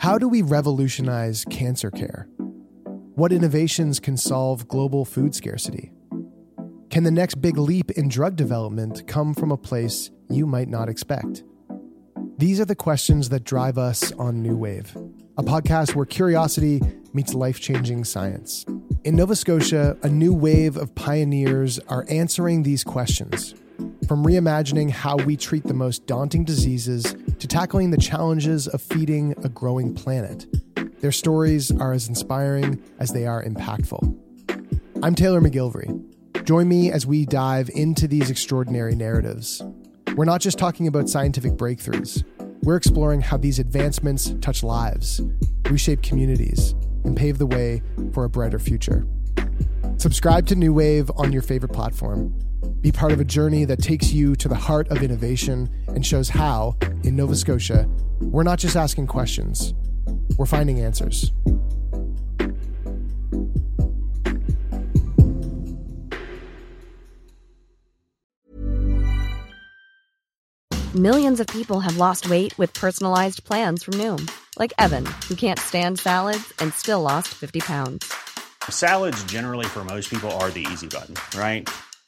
How 0.00 0.16
do 0.16 0.30
we 0.30 0.40
revolutionize 0.40 1.44
cancer 1.50 1.90
care? 1.90 2.26
What 3.16 3.32
innovations 3.32 4.00
can 4.00 4.16
solve 4.16 4.66
global 4.66 5.04
food 5.04 5.34
scarcity? 5.34 5.92
Can 6.88 7.04
the 7.04 7.10
next 7.10 7.42
big 7.42 7.58
leap 7.58 7.90
in 7.90 8.08
drug 8.08 8.34
development 8.34 9.06
come 9.06 9.34
from 9.34 9.52
a 9.52 9.58
place 9.58 10.10
you 10.30 10.46
might 10.46 10.68
not 10.68 10.88
expect? 10.88 11.44
These 12.38 12.60
are 12.60 12.64
the 12.64 12.74
questions 12.74 13.28
that 13.28 13.44
drive 13.44 13.76
us 13.76 14.10
on 14.12 14.40
New 14.40 14.56
Wave, 14.56 14.96
a 15.36 15.42
podcast 15.42 15.94
where 15.94 16.06
curiosity 16.06 16.80
meets 17.12 17.34
life 17.34 17.60
changing 17.60 18.04
science. 18.04 18.64
In 19.04 19.16
Nova 19.16 19.36
Scotia, 19.36 19.98
a 20.02 20.08
new 20.08 20.32
wave 20.32 20.78
of 20.78 20.94
pioneers 20.94 21.78
are 21.88 22.06
answering 22.08 22.62
these 22.62 22.84
questions. 22.84 23.54
From 24.08 24.24
reimagining 24.24 24.90
how 24.90 25.16
we 25.16 25.36
treat 25.36 25.64
the 25.64 25.74
most 25.74 26.06
daunting 26.06 26.44
diseases 26.44 27.14
to 27.40 27.46
tackling 27.46 27.90
the 27.90 27.96
challenges 27.96 28.68
of 28.68 28.82
feeding 28.82 29.34
a 29.42 29.48
growing 29.48 29.94
planet. 29.94 30.46
Their 31.00 31.10
stories 31.10 31.70
are 31.72 31.94
as 31.94 32.06
inspiring 32.06 32.82
as 32.98 33.12
they 33.12 33.26
are 33.26 33.42
impactful. 33.42 34.14
I'm 35.02 35.14
Taylor 35.14 35.40
McGilvery. 35.40 36.04
Join 36.44 36.68
me 36.68 36.92
as 36.92 37.06
we 37.06 37.24
dive 37.24 37.70
into 37.74 38.06
these 38.06 38.30
extraordinary 38.30 38.94
narratives. 38.94 39.62
We're 40.16 40.26
not 40.26 40.42
just 40.42 40.58
talking 40.58 40.86
about 40.86 41.08
scientific 41.08 41.52
breakthroughs, 41.52 42.24
we're 42.62 42.76
exploring 42.76 43.22
how 43.22 43.38
these 43.38 43.58
advancements 43.58 44.34
touch 44.42 44.62
lives, 44.62 45.22
reshape 45.70 46.02
communities, 46.02 46.74
and 47.04 47.16
pave 47.16 47.38
the 47.38 47.46
way 47.46 47.82
for 48.12 48.24
a 48.24 48.28
brighter 48.28 48.58
future. 48.58 49.06
Subscribe 49.96 50.46
to 50.48 50.54
New 50.54 50.74
Wave 50.74 51.10
on 51.16 51.32
your 51.32 51.40
favorite 51.40 51.72
platform. 51.72 52.34
Be 52.82 52.92
part 52.92 53.12
of 53.12 53.20
a 53.20 53.24
journey 53.24 53.64
that 53.64 53.82
takes 53.82 54.12
you 54.12 54.36
to 54.36 54.48
the 54.48 54.54
heart 54.54 54.88
of 54.88 55.02
innovation 55.02 55.70
and 55.94 56.04
shows 56.04 56.28
how, 56.28 56.76
in 57.04 57.16
Nova 57.16 57.36
Scotia, 57.36 57.88
we're 58.20 58.42
not 58.42 58.58
just 58.58 58.76
asking 58.76 59.06
questions, 59.06 59.74
we're 60.36 60.46
finding 60.46 60.80
answers. 60.80 61.32
Millions 70.94 71.38
of 71.38 71.46
people 71.46 71.78
have 71.78 71.98
lost 71.98 72.28
weight 72.28 72.56
with 72.58 72.74
personalized 72.74 73.44
plans 73.44 73.84
from 73.84 73.94
Noom, 73.94 74.28
like 74.58 74.72
Evan, 74.76 75.06
who 75.28 75.36
can't 75.36 75.58
stand 75.58 76.00
salads 76.00 76.52
and 76.58 76.74
still 76.74 77.00
lost 77.00 77.28
50 77.28 77.60
pounds. 77.60 78.12
Salads, 78.68 79.22
generally, 79.24 79.66
for 79.66 79.84
most 79.84 80.10
people, 80.10 80.30
are 80.32 80.50
the 80.50 80.66
easy 80.72 80.88
button, 80.88 81.14
right? 81.38 81.68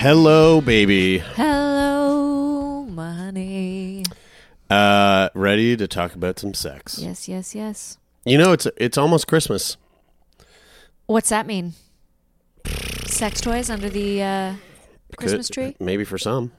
Hello, 0.00 0.62
baby. 0.62 1.18
Hello, 1.18 2.84
money. 2.84 4.02
Uh, 4.70 5.28
ready 5.34 5.76
to 5.76 5.86
talk 5.86 6.14
about 6.14 6.38
some 6.38 6.54
sex? 6.54 6.98
Yes, 6.98 7.28
yes, 7.28 7.54
yes. 7.54 7.98
You 8.24 8.38
know, 8.38 8.52
it's 8.52 8.66
it's 8.78 8.96
almost 8.96 9.26
Christmas. 9.26 9.76
What's 11.04 11.28
that 11.28 11.46
mean? 11.46 11.74
Sex 13.04 13.42
toys 13.42 13.68
under 13.68 13.90
the 13.90 14.22
uh, 14.22 14.54
Christmas 15.18 15.48
Could- 15.48 15.54
tree? 15.54 15.76
maybe 15.78 16.04
for 16.04 16.16
some. 16.16 16.52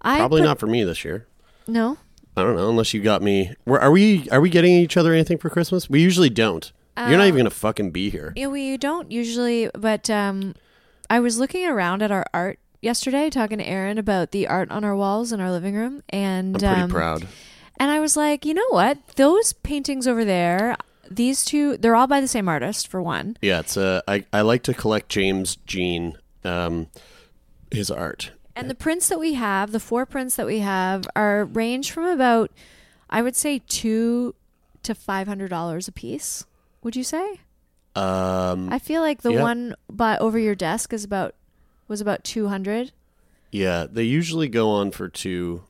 I 0.00 0.18
Probably 0.18 0.40
put- 0.40 0.46
not 0.48 0.58
for 0.58 0.66
me 0.66 0.82
this 0.82 1.04
year. 1.04 1.28
No. 1.68 1.98
I 2.36 2.42
don't 2.42 2.56
know, 2.56 2.68
unless 2.68 2.92
you 2.92 3.00
got 3.00 3.22
me. 3.22 3.52
Where 3.62 3.80
are 3.80 3.92
we? 3.92 4.28
Are 4.30 4.40
we 4.40 4.50
getting 4.50 4.72
each 4.72 4.96
other 4.96 5.12
anything 5.12 5.38
for 5.38 5.50
Christmas? 5.50 5.88
We 5.88 6.00
usually 6.00 6.30
don't. 6.30 6.72
You're 6.96 7.16
not 7.16 7.28
even 7.28 7.38
gonna 7.38 7.50
fucking 7.50 7.92
be 7.92 8.10
here. 8.10 8.32
Yeah, 8.34 8.48
we 8.48 8.76
don't 8.76 9.12
usually, 9.12 9.70
but 9.72 10.10
um, 10.10 10.56
I 11.08 11.20
was 11.20 11.38
looking 11.38 11.64
around 11.64 12.02
at 12.02 12.10
our 12.10 12.26
art 12.34 12.58
yesterday, 12.82 13.30
talking 13.30 13.58
to 13.58 13.66
Aaron 13.66 13.96
about 13.96 14.32
the 14.32 14.46
art 14.48 14.70
on 14.70 14.84
our 14.84 14.94
walls 14.94 15.32
in 15.32 15.40
our 15.40 15.50
living 15.50 15.74
room, 15.74 16.02
and 16.10 16.56
I'm 16.56 16.60
pretty 16.60 16.80
um, 16.82 16.90
proud. 16.90 17.28
And 17.80 17.90
I 17.90 18.00
was 18.00 18.16
like, 18.16 18.44
you 18.44 18.52
know 18.52 18.68
what? 18.68 18.98
Those 19.16 19.54
paintings 19.54 20.06
over 20.06 20.24
there, 20.24 20.76
these 21.10 21.44
two, 21.44 21.78
they're 21.78 21.96
all 21.96 22.06
by 22.06 22.20
the 22.20 22.28
same 22.28 22.48
artist 22.48 22.88
for 22.88 23.00
one. 23.00 23.36
Yeah, 23.40 23.60
it's 23.60 23.76
uh, 23.76 24.02
I 24.06 24.26
I 24.32 24.42
like 24.42 24.62
to 24.64 24.74
collect 24.74 25.08
James 25.08 25.56
Jean, 25.66 26.18
um, 26.44 26.88
his 27.70 27.90
art. 27.90 28.32
And 28.54 28.68
the 28.68 28.74
prints 28.74 29.08
that 29.08 29.18
we 29.18 29.32
have, 29.32 29.72
the 29.72 29.80
four 29.80 30.04
prints 30.04 30.36
that 30.36 30.44
we 30.44 30.58
have, 30.58 31.06
are 31.16 31.46
range 31.46 31.90
from 31.90 32.04
about, 32.04 32.50
I 33.08 33.22
would 33.22 33.34
say, 33.34 33.62
two 33.66 34.34
to 34.82 34.94
five 34.94 35.26
hundred 35.26 35.48
dollars 35.48 35.88
a 35.88 35.92
piece. 35.92 36.44
Would 36.82 36.96
you 36.96 37.04
say? 37.04 37.40
Um, 37.94 38.72
I 38.72 38.78
feel 38.78 39.02
like 39.02 39.22
the 39.22 39.32
yeah. 39.32 39.42
one 39.42 39.74
by 39.90 40.16
over 40.18 40.38
your 40.38 40.54
desk 40.54 40.92
is 40.92 41.04
about 41.04 41.34
was 41.92 42.00
about 42.00 42.24
two 42.24 42.48
hundred. 42.48 42.90
yeah, 43.52 43.86
they 43.88 44.02
usually 44.04 44.48
go 44.48 44.70
on 44.70 44.90
for 44.90 45.08
two, 45.08 45.62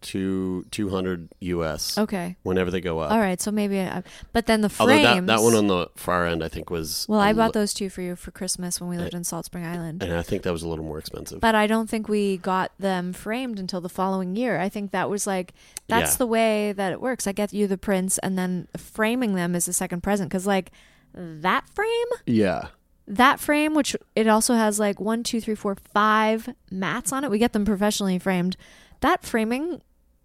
two, 0.00 0.64
two 0.70 0.88
hundred 0.90 1.28
US. 1.40 1.98
Okay. 1.98 2.36
Whenever 2.44 2.70
they 2.70 2.80
go 2.80 3.00
up. 3.00 3.10
All 3.10 3.18
right, 3.18 3.40
so 3.40 3.50
maybe, 3.50 3.80
I, 3.80 4.02
but 4.32 4.46
then 4.46 4.60
the 4.60 4.72
Although 4.78 4.92
frames. 4.92 5.26
that, 5.26 5.26
that 5.26 5.42
one 5.42 5.54
on 5.54 5.66
the 5.66 5.88
far 5.96 6.26
end, 6.26 6.44
I 6.44 6.48
think 6.48 6.70
was. 6.70 7.04
well, 7.08 7.18
I 7.20 7.32
li- 7.32 7.36
bought 7.38 7.52
those 7.52 7.74
two 7.74 7.90
for 7.90 8.00
you 8.02 8.14
for 8.14 8.30
Christmas 8.30 8.80
when 8.80 8.88
we 8.88 8.96
lived 8.96 9.14
in 9.14 9.24
Salt 9.24 9.46
Spring 9.46 9.64
Island. 9.66 10.02
and 10.02 10.12
I 10.14 10.22
think 10.22 10.44
that 10.44 10.52
was 10.52 10.62
a 10.62 10.68
little 10.68 10.84
more 10.84 10.98
expensive. 10.98 11.40
But 11.40 11.54
I 11.56 11.66
don't 11.66 11.90
think 11.90 12.08
we 12.08 12.36
got 12.38 12.70
them 12.78 13.12
framed 13.12 13.58
until 13.58 13.80
the 13.80 13.88
following 13.88 14.36
year. 14.36 14.60
I 14.60 14.68
think 14.68 14.92
that 14.92 15.10
was 15.10 15.26
like 15.26 15.52
that's 15.88 16.12
Yeah. 16.14 16.18
the 16.18 16.26
way 16.26 16.72
that 16.72 16.92
it 16.92 17.00
works. 17.00 17.26
I 17.26 17.32
get 17.32 17.52
you 17.52 17.66
the 17.66 17.78
prints, 17.78 18.18
and 18.18 18.38
then 18.38 18.68
framing 18.76 19.34
them 19.34 19.54
is 19.56 19.66
the 19.66 19.72
second 19.72 20.02
present. 20.02 20.30
Because 20.30 20.46
like 20.46 20.70
that 21.14 21.68
frame, 21.74 22.06
yeah, 22.26 22.68
that 23.08 23.40
frame, 23.40 23.74
which 23.74 23.96
it 24.14 24.28
also 24.28 24.54
has 24.54 24.78
like 24.78 25.00
one, 25.00 25.22
two, 25.22 25.40
three, 25.40 25.54
four, 25.54 25.76
five 25.92 26.48
mats 26.70 27.12
on 27.12 27.24
it. 27.24 27.30
We 27.30 27.38
get 27.38 27.52
them 27.52 27.64
professionally 27.64 28.18
framed. 28.18 28.56
That 29.00 29.24
framing 29.24 29.80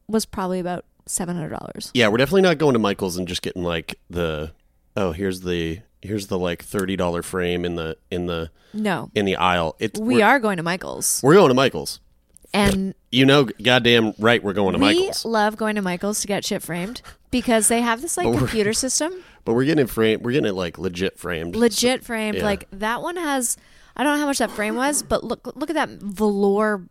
was 0.08 0.26
probably 0.26 0.60
about 0.60 0.86
seven 1.06 1.36
hundred 1.36 1.50
dollars. 1.58 1.92
Yeah, 1.94 2.10
we're 2.10 2.18
definitely 2.18 2.42
not 2.42 2.58
going 2.58 2.74
to 2.74 2.80
Michael's 2.80 3.18
and 3.18 3.28
just 3.28 3.42
getting 3.42 3.64
like 3.64 4.00
the 4.10 4.52
oh 4.96 5.12
here's 5.12 5.42
the 5.42 5.80
here's 6.02 6.28
the 6.28 6.38
like 6.38 6.64
thirty 6.64 6.96
dollar 6.96 7.24
frame 7.24 7.66
in 7.66 7.76
the 7.76 7.98
in 8.12 8.26
the 8.26 8.52
No, 8.74 9.10
in 9.16 9.26
the 9.26 9.38
aisle. 9.38 9.76
It's 9.80 10.00
we 10.00 10.22
are 10.22 10.40
going 10.40 10.58
to 10.58 10.64
Michael's, 10.64 11.22
we're 11.24 11.36
going 11.36 11.50
to 11.50 11.56
Michael's. 11.56 12.00
and 12.54 12.94
You 13.12 13.26
know, 13.26 13.46
goddamn 13.46 14.14
right, 14.20 14.44
we're 14.44 14.54
going 14.54 14.74
to 14.74 14.80
we 14.80 14.86
Michael's. 14.86 15.24
We 15.24 15.32
love 15.32 15.58
going 15.58 15.76
to 15.76 15.82
Michael's 15.82 16.22
to 16.22 16.28
get 16.28 16.46
shit 16.46 16.62
framed 16.62 17.02
because 17.34 17.68
they 17.68 17.82
have 17.82 18.02
this 18.02 18.16
like 18.16 18.32
But 18.32 18.38
computer 18.38 18.72
system, 18.86 19.12
But 19.44 19.56
we're 19.56 19.66
getting 19.66 19.84
it 19.84 19.90
framed. 19.90 20.24
We're 20.24 20.32
getting 20.32 20.50
it 20.50 20.56
like 20.56 20.78
legit 20.78 21.20
framed. 21.20 21.54
legit 21.58 22.06
framed. 22.06 22.38
yeah. 22.38 22.46
Like 22.46 22.68
that 22.72 23.02
one 23.02 23.18
has. 23.18 23.58
I 23.98 24.04
don't 24.04 24.14
know 24.16 24.22
how 24.22 24.26
much 24.28 24.38
that 24.38 24.52
frame 24.52 24.76
was, 24.76 25.04
but 25.04 25.24
look 25.26 25.46
look 25.58 25.70
at 25.70 25.76
that 25.76 25.90
velour 25.90 26.88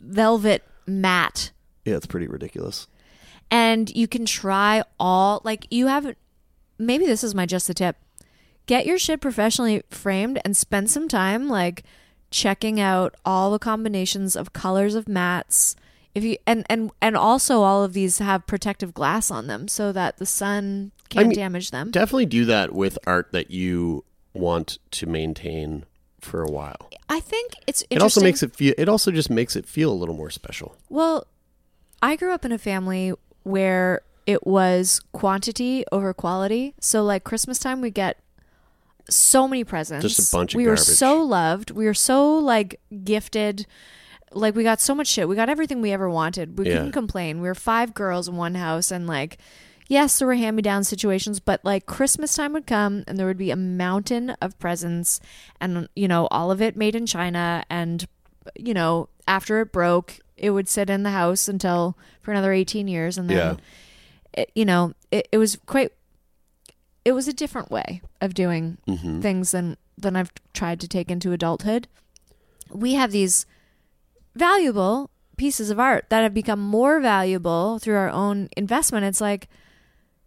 velvet 0.00 0.62
mat 0.86 1.50
yeah, 1.86 1.96
it's 1.96 2.04
pretty 2.06 2.26
ridiculous. 2.26 2.86
and 3.50 3.94
you 3.96 4.06
can 4.06 4.26
try 4.26 4.82
all 5.00 5.40
like 5.44 5.66
you 5.70 5.86
have 5.86 6.14
maybe 6.78 7.06
this 7.06 7.24
is 7.24 7.34
my 7.34 7.46
just 7.46 7.66
the 7.68 7.72
tip 7.74 7.96
get 8.66 8.84
your 8.84 8.98
shit 8.98 9.20
professionally 9.20 9.82
framed 9.90 10.38
and 10.44 10.56
spend 10.56 10.90
some 10.90 11.08
time 11.08 11.48
like 11.48 11.84
checking 12.30 12.78
out 12.80 13.14
all 13.24 13.50
the 13.50 13.58
combinations 13.58 14.36
of 14.36 14.52
colors 14.52 14.94
of 14.94 15.08
mats 15.08 15.74
if 16.14 16.24
you 16.24 16.36
and 16.46 16.64
and 16.68 16.90
and 17.00 17.16
also 17.16 17.62
all 17.62 17.82
of 17.82 17.92
these 17.92 18.18
have 18.18 18.46
protective 18.46 18.94
glass 18.94 19.30
on 19.30 19.46
them 19.46 19.68
so 19.68 19.92
that 19.92 20.18
the 20.18 20.26
sun 20.26 20.92
can't 21.08 21.28
mean, 21.28 21.36
damage 21.36 21.70
them 21.70 21.90
Definitely 21.90 22.26
do 22.26 22.44
that 22.46 22.72
with 22.72 22.98
art 23.06 23.32
that 23.32 23.50
you 23.50 24.04
want 24.32 24.78
to 24.92 25.06
maintain 25.06 25.84
for 26.20 26.42
a 26.42 26.50
while. 26.50 26.90
i 27.08 27.20
think 27.20 27.52
it's 27.66 27.84
It 27.90 28.00
also 28.00 28.20
makes 28.22 28.42
it 28.42 28.56
feel. 28.56 28.74
It 28.78 28.88
also 28.88 29.10
just 29.10 29.28
makes 29.30 29.56
it 29.56 29.66
feel 29.66 29.92
a 29.92 29.94
little 29.94 30.14
more 30.14 30.30
special. 30.30 30.76
Well, 30.88 31.26
I 32.02 32.16
grew 32.16 32.32
up 32.32 32.44
in 32.44 32.52
a 32.52 32.58
family 32.58 33.12
where 33.42 34.00
it 34.26 34.46
was 34.46 35.00
quantity 35.12 35.84
over 35.92 36.14
quality. 36.14 36.74
So 36.80 37.04
like 37.04 37.24
Christmas 37.24 37.58
time 37.58 37.80
we 37.80 37.90
get 37.90 38.18
so 39.08 39.46
many 39.46 39.64
presents. 39.64 40.16
Just 40.16 40.32
a 40.32 40.36
bunch 40.36 40.54
of 40.54 40.58
We 40.58 40.66
were 40.66 40.76
so 40.76 41.22
loved. 41.22 41.70
We 41.70 41.84
were 41.84 41.94
so 41.94 42.38
like 42.38 42.80
gifted. 43.04 43.66
Like 44.34 44.54
we 44.54 44.62
got 44.64 44.80
so 44.80 44.94
much 44.94 45.06
shit. 45.08 45.28
We 45.28 45.36
got 45.36 45.48
everything 45.48 45.80
we 45.80 45.92
ever 45.92 46.10
wanted. 46.10 46.58
We 46.58 46.66
Yeah. 46.66 46.74
couldn't 46.76 46.92
complain. 46.92 47.40
We 47.40 47.48
were 47.48 47.54
five 47.54 47.94
girls 47.94 48.28
in 48.28 48.36
one 48.36 48.54
house 48.56 48.90
and 48.90 49.06
like 49.06 49.38
yes, 49.86 50.18
there 50.18 50.26
were 50.26 50.34
hand 50.34 50.56
me 50.56 50.62
down 50.62 50.82
situations, 50.82 51.40
but 51.40 51.62
like 51.62 51.84
Christmas 51.84 52.34
time 52.34 52.54
would 52.54 52.66
come 52.66 53.04
and 53.06 53.18
there 53.18 53.26
would 53.26 53.36
be 53.36 53.50
a 53.50 53.56
mountain 53.56 54.30
of 54.40 54.58
presents 54.58 55.20
and 55.60 55.88
you 55.94 56.08
know, 56.08 56.26
all 56.30 56.50
of 56.50 56.62
it 56.62 56.74
made 56.76 56.94
in 56.96 57.06
China 57.06 57.62
and 57.70 58.06
you 58.56 58.74
know, 58.74 59.08
after 59.28 59.60
it 59.60 59.72
broke, 59.72 60.18
it 60.36 60.50
would 60.50 60.68
sit 60.68 60.90
in 60.90 61.02
the 61.02 61.10
house 61.10 61.48
until 61.48 61.96
for 62.22 62.30
another 62.32 62.52
18 62.52 62.88
years 62.88 63.16
and 63.18 63.28
then 63.30 63.58
it, 64.32 64.50
you 64.54 64.64
know, 64.64 64.94
it, 65.10 65.28
it 65.32 65.38
was 65.38 65.56
quite 65.66 65.92
it 67.04 67.12
was 67.12 67.28
a 67.28 67.32
different 67.32 67.70
way 67.70 68.00
of 68.20 68.34
doing 68.34 68.78
Mm-hmm. 68.88 69.20
things 69.20 69.50
than 69.52 69.76
than 69.96 70.16
I've 70.16 70.32
tried 70.52 70.80
to 70.80 70.88
take 70.88 71.10
into 71.10 71.32
adulthood. 71.32 71.86
We 72.70 72.94
have 72.94 73.12
these 73.12 73.46
valuable 74.34 75.10
pieces 75.36 75.70
of 75.70 75.80
art 75.80 76.06
that 76.10 76.22
have 76.22 76.34
become 76.34 76.60
more 76.60 77.00
valuable 77.00 77.78
through 77.78 77.96
our 77.96 78.10
own 78.10 78.48
investment. 78.56 79.04
It's 79.04 79.20
like, 79.20 79.48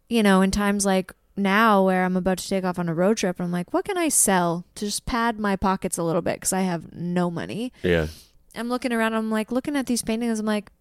you 0.09 0.23
know, 0.23 0.41
in 0.41 0.51
times 0.51 0.85
like 0.85 1.13
now 1.35 1.83
where 1.83 2.03
I'm 2.03 2.17
about 2.17 2.39
to 2.39 2.47
take 2.47 2.63
off 2.63 2.79
on 2.79 2.89
a 2.89 2.93
road 2.93 3.17
trip, 3.17 3.39
I'm 3.39 3.51
like, 3.51 3.73
what 3.73 3.85
can 3.85 3.97
I 3.97 4.09
sell 4.09 4.65
to 4.75 4.85
just 4.85 5.05
pad 5.05 5.39
my 5.39 5.55
pockets 5.55 5.97
a 5.97 6.03
little 6.03 6.21
bit 6.21 6.35
because 6.35 6.53
I 6.53 6.61
have 6.61 6.93
no 6.93 7.29
money. 7.29 7.71
Yeah. 7.83 8.07
I'm 8.55 8.69
looking 8.69 8.91
around, 8.91 9.13
I'm 9.13 9.29
like 9.29 9.51
looking 9.51 9.75
at 9.75 9.85
these 9.85 10.01
paintings, 10.01 10.39
I'm 10.39 10.45
like, 10.45 10.71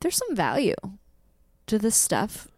there's 0.00 0.16
some 0.16 0.36
value 0.36 0.74
to 1.66 1.78
this 1.78 1.96
stuff 1.96 2.48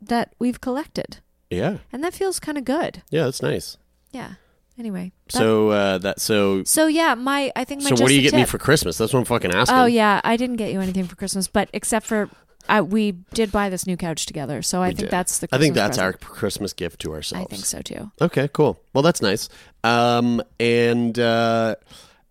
that 0.00 0.34
we've 0.38 0.60
collected. 0.60 1.18
Yeah. 1.50 1.78
And 1.92 2.02
that 2.04 2.14
feels 2.14 2.40
kind 2.40 2.56
of 2.56 2.64
good. 2.64 3.02
Yeah. 3.10 3.24
That's 3.24 3.42
nice. 3.42 3.76
Yeah. 4.12 4.34
Anyway. 4.78 5.12
that- 5.32 5.38
So 5.38 5.70
uh, 5.70 5.98
that 5.98 6.20
so 6.20 6.64
so 6.64 6.86
yeah, 6.86 7.14
my 7.14 7.52
I 7.54 7.64
think 7.64 7.82
my 7.82 7.90
so 7.90 7.94
what 8.02 8.08
do 8.08 8.14
you 8.14 8.22
get 8.22 8.34
me 8.34 8.44
for 8.44 8.58
Christmas? 8.58 8.98
That's 8.98 9.12
what 9.12 9.20
I'm 9.20 9.24
fucking 9.24 9.52
asking. 9.52 9.76
Oh 9.78 9.84
yeah, 9.86 10.20
I 10.24 10.36
didn't 10.36 10.56
get 10.56 10.72
you 10.72 10.80
anything 10.80 11.04
for 11.04 11.16
Christmas, 11.16 11.46
but 11.48 11.68
except 11.72 12.06
for 12.06 12.28
I, 12.66 12.80
we 12.80 13.12
did 13.34 13.52
buy 13.52 13.68
this 13.68 13.86
new 13.86 13.96
couch 13.98 14.24
together, 14.24 14.62
so 14.62 14.80
I 14.80 14.88
We 14.88 14.94
think 14.94 14.98
did. 15.00 15.10
that's 15.10 15.38
the. 15.38 15.48
I 15.52 15.58
think 15.58 15.74
Christmas 15.74 15.96
that's 15.96 15.98
our. 15.98 16.12
Christmas 16.14 16.72
gift 16.72 17.00
to 17.02 17.12
ourselves. 17.12 17.46
I 17.46 17.54
think 17.54 17.66
so 17.66 17.82
too. 17.82 18.10
Okay, 18.22 18.48
cool. 18.54 18.80
Well, 18.94 19.02
that's 19.02 19.20
nice. 19.20 19.50
Um, 19.84 20.42
and 20.58 21.18
uh, 21.18 21.76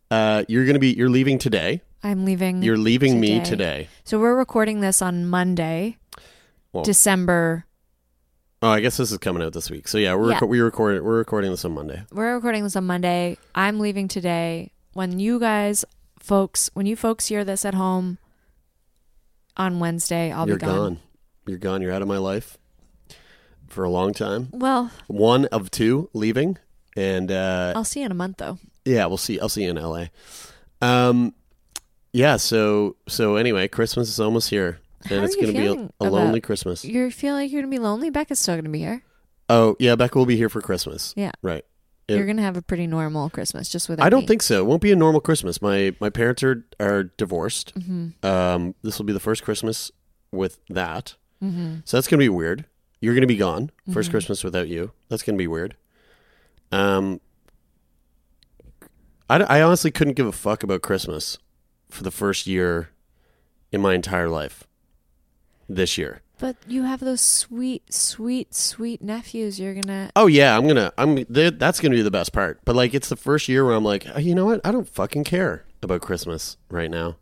uh, 0.10 0.44
you're 0.48 0.66
gonna 0.66 0.80
be 0.80 0.94
you're 0.94 1.10
leaving 1.12 1.38
today. 1.38 1.81
I'm 2.01 2.25
leaving. 2.25 2.63
You're 2.63 2.78
leaving 2.80 3.19
me 3.19 3.39
today. 3.39 3.46
today. 3.46 3.88
So 4.06 4.19
we're 4.19 4.36
recording 4.36 4.81
this 4.81 5.01
on 5.04 5.28
Monday, 5.28 5.98
Well, 6.74 6.84
December. 6.84 7.66
Oh, 8.63 8.69
I 8.69 8.80
guess 8.80 8.98
this 8.98 9.12
is 9.12 9.18
coming 9.19 9.44
out 9.44 9.54
this 9.54 9.69
week. 9.69 9.88
So 9.88 9.98
yeah, 10.00 10.15
we're 10.15 10.31
Yeah. 10.31 10.39
reco- 10.39 10.48
we 10.48 10.60
record 10.60 11.04
we're 11.04 11.18
recording 11.18 11.51
this 11.51 11.63
on 11.65 11.74
Monday. 11.74 12.04
We're 12.12 12.33
recording 12.36 12.63
this 12.63 12.75
on 12.75 12.86
Monday. 12.86 13.38
I'm 13.54 13.80
leaving 13.80 14.07
today. 14.07 14.71
When 14.94 15.19
you 15.19 15.39
guys, 15.39 15.86
folks, 16.19 16.69
when 16.74 16.86
you 16.86 16.95
folks 16.95 17.27
hear 17.27 17.44
this 17.45 17.65
at 17.65 17.74
home 17.75 18.18
on 19.57 19.80
Wednesday, 19.80 20.31
I'll 20.31 20.48
you're 20.48 20.57
be 20.57 20.65
gone. 20.65 20.75
gone. 20.75 21.00
You're 21.48 21.57
gone. 21.57 21.81
You're 21.81 21.92
out 21.94 22.01
of 22.01 22.07
my 22.07 22.18
life 22.18 22.57
for 23.68 23.83
a 23.83 23.89
long 23.89 24.13
time. 24.13 24.50
Well, 24.51 24.92
One 25.07 25.45
of 25.48 25.69
two 25.71 26.10
leaving, 26.13 26.57
and 26.95 27.31
uh, 27.31 27.74
I'll 27.75 27.83
see 27.83 28.00
you 28.01 28.06
in 28.06 28.12
a 28.12 28.15
month 28.15 28.38
though. 28.38 28.60
yeah, 28.86 29.06
we'll 29.07 29.18
see. 29.18 29.39
I'll 29.39 29.50
see 29.50 29.63
you 29.63 29.71
in 29.71 29.77
L.A. 29.77 30.12
Um, 30.81 31.33
yeah. 32.12 32.38
So 32.38 32.95
so 33.07 33.36
anyway, 33.36 33.68
Christmas 33.68 34.10
is 34.10 34.19
almost 34.19 34.50
here, 34.51 34.80
And 35.10 35.24
it's 35.24 35.36
gonna 35.36 35.52
be 35.54 35.68
a, 35.68 35.90
a 36.00 36.10
lonely 36.10 36.42
Christmas. 36.42 36.84
You 36.86 37.10
feel 37.12 37.34
like 37.36 37.52
you're 37.52 37.62
gonna 37.62 37.72
be 37.72 37.80
lonely. 37.80 38.10
Becca's 38.10 38.40
still 38.40 38.56
gonna 38.56 38.70
be 38.70 38.80
here. 38.80 39.04
Oh 39.50 39.76
yeah, 39.80 39.96
Becca 39.96 40.18
will 40.18 40.26
be 40.26 40.38
here 40.38 40.50
for 40.50 40.62
Christmas. 40.62 41.14
Yeah. 41.18 41.32
Right. 41.42 41.66
It- 42.08 42.18
You're 42.18 42.26
gonna 42.26 42.42
have 42.42 42.58
a 42.58 42.62
pretty 42.62 42.86
normal 42.88 43.30
Christmas 43.30 43.70
just 43.70 43.88
without 43.90 44.06
I 44.06 44.10
don't 44.10 44.22
me. 44.22 44.28
think 44.28 44.42
so. 44.42 44.60
It 44.60 44.66
won't 44.66 44.82
be 44.82 44.92
a 44.92 44.96
normal 44.96 45.22
Christmas. 45.22 45.62
My 45.62 45.96
my 46.00 46.10
parents 46.10 46.44
are 46.44 46.66
are 46.80 47.04
divorced. 47.04 47.74
Mm-hmm. 47.76 48.26
Um, 48.26 48.76
this 48.82 48.98
will 48.98 49.06
be 49.06 49.14
the 49.14 49.20
first 49.22 49.44
Christmas 49.44 49.92
with 50.32 50.60
that. 50.70 51.16
Mm-hmm. 51.44 51.76
So 51.86 51.98
that's 51.98 52.08
gonna 52.08 52.20
be 52.20 52.30
weird. 52.30 52.66
You're 53.02 53.14
gonna 53.16 53.28
be 53.28 53.36
gone. 53.38 53.70
1st 53.90 54.10
Christmas 54.12 54.44
without 54.44 54.68
you. 54.70 54.92
That's 55.10 55.24
gonna 55.24 55.38
be 55.38 55.48
weird. 55.48 55.76
Um, 56.72 57.20
I, 59.30 59.38
I 59.42 59.62
honestly 59.62 59.92
couldn't 59.92 60.13
give 60.13 60.25
a 60.27 60.32
fuck 60.32 60.63
about 60.63 60.82
Christmas 60.82 61.38
for 61.89 62.04
the 62.04 62.12
first 62.12 62.48
year 62.48 62.89
in 63.72 63.82
my 63.82 63.94
entire 63.94 64.30
life. 64.30 64.68
This 65.70 65.98
year. 65.98 66.22
But 66.39 66.58
you 66.67 66.84
have 66.84 67.00
those 67.00 67.22
sweet, 67.22 67.93
sweet, 67.93 68.53
sweet 68.53 69.01
nephews. 69.01 69.60
You're 69.60 69.75
gonna. 69.75 70.10
Oh 70.15 70.27
yeah, 70.27 70.58
I'm 70.58 70.67
gonna. 70.67 70.91
I'm. 70.98 71.24
That's 71.29 71.79
gonna 71.79 71.96
be 71.96 72.01
the 72.01 72.12
best 72.12 72.34
part. 72.34 72.60
But 72.65 72.75
like, 72.75 72.93
it's 72.93 73.08
the 73.10 73.15
first 73.15 73.48
year 73.48 73.63
where 73.63 73.74
I'm 73.75 73.86
like, 73.86 74.05
"Oh, 74.13 74.20
you 74.20 74.36
know 74.36 74.46
what? 74.46 74.60
I 74.65 74.72
don't 74.72 74.88
fucking 74.89 75.24
care 75.24 75.63
about 75.82 76.01
Christmas 76.01 76.58
right 76.70 76.89
now. 76.91 77.15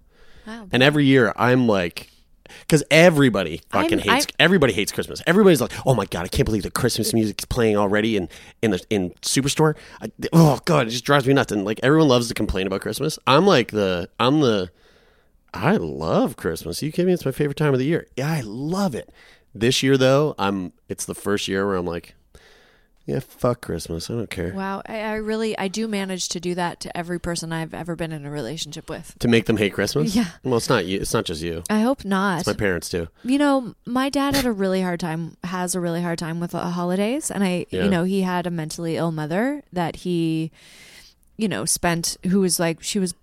Wow. 0.47 0.67
And 0.71 0.81
every 0.81 1.05
year 1.05 1.33
I'm 1.35 1.67
like, 1.67 2.09
because 2.61 2.83
everybody 2.89 3.61
fucking 3.69 3.99
I'm- 3.99 4.09
hates. 4.09 4.25
I'm- 4.25 4.35
everybody 4.39 4.73
hates 4.73 4.91
Christmas. 4.91 5.21
Everybody's 5.27 5.61
like, 5.61 5.71
oh 5.85 5.93
my 5.93 6.05
god, 6.05 6.25
I 6.25 6.27
can't 6.27 6.45
believe 6.45 6.63
the 6.63 6.71
Christmas 6.71 7.13
music's 7.13 7.45
playing 7.45 7.77
already 7.77 8.17
in 8.17 8.27
in 8.63 8.71
the 8.71 8.83
in 8.89 9.11
Superstore. 9.21 9.75
I, 10.01 10.11
oh 10.33 10.59
god, 10.65 10.87
it 10.87 10.91
just 10.91 11.05
drives 11.05 11.27
me 11.27 11.33
nuts. 11.33 11.51
And 11.51 11.63
like 11.63 11.79
everyone 11.83 12.07
loves 12.07 12.27
to 12.29 12.33
complain 12.33 12.65
about 12.65 12.81
Christmas. 12.81 13.19
I'm 13.27 13.45
like 13.45 13.69
the. 13.71 14.09
I'm 14.19 14.39
the. 14.41 14.71
I 15.53 15.75
love 15.77 16.37
Christmas. 16.37 16.81
you 16.81 16.91
kidding 16.91 17.07
me? 17.07 17.13
It's 17.13 17.25
my 17.25 17.31
favorite 17.31 17.57
time 17.57 17.73
of 17.73 17.79
the 17.79 17.85
year. 17.85 18.07
Yeah, 18.15 18.31
I 18.31 18.41
love 18.41 18.95
it. 18.95 19.09
This 19.53 19.83
year 19.83 19.97
though, 19.97 20.33
I'm. 20.39 20.71
It's 20.87 21.05
the 21.05 21.15
first 21.15 21.47
year 21.49 21.67
where 21.67 21.75
I'm 21.75 21.85
like, 21.85 22.15
yeah, 23.05 23.19
fuck 23.19 23.59
Christmas. 23.59 24.09
I 24.09 24.13
don't 24.13 24.29
care. 24.29 24.53
Wow, 24.53 24.81
I, 24.85 25.01
I 25.01 25.13
really, 25.15 25.57
I 25.57 25.67
do 25.67 25.89
manage 25.89 26.29
to 26.29 26.39
do 26.39 26.55
that 26.55 26.79
to 26.81 26.95
every 26.97 27.19
person 27.19 27.51
I've 27.51 27.73
ever 27.73 27.97
been 27.97 28.13
in 28.13 28.25
a 28.25 28.31
relationship 28.31 28.89
with. 28.89 29.13
To 29.19 29.27
make 29.27 29.47
them 29.47 29.57
hate 29.57 29.73
Christmas. 29.73 30.15
Yeah. 30.15 30.27
Well, 30.43 30.55
it's 30.55 30.69
not 30.69 30.85
you. 30.85 30.99
It's 31.01 31.13
not 31.13 31.25
just 31.25 31.41
you. 31.41 31.63
I 31.69 31.81
hope 31.81 32.05
not. 32.05 32.39
It's 32.41 32.47
my 32.47 32.53
parents 32.53 32.87
too. 32.89 33.09
You 33.23 33.37
know, 33.39 33.75
my 33.85 34.07
dad 34.09 34.35
had 34.35 34.45
a 34.45 34.51
really 34.53 34.81
hard 34.81 35.01
time, 35.01 35.35
has 35.43 35.75
a 35.75 35.81
really 35.81 36.01
hard 36.01 36.19
time 36.19 36.39
with 36.39 36.51
the 36.51 36.59
holidays. 36.59 37.29
And 37.29 37.43
I, 37.43 37.65
Yeah. 37.71 37.83
you 37.83 37.89
know, 37.89 38.03
he 38.05 38.21
had 38.21 38.47
a 38.47 38.51
mentally 38.51 38.95
ill 38.95 39.11
mother 39.11 39.63
that 39.73 39.97
he, 39.97 40.51
you 41.35 41.49
know, 41.49 41.65
spent, 41.65 42.15
who 42.27 42.39
was 42.39 42.57
like, 42.59 42.81
she 42.81 42.99
was, 42.99 43.15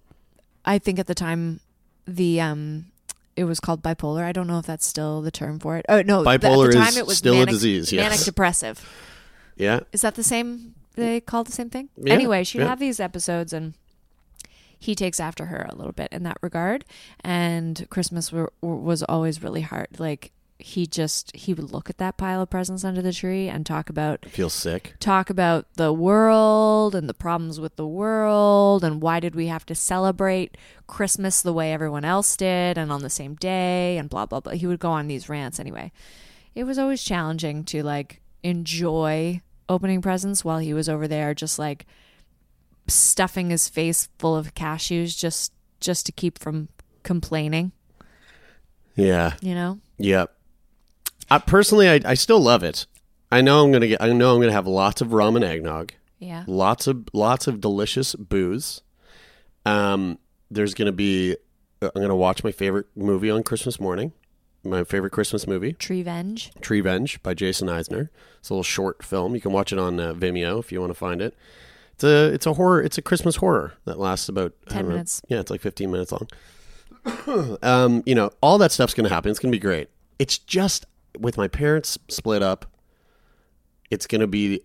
I 0.66 0.78
think 0.78 0.98
at 0.98 1.06
the 1.06 1.14
time, 1.14 1.60
the, 2.08 2.40
um, 2.40 2.86
it 3.36 3.44
was 3.44 3.60
called 3.60 3.82
bipolar. 3.82 4.24
I 4.24 4.32
don't 4.32 4.48
know 4.48 4.58
if 4.58 4.66
that's 4.66 4.86
still 4.86 5.22
the 5.22 5.30
term 5.30 5.60
for 5.60 5.76
it. 5.76 5.86
Oh 5.88 6.02
no, 6.02 6.24
Bipolar 6.24 6.66
at 6.66 6.72
the 6.72 6.78
time 6.78 6.88
is 6.88 6.96
it 6.96 7.06
was 7.06 7.18
still 7.18 7.34
a 7.34 7.38
manic, 7.38 7.52
disease, 7.52 7.92
yes. 7.92 8.02
Manic 8.02 8.24
depressive. 8.24 8.84
Yeah. 9.56 9.80
Is 9.92 10.00
that 10.00 10.16
the 10.16 10.24
same? 10.24 10.74
They 10.96 11.20
call 11.20 11.42
it 11.42 11.46
the 11.46 11.52
same 11.52 11.70
thing. 11.70 11.88
Yeah, 11.96 12.14
anyway, 12.14 12.42
she'd 12.42 12.58
yeah. 12.58 12.68
have 12.68 12.80
these 12.80 12.98
episodes, 12.98 13.52
and 13.52 13.74
he 14.76 14.96
takes 14.96 15.20
after 15.20 15.46
her 15.46 15.66
a 15.68 15.76
little 15.76 15.92
bit 15.92 16.08
in 16.10 16.24
that 16.24 16.38
regard. 16.40 16.84
And 17.20 17.86
Christmas 17.90 18.32
were, 18.32 18.52
were, 18.60 18.76
was 18.76 19.04
always 19.04 19.42
really 19.42 19.62
hard. 19.62 19.88
Like 19.98 20.32
he 20.60 20.86
just 20.86 21.34
he 21.36 21.54
would 21.54 21.70
look 21.70 21.88
at 21.88 21.98
that 21.98 22.16
pile 22.16 22.42
of 22.42 22.50
presents 22.50 22.82
under 22.84 23.00
the 23.00 23.12
tree 23.12 23.48
and 23.48 23.64
talk 23.64 23.88
about 23.88 24.26
Feel 24.26 24.50
sick. 24.50 24.94
talk 24.98 25.30
about 25.30 25.66
the 25.74 25.92
world 25.92 26.96
and 26.96 27.08
the 27.08 27.14
problems 27.14 27.60
with 27.60 27.76
the 27.76 27.86
world 27.86 28.82
and 28.82 29.00
why 29.00 29.20
did 29.20 29.36
we 29.36 29.46
have 29.46 29.64
to 29.66 29.74
celebrate 29.74 30.56
Christmas 30.88 31.42
the 31.42 31.52
way 31.52 31.72
everyone 31.72 32.04
else 32.04 32.36
did 32.36 32.76
and 32.76 32.90
on 32.90 33.02
the 33.02 33.10
same 33.10 33.36
day 33.36 33.96
and 33.98 34.10
blah 34.10 34.26
blah 34.26 34.40
blah. 34.40 34.52
He 34.54 34.66
would 34.66 34.80
go 34.80 34.90
on 34.90 35.06
these 35.06 35.28
rants 35.28 35.60
anyway. 35.60 35.92
It 36.56 36.64
was 36.64 36.76
always 36.78 37.04
challenging 37.04 37.62
to 37.66 37.84
like 37.84 38.20
enjoy 38.42 39.40
opening 39.68 40.02
presents 40.02 40.44
while 40.44 40.58
he 40.58 40.74
was 40.74 40.88
over 40.88 41.06
there 41.06 41.34
just 41.34 41.58
like 41.58 41.86
stuffing 42.88 43.50
his 43.50 43.68
face 43.68 44.08
full 44.18 44.34
of 44.34 44.54
cashews 44.54 45.16
just 45.16 45.52
just 45.80 46.04
to 46.06 46.10
keep 46.12 46.38
from 46.38 46.68
complaining, 47.04 47.70
Yeah. 48.96 49.34
you 49.40 49.54
know? 49.54 49.78
Yep. 49.98 50.34
I, 51.30 51.38
personally, 51.38 51.88
I, 51.88 52.00
I 52.04 52.14
still 52.14 52.40
love 52.40 52.62
it. 52.62 52.86
I 53.30 53.40
know 53.40 53.64
I'm 53.64 53.72
gonna 53.72 53.88
get. 53.88 54.00
I 54.00 54.10
know 54.12 54.34
I'm 54.34 54.40
gonna 54.40 54.52
have 54.52 54.66
lots 54.66 55.00
of 55.00 55.12
rum 55.12 55.36
and 55.36 55.44
eggnog. 55.44 55.92
Yeah. 56.18 56.44
Lots 56.46 56.86
of 56.86 57.08
lots 57.12 57.46
of 57.46 57.60
delicious 57.60 58.14
booze. 58.14 58.82
Um, 59.66 60.18
there's 60.50 60.74
gonna 60.74 60.92
be. 60.92 61.36
I'm 61.82 61.90
gonna 61.94 62.16
watch 62.16 62.42
my 62.42 62.52
favorite 62.52 62.86
movie 62.96 63.30
on 63.30 63.42
Christmas 63.42 63.78
morning. 63.78 64.12
My 64.64 64.82
favorite 64.82 65.10
Christmas 65.10 65.46
movie, 65.46 65.74
Treevenge. 65.74 66.58
Tree 66.60 66.80
Venge 66.80 67.22
by 67.22 67.32
Jason 67.34 67.68
Eisner. 67.68 68.10
It's 68.40 68.48
a 68.48 68.54
little 68.54 68.64
short 68.64 69.04
film. 69.04 69.34
You 69.34 69.40
can 69.40 69.52
watch 69.52 69.72
it 69.72 69.78
on 69.78 70.00
uh, 70.00 70.14
Vimeo 70.14 70.58
if 70.58 70.72
you 70.72 70.80
want 70.80 70.90
to 70.90 70.98
find 70.98 71.22
it. 71.22 71.36
It's 71.92 72.04
a 72.04 72.32
it's 72.32 72.46
a 72.46 72.54
horror. 72.54 72.82
It's 72.82 72.98
a 72.98 73.02
Christmas 73.02 73.36
horror 73.36 73.74
that 73.84 73.98
lasts 73.98 74.28
about 74.28 74.54
10 74.68 74.78
don't 74.78 74.84
know. 74.84 74.92
minutes. 74.94 75.22
Yeah, 75.28 75.40
it's 75.40 75.50
like 75.50 75.60
15 75.60 75.90
minutes 75.90 76.12
long. 76.12 76.28
um, 77.62 78.02
you 78.06 78.14
know, 78.14 78.30
all 78.40 78.58
that 78.58 78.72
stuff's 78.72 78.94
gonna 78.94 79.08
happen. 79.08 79.30
It's 79.30 79.38
gonna 79.38 79.52
be 79.52 79.58
great. 79.58 79.90
It's 80.18 80.38
just 80.38 80.86
with 81.18 81.36
my 81.36 81.48
parents 81.48 81.98
split 82.08 82.42
up. 82.42 82.66
It's 83.90 84.06
gonna 84.06 84.26
be. 84.26 84.62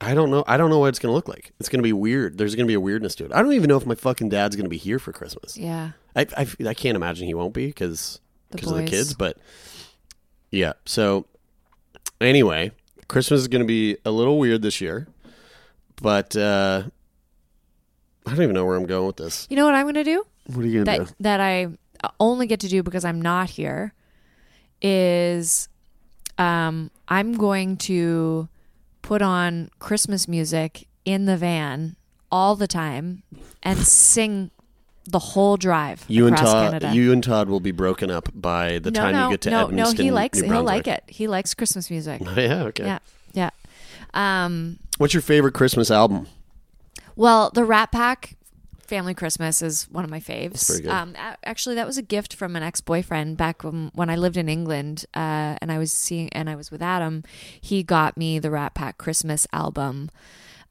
I 0.00 0.14
don't 0.14 0.30
know. 0.30 0.44
I 0.46 0.56
don't 0.56 0.70
know 0.70 0.78
what 0.78 0.88
it's 0.88 0.98
gonna 0.98 1.14
look 1.14 1.28
like. 1.28 1.52
It's 1.60 1.68
gonna 1.68 1.82
be 1.82 1.92
weird. 1.92 2.38
There's 2.38 2.54
gonna 2.54 2.66
be 2.66 2.74
a 2.74 2.80
weirdness 2.80 3.14
to 3.16 3.24
it. 3.26 3.32
I 3.32 3.42
don't 3.42 3.52
even 3.52 3.68
know 3.68 3.76
if 3.76 3.86
my 3.86 3.94
fucking 3.94 4.30
dad's 4.30 4.56
gonna 4.56 4.68
be 4.68 4.78
here 4.78 4.98
for 4.98 5.12
Christmas. 5.12 5.56
Yeah. 5.56 5.90
I, 6.16 6.26
I, 6.36 6.46
I 6.68 6.74
can't 6.74 6.96
imagine 6.96 7.26
he 7.26 7.34
won't 7.34 7.54
be 7.54 7.66
because 7.66 8.20
because 8.50 8.70
of 8.70 8.78
the 8.78 8.84
kids. 8.84 9.14
But 9.14 9.38
yeah. 10.50 10.72
So 10.86 11.26
anyway, 12.20 12.72
Christmas 13.08 13.40
is 13.40 13.48
going 13.48 13.62
to 13.62 13.66
be 13.66 13.96
a 14.04 14.10
little 14.10 14.38
weird 14.38 14.62
this 14.62 14.80
year, 14.80 15.08
but 16.00 16.36
uh, 16.36 16.84
I 18.26 18.30
don't 18.30 18.42
even 18.42 18.54
know 18.54 18.64
where 18.64 18.76
I'm 18.76 18.86
going 18.86 19.06
with 19.06 19.16
this. 19.16 19.46
You 19.50 19.56
know 19.56 19.64
what 19.64 19.74
I'm 19.74 19.84
going 19.84 19.94
to 19.94 20.04
do? 20.04 20.24
What 20.46 20.64
are 20.64 20.68
you 20.68 20.84
going 20.84 20.98
to 20.98 21.04
do? 21.06 21.12
that 21.20 21.40
I 21.40 21.68
only 22.18 22.46
get 22.46 22.60
to 22.60 22.68
do 22.68 22.82
because 22.82 23.04
I'm 23.04 23.20
not 23.20 23.50
here 23.50 23.94
is 24.82 25.68
um 26.38 26.90
I'm 27.08 27.34
going 27.34 27.76
to 27.78 28.48
put 29.02 29.22
on 29.22 29.70
Christmas 29.78 30.28
music 30.28 30.86
in 31.04 31.26
the 31.26 31.36
van 31.36 31.96
all 32.30 32.54
the 32.56 32.66
time 32.68 33.22
and 33.62 33.78
sing 33.80 34.50
the 35.06 35.18
whole 35.18 35.56
drive 35.56 36.04
You 36.06 36.26
and 36.26 36.36
Todd, 36.36 36.72
Canada. 36.72 36.94
you 36.94 37.12
and 37.12 37.22
Todd 37.24 37.48
will 37.48 37.60
be 37.60 37.72
broken 37.72 38.10
up 38.10 38.28
by 38.34 38.78
the 38.78 38.90
no, 38.90 39.00
time 39.00 39.12
no, 39.12 39.24
you 39.24 39.30
get 39.32 39.40
to 39.42 39.50
no, 39.50 39.66
Edmundston. 39.68 39.98
no, 39.98 40.04
he 40.04 40.10
likes. 40.10 40.40
He'll 40.40 40.62
like 40.62 40.86
it. 40.86 41.02
He 41.08 41.26
likes 41.26 41.54
Christmas 41.54 41.90
music. 41.90 42.20
yeah. 42.36 42.64
Okay. 42.64 42.84
Yeah. 42.84 42.98
Yeah. 43.32 43.50
Um 44.14 44.78
What's 44.98 45.14
your 45.14 45.22
favorite 45.22 45.54
Christmas 45.54 45.90
album? 45.90 46.26
Well, 47.16 47.50
the 47.52 47.64
Rat 47.64 47.90
Pack 47.90 48.36
Family 48.90 49.14
Christmas 49.14 49.62
is 49.62 49.84
one 49.90 50.02
of 50.02 50.10
my 50.10 50.18
faves. 50.18 50.84
Um, 50.88 51.14
actually, 51.44 51.76
that 51.76 51.86
was 51.86 51.96
a 51.96 52.02
gift 52.02 52.34
from 52.34 52.56
an 52.56 52.64
ex-boyfriend 52.64 53.36
back 53.36 53.62
when, 53.62 53.92
when 53.94 54.10
I 54.10 54.16
lived 54.16 54.36
in 54.36 54.48
England, 54.48 55.06
uh, 55.14 55.54
and 55.62 55.70
I 55.70 55.78
was 55.78 55.92
seeing 55.92 56.28
and 56.32 56.50
I 56.50 56.56
was 56.56 56.72
with 56.72 56.82
Adam. 56.82 57.22
He 57.60 57.84
got 57.84 58.16
me 58.16 58.40
the 58.40 58.50
Rat 58.50 58.74
Pack 58.74 58.98
Christmas 58.98 59.46
album 59.52 60.10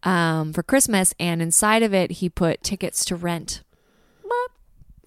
um, 0.03 0.51
for 0.51 0.63
Christmas, 0.63 1.13
and 1.17 1.41
inside 1.41 1.81
of 1.81 1.93
it, 1.93 2.11
he 2.19 2.27
put 2.29 2.61
tickets 2.61 3.05
to 3.05 3.15
Rent. 3.15 3.63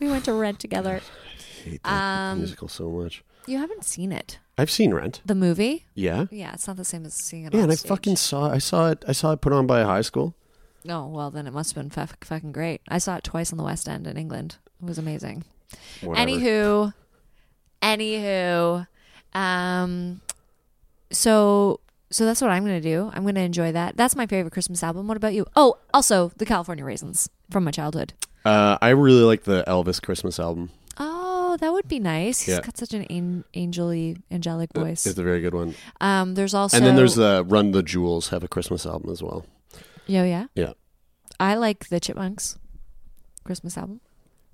We 0.00 0.08
went 0.08 0.24
to 0.24 0.32
Rent 0.32 0.58
together. 0.58 1.00
I 1.66 1.68
hate 1.68 1.82
that 1.84 1.92
Um, 2.32 2.38
musical 2.38 2.68
so 2.68 2.90
much. 2.90 3.22
You 3.46 3.58
haven't 3.58 3.84
seen 3.84 4.10
it, 4.10 4.38
I've 4.56 4.70
seen 4.70 4.94
Rent. 4.94 5.20
the 5.26 5.34
movie? 5.34 5.84
Yeah. 5.94 6.26
Yeah, 6.30 6.54
it's 6.54 6.66
not 6.66 6.76
the 6.76 6.84
same 6.84 7.04
as 7.04 7.14
seeing 7.14 7.44
it. 7.44 7.54
Yeah, 7.54 7.62
and 7.64 7.72
I 7.72 7.74
stage. 7.74 7.88
fucking 7.88 8.16
saw. 8.16 8.50
I 8.50 8.58
saw 8.58 8.88
it. 8.90 9.04
I 9.06 9.12
saw 9.12 9.32
it 9.32 9.40
put 9.40 9.52
on 9.52 9.66
by 9.66 9.80
a 9.80 9.86
high 9.86 10.00
school. 10.00 10.34
Oh 10.88 11.06
well, 11.08 11.30
then 11.30 11.46
it 11.46 11.52
must 11.52 11.74
have 11.74 11.82
been 11.82 11.90
fuck, 11.90 12.24
fucking 12.24 12.52
great. 12.52 12.80
I 12.88 12.98
saw 12.98 13.16
it 13.16 13.24
twice 13.24 13.52
on 13.52 13.58
the 13.58 13.64
West 13.64 13.88
End 13.88 14.06
in 14.06 14.16
England. 14.16 14.56
It 14.82 14.86
was 14.86 14.98
amazing. 14.98 15.44
Whatever. 16.02 16.30
Anywho, 16.30 16.94
anywho, 17.82 18.86
um, 19.34 20.20
so 21.10 21.80
so 22.10 22.24
that's 22.26 22.40
what 22.40 22.50
I'm 22.50 22.64
gonna 22.64 22.80
do. 22.80 23.10
I'm 23.14 23.24
gonna 23.24 23.40
enjoy 23.40 23.72
that. 23.72 23.96
That's 23.96 24.16
my 24.16 24.26
favorite 24.26 24.52
Christmas 24.52 24.82
album. 24.82 25.08
What 25.08 25.16
about 25.16 25.34
you? 25.34 25.46
Oh, 25.56 25.78
also 25.94 26.32
the 26.36 26.46
California 26.46 26.84
Raisins 26.84 27.28
from 27.50 27.64
my 27.64 27.70
childhood. 27.70 28.12
Uh, 28.44 28.76
I 28.82 28.90
really 28.90 29.22
like 29.22 29.44
the 29.44 29.64
Elvis 29.68 30.02
Christmas 30.02 30.40
album. 30.40 30.70
Oh, 30.98 31.56
that 31.60 31.72
would 31.72 31.86
be 31.88 32.00
nice. 32.00 32.40
He's 32.42 32.54
Yeah. 32.56 32.60
got 32.60 32.76
such 32.76 32.92
an 32.92 33.02
an- 33.04 33.44
angely, 33.54 34.20
angelic 34.30 34.72
voice. 34.74 35.06
It's 35.06 35.18
a 35.18 35.22
very 35.22 35.40
good 35.40 35.54
one. 35.54 35.74
Um, 36.00 36.34
there's 36.34 36.52
also 36.54 36.76
and 36.76 36.84
then 36.84 36.96
there's 36.96 37.14
the 37.14 37.44
Run 37.46 37.70
the 37.72 37.82
Jewels 37.82 38.28
have 38.28 38.42
a 38.42 38.48
Christmas 38.48 38.84
album 38.84 39.10
as 39.10 39.22
well. 39.22 39.46
Yo 40.12 40.24
yeah. 40.24 40.46
Yeah. 40.54 40.72
I 41.40 41.54
like 41.54 41.88
the 41.88 41.98
Chipmunks 42.00 42.58
Christmas 43.44 43.76
album. 43.76 44.00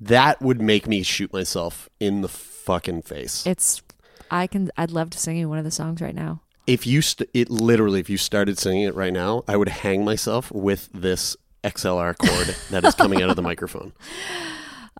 That 0.00 0.40
would 0.40 0.60
make 0.62 0.86
me 0.86 1.02
shoot 1.02 1.32
myself 1.32 1.88
in 1.98 2.20
the 2.22 2.28
fucking 2.28 3.02
face. 3.02 3.44
It's 3.46 3.82
I 4.30 4.46
can 4.46 4.70
I'd 4.76 4.90
love 4.92 5.10
to 5.10 5.18
sing 5.18 5.36
you 5.36 5.48
one 5.48 5.58
of 5.58 5.64
the 5.64 5.70
songs 5.70 6.00
right 6.00 6.14
now. 6.14 6.42
if 6.66 6.86
you 6.86 7.00
st- 7.02 7.28
it 7.34 7.50
literally 7.50 7.98
if 8.00 8.08
you 8.10 8.16
started 8.16 8.58
singing 8.58 8.82
it 8.82 8.94
right 8.94 9.12
now, 9.12 9.42
I 9.48 9.56
would 9.56 9.68
hang 9.68 10.04
myself 10.04 10.50
with 10.52 10.88
this 10.94 11.36
XLR 11.64 12.16
cord 12.16 12.54
that 12.70 12.84
is 12.84 12.94
coming 12.94 13.22
out 13.22 13.30
of 13.30 13.36
the 13.36 13.42
microphone. 13.50 13.92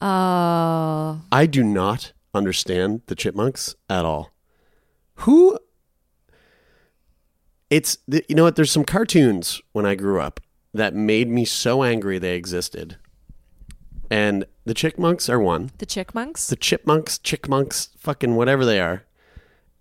Oh, 0.03 1.21
I 1.31 1.47
do 1.47 1.63
not 1.63 2.13
understand 2.35 3.03
the 3.07 3.15
chipmunks 3.15 3.75
at 3.89 4.05
all. 4.05 4.33
Who 5.23 5.59
It's 7.71 7.99
you 8.07 8.35
know 8.35 8.45
what 8.45 8.57
there's 8.57 8.73
some 8.73 8.85
cartoons 8.85 9.61
when 9.73 9.87
I 9.87 9.95
grew 9.95 10.21
up 10.21 10.41
that 10.75 10.95
made 10.95 11.29
me 11.29 11.45
so 11.45 11.83
angry 11.83 12.19
they 12.19 12.35
existed. 12.37 12.97
And 14.11 14.47
the 14.65 14.75
chipmunks 14.75 15.29
are 15.29 15.39
one. 15.41 15.71
the 15.79 15.87
Chickmunks. 15.87 16.49
The 16.49 16.57
chipmunks, 16.57 17.19
chickmunks, 17.19 17.91
fucking 17.99 18.37
whatever 18.37 18.65
they 18.65 18.81
are. 18.81 19.05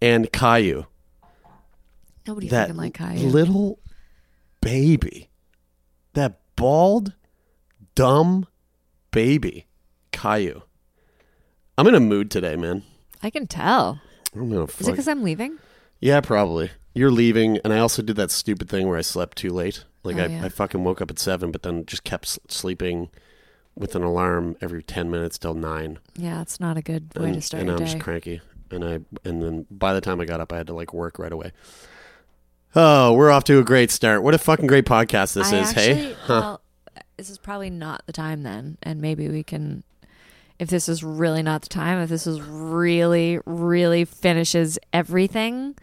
And 0.01 0.31
Caillou. 0.31 0.85
Nobody 2.27 2.49
that 2.49 2.67
fucking 2.67 2.75
like 2.77 2.93
Caillou. 2.93 3.27
little 3.29 3.79
baby, 4.61 5.29
that 6.13 6.39
bald, 6.57 7.13
dumb 7.95 8.45
baby, 9.11 9.65
Caillou. 10.11 10.61
I'm 11.77 11.87
in 11.87 11.95
a 11.95 11.99
mood 12.01 12.29
today, 12.29 12.55
man. 12.57 12.83
I 13.23 13.29
can 13.29 13.47
tell. 13.47 14.01
I'm 14.35 14.49
gonna 14.49 14.65
Is 14.65 14.87
it 14.87 14.91
because 14.91 15.07
I'm 15.07 15.23
leaving? 15.23 15.57
yeah, 16.01 16.19
probably. 16.21 16.69
You're 16.97 17.11
leaving, 17.11 17.57
and 17.63 17.71
I 17.73 17.79
also 17.79 18.01
did 18.01 18.15
that 18.17 18.31
stupid 18.31 18.69
thing 18.69 18.87
where 18.87 18.97
I 18.97 19.01
slept 19.01 19.37
too 19.37 19.51
late. 19.51 19.83
Like 20.03 20.17
Oh, 20.17 20.23
I, 20.23 20.25
yeah. 20.27 20.45
I 20.45 20.49
fucking 20.49 20.83
woke 20.83 21.01
up 21.01 21.11
at 21.11 21.19
seven, 21.19 21.51
but 21.51 21.63
then 21.63 21.85
just 21.85 22.03
kept 22.03 22.39
sleeping 22.51 23.09
with 23.75 23.95
an 23.95 24.03
alarm 24.03 24.55
every 24.61 24.81
ten 24.83 25.09
minutes 25.11 25.37
till 25.37 25.53
nine. 25.53 25.99
Yeah, 26.15 26.41
it's 26.41 26.59
not 26.59 26.77
a 26.77 26.81
good 26.81 27.11
way 27.15 27.25
and, 27.27 27.35
to 27.35 27.41
start 27.41 27.61
and 27.61 27.71
I'm 27.71 27.77
day. 27.77 27.85
just 27.85 27.99
cranky. 27.99 28.41
And 28.71 28.83
I 28.83 28.99
and 29.23 29.41
then 29.41 29.65
by 29.71 29.93
the 29.93 30.01
time 30.01 30.19
I 30.19 30.25
got 30.25 30.41
up, 30.41 30.51
I 30.51 30.57
had 30.57 30.67
to 30.67 30.73
like 30.73 30.93
work 30.93 31.19
right 31.19 31.31
away. 31.31 31.51
Oh, 32.75 33.13
we're 33.13 33.31
off 33.31 33.43
to 33.45 33.59
a 33.59 33.63
great 33.63 33.91
start. 33.91 34.23
What 34.23 34.33
a 34.33 34.37
fucking 34.37 34.67
great 34.67 34.85
podcast 34.85 35.33
this 35.33 35.51
I 35.51 35.59
is. 35.61 35.69
actually, 35.69 35.93
hey, 35.95 36.15
Huh. 36.23 36.39
well, 36.41 36.61
this 37.17 37.29
is 37.29 37.37
probably 37.37 37.69
not 37.69 38.03
the 38.05 38.13
time 38.13 38.43
then, 38.43 38.77
and 38.83 39.01
maybe 39.01 39.29
we 39.29 39.43
can. 39.43 39.83
If 40.59 40.69
this 40.69 40.89
is 40.89 41.03
really 41.03 41.43
not 41.43 41.61
the 41.61 41.69
time, 41.69 41.99
if 41.99 42.09
this 42.09 42.25
is 42.25 42.41
really, 42.41 43.39
really 43.45 44.05
finishes 44.05 44.79
everything, 44.91 45.75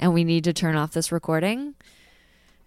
and 0.00 0.12
we 0.12 0.24
need 0.24 0.42
to 0.44 0.52
turn 0.52 0.74
off 0.74 0.90
this 0.92 1.12
recording 1.12 1.74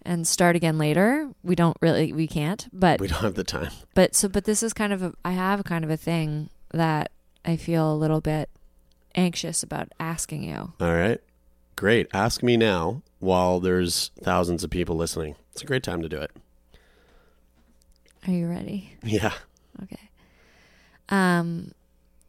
and 0.06 0.26
start 0.26 0.54
again 0.56 0.78
later, 0.78 1.30
we 1.42 1.54
don't 1.54 1.76
really, 1.80 2.12
we 2.12 2.26
can't. 2.26 2.66
But 2.72 3.00
we 3.00 3.08
don't 3.08 3.20
have 3.22 3.34
the 3.34 3.44
time. 3.44 3.70
but 3.94 4.14
so 4.14 4.28
but 4.28 4.44
this 4.44 4.62
is 4.62 4.72
kind 4.72 4.92
of 4.92 5.02
a 5.02 5.12
I 5.24 5.32
have 5.32 5.64
kind 5.64 5.84
of 5.84 5.90
a 5.90 5.96
thing 5.96 6.48
that 6.72 7.10
I 7.44 7.56
feel 7.56 7.92
a 7.92 7.96
little 7.96 8.20
bit 8.20 8.48
anxious 9.14 9.62
about 9.62 9.88
asking 10.00 10.44
you. 10.44 10.72
All 10.80 10.94
right, 10.94 11.20
great. 11.76 12.06
Ask 12.14 12.42
me 12.42 12.56
now 12.56 13.02
while 13.18 13.60
there's 13.60 14.10
thousands 14.22 14.62
of 14.64 14.70
people 14.70 14.96
listening. 14.96 15.36
It's 15.52 15.62
a 15.62 15.66
great 15.66 15.82
time 15.82 16.02
to 16.02 16.08
do 16.08 16.18
it. 16.18 16.30
Are 18.26 18.32
you 18.32 18.48
ready? 18.48 18.94
Yeah. 19.02 19.32
Okay. 19.82 20.10
Um 21.08 21.72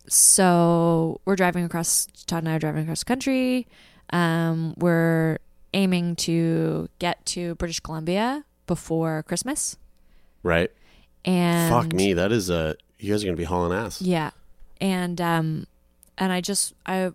so 0.08 1.20
we're 1.26 1.36
driving 1.36 1.66
across 1.66 2.08
Todd 2.28 2.44
and 2.44 2.50
I 2.50 2.56
are 2.56 2.60
driving 2.60 2.84
across 2.84 3.00
the 3.00 3.06
country. 3.06 3.68
Um 4.12 4.74
we're 4.78 5.38
aiming 5.74 6.16
to 6.16 6.90
get 7.00 7.26
to 7.28 7.56
British 7.56 7.80
Columbia 7.80 8.46
before 8.68 9.24
Christmas. 9.24 9.78
Right. 10.44 10.72
And 11.24 11.74
Fuck 11.74 11.94
me. 11.94 12.14
That 12.14 12.32
is 12.32 12.50
a. 12.50 12.76
You 13.00 13.12
guys 13.14 13.24
are 13.24 13.28
gonna 13.28 13.38
be 13.38 13.44
hauling 13.44 13.78
ass. 13.78 14.02
Yeah. 14.02 14.32
And 14.80 15.20
um 15.20 15.68
and 16.18 16.32
I 16.32 16.42
just 16.42 16.74
I 16.86 17.12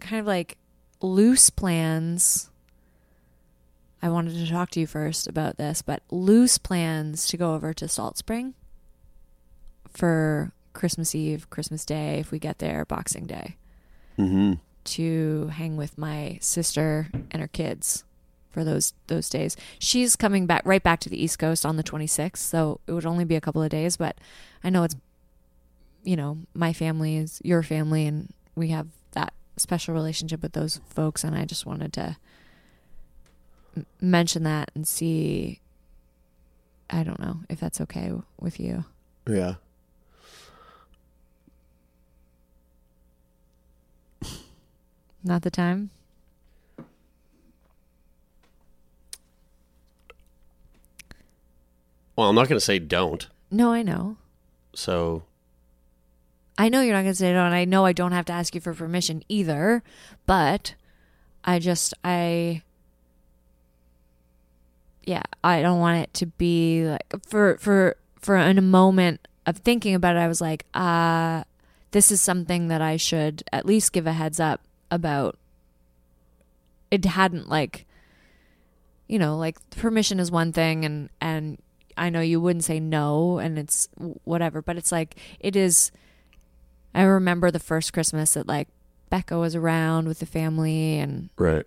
kind 0.00 0.20
of 0.20 0.26
like 0.26 0.56
loose 1.00 1.50
plans. 1.50 2.50
I 4.02 4.08
wanted 4.10 4.34
to 4.34 4.50
talk 4.50 4.70
to 4.70 4.80
you 4.80 4.86
first 4.86 5.26
about 5.26 5.56
this, 5.56 5.80
but 5.80 6.02
loose 6.10 6.58
plans 6.58 7.26
to 7.28 7.38
go 7.38 7.54
over 7.54 7.72
to 7.72 7.88
Salt 7.88 8.18
Spring 8.18 8.52
for 9.88 10.52
Christmas 10.74 11.14
Eve, 11.14 11.48
Christmas 11.48 11.86
Day, 11.86 12.18
if 12.18 12.30
we 12.30 12.38
get 12.38 12.58
there, 12.58 12.84
Boxing 12.84 13.26
Day, 13.26 13.56
Mm-hmm. 14.18 14.54
To 14.84 15.48
hang 15.48 15.76
with 15.76 15.96
my 15.98 16.38
sister 16.40 17.08
and 17.30 17.40
her 17.40 17.48
kids 17.48 18.04
for 18.50 18.62
those 18.64 18.94
those 19.08 19.28
days. 19.28 19.56
She's 19.78 20.16
coming 20.16 20.46
back 20.46 20.62
right 20.64 20.82
back 20.82 21.00
to 21.00 21.08
the 21.10 21.22
East 21.22 21.38
Coast 21.38 21.66
on 21.66 21.76
the 21.76 21.82
26th, 21.82 22.36
so 22.36 22.80
it 22.86 22.92
would 22.92 23.06
only 23.06 23.24
be 23.24 23.34
a 23.36 23.40
couple 23.40 23.62
of 23.62 23.70
days, 23.70 23.96
but 23.96 24.16
I 24.62 24.70
know 24.70 24.84
it's 24.84 24.96
you 26.04 26.16
know, 26.16 26.38
my 26.52 26.72
family 26.74 27.16
is 27.16 27.40
your 27.42 27.62
family 27.62 28.06
and 28.06 28.32
we 28.54 28.68
have 28.68 28.88
that 29.12 29.32
special 29.56 29.94
relationship 29.94 30.42
with 30.42 30.52
those 30.52 30.80
folks 30.90 31.24
and 31.24 31.34
I 31.34 31.46
just 31.46 31.64
wanted 31.64 31.94
to 31.94 32.16
m- 33.74 33.86
mention 34.02 34.42
that 34.42 34.70
and 34.74 34.86
see 34.86 35.60
I 36.90 37.02
don't 37.04 37.18
know 37.18 37.38
if 37.48 37.58
that's 37.58 37.80
okay 37.80 38.04
w- 38.04 38.22
with 38.38 38.60
you. 38.60 38.84
Yeah. 39.26 39.54
Not 45.24 45.40
the 45.40 45.50
time. 45.50 45.90
Well, 52.14 52.28
I'm 52.28 52.34
not 52.34 52.48
going 52.48 52.58
to 52.58 52.64
say 52.64 52.78
don't. 52.78 53.26
No, 53.50 53.72
I 53.72 53.82
know. 53.82 54.18
So 54.74 55.24
I 56.58 56.68
know 56.68 56.82
you're 56.82 56.94
not 56.94 57.02
going 57.02 57.12
to 57.12 57.18
say 57.18 57.30
and 57.30 57.38
I 57.38 57.64
know 57.64 57.84
I 57.86 57.92
don't 57.92 58.12
have 58.12 58.26
to 58.26 58.32
ask 58.32 58.54
you 58.54 58.60
for 58.60 58.74
permission 58.74 59.24
either, 59.28 59.82
but 60.26 60.74
I 61.42 61.58
just, 61.58 61.94
I, 62.04 62.62
yeah, 65.04 65.22
I 65.42 65.62
don't 65.62 65.80
want 65.80 66.02
it 66.02 66.14
to 66.14 66.26
be 66.26 66.84
like, 66.84 67.04
for, 67.26 67.56
for, 67.58 67.96
for 68.20 68.36
in 68.36 68.58
a 68.58 68.62
moment 68.62 69.26
of 69.46 69.58
thinking 69.58 69.94
about 69.94 70.16
it, 70.16 70.20
I 70.20 70.28
was 70.28 70.40
like, 70.40 70.66
uh, 70.74 71.44
this 71.90 72.12
is 72.12 72.20
something 72.20 72.68
that 72.68 72.82
I 72.82 72.96
should 72.96 73.42
at 73.52 73.66
least 73.66 73.92
give 73.92 74.06
a 74.06 74.12
heads 74.12 74.38
up 74.38 74.60
about. 74.94 75.36
It 76.90 77.04
hadn't 77.04 77.48
like, 77.48 77.86
you 79.08 79.18
know, 79.18 79.36
like 79.36 79.58
permission 79.70 80.20
is 80.20 80.30
one 80.30 80.52
thing 80.52 80.84
and, 80.84 81.10
and 81.20 81.58
I 81.96 82.10
know 82.10 82.20
you 82.20 82.40
wouldn't 82.40 82.64
say 82.64 82.80
no 82.80 83.38
and 83.38 83.58
it's 83.58 83.88
whatever, 84.24 84.62
but 84.62 84.76
it's 84.76 84.92
like, 84.92 85.16
it 85.40 85.56
is, 85.56 85.90
I 86.94 87.02
remember 87.02 87.50
the 87.50 87.58
first 87.58 87.92
Christmas 87.92 88.34
that 88.34 88.46
like 88.46 88.68
Becca 89.10 89.38
was 89.38 89.54
around 89.54 90.08
with 90.08 90.20
the 90.20 90.26
family 90.26 90.98
and 90.98 91.30
right. 91.36 91.64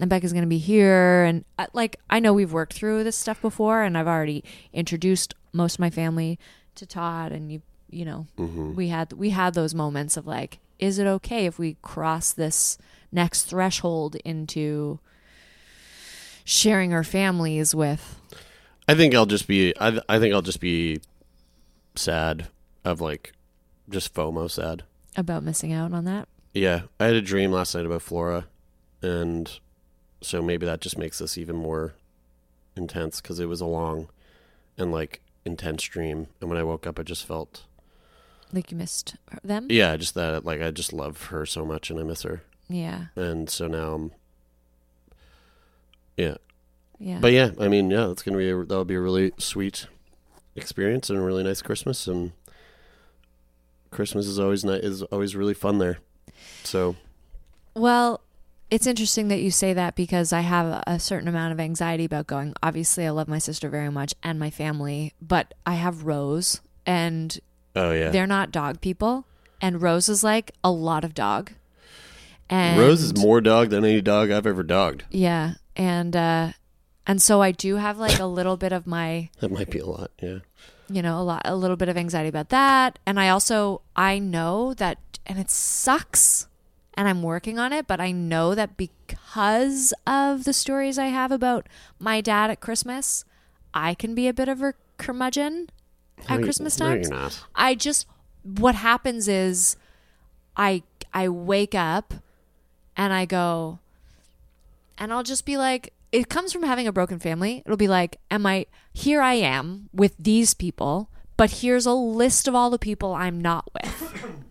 and 0.00 0.10
Becca's 0.10 0.32
going 0.32 0.44
to 0.44 0.48
be 0.48 0.58
here 0.58 1.24
and 1.24 1.44
uh, 1.58 1.66
like 1.72 1.98
I 2.10 2.20
know 2.20 2.32
we've 2.32 2.52
worked 2.52 2.74
through 2.74 3.04
this 3.04 3.16
stuff 3.16 3.40
before 3.40 3.82
and 3.82 3.96
I've 3.96 4.06
already 4.06 4.44
introduced 4.72 5.34
most 5.52 5.74
of 5.74 5.80
my 5.80 5.90
family 5.90 6.38
to 6.76 6.86
Todd 6.86 7.32
and 7.32 7.50
you 7.50 7.62
you 7.90 8.04
know 8.04 8.26
we 8.36 8.88
had 8.88 9.12
we 9.14 9.30
had 9.30 9.54
those 9.54 9.74
moments 9.74 10.16
of 10.16 10.26
like 10.26 10.58
is 10.78 10.98
it 10.98 11.06
okay 11.06 11.46
if 11.46 11.58
we 11.58 11.76
cross 11.82 12.32
this 12.32 12.78
next 13.10 13.44
threshold 13.44 14.16
into 14.24 14.98
sharing 16.44 16.92
our 16.92 17.04
families 17.04 17.74
with 17.74 18.18
I 18.88 18.94
think 18.94 19.14
I'll 19.14 19.26
just 19.26 19.46
be. 19.46 19.74
I 19.78 20.00
I 20.08 20.18
think 20.18 20.32
I'll 20.32 20.40
just 20.42 20.60
be 20.60 21.00
sad 21.94 22.48
of 22.84 23.02
like 23.02 23.34
just 23.90 24.14
FOMO 24.14 24.50
sad. 24.50 24.84
about 25.14 25.42
missing 25.42 25.72
out 25.72 25.92
on 25.92 26.04
that 26.06 26.26
Yeah, 26.54 26.82
I 26.98 27.04
had 27.04 27.14
a 27.14 27.20
dream 27.20 27.52
last 27.52 27.74
night 27.74 27.84
about 27.84 28.00
Flora, 28.00 28.46
and 29.02 29.60
so 30.22 30.40
maybe 30.40 30.64
that 30.64 30.80
just 30.80 30.96
makes 30.96 31.18
this 31.18 31.36
even 31.36 31.56
more 31.56 31.94
intense 32.76 33.20
because 33.20 33.38
it 33.40 33.46
was 33.46 33.60
a 33.60 33.66
long 33.66 34.08
and 34.78 34.90
like 34.90 35.20
intense 35.44 35.82
dream. 35.82 36.28
And 36.40 36.48
when 36.48 36.58
I 36.58 36.62
woke 36.62 36.86
up, 36.86 36.98
I 36.98 37.02
just 37.02 37.26
felt 37.26 37.64
like 38.52 38.70
you 38.70 38.76
missed 38.76 39.16
them 39.44 39.66
yeah, 39.70 39.96
just 39.96 40.14
that 40.14 40.44
like 40.44 40.60
I 40.60 40.70
just 40.70 40.92
love 40.92 41.26
her 41.26 41.44
so 41.46 41.64
much 41.64 41.90
and 41.90 41.98
I 42.00 42.02
miss 42.02 42.22
her, 42.22 42.42
yeah 42.68 43.06
and 43.16 43.48
so 43.50 43.66
now 43.66 43.94
I'm 43.94 44.12
yeah. 46.16 46.34
yeah 46.98 47.18
But 47.20 47.32
yeah, 47.32 47.50
I 47.60 47.68
mean, 47.68 47.90
yeah, 47.90 48.10
it's 48.10 48.22
gonna 48.22 48.38
be 48.38 48.50
a, 48.50 48.56
that'll 48.64 48.84
be 48.84 48.94
a 48.94 49.00
really 49.00 49.32
sweet 49.38 49.86
experience 50.56 51.08
and 51.10 51.18
a 51.18 51.22
really 51.22 51.44
nice 51.44 51.62
Christmas, 51.62 52.06
and 52.08 52.32
Christmas 53.90 54.26
is 54.26 54.38
always 54.38 54.64
ni- 54.64 54.72
is 54.74 55.02
always 55.04 55.36
really 55.36 55.54
fun 55.54 55.78
there. 55.78 55.98
So 56.64 56.96
Well, 57.74 58.20
it's 58.70 58.86
interesting 58.86 59.28
that 59.28 59.40
you 59.40 59.50
say 59.50 59.72
that 59.72 59.94
because 59.94 60.32
I 60.32 60.40
have 60.40 60.82
a 60.86 60.98
certain 60.98 61.28
amount 61.28 61.52
of 61.52 61.60
anxiety 61.60 62.04
about 62.04 62.26
going. 62.26 62.52
Obviously, 62.62 63.06
I 63.06 63.10
love 63.10 63.28
my 63.28 63.38
sister 63.38 63.68
very 63.68 63.90
much 63.90 64.14
and 64.22 64.38
my 64.38 64.50
family, 64.50 65.14
but 65.22 65.54
I 65.64 65.74
have 65.74 66.04
Rose 66.04 66.60
and 66.84 67.38
oh 67.78 67.92
yeah, 67.92 68.10
they're 68.10 68.26
not 68.26 68.52
dog 68.52 68.80
people. 68.80 69.24
And 69.60 69.82
Rose 69.82 70.08
is 70.08 70.22
like 70.22 70.52
a 70.62 70.70
lot 70.70 71.04
of 71.04 71.14
dog. 71.14 71.52
And 72.50 72.78
Rose 72.78 73.02
is 73.02 73.16
more 73.16 73.40
dog 73.40 73.70
than 73.70 73.84
any 73.84 74.00
dog 74.00 74.30
I've 74.30 74.46
ever 74.46 74.62
dogged. 74.62 75.04
Yeah. 75.10 75.54
And 75.76 76.14
uh 76.14 76.52
and 77.06 77.20
so 77.22 77.40
I 77.42 77.52
do 77.52 77.76
have 77.76 77.98
like 77.98 78.18
a 78.18 78.26
little 78.26 78.56
bit 78.56 78.72
of 78.72 78.86
my 78.86 79.30
That 79.40 79.50
might 79.50 79.70
be 79.70 79.78
a 79.78 79.86
lot. 79.86 80.10
Yeah. 80.22 80.38
you 80.90 81.02
know 81.02 81.18
a 81.20 81.22
lot 81.22 81.42
a 81.44 81.56
little 81.56 81.76
bit 81.76 81.88
of 81.88 81.96
anxiety 81.98 82.28
about 82.30 82.48
that 82.48 82.98
and 83.04 83.20
i 83.20 83.28
also 83.28 83.82
i 83.94 84.18
know 84.18 84.72
that 84.72 84.96
and 85.26 85.38
it 85.38 85.50
sucks 85.50 86.48
and 86.94 87.06
i'm 87.06 87.22
working 87.22 87.58
on 87.58 87.74
it 87.74 87.86
but 87.86 88.00
i 88.00 88.10
know 88.10 88.54
that 88.54 88.74
because 88.78 89.92
of 90.06 90.44
the 90.44 90.52
stories 90.54 90.96
i 90.98 91.06
have 91.08 91.30
about 91.30 91.68
my 91.98 92.22
dad 92.22 92.48
at 92.50 92.60
christmas 92.60 93.26
i 93.74 93.92
can 93.92 94.14
be 94.14 94.26
a 94.28 94.32
bit 94.32 94.48
of 94.48 94.62
a 94.62 94.72
curmudgeon 94.96 95.68
at 96.28 96.38
you- 96.38 96.44
christmas 96.44 96.78
no, 96.78 96.86
times 96.88 97.08
you're 97.08 97.18
not. 97.18 97.44
i 97.54 97.74
just 97.74 98.06
what 98.42 98.74
happens 98.74 99.28
is 99.28 99.76
i 100.56 100.82
i 101.14 101.28
wake 101.28 101.74
up 101.74 102.14
and 102.96 103.12
i 103.12 103.24
go 103.24 103.78
and 105.00 105.12
I'll 105.12 105.22
just 105.22 105.46
be 105.46 105.56
like, 105.56 105.92
it 106.10 106.28
comes 106.28 106.52
from 106.52 106.64
having 106.64 106.88
a 106.88 106.92
broken 106.92 107.20
family. 107.20 107.62
It'll 107.64 107.76
be 107.76 107.86
like, 107.86 108.16
am 108.32 108.44
I 108.44 108.66
here? 108.92 109.22
I 109.22 109.34
am 109.34 109.88
with 109.94 110.16
these 110.18 110.54
people, 110.54 111.08
but 111.36 111.50
here's 111.62 111.86
a 111.86 111.92
list 111.92 112.48
of 112.48 112.56
all 112.56 112.68
the 112.68 112.80
people 112.80 113.14
I'm 113.14 113.40
not 113.40 113.68
with. 113.72 114.24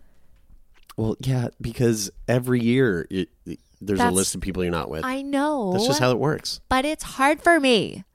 Well, 0.95 1.15
yeah, 1.19 1.49
because 1.61 2.09
every 2.29 2.61
year 2.63 3.05
it, 3.11 3.29
it- 3.45 3.59
there's 3.81 3.99
a 3.99 4.09
list 4.09 4.33
of 4.35 4.41
people 4.41 4.63
you're 4.63 4.71
not 4.71 4.89
with. 4.89 5.03
I 5.05 5.21
know, 5.21 5.73
That's 5.73 5.85
just 5.85 5.99
how 5.99 6.11
it 6.11 6.17
works. 6.17 6.61
but 6.69 6.85
it's 6.85 7.03
hard 7.03 7.41
for 7.41 7.59
me. 7.59 8.05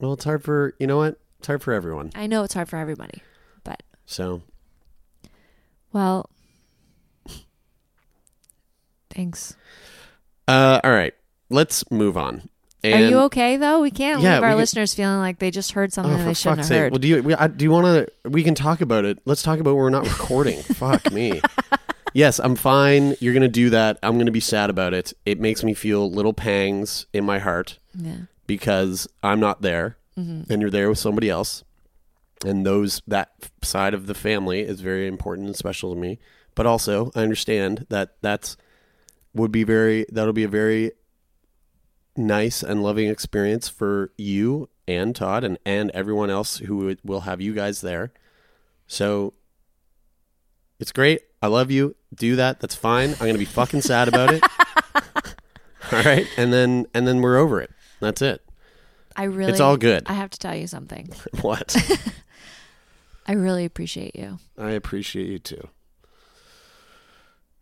Well, 0.00 0.14
it's 0.14 0.24
hard 0.24 0.42
for 0.42 0.74
you 0.80 0.86
know 0.88 0.96
what? 0.96 1.20
It's 1.44 1.48
hard 1.48 1.62
for 1.62 1.74
everyone. 1.74 2.10
I 2.14 2.26
know 2.26 2.42
it's 2.42 2.54
hard 2.54 2.70
for 2.70 2.78
everybody, 2.78 3.20
but 3.64 3.82
So 4.06 4.40
well, 5.92 6.30
thanks. 9.10 9.54
uh, 10.48 10.80
all 10.82 10.90
right, 10.90 11.12
let's 11.50 11.90
move 11.90 12.16
on. 12.16 12.48
Are 12.82 12.88
you 12.98 13.18
okay 13.24 13.58
though? 13.58 13.82
We 13.82 13.90
can't 13.90 14.22
Yeah, 14.22 14.36
leave 14.36 14.42
our 14.42 14.50
could- 14.52 14.56
listeners 14.56 14.94
feeling 14.94 15.18
like 15.18 15.38
they 15.38 15.50
just 15.50 15.72
heard 15.72 15.92
something 15.92 16.18
Oh, 16.18 16.24
they 16.24 16.32
shouldn't 16.32 16.60
have 16.60 16.66
sake! 16.66 16.78
heard. 16.78 16.92
Well, 16.92 16.98
do 16.98 17.08
you 17.08 17.22
we, 17.22 17.34
I, 17.34 17.46
do 17.48 17.62
you 17.62 17.70
want 17.70 18.08
to? 18.24 18.30
We 18.30 18.42
can 18.42 18.54
talk 18.54 18.80
about 18.80 19.04
it. 19.04 19.18
Let's 19.26 19.42
talk 19.42 19.58
about 19.58 19.76
we're 19.76 19.90
not 19.90 20.04
recording. 20.08 20.62
Fuck 20.62 21.12
me. 21.12 21.42
Yes, 22.14 22.38
I'm 22.38 22.56
fine. 22.56 23.16
You're 23.20 23.34
gonna 23.34 23.48
do 23.48 23.68
that. 23.68 23.98
I'm 24.02 24.16
gonna 24.16 24.30
be 24.30 24.40
sad 24.40 24.70
about 24.70 24.94
it. 24.94 25.12
It 25.26 25.40
makes 25.40 25.62
me 25.62 25.74
feel 25.74 26.10
little 26.10 26.32
pangs 26.32 27.04
in 27.12 27.24
my 27.24 27.38
heart 27.38 27.78
yeah, 27.94 28.16
because 28.46 29.06
I'm 29.22 29.40
not 29.40 29.60
there, 29.60 29.98
Mm-hmm. 30.18 30.52
and 30.52 30.62
you're 30.62 30.70
there 30.70 30.88
with 30.88 30.98
somebody 30.98 31.28
else, 31.28 31.64
and 32.44 32.64
those 32.64 33.02
that 33.06 33.32
side 33.62 33.94
of 33.94 34.06
the 34.06 34.14
family 34.14 34.60
is 34.60 34.80
very 34.80 35.08
important 35.08 35.46
and 35.48 35.56
special 35.56 35.92
to 35.92 36.00
me. 36.00 36.18
But 36.54 36.66
also, 36.66 37.10
I 37.14 37.22
understand 37.22 37.86
that 37.88 38.16
that's 38.22 38.56
would 39.34 39.50
be 39.50 39.64
very 39.64 40.06
that'll 40.10 40.32
be 40.32 40.44
a 40.44 40.48
very 40.48 40.92
nice 42.16 42.62
and 42.62 42.82
loving 42.82 43.08
experience 43.08 43.68
for 43.68 44.12
you 44.16 44.68
and 44.86 45.16
Todd 45.16 45.44
and 45.44 45.58
and 45.64 45.90
everyone 45.90 46.30
else 46.30 46.58
who 46.58 46.96
will 47.02 47.22
have 47.22 47.40
you 47.40 47.52
guys 47.54 47.80
there. 47.80 48.12
So 48.86 49.34
it's 50.78 50.92
great. 50.92 51.22
I 51.42 51.48
love 51.48 51.70
you. 51.70 51.96
Do 52.14 52.36
that. 52.36 52.60
That's 52.60 52.74
fine. 52.74 53.10
I'm 53.14 53.26
gonna 53.26 53.38
be 53.38 53.44
fucking 53.44 53.80
sad 53.80 54.08
about 54.08 54.32
it. 54.32 54.42
all 55.92 56.02
right, 56.02 56.26
and 56.36 56.52
then 56.52 56.86
and 56.94 57.06
then 57.06 57.20
we're 57.20 57.36
over 57.36 57.60
it. 57.60 57.70
That's 58.00 58.22
it. 58.22 58.43
I 59.16 59.24
really. 59.24 59.52
It's 59.52 59.60
all 59.60 59.76
good. 59.76 60.04
I 60.06 60.14
have 60.14 60.30
to 60.30 60.38
tell 60.38 60.54
you 60.54 60.66
something. 60.66 61.08
What? 61.40 61.76
I 63.26 63.32
really 63.32 63.64
appreciate 63.64 64.16
you. 64.16 64.38
I 64.58 64.70
appreciate 64.70 65.28
you 65.28 65.38
too. 65.38 65.68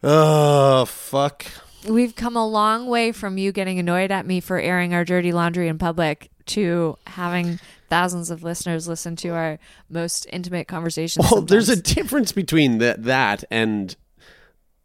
Oh 0.03 0.85
fuck. 0.87 1.47
We've 1.89 2.15
come 2.15 2.37
a 2.37 2.47
long 2.47 2.87
way 2.87 3.13
from 3.13 3.39
you 3.39 3.53
getting 3.53 3.79
annoyed 3.79 4.11
at 4.11 4.27
me 4.27 4.41
for 4.41 4.59
airing 4.59 4.95
our 4.95 5.05
dirty 5.05 5.33
laundry 5.33 5.69
in 5.69 5.79
public 5.79 6.31
to 6.47 6.97
having 7.07 7.61
thousands 7.89 8.31
of 8.31 8.43
listeners 8.43 8.89
listen 8.89 9.17
to 9.17 9.29
our 9.31 9.59
most 9.89 10.27
intimate 10.33 10.67
conversations. 10.67 11.27
Well, 11.31 11.43
there's 11.43 11.69
a 11.69 11.81
difference 11.81 12.33
between 12.33 12.79
that 12.79 13.05
that 13.05 13.45
and 13.51 13.95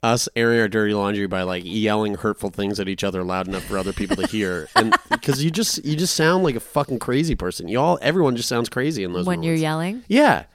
us 0.03 0.29
airing 0.35 0.59
our 0.59 0.67
dirty 0.67 0.93
laundry 0.93 1.27
by 1.27 1.41
like 1.43 1.63
yelling 1.65 2.15
hurtful 2.15 2.49
things 2.49 2.79
at 2.79 2.87
each 2.87 3.03
other 3.03 3.23
loud 3.23 3.47
enough 3.47 3.63
for 3.63 3.77
other 3.77 3.93
people 3.93 4.15
to 4.15 4.27
hear, 4.27 4.67
and 4.75 4.95
because 5.09 5.43
you 5.43 5.49
just 5.51 5.83
you 5.83 5.95
just 5.95 6.15
sound 6.15 6.43
like 6.43 6.55
a 6.55 6.59
fucking 6.59 6.99
crazy 6.99 7.35
person. 7.35 7.67
You 7.67 7.79
all 7.79 7.97
everyone 8.01 8.35
just 8.35 8.49
sounds 8.49 8.69
crazy 8.69 9.03
in 9.03 9.13
those 9.13 9.25
when 9.25 9.43
you're 9.43 9.55
yelling. 9.55 10.03
Yeah, 10.07 10.45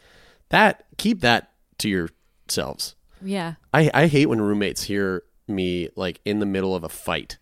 that 0.51 0.85
keep 0.97 1.21
that 1.23 1.53
to 1.79 1.89
yourselves. 1.89 2.95
Yeah. 3.21 3.55
I 3.73 3.91
I 3.93 4.07
hate 4.07 4.27
when 4.27 4.41
roommates 4.41 4.85
hear 4.85 5.23
me 5.49 5.89
like 5.97 6.21
in 6.25 6.39
the 6.39 6.47
middle 6.47 6.75
of 6.75 6.85
a 6.85 6.89
fight. 6.89 7.39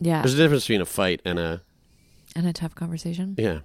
Yeah. 0.00 0.22
There's 0.22 0.34
a 0.34 0.36
difference 0.38 0.64
between 0.64 0.80
a 0.80 0.86
fight 0.86 1.20
and 1.24 1.38
a 1.38 1.62
and 2.34 2.46
a 2.46 2.52
tough 2.52 2.74
conversation. 2.74 3.34
yeah. 3.38 3.60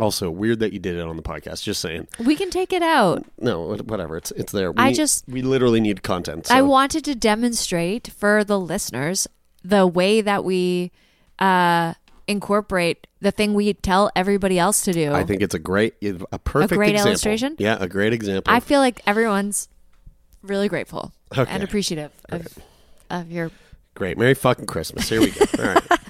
Also, 0.00 0.30
weird 0.30 0.60
that 0.60 0.72
you 0.72 0.78
did 0.78 0.94
it 0.96 1.00
on 1.00 1.16
the 1.16 1.22
podcast. 1.22 1.62
Just 1.64 1.80
saying. 1.80 2.06
We 2.24 2.36
can 2.36 2.50
take 2.50 2.72
it 2.72 2.82
out. 2.82 3.24
No, 3.40 3.74
whatever. 3.76 4.16
It's 4.16 4.30
it's 4.32 4.52
there. 4.52 4.70
We 4.70 4.78
I 4.82 4.92
just- 4.92 5.24
we 5.28 5.42
literally 5.42 5.80
need 5.80 6.02
content. 6.02 6.50
I 6.50 6.62
wanted 6.62 7.04
to 7.06 7.14
demonstrate 7.16 8.08
for 8.08 8.44
the 8.44 8.58
listeners 8.60 9.26
the 9.64 9.86
way 9.88 10.20
that 10.20 10.44
we 10.44 10.92
uh, 11.40 11.94
incorporate 12.28 13.06
the 13.20 13.32
thing 13.32 13.54
we 13.54 13.72
tell 13.74 14.10
everybody 14.14 14.56
else 14.58 14.82
to 14.82 14.92
do. 14.92 15.12
I 15.12 15.24
think 15.24 15.42
it's 15.42 15.54
a 15.54 15.58
great, 15.58 15.94
a 16.30 16.38
perfect 16.38 16.74
great 16.78 16.90
example. 16.90 17.08
illustration? 17.10 17.56
Yeah, 17.58 17.76
a 17.80 17.88
great 17.88 18.12
example. 18.12 18.52
I 18.54 18.60
feel 18.60 18.78
like 18.78 19.00
everyone's 19.06 19.68
really 20.42 20.68
grateful 20.68 21.12
Okay. 21.36 21.50
and 21.50 21.64
appreciative 21.64 22.12
of, 22.28 22.46
of 23.10 23.32
your. 23.32 23.50
Great. 23.94 24.16
Merry 24.16 24.34
fucking 24.34 24.66
Christmas. 24.66 25.08
Here 25.08 25.20
we 25.20 25.30
go. 25.32 25.44
All 25.58 25.64
right. 25.64 25.82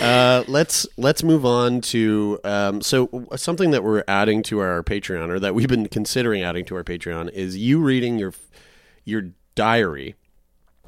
Uh, 0.00 0.44
let's 0.48 0.86
let's 0.96 1.22
move 1.22 1.46
on 1.46 1.80
to 1.80 2.38
um, 2.44 2.82
so 2.82 3.26
something 3.36 3.70
that 3.70 3.82
we're 3.82 4.04
adding 4.06 4.42
to 4.44 4.58
our 4.60 4.82
Patreon 4.82 5.30
or 5.30 5.40
that 5.40 5.54
we've 5.54 5.68
been 5.68 5.88
considering 5.88 6.42
adding 6.42 6.64
to 6.66 6.76
our 6.76 6.84
Patreon 6.84 7.30
is 7.32 7.56
you 7.56 7.80
reading 7.80 8.18
your 8.18 8.34
your 9.04 9.30
diary, 9.54 10.14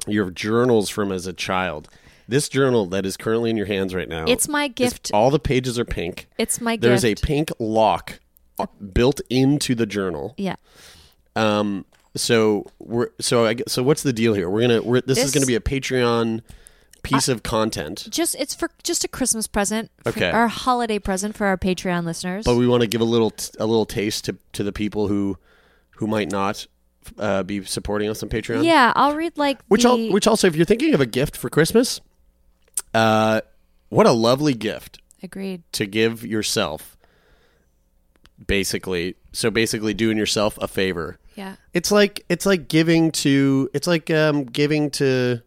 your 0.07 0.29
journals 0.29 0.89
from 0.89 1.11
as 1.11 1.25
a 1.25 1.33
child. 1.33 1.89
This 2.27 2.47
journal 2.47 2.85
that 2.87 3.05
is 3.05 3.17
currently 3.17 3.49
in 3.49 3.57
your 3.57 3.65
hands 3.65 3.93
right 3.95 4.07
now. 4.07 4.25
It's 4.27 4.47
my 4.47 4.65
is- 4.65 4.71
gift. 4.75 5.11
all 5.13 5.31
the 5.31 5.39
pages 5.39 5.79
are 5.79 5.83
pink. 5.85 6.27
It's 6.37 6.61
my 6.61 6.77
There's 6.77 7.01
gift. 7.01 7.23
a 7.23 7.25
pink 7.27 7.51
lock 7.59 8.19
uh, 8.59 8.67
built 8.93 9.19
into 9.29 9.73
the 9.75 9.85
journal. 9.87 10.35
yeah. 10.37 10.55
Um. 11.35 11.85
So 12.15 12.67
we're 12.77 13.09
so 13.19 13.45
I 13.47 13.55
so 13.67 13.81
what's 13.83 14.03
the 14.03 14.13
deal 14.13 14.33
here? 14.33 14.49
We're 14.49 14.61
gonna 14.61 14.81
we're 14.81 15.01
this, 15.01 15.17
is 15.23 15.31
gonna 15.31 15.45
be 15.45 15.55
a 15.55 15.59
Patreon 15.61 16.41
piece 17.03 17.27
of 17.27 17.41
content, 17.43 18.07
Just 18.09 18.35
it's 18.39 18.53
for 18.53 18.69
just 18.83 19.03
a 19.03 19.07
Christmas 19.07 19.47
present, 19.47 19.89
Okay. 20.05 20.29
our 20.29 20.47
holiday 20.47 20.99
present 20.99 21.35
for 21.35 21.47
our 21.47 21.57
Patreon 21.57 22.05
listeners. 22.05 22.45
but 22.45 22.55
we 22.55 22.67
want 22.67 22.81
to 22.81 22.87
give 22.87 23.01
a 23.01 23.05
little 23.05 23.31
t- 23.31 23.49
a 23.59 23.65
little 23.65 23.85
taste 23.85 24.25
to 24.25 24.37
to 24.53 24.63
the 24.63 24.71
people 24.71 25.07
who 25.07 25.37
who 25.97 26.07
might 26.07 26.31
not 26.31 26.67
uh, 27.17 27.41
be 27.43 27.63
supporting 27.63 28.09
us 28.09 28.21
on 28.23 28.29
Patreon. 28.29 28.63
yeah, 28.63 28.93
I'll 28.95 29.15
read 29.15 29.37
like 29.37 29.59
Which 29.67 29.83
the, 29.83 29.89
al- 29.89 30.11
which 30.11 30.27
also, 30.27 30.47
if 30.47 30.55
you're 30.55 30.65
thinking 30.65 30.93
of 30.93 31.01
a 31.01 31.05
gift 31.05 31.35
for 31.35 31.49
Christmas, 31.49 31.99
uh, 32.93 33.41
what 33.89 34.05
a 34.07 34.11
lovely 34.11 34.53
gift 34.53 34.99
agreed. 35.23 35.63
to 35.73 35.85
give 35.85 36.23
yourself. 36.25 36.95
Basically, 38.47 39.15
so 39.33 39.51
basically, 39.51 39.93
doing 39.93 40.17
yourself 40.17 40.57
a 40.61 40.67
favor. 40.67 41.19
Yeah. 41.35 41.55
It's 41.73 41.91
like 41.91 42.25
it's 42.27 42.45
like 42.45 42.67
giving 42.67 43.11
to 43.23 43.69
it's 43.73 43.85
like 43.87 44.09
um 44.09 44.45
giving 44.45 44.89
to 44.91 45.41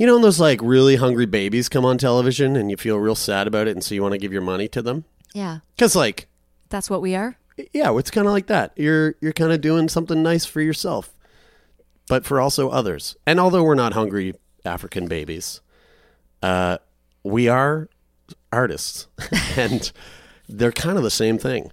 you 0.00 0.06
know 0.06 0.14
when 0.14 0.22
those 0.22 0.40
like 0.40 0.58
really 0.62 0.96
hungry 0.96 1.26
babies 1.26 1.68
come 1.68 1.84
on 1.84 1.98
television 1.98 2.56
and 2.56 2.70
you 2.70 2.76
feel 2.76 2.96
real 2.98 3.14
sad 3.14 3.46
about 3.46 3.68
it 3.68 3.72
and 3.72 3.84
so 3.84 3.94
you 3.94 4.00
want 4.02 4.12
to 4.12 4.18
give 4.18 4.32
your 4.32 4.42
money 4.42 4.66
to 4.68 4.80
them 4.82 5.04
Yeah. 5.34 5.58
cuz 5.78 5.94
like 5.94 6.26
That's 6.70 6.88
what 6.88 7.02
we 7.02 7.14
are. 7.14 7.36
yeah 7.72 7.96
it's 7.98 8.10
kind 8.10 8.26
of 8.26 8.32
like 8.32 8.46
that 8.46 8.72
you're 8.76 9.14
you're 9.20 9.34
kind 9.34 9.52
of 9.52 9.60
doing 9.60 9.88
something 9.88 10.22
nice 10.22 10.44
for 10.46 10.60
yourself 10.62 11.14
but 12.08 12.24
for 12.24 12.40
also 12.40 12.70
others 12.70 13.14
and 13.26 13.38
although 13.38 13.62
we're 13.62 13.74
not 13.74 13.92
hungry 13.92 14.34
african 14.64 15.06
babies 15.06 15.60
uh 16.42 16.78
we 17.22 17.48
are 17.48 17.88
artists 18.52 19.06
and 19.56 19.92
they're 20.48 20.72
kind 20.72 20.96
of 20.96 21.04
the 21.04 21.10
same 21.10 21.36
thing 21.38 21.70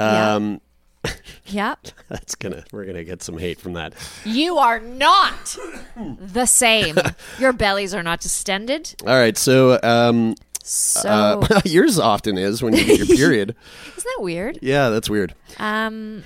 Yeah. 0.00 0.34
um 0.34 0.60
Yeah. 1.46 1.74
that's 2.08 2.34
gonna 2.36 2.62
we're 2.72 2.84
gonna 2.84 3.02
get 3.04 3.22
some 3.22 3.36
hate 3.38 3.58
from 3.58 3.72
that 3.72 3.94
You 4.24 4.58
are 4.58 4.78
not 4.78 5.56
the 5.96 6.46
same. 6.46 6.96
Your 7.40 7.52
bellies 7.52 7.92
are 7.94 8.02
not 8.04 8.20
distended. 8.20 8.94
All 9.04 9.18
right, 9.18 9.36
so 9.36 9.80
um, 9.82 10.36
So 10.62 11.08
uh, 11.08 11.60
yours 11.64 11.98
often 11.98 12.38
is 12.38 12.62
when 12.62 12.74
you 12.74 12.84
get 12.84 12.98
your 12.98 13.16
period. 13.16 13.56
isn't 13.96 14.04
that 14.16 14.22
weird? 14.22 14.58
yeah, 14.62 14.90
that's 14.90 15.10
weird. 15.10 15.34
Um, 15.58 16.22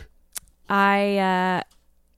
I 0.68 1.18
uh, 1.18 1.62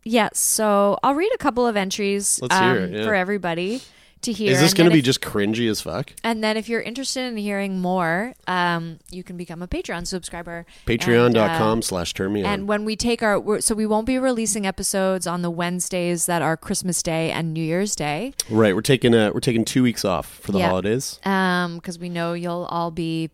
yeah. 0.04 0.30
So 0.32 0.98
I'll 1.02 1.14
read 1.14 1.30
a 1.34 1.38
couple 1.38 1.66
of 1.66 1.76
entries 1.76 2.40
um, 2.50 2.76
it, 2.76 2.90
yeah. 2.92 3.04
for 3.04 3.14
everybody 3.14 3.82
to 4.26 4.32
hear. 4.32 4.52
is 4.52 4.60
this 4.60 4.72
going 4.74 4.88
to 4.88 4.92
be 4.92 5.00
if- 5.00 5.04
just 5.04 5.20
cringy 5.20 5.68
as 5.68 5.80
fuck? 5.80 6.12
And 6.22 6.44
then 6.44 6.56
if 6.56 6.68
you're 6.68 6.80
interested 6.82 7.22
in 7.24 7.36
hearing 7.36 7.80
more, 7.80 8.34
um, 8.46 8.98
you 9.10 9.24
can 9.24 9.36
become 9.36 9.62
a 9.62 9.66
Patreon 9.66 10.06
subscriber. 10.06 10.66
Patreon.com 10.86 11.72
And, 11.72 11.78
uh, 11.78 11.80
slash 11.86 12.14
turn 12.14 12.32
me 12.32 12.44
on. 12.44 12.52
and 12.52 12.68
when 12.68 12.84
we 12.84 12.94
take 12.94 13.22
our, 13.22 13.60
so 13.60 13.74
we 13.74 13.86
won't 13.86 14.06
be 14.06 14.18
releasing 14.18 14.66
episodes 14.66 15.26
on 15.26 15.42
the 15.42 15.50
Wednesdays 15.50 16.26
that 16.26 16.42
are 16.42 16.56
Christmas 16.56 17.02
Day 17.02 17.30
and 17.32 17.52
New 17.54 17.64
Year's 17.64 17.96
Day, 17.96 18.34
right, 18.50 18.74
we're 18.74 18.82
taking 18.82 19.14
a 19.14 19.32
we're 19.32 19.40
taking 19.40 19.64
two 19.64 19.82
weeks 19.82 20.04
off 20.04 20.26
for 20.26 20.52
the 20.52 20.58
Yeah. 20.58 20.68
holidays. 20.68 21.18
um, 21.24 21.76
because 21.76 21.98
we 21.98 22.08
know 22.08 22.34
you'll 22.34 22.66
all 22.70 22.90
be 22.90 23.30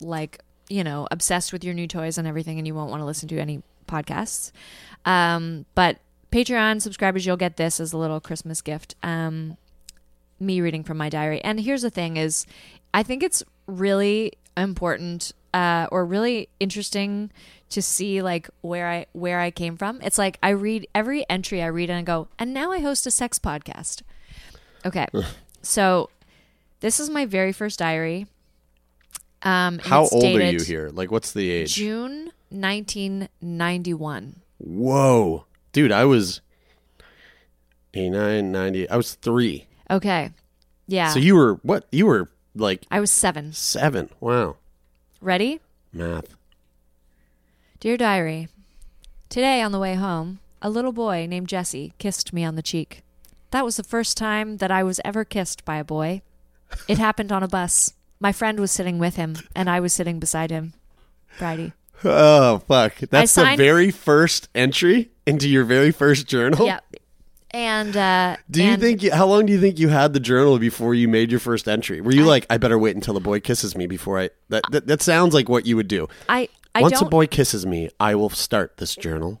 like, 0.00 0.40
you 0.68 0.84
know, 0.84 1.06
obsessed 1.10 1.52
with 1.52 1.62
your 1.64 1.74
new 1.74 1.86
toys 1.86 2.16
and 2.18 2.26
everything, 2.28 2.58
and 2.58 2.66
you 2.66 2.74
won't 2.74 2.90
want 2.90 3.00
to 3.00 3.04
listen 3.04 3.28
to 3.28 3.38
any 3.38 3.62
podcasts. 3.86 4.50
Um, 5.04 5.66
but 5.74 5.98
Patreon 6.32 6.80
subscribers, 6.82 7.26
you'll 7.26 7.36
get 7.36 7.56
this 7.56 7.78
as 7.80 7.92
a 7.92 7.98
little 7.98 8.20
Christmas 8.20 8.60
gift. 8.62 8.94
Um, 9.02 9.56
me 10.40 10.60
reading 10.60 10.84
from 10.84 10.96
my 10.98 11.08
diary. 11.08 11.40
And 11.42 11.60
here's 11.60 11.82
the 11.82 11.90
thing: 11.90 12.16
is 12.16 12.46
I 12.92 13.02
think 13.02 13.22
it's 13.22 13.42
really 13.66 14.32
important 14.56 15.32
uh, 15.52 15.86
or 15.90 16.04
really 16.04 16.48
interesting 16.60 17.30
to 17.70 17.80
see 17.80 18.22
like 18.22 18.48
where 18.60 18.88
I 18.88 19.06
where 19.12 19.40
I 19.40 19.50
came 19.50 19.76
from. 19.76 20.00
It's 20.02 20.18
like 20.18 20.38
I 20.42 20.50
read 20.50 20.86
every 20.94 21.28
entry 21.30 21.62
I 21.62 21.66
read 21.66 21.90
and 21.90 21.98
I 21.98 22.02
go, 22.02 22.28
and 22.38 22.52
now 22.52 22.72
I 22.72 22.80
host 22.80 23.06
a 23.06 23.10
sex 23.10 23.38
podcast. 23.38 24.02
Okay, 24.84 25.06
so 25.62 26.10
this 26.80 27.00
is 27.00 27.08
my 27.08 27.24
very 27.24 27.52
first 27.52 27.78
diary. 27.78 28.26
Um, 29.42 29.78
How 29.78 30.06
old 30.06 30.24
are 30.24 30.50
you 30.50 30.60
here? 30.60 30.90
Like, 30.92 31.10
what's 31.10 31.32
the 31.32 31.50
age? 31.50 31.74
June 31.74 32.32
1991. 32.50 34.36
Whoa, 34.58 35.44
dude, 35.72 35.92
I 35.92 36.04
was 36.04 36.40
89, 37.92 38.52
90. 38.52 38.88
I 38.88 38.96
was 38.96 39.14
three. 39.14 39.66
Okay, 39.90 40.30
yeah. 40.86 41.08
So 41.08 41.18
you 41.18 41.34
were 41.36 41.54
what? 41.62 41.86
You 41.92 42.06
were 42.06 42.30
like 42.54 42.86
I 42.90 43.00
was 43.00 43.10
seven. 43.10 43.52
seven. 43.52 44.10
Wow, 44.20 44.56
Ready? 45.20 45.60
math. 45.92 46.34
Dear 47.80 47.96
Diary, 47.96 48.48
today 49.28 49.60
on 49.60 49.72
the 49.72 49.78
way 49.78 49.94
home, 49.94 50.38
a 50.62 50.70
little 50.70 50.92
boy 50.92 51.26
named 51.28 51.48
Jesse 51.48 51.92
kissed 51.98 52.32
me 52.32 52.44
on 52.44 52.54
the 52.54 52.62
cheek. 52.62 53.02
That 53.50 53.64
was 53.64 53.76
the 53.76 53.82
first 53.84 54.16
time 54.16 54.56
that 54.56 54.70
I 54.70 54.82
was 54.82 55.00
ever 55.04 55.24
kissed 55.24 55.64
by 55.64 55.76
a 55.76 55.84
boy. 55.84 56.22
It 56.88 56.98
happened 56.98 57.30
on 57.30 57.42
a 57.42 57.48
bus. 57.48 57.92
My 58.18 58.32
friend 58.32 58.58
was 58.58 58.70
sitting 58.72 58.98
with 58.98 59.16
him, 59.16 59.36
and 59.54 59.68
I 59.68 59.80
was 59.80 59.92
sitting 59.92 60.18
beside 60.18 60.50
him. 60.50 60.72
Bridie. 61.38 61.72
Oh 62.02 62.58
fuck, 62.66 62.96
that's 63.10 63.32
signed- 63.32 63.58
the 63.60 63.64
very 63.64 63.90
first 63.90 64.48
entry 64.54 65.10
into 65.26 65.48
your 65.48 65.64
very 65.64 65.90
first 65.90 66.26
journal. 66.26 66.66
Yeah. 66.66 66.80
And 67.54 67.96
uh 67.96 68.36
Do 68.50 68.64
you 68.64 68.70
and 68.70 68.82
think? 68.82 69.04
You, 69.04 69.12
how 69.12 69.26
long 69.26 69.46
do 69.46 69.52
you 69.52 69.60
think 69.60 69.78
you 69.78 69.88
had 69.88 70.12
the 70.12 70.18
journal 70.18 70.58
before 70.58 70.92
you 70.92 71.06
made 71.06 71.30
your 71.30 71.38
first 71.38 71.68
entry? 71.68 72.00
Were 72.00 72.12
you 72.12 72.24
like, 72.24 72.46
I 72.50 72.58
better 72.58 72.76
wait 72.76 72.96
until 72.96 73.14
the 73.14 73.20
boy 73.20 73.38
kisses 73.38 73.76
me 73.76 73.86
before 73.86 74.18
I? 74.18 74.30
That 74.48 74.64
that, 74.72 74.88
that 74.88 75.02
sounds 75.02 75.34
like 75.34 75.48
what 75.48 75.64
you 75.64 75.76
would 75.76 75.86
do. 75.86 76.08
I 76.28 76.48
I 76.74 76.82
Once 76.82 77.00
a 77.00 77.04
boy 77.04 77.28
kisses 77.28 77.64
me, 77.64 77.90
I 78.00 78.16
will 78.16 78.28
start 78.28 78.78
this 78.78 78.96
journal. 78.96 79.40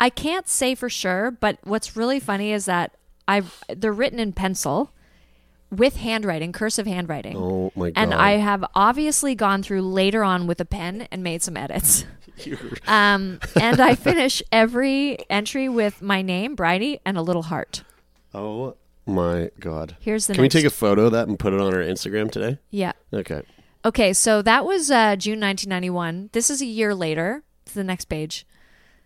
I 0.00 0.08
can't 0.08 0.48
say 0.48 0.74
for 0.74 0.88
sure, 0.88 1.30
but 1.30 1.58
what's 1.62 1.94
really 1.94 2.18
funny 2.18 2.52
is 2.52 2.64
that 2.64 2.96
I've 3.28 3.62
they're 3.68 3.92
written 3.92 4.18
in 4.18 4.32
pencil 4.32 4.90
with 5.70 5.96
handwriting, 5.96 6.52
cursive 6.52 6.86
handwriting. 6.86 7.36
Oh 7.36 7.70
my 7.76 7.90
god! 7.90 8.02
and 8.02 8.14
I 8.14 8.32
have 8.38 8.64
obviously 8.74 9.34
gone 9.34 9.62
through 9.62 9.82
later 9.82 10.24
on 10.24 10.46
with 10.46 10.58
a 10.58 10.64
pen 10.64 11.06
and 11.12 11.22
made 11.22 11.42
some 11.42 11.58
edits. 11.58 12.06
um, 12.86 13.38
and 13.60 13.80
I 13.80 13.94
finish 13.94 14.42
every 14.52 15.18
entry 15.30 15.68
with 15.68 16.02
my 16.02 16.22
name, 16.22 16.54
Bridie, 16.54 17.00
and 17.04 17.16
a 17.16 17.22
little 17.22 17.42
heart. 17.42 17.84
oh 18.34 18.76
my 19.06 19.50
god! 19.60 19.96
Here's 20.00 20.26
the 20.26 20.34
Can 20.34 20.42
we 20.42 20.48
take 20.48 20.64
a 20.64 20.70
photo 20.70 21.06
of 21.06 21.12
that 21.12 21.28
and 21.28 21.38
put 21.38 21.52
it 21.52 21.60
on 21.60 21.74
our 21.74 21.80
Instagram 21.80 22.30
today? 22.30 22.58
Yeah. 22.70 22.92
Okay. 23.12 23.42
Okay, 23.84 24.12
so 24.12 24.42
that 24.42 24.64
was 24.64 24.90
uh, 24.92 25.16
June 25.16 25.40
1991. 25.40 26.30
This 26.32 26.50
is 26.50 26.62
a 26.62 26.66
year 26.66 26.94
later. 26.94 27.42
It's 27.64 27.74
the 27.74 27.82
next 27.82 28.04
page. 28.04 28.46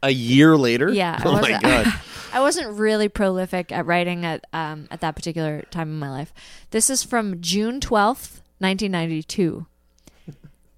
A 0.03 0.11
year 0.11 0.57
later. 0.59 0.93
Yeah. 0.93 1.21
Oh 1.25 1.41
my 1.41 1.59
god! 1.59 1.87
I 2.33 2.41
wasn't 2.41 2.77
really 2.79 3.09
prolific 3.09 3.73
at 3.73 3.87
writing 3.87 4.27
at 4.27 4.45
um, 4.53 4.87
at 4.91 5.01
that 5.01 5.17
particular 5.17 5.63
time 5.71 5.89
in 5.89 5.99
my 5.99 6.11
life. 6.11 6.35
This 6.71 6.91
is 6.91 7.03
from 7.03 7.41
June 7.41 7.81
twelfth, 7.81 8.43
nineteen 8.61 8.93
ninety 8.93 9.23
two. 9.23 9.67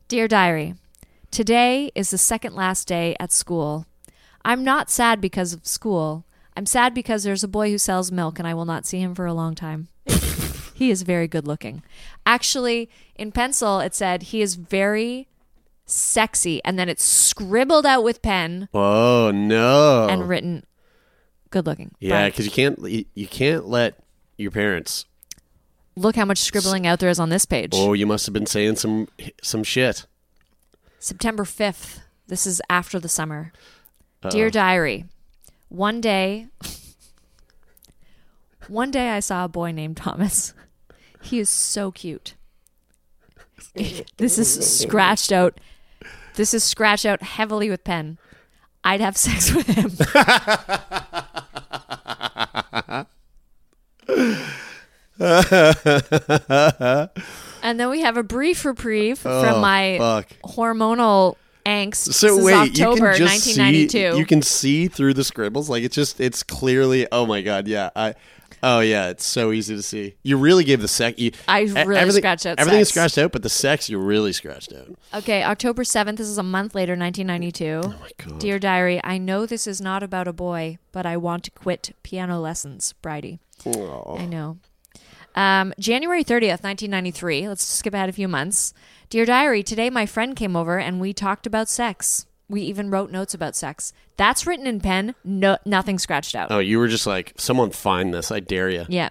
Dear 0.07 0.29
diary, 0.29 0.75
today 1.31 1.91
is 1.95 2.11
the 2.11 2.19
second 2.19 2.55
last 2.55 2.88
day 2.88 3.17
at 3.21 3.33
school. 3.33 3.87
I'm 4.45 4.64
not 4.64 4.91
sad 4.91 5.21
because 5.21 5.53
of 5.53 5.67
school. 5.67 6.25
I'm 6.57 6.67
sad 6.67 6.95
because 6.95 7.23
there's 7.25 7.45
a 7.45 7.49
boy 7.49 7.71
who 7.71 7.79
sells 7.79 8.11
milk 8.11 8.38
and 8.38 8.49
I 8.49 8.55
will 8.55 8.64
not 8.64 8.87
see 8.87 8.99
him 9.01 9.14
for 9.14 9.27
a 9.27 9.35
long 9.35 9.55
time. 9.55 9.88
he 10.75 10.91
is 10.91 11.03
very 11.03 11.29
good 11.29 11.47
looking. 11.47 11.83
Actually, 12.27 12.88
in 13.14 13.33
pencil, 13.33 13.81
it 13.81 13.95
said 13.95 14.25
he 14.25 14.43
is 14.43 14.55
very 14.55 15.29
sexy, 15.87 16.62
and 16.64 16.79
then 16.79 16.88
it's 16.88 17.03
scribbled 17.05 17.87
out 17.87 18.05
with 18.05 18.21
pen 18.21 18.69
Oh 18.75 19.31
no. 19.33 20.07
and 20.09 20.29
written 20.29 20.64
good 21.51 21.64
looking. 21.67 21.95
yeah, 21.99 22.29
because 22.29 22.45
you 22.45 22.51
can't 22.53 22.79
you, 22.87 23.05
you 23.14 23.27
can't 23.27 23.67
let 23.67 23.99
your 24.37 24.51
parents. 24.51 25.07
look 25.97 26.14
how 26.14 26.25
much 26.27 26.38
scribbling 26.38 26.87
out 26.87 26.99
there 27.01 27.09
is 27.09 27.19
on 27.19 27.31
this 27.31 27.47
page. 27.47 27.71
Oh, 27.73 27.93
you 27.95 28.07
must 28.07 28.27
have 28.27 28.35
been 28.35 28.45
saying 28.47 28.77
some 28.77 29.09
some 29.43 29.62
shit. 29.64 30.07
September 30.98 31.44
5th. 31.44 32.00
This 32.26 32.46
is 32.46 32.61
after 32.68 32.98
the 33.00 33.08
summer. 33.08 33.52
Dear 34.30 34.50
Diary, 34.50 35.04
one 35.68 36.00
day, 36.00 36.48
one 38.66 38.90
day 38.90 39.11
I 39.11 39.20
saw 39.20 39.44
a 39.44 39.48
boy 39.48 39.70
named 39.70 39.96
Thomas. 39.96 40.54
He 41.22 41.38
is 41.38 41.48
so 41.48 41.90
cute. 41.90 42.34
this 43.74 44.38
is 44.38 44.80
scratched 44.80 45.32
out. 45.32 45.61
This 46.34 46.52
is 46.52 46.64
scratched 46.64 47.06
out 47.06 47.22
heavily 47.22 47.70
with 47.70 47.84
pen. 47.84 48.18
I'd 48.84 49.00
have 49.00 49.16
sex 49.16 49.52
with 49.54 49.66
him. 49.66 49.90
and 57.62 57.79
then 57.79 57.90
we 57.90 58.01
have 58.01 58.16
a 58.16 58.23
brief 58.23 58.64
reprieve 58.64 59.21
oh, 59.25 59.42
from 59.42 59.61
my 59.61 59.97
Oh, 59.97 59.99
fuck. 59.99 60.29
hormonal 60.44 61.37
angst. 61.66 62.12
So 62.14 62.37
this 62.37 62.44
wait, 62.44 62.55
October 62.55 63.12
you 63.12 63.18
can 63.18 63.27
just 63.27 63.47
1992. 63.59 64.12
see 64.12 64.18
you 64.18 64.27
can 64.27 64.42
see 64.42 64.88
through 64.88 65.14
the 65.14 65.25
scribbles. 65.25 65.68
Like 65.68 65.83
it's 65.83 65.94
just 65.94 66.21
it's 66.21 66.42
clearly. 66.42 67.07
Oh 67.12 67.27
my 67.27 67.42
god, 67.42 67.68
yeah. 67.68 67.90
I. 67.94 68.14
Oh 68.61 68.81
yeah, 68.81 69.09
it's 69.11 69.25
so 69.25 69.53
easy 69.53 69.77
to 69.77 69.83
see. 69.83 70.16
You 70.25 70.37
really 70.37 70.64
gave 70.64 70.81
the 70.81 70.88
sex. 70.88 71.16
You, 71.18 71.31
I 71.47 71.61
really 71.61 72.11
scratched 72.11 72.44
out 72.44 72.59
Everything 72.59 72.81
is 72.81 72.88
scratched 72.88 73.16
out, 73.16 73.31
but 73.31 73.44
the 73.44 73.49
sex 73.49 73.88
you 73.88 74.01
really 74.01 74.33
scratched 74.33 74.73
out. 74.73 74.99
Okay, 75.14 75.44
October 75.44 75.85
7th. 75.85 76.16
This 76.16 76.27
is 76.27 76.38
a 76.38 76.42
month 76.42 76.75
later, 76.75 76.97
1992. 76.97 77.83
Oh 77.85 77.94
my 78.01 78.11
God. 78.16 78.40
Dear 78.40 78.59
Diary, 78.59 79.01
I 79.05 79.16
know 79.16 79.47
this 79.47 79.68
is 79.68 79.81
not 79.81 80.03
about 80.03 80.27
a 80.27 80.33
boy, 80.33 80.79
but 80.90 81.07
I 81.07 81.16
want 81.16 81.44
to 81.44 81.53
quit 81.53 81.94
piano 82.03 82.40
lessons. 82.40 82.94
Bridie. 83.01 83.38
I 83.64 84.27
know. 84.27 84.59
Um, 85.38 85.72
January 85.79 86.24
30th, 86.24 86.64
1993. 86.64 87.48
Let's 87.48 87.64
skip 87.64 87.94
ahead 87.94 88.09
a 88.09 88.12
few 88.12 88.27
months. 88.27 88.74
Dear 89.09 89.24
Diary, 89.24 89.62
today 89.62 89.88
my 89.88 90.05
friend 90.05 90.35
came 90.35 90.57
over 90.57 90.79
and 90.79 91.01
we 91.01 91.12
talked 91.12 91.46
about 91.46 91.68
sex. 91.68 92.27
We 92.48 92.62
even 92.62 92.90
wrote 92.90 93.11
notes 93.12 93.35
about 93.35 93.55
sex. 93.55 93.92
That's 94.16 94.46
written 94.46 94.66
in 94.66 94.81
pen, 94.81 95.14
no, 95.22 95.57
nothing 95.64 95.98
scratched 96.01 96.35
out. 96.35 96.51
Oh, 96.51 96.59
you 96.59 96.79
were 96.79 96.88
just 96.88 97.07
like, 97.07 97.35
someone 97.37 97.70
find 97.70 98.12
this. 98.12 98.33
I 98.33 98.40
dare 98.40 98.68
you. 98.68 98.85
Yeah. 98.88 99.11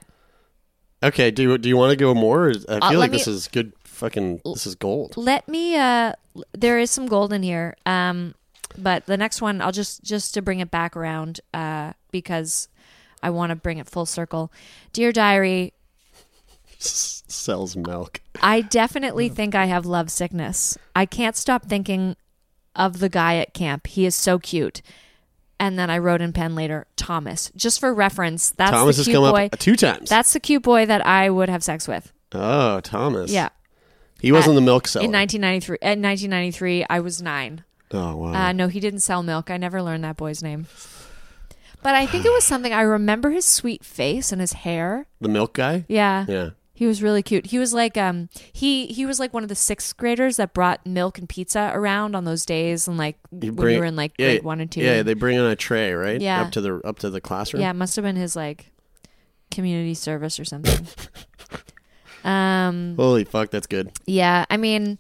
Okay, 1.01 1.31
do 1.31 1.43
you, 1.43 1.57
do 1.57 1.69
you 1.69 1.77
want 1.77 1.91
to 1.91 1.95
go 1.95 2.13
more? 2.13 2.49
I 2.49 2.53
feel 2.89 2.97
Uh, 2.97 2.99
like 2.99 3.11
me- 3.11 3.17
this 3.17 3.27
is 3.27 3.47
good. 3.47 3.71
Fucking, 3.85 4.41
this 4.43 4.67
is 4.67 4.75
gold. 4.75 5.15
let 5.17 5.47
me 5.47 5.75
uh 5.75 6.11
there 6.53 6.77
is 6.77 6.91
some 6.91 7.07
gold 7.07 7.33
in 7.33 7.41
here 7.41 7.75
um 7.87 8.35
but 8.77 9.07
the 9.07 9.17
next 9.17 9.41
one 9.41 9.59
i'll 9.59 9.71
just 9.71 10.03
just 10.03 10.35
to 10.35 10.41
bring 10.43 10.59
it 10.59 10.69
back 10.69 10.95
around 10.95 11.39
uh 11.51 11.93
because 12.11 12.67
i 13.23 13.29
want 13.31 13.49
to 13.49 13.55
bring 13.55 13.79
it 13.79 13.89
full 13.89 14.05
circle 14.05 14.51
dear 14.93 15.11
diary 15.11 15.73
S- 16.79 17.23
sells 17.27 17.75
milk. 17.75 18.21
i 18.41 18.61
definitely 18.61 19.29
think 19.29 19.55
i 19.55 19.65
have 19.65 19.85
love 19.85 20.09
sickness 20.09 20.77
i 20.95 21.05
can't 21.05 21.35
stop 21.35 21.65
thinking 21.65 22.15
of 22.75 22.99
the 22.99 23.09
guy 23.09 23.37
at 23.37 23.53
camp 23.53 23.87
he 23.87 24.05
is 24.05 24.15
so 24.15 24.39
cute 24.39 24.81
and 25.59 25.77
then 25.77 25.89
i 25.89 25.97
wrote 25.97 26.21
in 26.21 26.33
pen 26.33 26.55
later 26.55 26.85
thomas 26.95 27.51
just 27.55 27.79
for 27.79 27.93
reference 27.93 28.51
that's 28.51 28.71
Thomas 28.71 28.97
the 28.97 29.01
has 29.01 29.05
cute 29.07 29.15
come 29.15 29.31
boy 29.31 29.45
up 29.51 29.59
two 29.59 29.75
times. 29.75 30.09
that's 30.09 30.33
the 30.33 30.39
cute 30.39 30.63
boy 30.63 30.85
that 30.85 31.05
i 31.05 31.29
would 31.29 31.49
have 31.49 31.63
sex 31.63 31.87
with 31.87 32.11
oh, 32.33 32.79
Thomas. 32.81 33.31
yeah 33.31 33.49
he 34.19 34.31
wasn't 34.31 34.55
the 34.55 34.61
milk 34.61 34.87
seller. 34.87 35.05
in 35.05 35.11
1993 35.11 35.77
in 35.81 36.01
1993 36.01 36.85
i 36.89 36.99
was 36.99 37.21
nine 37.21 37.63
oh 37.91 38.15
wow. 38.15 38.33
Uh, 38.33 38.51
no, 38.51 38.67
he 38.67 38.79
didn't 38.79 38.99
sell 38.99 39.23
milk. 39.23 39.49
I 39.49 39.57
never 39.57 39.81
learned 39.81 40.03
that 40.03 40.17
boy's 40.17 40.43
name. 40.43 40.67
But 41.83 41.95
I 41.95 42.05
think 42.05 42.25
it 42.25 42.31
was 42.31 42.43
something 42.43 42.73
I 42.73 42.81
remember 42.81 43.29
his 43.29 43.45
sweet 43.45 43.83
face 43.85 44.31
and 44.31 44.41
his 44.41 44.53
hair. 44.53 45.05
the 45.21 45.29
milk 45.29 45.53
guy. 45.53 45.85
Yeah. 45.87 46.25
Yeah. 46.27 46.49
He 46.77 46.85
was 46.85 47.01
really 47.01 47.23
cute. 47.23 47.47
He 47.47 47.57
was 47.57 47.73
like 47.73 47.97
um 47.97 48.29
he 48.53 48.85
he 48.85 49.03
was 49.07 49.19
like 49.19 49.33
one 49.33 49.41
of 49.41 49.49
the 49.49 49.55
sixth 49.55 49.97
graders 49.97 50.37
that 50.37 50.53
brought 50.53 50.85
milk 50.85 51.17
and 51.17 51.27
pizza 51.27 51.71
around 51.73 52.15
on 52.15 52.23
those 52.23 52.45
days 52.45 52.87
and 52.87 52.99
like 52.99 53.17
You 53.31 53.47
when 53.47 53.55
bring- 53.55 53.73
you 53.73 53.79
were 53.79 53.85
in 53.87 53.95
like 53.95 54.11
yeah, 54.19 54.27
grade 54.33 54.43
one 54.43 54.59
and 54.61 54.71
two. 54.71 54.81
Yeah, 54.81 55.01
they 55.01 55.15
bring 55.15 55.39
on 55.39 55.49
a 55.49 55.55
tray, 55.55 55.93
right? 55.93 56.21
Yeah. 56.21 56.43
Up 56.43 56.51
to 56.51 56.61
the 56.61 56.75
up 56.85 56.99
to 56.99 57.09
the 57.09 57.19
classroom. 57.19 57.61
Yeah, 57.63 57.71
it 57.71 57.75
must 57.75 57.95
have 57.95 58.03
been 58.03 58.15
his 58.15 58.35
like 58.35 58.71
community 59.49 59.95
service 59.95 60.39
or 60.39 60.45
something. 60.45 60.85
um 62.23 62.93
Holy 62.95 63.23
fuck, 63.23 63.49
that's 63.49 63.65
good. 63.67 63.91
Yeah, 64.05 64.45
I 64.49 64.57
mean, 64.57 64.99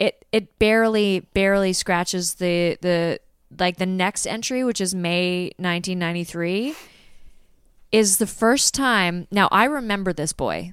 it 0.00 0.24
it 0.32 0.58
barely 0.58 1.20
barely 1.32 1.72
scratches 1.74 2.34
the 2.34 2.76
the 2.80 3.20
like 3.56 3.76
the 3.76 3.86
next 3.86 4.26
entry, 4.26 4.64
which 4.64 4.80
is 4.80 4.96
May 4.96 5.52
1993, 5.58 6.74
is 7.92 8.16
the 8.18 8.26
first 8.26 8.74
time. 8.74 9.28
Now 9.30 9.48
I 9.52 9.66
remember 9.66 10.12
this 10.12 10.32
boy. 10.32 10.72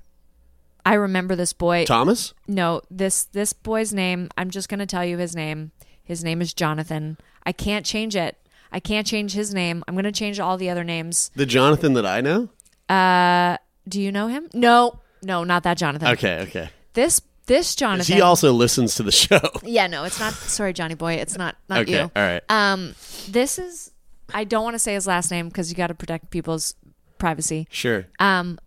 I 0.85 0.95
remember 0.95 1.35
this 1.35 1.53
boy. 1.53 1.85
Thomas? 1.85 2.33
No, 2.47 2.81
this 2.89 3.23
this 3.25 3.53
boy's 3.53 3.93
name. 3.93 4.29
I'm 4.37 4.49
just 4.49 4.69
going 4.69 4.79
to 4.79 4.85
tell 4.85 5.05
you 5.05 5.17
his 5.17 5.35
name. 5.35 5.71
His 6.03 6.23
name 6.23 6.41
is 6.41 6.53
Jonathan. 6.53 7.17
I 7.45 7.51
can't 7.51 7.85
change 7.85 8.15
it. 8.15 8.37
I 8.71 8.79
can't 8.79 9.05
change 9.05 9.33
his 9.33 9.53
name. 9.53 9.83
I'm 9.87 9.95
going 9.95 10.05
to 10.05 10.11
change 10.11 10.39
all 10.39 10.57
the 10.57 10.69
other 10.69 10.83
names. 10.83 11.29
The 11.35 11.45
Jonathan 11.45 11.93
that 11.93 12.05
I 12.05 12.21
know? 12.21 12.49
Uh, 12.89 13.57
do 13.87 14.01
you 14.01 14.11
know 14.11 14.27
him? 14.27 14.49
No, 14.53 14.99
no, 15.21 15.43
not 15.43 15.63
that 15.63 15.77
Jonathan. 15.77 16.09
Okay, 16.09 16.39
okay. 16.41 16.69
This 16.93 17.21
this 17.45 17.75
Jonathan. 17.75 18.15
He 18.15 18.21
also 18.21 18.51
listens 18.53 18.95
to 18.95 19.03
the 19.03 19.11
show. 19.11 19.39
Yeah, 19.63 19.87
no, 19.87 20.03
it's 20.03 20.19
not. 20.19 20.33
Sorry, 20.33 20.73
Johnny 20.73 20.95
Boy. 20.95 21.13
It's 21.15 21.37
not. 21.37 21.55
Not 21.69 21.79
okay, 21.81 21.91
you. 21.93 21.99
all 22.01 22.09
right. 22.15 22.41
Um, 22.49 22.95
this 23.29 23.59
is. 23.59 23.91
I 24.33 24.43
don't 24.45 24.63
want 24.63 24.75
to 24.75 24.79
say 24.79 24.93
his 24.93 25.07
last 25.07 25.31
name 25.31 25.49
because 25.49 25.69
you 25.69 25.75
got 25.75 25.87
to 25.87 25.93
protect 25.93 26.29
people's 26.29 26.75
privacy. 27.17 27.67
sure. 27.69 28.07
Um, 28.19 28.59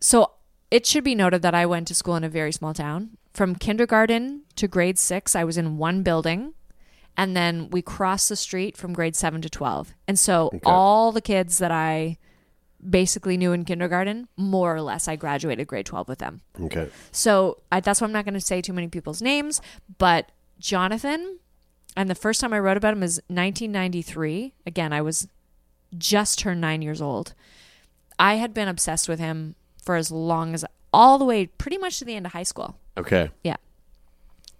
so 0.00 0.32
it 0.70 0.86
should 0.86 1.04
be 1.04 1.14
noted 1.14 1.42
that 1.42 1.54
I 1.54 1.66
went 1.66 1.88
to 1.88 1.94
school 1.94 2.16
in 2.16 2.24
a 2.24 2.28
very 2.28 2.52
small 2.52 2.74
town. 2.74 3.16
From 3.32 3.54
kindergarten 3.54 4.42
to 4.56 4.68
grade 4.68 4.98
six, 4.98 5.34
I 5.34 5.44
was 5.44 5.56
in 5.56 5.78
one 5.78 6.02
building, 6.02 6.54
and 7.16 7.36
then 7.36 7.70
we 7.70 7.82
crossed 7.82 8.28
the 8.28 8.36
street 8.36 8.76
from 8.76 8.92
grade 8.92 9.16
seven 9.16 9.40
to 9.42 9.50
twelve. 9.50 9.94
And 10.06 10.18
so 10.18 10.50
all 10.64 11.12
the 11.12 11.20
kids 11.20 11.58
that 11.58 11.70
I 11.70 12.18
basically 12.88 13.36
knew 13.36 13.52
in 13.52 13.64
kindergarten, 13.64 14.28
more 14.36 14.74
or 14.74 14.82
less, 14.82 15.06
I 15.06 15.16
graduated 15.16 15.66
grade 15.66 15.86
twelve 15.86 16.08
with 16.08 16.18
them. 16.18 16.42
Okay. 16.60 16.88
So 17.12 17.62
I, 17.70 17.80
that's 17.80 18.00
why 18.00 18.06
I'm 18.06 18.12
not 18.12 18.24
going 18.24 18.34
to 18.34 18.40
say 18.40 18.60
too 18.60 18.72
many 18.72 18.88
people's 18.88 19.22
names. 19.22 19.60
But 19.98 20.30
Jonathan, 20.58 21.38
and 21.96 22.08
the 22.08 22.14
first 22.14 22.40
time 22.40 22.52
I 22.52 22.58
wrote 22.58 22.76
about 22.76 22.94
him 22.94 23.02
is 23.02 23.16
1993. 23.28 24.54
Again, 24.66 24.92
I 24.92 25.02
was 25.02 25.28
just 25.98 26.38
turned 26.38 26.60
nine 26.60 26.82
years 26.82 27.02
old. 27.02 27.34
I 28.18 28.34
had 28.34 28.54
been 28.54 28.68
obsessed 28.68 29.08
with 29.08 29.18
him 29.18 29.56
for 29.84 29.96
as 29.96 30.10
long 30.10 30.54
as 30.54 30.64
all 30.92 31.18
the 31.18 31.24
way, 31.24 31.46
pretty 31.46 31.78
much 31.78 31.98
to 32.00 32.04
the 32.04 32.14
end 32.16 32.26
of 32.26 32.32
high 32.32 32.42
school. 32.42 32.76
Okay. 32.96 33.30
Yeah. 33.44 33.56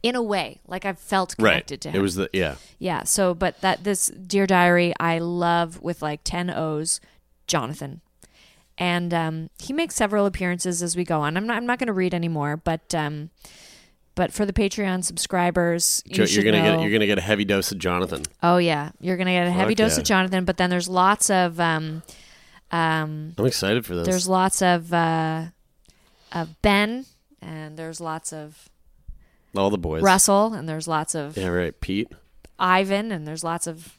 In 0.03 0.15
a 0.15 0.23
way, 0.23 0.61
like 0.67 0.85
I've 0.85 0.99
felt 0.99 1.35
Right. 1.39 1.53
connected 1.53 1.81
to 1.83 1.91
him. 1.91 1.97
It 1.97 1.99
was 2.03 2.15
the 2.15 2.31
yeah. 2.33 2.55
Yeah. 2.79 3.03
So, 3.05 3.35
but 3.35 3.61
that 3.61 3.85
this 3.85 4.07
Dear 4.09 4.47
Diary, 4.47 4.95
I 4.99 5.19
love 5.19 5.83
with 5.83 6.01
like 6.01 6.21
10 6.25 6.49
O's, 6.51 7.01
Jonathan. 7.47 8.01
And 8.79 9.13
um, 9.13 9.51
he 9.59 9.75
makes 9.75 9.95
several 9.97 10.25
appearances 10.25 10.83
as 10.83 10.97
we 10.97 11.05
go 11.05 11.21
on. 11.21 11.37
I'm 11.37 11.47
not, 11.47 11.59
I'm 11.59 11.67
not 11.67 11.79
going 11.79 11.89
to 11.89 11.93
read 11.93 12.15
anymore, 12.15 12.57
but 12.57 12.95
um, 12.95 13.29
but 14.15 14.33
for 14.33 14.47
the 14.47 14.55
Patreon 14.55 15.05
subscribers, 15.05 16.03
you 16.07 16.25
you're 16.25 16.45
gonna 16.45 16.63
know, 16.63 16.77
get 16.77 16.83
you're 16.83 16.93
gonna 16.93 17.07
get 17.07 17.19
a 17.19 17.23
heavy 17.23 17.45
dose 17.45 17.71
of 17.73 17.79
Jonathan. 17.79 18.23
Oh 18.43 18.57
yeah, 18.57 18.91
you're 19.01 19.17
gonna 19.17 19.33
get 19.33 19.47
a 19.47 19.51
heavy 19.51 19.73
Fuck 19.75 19.79
dose 19.79 19.97
yeah. 19.97 20.01
of 20.01 20.07
Jonathan. 20.07 20.45
But 20.45 20.57
then 20.57 20.71
there's 20.71 20.89
lots 20.89 21.29
of 21.31 21.61
um, 21.61 22.03
um, 22.73 23.35
I'm 23.39 23.47
excited 23.47 23.85
for 23.87 23.95
this. 23.95 24.07
there's 24.07 24.29
lots 24.29 24.63
of 24.63 24.93
uh, 24.93 25.47
of 26.33 26.61
Ben, 26.63 27.07
and 27.41 27.77
there's 27.77 28.01
lots 28.01 28.33
of 28.33 28.69
all 29.57 29.71
the 29.71 29.79
boys. 29.79 30.03
Russell, 30.03 30.55
and 30.55 30.69
there's 30.69 30.89
lots 30.89 31.15
of 31.15 31.37
Yeah, 31.37 31.49
right. 31.49 31.79
Pete. 31.81 32.09
Ivan, 32.59 33.11
and 33.13 33.27
there's 33.27 33.43
lots 33.45 33.67
of 33.67 33.99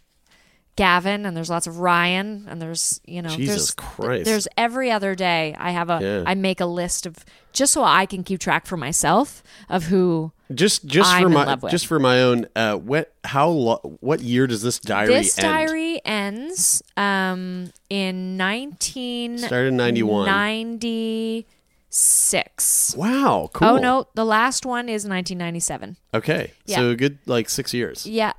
Gavin, 0.82 1.28
and 1.28 1.38
there's 1.38 1.52
lots 1.52 1.68
of 1.68 1.78
Ryan, 1.78 2.48
and 2.50 2.60
there's 2.60 3.00
you 3.06 3.22
know 3.22 3.30
Jesus 3.30 3.56
there's, 3.56 3.72
Christ. 3.72 4.26
There's 4.26 4.48
every 4.58 4.90
other 4.90 5.14
day 5.14 5.56
I 5.60 5.70
have 5.70 5.92
a 5.92 6.00
Yeah. 6.02 6.24
I 6.26 6.34
make 6.34 6.60
a 6.60 6.66
list 6.66 7.06
of 7.06 7.18
just 7.54 7.72
so 7.72 7.84
I 7.84 8.08
can 8.08 8.24
keep 8.24 8.40
track 8.40 8.66
for 8.66 8.78
myself 8.78 9.44
of 9.70 9.84
who 9.86 10.32
Just 10.52 10.88
just 10.88 11.08
I'm 11.08 11.22
for 11.24 11.30
my 11.30 11.56
just 11.70 11.86
for 11.86 12.00
my 12.00 12.24
own 12.24 12.48
uh 12.56 12.78
what 12.78 13.14
how 13.24 13.50
lo- 13.50 13.98
what 14.00 14.22
year 14.22 14.48
does 14.48 14.64
this 14.64 14.80
diary 14.80 15.14
this 15.14 15.38
end? 15.38 15.46
diary 15.46 16.02
ends 16.04 16.82
um 16.98 17.72
in 17.92 18.38
19 18.38 19.38
Started 19.38 19.68
in 19.68 19.78
91. 19.78 20.26
96. 20.26 22.96
Wow, 22.98 23.52
cool. 23.54 23.68
Oh 23.68 23.78
no, 23.78 24.08
the 24.16 24.26
last 24.26 24.66
one 24.66 24.90
is 24.90 25.06
1997. 25.06 25.98
Okay. 26.16 26.54
Yeah. 26.66 26.78
So 26.78 26.90
a 26.90 26.96
good 26.96 27.20
like 27.28 27.50
6 27.50 27.72
years. 27.74 28.08
Yeah. 28.08 28.34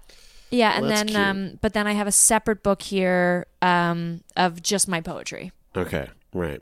Yeah, 0.52 0.76
and 0.76 0.88
That's 0.88 1.12
then 1.12 1.16
um 1.16 1.58
but 1.60 1.72
then 1.72 1.86
I 1.86 1.92
have 1.92 2.06
a 2.06 2.12
separate 2.12 2.62
book 2.62 2.82
here 2.82 3.46
um 3.62 4.22
of 4.36 4.62
just 4.62 4.86
my 4.86 5.00
poetry. 5.00 5.50
Okay, 5.76 6.08
right. 6.34 6.60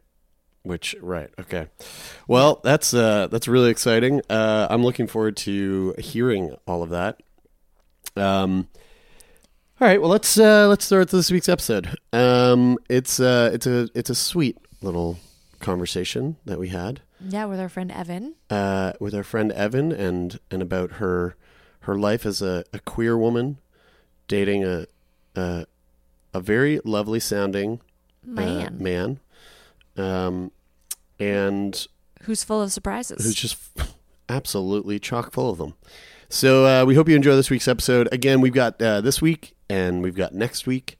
Which 0.62 0.94
right, 1.00 1.30
okay. 1.40 1.66
Well, 2.28 2.60
that's 2.62 2.94
uh 2.94 3.26
that's 3.28 3.48
really 3.48 3.70
exciting. 3.70 4.22
Uh 4.30 4.68
I'm 4.70 4.82
looking 4.84 5.06
forward 5.06 5.36
to 5.38 5.94
hearing 5.98 6.54
all 6.66 6.82
of 6.82 6.90
that. 6.90 7.20
Um 8.16 8.68
all 9.80 9.88
right, 9.88 10.00
well 10.00 10.10
let's 10.10 10.38
uh 10.38 10.68
let's 10.68 10.84
start 10.84 11.08
this 11.10 11.30
week's 11.30 11.48
episode. 11.48 11.96
Um 12.12 12.78
it's 12.88 13.18
uh 13.20 13.50
it's 13.52 13.66
a 13.66 13.88
it's 13.94 14.10
a 14.10 14.14
sweet 14.14 14.56
little 14.82 15.18
conversation 15.58 16.36
that 16.46 16.58
we 16.58 16.68
had 16.68 17.00
Yeah, 17.20 17.44
with 17.46 17.58
our 17.60 17.68
friend 17.68 17.90
Evan. 17.90 18.34
uh 18.50 18.92
with 19.00 19.14
our 19.14 19.24
friend 19.24 19.50
Evan 19.52 19.90
and 19.92 20.38
and 20.50 20.62
about 20.62 20.92
her 20.92 21.34
her 21.80 21.98
life 21.98 22.26
as 22.26 22.40
a, 22.42 22.62
a 22.74 22.78
queer 22.78 23.16
woman 23.16 23.56
dating 24.30 24.64
a 24.64 24.86
a 25.34 25.66
a 26.32 26.40
very 26.40 26.78
lovely 26.84 27.18
sounding 27.18 27.80
uh, 28.24 28.30
Man. 28.30 28.76
man. 28.80 29.20
Um, 29.96 30.52
and 31.18 31.86
Who's 32.22 32.44
full 32.44 32.62
of 32.62 32.70
surprises. 32.72 33.24
who's 33.24 33.34
just 33.34 33.58
absolutely 34.28 35.00
chock 35.00 35.32
full 35.32 35.50
of 35.50 35.58
them. 35.58 35.74
So 36.28 36.64
uh, 36.64 36.84
we 36.84 36.94
hope 36.94 37.08
you 37.08 37.16
enjoy 37.16 37.34
this 37.34 37.50
week's 37.50 37.66
episode. 37.66 38.08
Again, 38.12 38.40
we've 38.40 38.52
got 38.54 38.80
uh, 38.80 39.00
this 39.00 39.20
week 39.20 39.56
and 39.68 40.00
we've 40.00 40.14
got 40.14 40.32
next 40.32 40.64
week, 40.64 40.96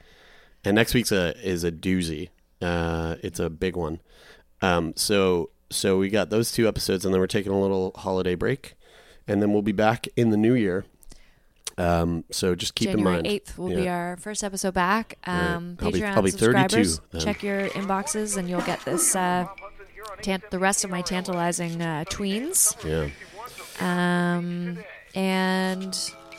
and 0.64 0.74
next 0.74 0.92
week's 0.92 1.12
a 1.12 1.32
is 1.46 1.62
a 1.62 1.70
doozy. 1.70 2.30
Uh, 2.60 3.14
it's 3.22 3.38
a 3.38 3.48
big 3.48 3.76
one. 3.76 4.00
Um, 4.60 4.92
so 4.96 5.50
so 5.70 5.98
we 5.98 6.08
got 6.10 6.30
those 6.30 6.50
two 6.50 6.66
episodes, 6.66 7.04
and 7.04 7.14
then 7.14 7.20
we're 7.20 7.28
taking 7.28 7.52
a 7.52 7.60
little 7.60 7.92
holiday 7.94 8.34
break, 8.34 8.74
and 9.28 9.40
then 9.40 9.52
we'll 9.52 9.62
be 9.62 9.72
back 9.72 10.08
in 10.16 10.30
the 10.30 10.36
new 10.36 10.54
year. 10.54 10.84
Um, 11.80 12.24
so 12.30 12.54
just 12.54 12.74
keep 12.74 12.90
January 12.90 13.08
in 13.18 13.22
mind, 13.22 13.26
eighth 13.26 13.56
will 13.56 13.68
be 13.74 13.88
our 13.88 14.16
first 14.18 14.44
episode 14.44 14.74
back. 14.74 15.16
Um, 15.24 15.78
I'll 15.80 15.90
be- 15.90 16.00
Patreon 16.00 16.14
I'll 16.16 16.22
be 16.22 16.30
subscribers, 16.30 17.00
then. 17.12 17.20
check 17.20 17.42
your 17.42 17.68
inboxes 17.70 18.36
and 18.36 18.48
you'll 18.50 18.60
get 18.62 18.80
this 18.84 19.16
uh, 19.16 19.46
tant- 20.22 20.50
the 20.50 20.58
rest 20.58 20.84
of 20.84 20.90
my 20.90 21.00
tantalizing 21.02 21.80
uh, 21.80 22.04
tweens. 22.08 22.74
yeah. 22.84 23.08
Um, 23.80 24.78
and 25.14 25.96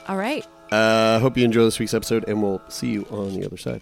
all 0.07 0.17
right, 0.17 0.45
Uh, 0.71 1.19
hope 1.19 1.37
you 1.37 1.43
enjoy 1.43 1.63
this 1.65 1.79
week's 1.79 1.93
episode, 1.93 2.23
and 2.27 2.41
we'll 2.41 2.61
see 2.69 2.91
you 2.91 3.05
on 3.09 3.33
the 3.39 3.45
other 3.45 3.57
side. 3.57 3.81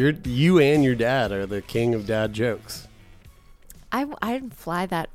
You're, 0.00 0.14
you 0.24 0.58
and 0.58 0.82
your 0.82 0.94
dad 0.94 1.30
are 1.30 1.44
the 1.44 1.60
king 1.60 1.94
of 1.94 2.06
dad 2.06 2.32
jokes. 2.32 2.88
I 3.92 4.06
I 4.22 4.40
fly 4.50 4.86
that 4.86 5.10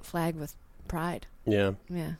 flag 0.00 0.34
with 0.34 0.56
pride. 0.88 1.26
Yeah. 1.44 1.72
Yeah. 1.90 2.12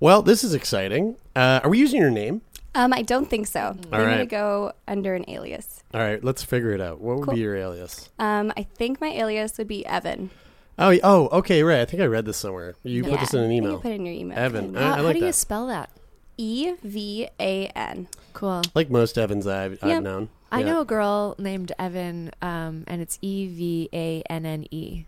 Well, 0.00 0.22
this 0.22 0.42
is 0.42 0.54
exciting. 0.54 1.16
Uh, 1.36 1.60
are 1.62 1.68
we 1.68 1.78
using 1.78 2.00
your 2.00 2.10
name? 2.10 2.40
Um, 2.74 2.94
I 2.94 3.02
don't 3.02 3.28
think 3.28 3.46
so. 3.46 3.76
I'm 3.92 4.00
All 4.00 4.06
gonna 4.06 4.24
go 4.24 4.72
under 4.88 5.14
an 5.14 5.26
alias. 5.28 5.82
All 5.92 6.00
right, 6.00 6.24
let's 6.24 6.42
figure 6.42 6.70
it 6.72 6.80
out. 6.80 7.00
What 7.02 7.18
would 7.18 7.24
Cool. 7.26 7.34
be 7.34 7.40
your 7.40 7.56
alias? 7.56 8.08
Um, 8.18 8.50
I 8.56 8.62
think 8.62 9.02
my 9.02 9.08
alias 9.08 9.58
would 9.58 9.68
be 9.68 9.84
Evan. 9.84 10.30
Oh, 10.78 10.98
oh, 11.04 11.28
okay, 11.28 11.62
right. 11.62 11.80
I 11.80 11.84
think 11.84 12.02
I 12.02 12.06
read 12.06 12.24
this 12.24 12.38
somewhere. 12.38 12.74
You 12.82 13.04
put 13.04 13.20
this 13.20 13.34
in 13.34 13.40
an 13.40 13.44
I 13.44 13.48
think 13.50 13.58
email. 13.62 13.72
You 13.72 13.78
put 13.80 13.92
it 13.92 13.94
in 13.96 14.06
your 14.06 14.14
email. 14.14 14.38
Evan. 14.38 14.72
Ken. 14.72 14.76
I- 14.82 14.86
How, 14.86 14.92
I 14.92 14.96
how 14.96 15.02
like 15.02 15.18
do 15.18 15.26
you 15.26 15.32
spell 15.32 15.66
that? 15.66 15.90
E 16.38 16.72
V 16.82 17.28
A 17.38 17.66
N. 17.76 18.08
Cool. 18.32 18.62
Like 18.74 18.88
most 18.90 19.18
Evans 19.18 19.46
I've, 19.46 19.78
I've 19.82 20.02
known. 20.02 20.30
I 20.54 20.60
Yeah. 20.60 20.66
know 20.66 20.80
a 20.80 20.84
girl 20.84 21.34
named 21.38 21.72
Evan, 21.78 22.30
um, 22.42 22.84
and 22.86 23.00
it's 23.02 23.18
E 23.22 23.46
V 23.48 23.88
A 23.92 24.22
N 24.30 24.46
N 24.46 24.66
E. 24.70 25.04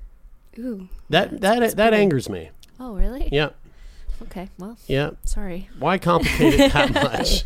Ooh. 0.59 0.89
that 1.11 1.41
that 1.43 1.77
that 1.77 1.95
angers 1.95 2.29
me. 2.29 2.51
Oh, 2.81 2.95
really? 2.95 3.29
Yeah, 3.31 3.51
Okay. 4.23 4.49
Well, 4.59 4.77
yeah. 4.87 5.11
sorry. 5.25 5.69
Why 5.79 5.99
complicate 5.99 6.55
it 6.61 6.73
that 6.73 6.95
much? 7.19 7.45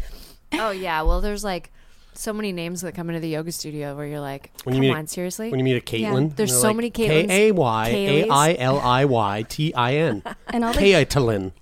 Oh 0.53 0.71
yeah. 0.71 1.03
Well, 1.03 1.21
there's 1.21 1.43
like 1.45 1.71
so 2.15 2.33
many 2.33 2.53
names 2.53 2.81
that 2.83 2.93
come 2.95 3.09
into 3.09 3.21
the 3.21 3.29
yoga 3.29 3.51
studio 3.53 3.97
where 3.97 4.07
you're 4.07 4.21
like, 4.21 4.51
When 4.65 4.75
come 4.75 4.83
you 4.83 4.91
meet- 4.91 4.97
on, 4.99 5.07
seriously. 5.07 5.51
When 5.51 5.59
you 5.61 5.65
meet 5.65 5.77
a 5.77 5.81
Caitlin, 5.81 6.35
There's 6.37 6.53
so 6.53 6.69
like, 6.69 6.77
many 6.77 6.91
Caitlins. 6.91 7.29
K 7.29 7.49
A 7.49 7.53
Y 7.53 7.89
A 7.89 8.29
I 8.29 8.55
L 8.59 8.79
I 8.79 9.05
Y 9.05 9.45
T 9.49 9.75
I 9.75 9.95
N. 9.95 10.23
And 10.53 10.65
all 10.65 10.73
the 10.73 10.79
Caitlin. 10.81 11.53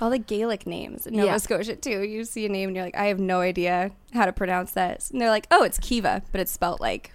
All 0.00 0.10
the 0.10 0.18
Gaelic 0.18 0.66
names 0.66 1.06
in 1.06 1.14
Nova 1.14 1.26
Yeah. 1.26 1.36
Scotia 1.38 1.76
too. 1.76 2.02
You 2.02 2.24
see 2.24 2.46
a 2.46 2.48
name 2.48 2.68
and 2.68 2.76
you're 2.76 2.84
like, 2.84 2.96
I 2.96 3.06
have 3.06 3.18
no 3.18 3.40
idea 3.40 3.90
how 4.12 4.26
to 4.26 4.32
pronounce 4.32 4.72
that. 4.72 5.10
And 5.10 5.20
they're 5.20 5.30
like, 5.30 5.46
Oh, 5.50 5.62
it's 5.64 5.78
Kiva, 5.78 6.22
but 6.32 6.40
it's 6.40 6.52
spelled 6.52 6.80
like 6.80 7.12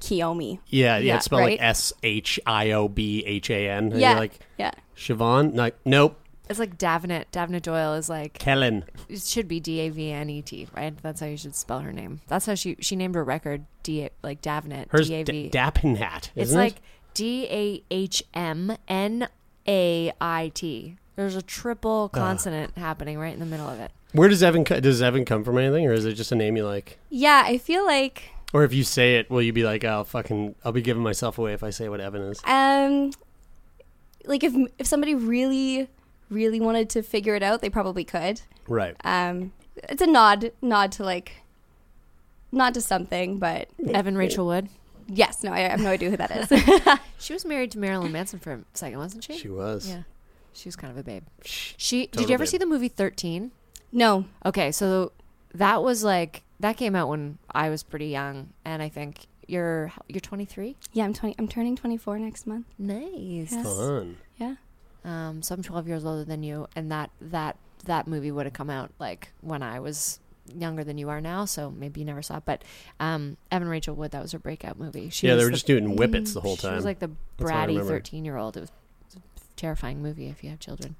Kiomi. 0.00 0.58
Yeah, 0.66 0.96
yeah. 0.96 1.04
Yeah, 1.04 1.16
It's 1.16 1.24
spelled 1.26 1.42
like? 1.42 1.62
S 1.62 1.92
H 2.02 2.40
I 2.46 2.72
O 2.72 2.88
B 2.88 3.22
H 3.24 3.50
A 3.50 3.68
N. 3.70 3.92
And 3.92 4.00
yeah. 4.00 4.10
you're 4.10 4.18
like 4.20 4.40
yeah. 4.58 4.72
Siobhan. 4.96 5.54
Like, 5.54 5.76
nope. 5.84 6.20
It's 6.50 6.58
like 6.58 6.76
Dahmnait. 6.76 7.24
Dahmnait 7.32 7.62
Doyle 7.62 7.94
is 7.94 8.10
like 8.10 8.34
Kellen. 8.34 8.84
it 9.08 9.22
should 9.22 9.48
be 9.48 9.60
D 9.60 9.80
A 9.80 9.88
V 9.88 10.10
N 10.10 10.28
E 10.28 10.42
T, 10.42 10.68
right? 10.76 10.94
That's 11.02 11.20
how 11.20 11.26
you 11.26 11.38
should 11.38 11.54
spell 11.56 11.80
her 11.80 11.92
name. 11.92 12.20
That's 12.26 12.44
how 12.44 12.54
she 12.54 12.76
she 12.80 12.96
named 12.96 13.14
her 13.14 13.24
record 13.24 13.64
D 13.82 14.10
like 14.22 14.42
Dahmnait. 14.42 14.90
Hers 14.90 15.08
D 15.08 15.14
A 15.14 15.24
D- 15.24 15.32
V. 15.44 15.50
Dappinhat. 15.50 16.30
It's 16.34 16.50
isn't 16.50 16.58
like 16.60 16.74
it? 16.76 16.80
D 17.14 17.46
A 17.50 17.82
H 17.90 18.22
M 18.34 18.76
N 18.88 19.28
A 19.66 20.12
I 20.20 20.50
T. 20.54 20.96
There's 21.16 21.36
a 21.36 21.42
triple 21.42 22.08
consonant 22.08 22.76
happening 22.76 23.18
right 23.18 23.32
in 23.32 23.40
the 23.40 23.46
middle 23.46 23.68
of 23.68 23.78
it. 23.80 23.90
Where 24.12 24.28
does 24.28 24.42
Evan? 24.42 24.64
co- 24.64 24.80
Does 24.80 25.00
Evan 25.02 25.24
come 25.24 25.44
from 25.44 25.58
anything, 25.58 25.86
or 25.86 25.92
is 25.92 26.04
it 26.04 26.14
just 26.14 26.32
a 26.32 26.34
name 26.36 26.56
you 26.56 26.64
like? 26.64 26.98
Yeah, 27.10 27.42
I 27.46 27.58
feel 27.58 27.84
like 27.86 28.30
Or 28.52 28.64
if 28.64 28.72
you 28.72 28.84
say 28.84 29.16
it, 29.16 29.30
will 29.30 29.42
you 29.42 29.52
be 29.52 29.64
like, 29.64 29.84
"Oh, 29.84 30.04
fucking, 30.04 30.54
I'll 30.64 30.72
be 30.72 30.82
giving 30.82 31.02
myself 31.02 31.38
away 31.38 31.52
if 31.52 31.62
I 31.64 31.70
say 31.70 31.88
what 31.88 32.00
Evan 32.00 32.22
is." 32.22 32.40
um 32.44 33.12
like 34.26 34.42
if 34.44 34.54
if 34.78 34.86
somebody 34.86 35.14
really 35.14 35.88
really 36.30 36.60
wanted 36.60 36.88
to 36.90 37.02
figure 37.02 37.34
it 37.34 37.42
out, 37.42 37.60
they 37.60 37.70
probably 37.70 38.04
could. 38.04 38.40
Right. 38.68 38.96
Um 39.04 39.52
it's 39.88 40.02
a 40.02 40.06
nod 40.06 40.52
nod 40.62 40.92
to 40.92 41.04
like 41.04 41.42
not 42.52 42.74
to 42.74 42.80
something, 42.80 43.38
but 43.38 43.68
Evan 43.92 44.16
Rachel 44.16 44.46
Wood. 44.46 44.68
yes, 45.08 45.42
no, 45.42 45.52
I 45.52 45.60
have 45.60 45.80
no 45.80 45.90
idea 45.90 46.10
who 46.10 46.16
that 46.16 46.50
is. 46.50 46.98
She 47.18 47.32
was 47.32 47.44
married 47.44 47.70
to 47.72 47.78
Marilyn 47.78 48.12
Manson 48.12 48.38
for 48.38 48.52
a 48.52 48.60
second, 48.74 48.98
wasn't 48.98 49.24
she? 49.24 49.38
She 49.38 49.48
was. 49.48 49.88
Yeah. 49.88 50.02
She 50.54 50.68
was 50.68 50.76
kind 50.76 50.90
of 50.90 50.96
a 50.96 51.02
babe. 51.02 51.24
She 51.44 52.06
Total 52.06 52.22
did 52.22 52.28
you 52.30 52.34
ever 52.34 52.44
babe. 52.44 52.48
see 52.50 52.58
the 52.58 52.66
movie 52.66 52.88
13? 52.88 53.50
no. 53.92 54.24
Okay, 54.46 54.72
so 54.72 55.12
that 55.54 55.82
was 55.82 56.02
like 56.04 56.42
that 56.60 56.76
came 56.76 56.94
out 56.96 57.08
when 57.08 57.38
I 57.54 57.68
was 57.70 57.82
pretty 57.82 58.06
young 58.08 58.50
and 58.64 58.82
I 58.82 58.88
think 58.88 59.26
you're 59.46 59.92
you're 60.08 60.20
23? 60.20 60.76
Yeah, 60.92 61.04
I'm 61.04 61.12
20 61.12 61.34
I'm 61.38 61.48
turning 61.48 61.76
24 61.76 62.18
next 62.18 62.46
month. 62.46 62.66
Nice. 62.78 63.52
Yes. 63.52 63.62
Fun. 63.64 64.16
Yeah. 64.38 64.54
Um 65.04 65.42
so 65.42 65.54
I'm 65.54 65.62
12 65.62 65.86
years 65.88 66.04
older 66.04 66.24
than 66.24 66.42
you 66.42 66.66
and 66.74 66.90
that 66.90 67.10
that 67.20 67.56
that 67.84 68.06
movie 68.08 68.30
would 68.30 68.46
have 68.46 68.52
come 68.54 68.70
out 68.70 68.90
like 68.98 69.32
when 69.42 69.62
I 69.62 69.80
was 69.80 70.18
younger 70.54 70.84
than 70.84 70.98
you 70.98 71.08
are 71.08 71.20
now, 71.20 71.44
so 71.46 71.70
maybe 71.70 72.00
you 72.00 72.06
never 72.06 72.22
saw 72.22 72.38
it. 72.38 72.44
But 72.46 72.64
um 73.00 73.36
Evan 73.50 73.68
Rachel 73.68 73.94
Wood, 73.94 74.12
that 74.12 74.22
was 74.22 74.32
her 74.32 74.38
breakout 74.38 74.78
movie. 74.78 75.10
She 75.10 75.26
yeah, 75.26 75.34
they 75.36 75.44
were 75.44 75.50
the- 75.50 75.56
just 75.56 75.66
doing 75.66 75.96
whippets 75.96 76.32
the 76.34 76.40
whole 76.40 76.56
time. 76.56 76.72
She 76.72 76.76
was 76.76 76.84
like 76.84 76.98
the 77.00 77.10
bratty 77.38 77.84
13 77.86 78.24
year 78.24 78.36
old. 78.38 78.56
It 78.56 78.60
was 78.60 78.70
a 78.70 78.72
terrifying 79.64 80.02
movie 80.02 80.28
if 80.28 80.42
you 80.44 80.50
have 80.50 80.58
children. 80.60 80.96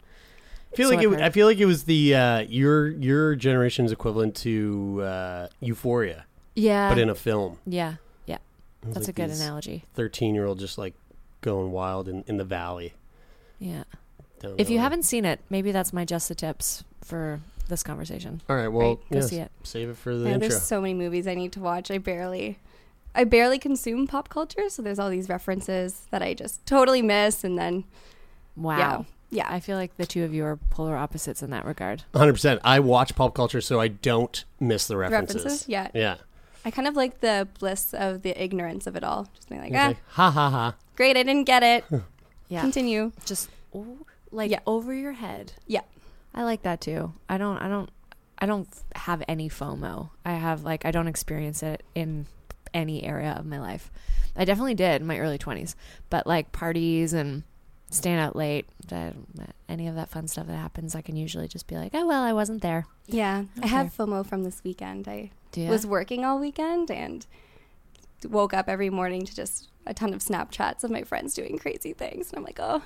I 0.73 0.77
feel 0.77 0.89
so 0.89 0.95
like 0.97 1.07
I've 1.07 1.13
it, 1.13 1.17
heard. 1.17 1.25
I 1.25 1.31
feel 1.31 1.47
like 1.47 1.59
it 1.59 1.67
was 1.67 1.85
the 1.85 2.15
uh, 2.15 2.39
your 2.41 2.89
your 2.89 3.35
generation's 3.37 3.93
equivalent 3.93 4.35
to 4.37 5.03
uh, 5.03 5.49
Euphoria, 5.61 6.25
Yeah. 6.55 6.89
but 6.89 6.99
in 6.99 7.09
a 7.11 7.15
film. 7.15 7.59
yeah. 7.67 7.95
Yeah. 8.27 8.39
That's 8.83 9.07
like 9.07 9.09
a 9.09 9.13
good 9.13 9.31
analogy. 9.31 9.85
Thirteen-year-old 9.95 10.59
just 10.59 10.79
like 10.79 10.95
going 11.43 11.71
wild 11.73 12.09
in, 12.09 12.25
in 12.27 12.37
the 12.39 12.45
valley. 12.45 12.95
Yeah. 13.59 13.85
down 14.41 14.55
If 14.59 14.69
you 14.71 14.77
way. 14.79 14.83
haven't 14.83 15.05
seen 15.05 15.25
it, 15.25 15.41
maybe 15.51 15.71
that's 15.73 15.93
my 15.93 16.05
just 16.05 16.29
the 16.29 16.35
tips 16.35 16.85
for 17.03 17.41
this 17.69 17.83
conversation. 17.83 18.41
all 18.49 18.57
right, 18.57 18.69
well, 18.69 18.89
Right, 18.89 18.99
go 19.13 19.19
yes, 19.21 19.29
see 19.29 19.39
it. 19.41 19.51
save 19.63 19.89
it 19.91 19.97
for 19.97 20.15
the 20.17 20.25
Man, 20.25 20.35
intro. 20.35 20.49
there's 20.49 20.63
so 20.63 20.81
many 20.81 20.93
movies 20.95 21.27
I 21.27 21.35
need 21.35 21.53
to 21.53 21.61
watch. 21.61 21.91
I 21.91 21.99
barely 21.99 22.59
I 23.15 23.23
barely 23.25 23.59
consume 23.59 24.07
pop 24.09 24.29
culture, 24.29 24.69
so 24.69 24.83
there's 24.83 24.99
all 24.99 25.09
these 25.11 25.29
references 25.29 26.07
that 26.11 26.21
I 26.21 26.35
just 26.35 26.67
totally 26.67 27.01
miss 27.01 27.45
and 27.45 27.57
then 27.57 27.85
Wow. 28.57 28.79
yeah. 28.79 29.03
Yeah. 29.31 29.47
I 29.53 29.61
feel 29.61 29.77
like 29.77 29.97
the 29.97 30.07
two 30.07 30.23
of 30.25 30.33
you 30.33 30.45
are 30.45 30.57
polar 30.57 30.97
opposites 30.97 31.43
in 31.43 31.51
that 31.51 31.65
regard. 31.65 32.05
100%. 32.15 32.61
I 32.63 32.79
watch 32.81 33.15
pop 33.17 33.35
culture 33.35 33.61
so 33.61 33.81
I 33.81 33.89
don't 33.89 34.45
miss 34.61 34.87
the 34.87 34.97
references. 34.97 35.37
references? 35.37 35.69
Yeah. 35.69 35.89
Yeah. 35.95 36.17
I 36.65 36.71
kind 36.71 36.87
of 36.89 36.95
like 36.97 37.21
the 37.21 37.49
bliss 37.59 37.93
of 37.93 38.23
the 38.23 38.31
ignorance 38.43 38.87
of 38.87 38.97
it 38.97 39.05
all. 39.05 39.29
Just 39.35 39.49
being 39.49 39.61
like, 39.61 39.73
It's 39.73 39.79
ah, 39.81 39.87
like, 39.89 39.97
ha 40.09 40.31
ha 40.31 40.51
ha. 40.51 40.75
great, 40.97 41.17
I 41.17 41.23
didn't 41.23 41.45
get 41.45 41.63
it. 41.63 41.85
Yeah. 42.51 42.61
Continue. 42.61 43.11
Just 43.25 43.49
oh, 43.75 43.97
like 44.31 44.51
Yeah. 44.51 44.61
over 44.67 44.93
your 44.95 45.13
head. 45.15 45.55
Yeah. 45.67 45.81
I 46.35 46.45
like 46.45 46.63
that 46.63 46.81
too. 46.83 47.15
I 47.27 47.39
don't 47.39 47.57
I 47.59 47.69
don't 47.69 47.91
I 48.39 48.45
don't 48.47 48.69
have 48.95 49.23
any 49.27 49.49
FOMO. 49.49 50.11
I 50.27 50.33
have 50.35 50.63
like 50.63 50.85
I 50.85 50.91
don't 50.91 51.09
experience 51.09 51.63
it 51.63 51.83
in 51.95 52.27
any 52.75 53.03
area 53.03 53.33
of 53.39 53.47
my 53.47 53.59
life. 53.59 53.91
I 54.37 54.45
definitely 54.45 54.75
did 54.75 55.01
in 55.01 55.07
my 55.07 55.19
early 55.19 55.39
20s, 55.39 55.75
but 56.11 56.27
like 56.27 56.53
parties 56.53 57.13
and 57.15 57.45
staying 57.91 58.19
out 58.19 58.35
late, 58.37 58.67
that 58.89 59.15
any 59.69 59.87
of 59.89 59.95
that 59.95 60.09
fun 60.11 60.29
stuff 60.29 60.47
that 60.47 60.57
happens, 60.57 60.95
I 60.95 61.01
can 61.03 61.17
usually 61.17 61.49
just 61.49 61.67
be 61.67 61.77
like, 61.77 61.93
"Oh 61.95 62.07
well, 62.07 62.23
I 62.23 62.33
wasn't 62.33 62.63
there." 62.63 62.87
Yeah, 63.07 63.45
I 63.63 63.67
have 63.67 63.95
FOMO 63.97 64.27
from 64.27 64.45
this 64.45 64.63
weekend. 64.65 65.09
I 65.09 65.31
was 65.57 65.87
working 65.87 66.25
all 66.25 66.39
weekend 66.39 66.91
and 66.91 67.27
woke 68.29 68.55
up 68.55 68.69
every 68.69 68.91
morning 68.91 69.25
to 69.25 69.35
just 69.35 69.69
a 69.87 69.95
ton 69.95 70.15
of 70.15 70.21
Snapchats 70.21 70.83
of 70.83 70.91
my 70.91 71.03
friends 71.03 71.35
doing 71.35 71.59
crazy 71.59 71.93
things, 71.93 72.31
and 72.31 72.39
I'm 72.39 72.45
like, 72.45 72.59
oh, 72.61 72.83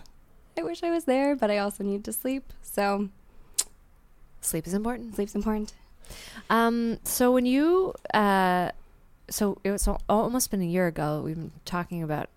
I 0.58 0.62
wish 0.62 0.82
I 0.82 0.90
was 0.90 1.04
there, 1.04 1.36
but 1.36 1.50
I 1.50 1.58
also 1.58 1.84
need 1.84 2.04
to 2.04 2.12
sleep. 2.12 2.52
So 2.62 3.08
Sleep 4.40 4.66
is 4.66 4.74
important. 4.74 5.14
sleep's 5.14 5.34
important. 5.34 5.72
Um, 6.50 6.98
so 7.04 7.32
when 7.32 7.44
you, 7.46 7.94
uh, 8.14 8.70
so 9.30 9.58
it 9.62 9.70
was 9.70 9.88
almost 10.08 10.50
been 10.50 10.62
a 10.62 10.66
year 10.66 10.86
ago. 10.86 11.22
We've 11.24 11.36
been 11.36 11.52
talking 11.64 12.02
about 12.02 12.28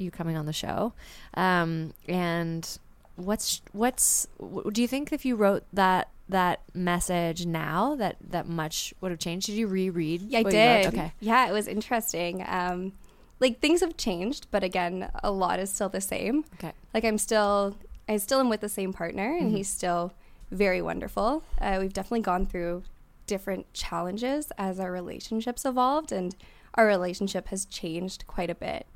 you 0.00 0.10
coming 0.10 0.36
on 0.36 0.46
the 0.46 0.52
show, 0.52 0.92
um, 1.34 1.92
and 2.08 2.78
what's 3.16 3.62
what's 3.72 4.26
w- 4.38 4.70
do 4.70 4.82
you 4.82 4.88
think 4.88 5.12
if 5.12 5.24
you 5.24 5.36
wrote 5.36 5.64
that 5.72 6.08
that 6.28 6.60
message 6.74 7.46
now 7.46 7.94
that 7.96 8.16
that 8.20 8.48
much 8.48 8.92
would 9.00 9.10
have 9.10 9.20
changed? 9.20 9.46
Did 9.46 9.54
you 9.56 9.66
reread? 9.66 10.22
Yeah, 10.22 10.40
I 10.40 10.42
did. 10.42 10.86
Okay. 10.88 11.12
Yeah, 11.20 11.48
it 11.48 11.52
was 11.52 11.66
interesting. 11.68 12.44
Um, 12.46 12.92
like 13.40 13.60
things 13.60 13.80
have 13.80 13.96
changed, 13.96 14.46
but 14.50 14.64
again, 14.64 15.10
a 15.22 15.30
lot 15.30 15.60
is 15.60 15.70
still 15.72 15.88
the 15.88 16.00
same. 16.00 16.44
Okay. 16.54 16.72
Like 16.94 17.04
I'm 17.04 17.18
still, 17.18 17.76
I 18.08 18.16
still 18.16 18.40
am 18.40 18.48
with 18.48 18.60
the 18.60 18.68
same 18.68 18.92
partner, 18.92 19.36
and 19.36 19.50
he's 19.52 19.68
still 19.68 20.12
very 20.50 20.80
wonderful. 20.80 21.42
Uh, 21.60 21.78
we've 21.80 21.92
definitely 21.92 22.20
gone 22.22 22.46
through 22.46 22.82
different 23.26 23.72
challenges 23.74 24.52
as 24.56 24.78
our 24.80 24.90
relationships 24.90 25.64
evolved, 25.64 26.12
and 26.12 26.34
our 26.74 26.86
relationship 26.86 27.48
has 27.48 27.66
changed 27.66 28.26
quite 28.26 28.50
a 28.50 28.54
bit. 28.54 28.86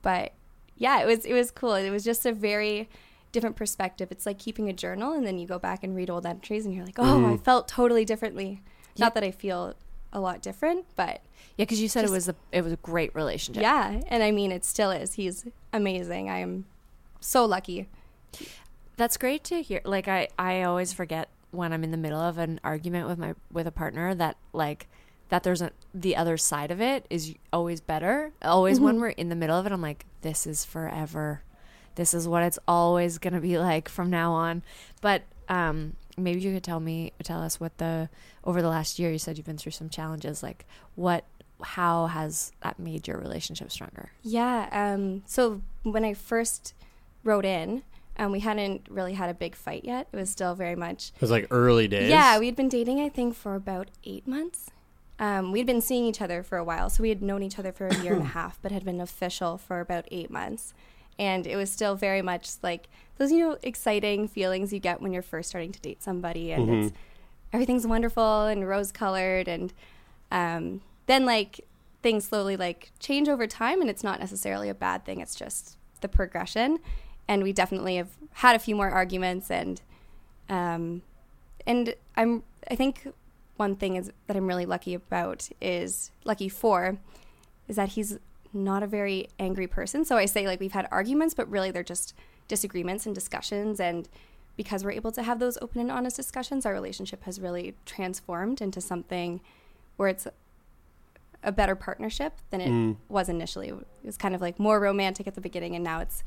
But 0.00 0.32
yeah, 0.82 1.00
it 1.00 1.06
was 1.06 1.24
it 1.24 1.32
was 1.32 1.52
cool. 1.52 1.74
It 1.74 1.90
was 1.90 2.02
just 2.02 2.26
a 2.26 2.32
very 2.32 2.88
different 3.30 3.54
perspective. 3.54 4.08
It's 4.10 4.26
like 4.26 4.38
keeping 4.38 4.68
a 4.68 4.72
journal, 4.72 5.12
and 5.12 5.24
then 5.24 5.38
you 5.38 5.46
go 5.46 5.58
back 5.58 5.84
and 5.84 5.94
read 5.94 6.10
old 6.10 6.26
entries, 6.26 6.66
and 6.66 6.74
you're 6.74 6.84
like, 6.84 6.98
oh, 6.98 7.04
I 7.24 7.36
mm. 7.36 7.40
felt 7.40 7.68
totally 7.68 8.04
differently. 8.04 8.62
Not 8.98 9.14
that 9.14 9.22
I 9.22 9.30
feel 9.30 9.74
a 10.12 10.20
lot 10.20 10.42
different, 10.42 10.84
but 10.96 11.22
Yeah, 11.56 11.64
because 11.64 11.80
you 11.80 11.88
said 11.88 12.02
Just- 12.02 12.12
it 12.12 12.14
was 12.14 12.28
a 12.28 12.34
it 12.50 12.64
was 12.64 12.72
a 12.72 12.76
great 12.76 13.14
relationship. 13.14 13.62
yeah, 13.62 14.00
and 14.08 14.24
I 14.24 14.32
mean 14.32 14.50
it 14.50 14.64
still 14.64 14.90
is. 14.90 15.14
He's 15.14 15.46
amazing. 15.72 16.28
I 16.28 16.38
am 16.38 16.66
so 17.20 17.44
lucky. 17.44 17.88
That's 18.96 19.16
great 19.16 19.44
to 19.44 19.62
hear. 19.62 19.82
Like 19.84 20.08
I, 20.08 20.28
I 20.36 20.62
always 20.62 20.92
forget 20.92 21.28
when 21.52 21.72
I'm 21.72 21.84
in 21.84 21.92
the 21.92 21.96
middle 21.96 22.20
of 22.20 22.38
an 22.38 22.58
argument 22.64 23.06
with 23.06 23.18
my 23.18 23.34
with 23.52 23.68
a 23.68 23.72
partner 23.72 24.16
that 24.16 24.36
like 24.52 24.88
that 25.28 25.44
there's 25.44 25.62
a 25.62 25.70
the 25.94 26.16
other 26.16 26.36
side 26.36 26.72
of 26.72 26.80
it 26.80 27.06
is 27.08 27.34
always 27.52 27.80
better. 27.80 28.32
Always 28.42 28.80
when 28.80 28.94
mm-hmm. 28.94 29.02
we're 29.02 29.08
in 29.10 29.28
the 29.28 29.36
middle 29.36 29.56
of 29.56 29.64
it, 29.64 29.72
I'm 29.72 29.80
like, 29.80 30.06
this 30.22 30.46
is 30.46 30.64
forever. 30.64 31.42
This 31.94 32.14
is 32.14 32.26
what 32.26 32.42
it's 32.42 32.58
always 32.66 33.18
gonna 33.18 33.40
be 33.40 33.58
like 33.70 33.88
from 33.88 34.10
now 34.10 34.32
on. 34.32 34.62
But 35.00 35.22
um, 35.48 35.94
maybe 36.16 36.40
you 36.40 36.54
could 36.54 36.64
tell 36.64 36.80
me, 36.80 37.12
tell 37.22 37.42
us 37.42 37.60
what 37.60 37.78
the 37.78 38.08
over 38.44 38.62
the 38.62 38.68
last 38.68 38.98
year. 38.98 39.10
You 39.10 39.18
said 39.18 39.36
you've 39.36 39.46
been 39.46 39.58
through 39.58 39.72
some 39.72 39.88
challenges. 39.88 40.42
Like 40.42 40.66
what, 40.94 41.24
how 41.62 42.06
has 42.06 42.52
that 42.62 42.78
made 42.78 43.06
your 43.06 43.18
relationship 43.18 43.70
stronger? 43.70 44.12
Yeah. 44.22 44.68
Um, 44.72 45.22
so 45.26 45.62
when 45.82 46.04
I 46.04 46.14
first 46.14 46.74
wrote 47.24 47.44
in, 47.44 47.82
um, 48.18 48.32
we 48.32 48.40
hadn't 48.40 48.86
really 48.90 49.14
had 49.14 49.30
a 49.30 49.34
big 49.34 49.54
fight 49.54 49.84
yet. 49.84 50.08
It 50.12 50.16
was 50.16 50.30
still 50.30 50.54
very 50.54 50.76
much. 50.76 51.12
It 51.14 51.20
was 51.20 51.30
like 51.30 51.46
early 51.50 51.88
days. 51.88 52.10
Yeah, 52.10 52.38
we'd 52.38 52.56
been 52.56 52.68
dating, 52.68 53.00
I 53.00 53.08
think, 53.08 53.34
for 53.34 53.54
about 53.54 53.90
eight 54.04 54.26
months. 54.26 54.70
Um, 55.22 55.52
we'd 55.52 55.66
been 55.66 55.80
seeing 55.80 56.04
each 56.04 56.20
other 56.20 56.42
for 56.42 56.58
a 56.58 56.64
while, 56.64 56.90
so 56.90 57.00
we 57.00 57.08
had 57.08 57.22
known 57.22 57.44
each 57.44 57.56
other 57.56 57.70
for 57.70 57.86
a 57.86 57.96
year 57.98 58.12
and 58.14 58.22
a 58.22 58.26
half, 58.38 58.60
but 58.60 58.72
had 58.72 58.84
been 58.84 59.00
official 59.00 59.56
for 59.56 59.78
about 59.78 60.04
eight 60.10 60.32
months. 60.32 60.74
And 61.16 61.46
it 61.46 61.54
was 61.54 61.70
still 61.70 61.94
very 61.94 62.22
much 62.22 62.50
like 62.60 62.88
those, 63.18 63.30
you 63.30 63.38
know, 63.38 63.56
exciting 63.62 64.26
feelings 64.26 64.72
you 64.72 64.80
get 64.80 65.00
when 65.00 65.12
you're 65.12 65.22
first 65.22 65.50
starting 65.50 65.70
to 65.70 65.80
date 65.80 66.02
somebody, 66.02 66.50
and 66.50 66.68
it's 66.68 66.96
everything's 67.52 67.86
wonderful 67.86 68.46
and 68.46 68.68
rose 68.68 68.90
colored, 68.90 69.46
and 69.46 69.72
um, 70.32 70.80
then 71.06 71.24
like 71.24 71.60
things 72.02 72.24
slowly 72.24 72.56
like 72.56 72.90
change 72.98 73.28
over 73.28 73.46
time, 73.46 73.80
and 73.80 73.88
it's 73.88 74.02
not 74.02 74.18
necessarily 74.18 74.68
a 74.68 74.74
bad 74.74 75.04
thing. 75.04 75.20
It's 75.20 75.36
just 75.36 75.76
the 76.00 76.08
progression, 76.08 76.80
and 77.28 77.44
we 77.44 77.52
definitely 77.52 77.94
have 77.94 78.10
had 78.32 78.56
a 78.56 78.58
few 78.58 78.74
more 78.74 78.90
arguments 78.90 79.52
and 79.52 79.80
um, 80.48 81.02
and 81.64 81.94
I'm 82.16 82.42
I 82.68 82.74
think 82.74 83.06
one 83.62 83.76
thing 83.76 83.94
is 83.94 84.10
that 84.26 84.36
I'm 84.36 84.48
really 84.48 84.66
lucky 84.66 84.94
about 84.94 85.48
is 85.60 86.10
lucky 86.24 86.48
for 86.48 86.98
is 87.68 87.76
that 87.76 87.90
he's 87.90 88.18
not 88.52 88.82
a 88.82 88.88
very 88.88 89.28
angry 89.38 89.68
person. 89.68 90.04
So 90.04 90.16
I 90.16 90.26
say 90.26 90.46
like 90.48 90.58
we've 90.58 90.72
had 90.72 90.88
arguments, 90.90 91.32
but 91.32 91.48
really 91.48 91.70
they're 91.70 91.84
just 91.84 92.12
disagreements 92.48 93.06
and 93.06 93.14
discussions 93.14 93.78
and 93.78 94.08
because 94.56 94.84
we're 94.84 94.98
able 95.02 95.12
to 95.12 95.22
have 95.22 95.38
those 95.38 95.56
open 95.62 95.80
and 95.80 95.90
honest 95.90 96.16
discussions, 96.16 96.66
our 96.66 96.72
relationship 96.72 97.22
has 97.22 97.40
really 97.40 97.74
transformed 97.86 98.60
into 98.60 98.80
something 98.80 99.40
where 99.96 100.08
it's 100.08 100.26
a 101.44 101.52
better 101.52 101.76
partnership 101.76 102.32
than 102.50 102.60
it 102.60 102.96
was 103.08 103.28
initially. 103.28 103.68
It 103.68 103.86
was 104.04 104.18
kind 104.18 104.34
of 104.34 104.40
like 104.40 104.58
more 104.58 104.78
romantic 104.78 105.26
at 105.26 105.34
the 105.34 105.40
beginning, 105.40 105.74
and 105.74 105.82
now 105.82 106.00
it's 106.00 106.22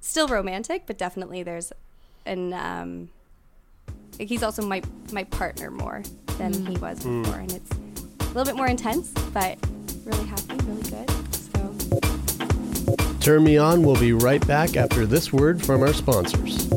still 0.00 0.28
romantic, 0.28 0.84
but 0.86 0.96
definitely 0.96 1.42
there's 1.42 1.72
an 2.24 2.52
um, 2.52 3.08
like 4.18 4.28
he's 4.28 4.42
also 4.42 4.62
my 4.62 4.82
my 5.12 5.24
partner 5.24 5.70
more 5.70 6.02
than 6.38 6.52
he 6.52 6.74
mm. 6.74 6.80
was 6.80 7.00
mm. 7.00 7.22
before, 7.22 7.40
and 7.40 7.52
it's 7.52 7.70
a 7.70 8.24
little 8.28 8.44
bit 8.44 8.56
more 8.56 8.66
intense, 8.66 9.10
but 9.32 9.58
really 10.04 10.26
happy, 10.26 10.56
really 10.64 10.82
good. 10.82 11.10
So 11.32 13.16
Turn 13.20 13.44
Me 13.44 13.58
On 13.58 13.82
We'll 13.82 14.00
be 14.00 14.12
right 14.12 14.44
back 14.46 14.76
after 14.76 15.06
this 15.06 15.32
word 15.32 15.64
from 15.64 15.82
our 15.82 15.92
sponsors. 15.92 16.68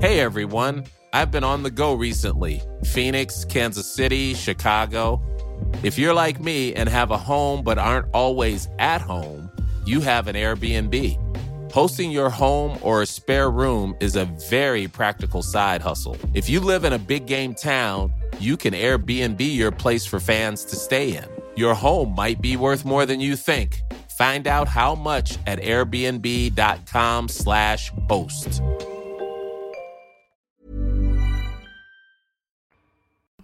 Hey 0.00 0.20
everyone, 0.20 0.84
I've 1.14 1.30
been 1.30 1.44
on 1.44 1.62
the 1.62 1.70
go 1.70 1.94
recently 1.94 2.60
Phoenix, 2.84 3.44
Kansas 3.46 3.86
City, 3.86 4.34
Chicago. 4.34 5.22
If 5.82 5.98
you're 5.98 6.12
like 6.12 6.40
me 6.40 6.74
and 6.74 6.88
have 6.88 7.10
a 7.10 7.16
home 7.16 7.64
but 7.64 7.78
aren't 7.78 8.08
always 8.12 8.68
at 8.78 9.00
home, 9.00 9.43
you 9.86 10.00
have 10.00 10.28
an 10.28 10.36
Airbnb. 10.36 11.18
Hosting 11.72 12.12
your 12.12 12.30
home 12.30 12.78
or 12.82 13.02
a 13.02 13.06
spare 13.06 13.50
room 13.50 13.96
is 13.98 14.16
a 14.16 14.26
very 14.48 14.86
practical 14.86 15.42
side 15.42 15.82
hustle. 15.82 16.16
If 16.32 16.48
you 16.48 16.60
live 16.60 16.84
in 16.84 16.92
a 16.92 16.98
big 16.98 17.26
game 17.26 17.52
town, 17.54 18.12
you 18.38 18.56
can 18.56 18.74
Airbnb 18.74 19.40
your 19.40 19.72
place 19.72 20.06
for 20.06 20.20
fans 20.20 20.64
to 20.66 20.76
stay 20.76 21.16
in. 21.16 21.24
Your 21.56 21.74
home 21.74 22.14
might 22.14 22.40
be 22.40 22.56
worth 22.56 22.84
more 22.84 23.06
than 23.06 23.18
you 23.20 23.34
think. 23.34 23.80
Find 24.16 24.46
out 24.46 24.68
how 24.68 24.94
much 24.94 25.36
at 25.46 25.60
airbnb.com/slash 25.60 27.92
host. 28.08 28.62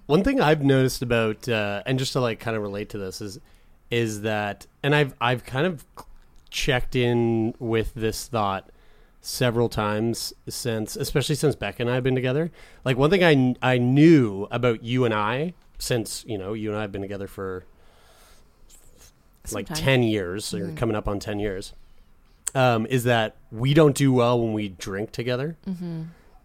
One 0.07 0.25
thing 0.25 0.41
I've 0.41 0.65
noticed 0.65 1.03
about, 1.03 1.47
uh, 1.49 1.83
and 1.87 1.99
just 1.99 2.13
to 2.13 2.21
like 2.21 2.39
kind 2.41 2.57
of 2.57 2.63
relate 2.63 2.91
to 2.91 2.99
this 2.99 3.21
is, 3.21 3.41
is 3.91 4.23
that, 4.23 4.67
and 4.83 4.95
I've 4.95 5.15
I've 5.21 5.45
kind 5.45 5.67
of 5.67 5.85
checked 6.51 6.95
in 6.97 7.55
with 7.59 7.95
this 7.95 8.27
thought 8.27 8.71
several 9.21 9.69
times 9.69 10.33
since, 10.49 10.97
especially 10.97 11.35
since 11.35 11.55
Beck 11.55 11.79
and 11.81 11.91
I 11.91 11.95
have 11.95 12.05
been 12.05 12.15
together. 12.15 12.51
Like 12.85 12.97
one 12.97 13.11
thing 13.11 13.25
I 13.25 13.75
I 13.75 13.79
knew 13.79 14.47
about 14.51 14.83
you 14.83 15.05
and 15.05 15.15
I 15.15 15.55
since 15.79 16.25
you 16.27 16.39
know 16.39 16.53
you 16.53 16.71
and 16.71 16.79
I 16.79 16.83
have 16.83 16.93
been 16.93 17.03
together 17.03 17.27
for 17.27 17.65
like 19.53 19.67
Sometime. 19.67 19.85
ten 19.85 20.03
years, 20.03 20.55
or 20.55 20.73
coming 20.73 20.95
up 20.95 21.09
on 21.09 21.19
ten 21.19 21.39
years, 21.41 21.73
um, 22.55 22.87
is 22.87 23.05
that 23.05 23.37
we 23.51 23.75
don't 23.75 23.97
do 23.97 24.13
well 24.13 24.41
when 24.41 24.53
we 24.53 24.69
drink 24.69 25.13
together 25.13 25.57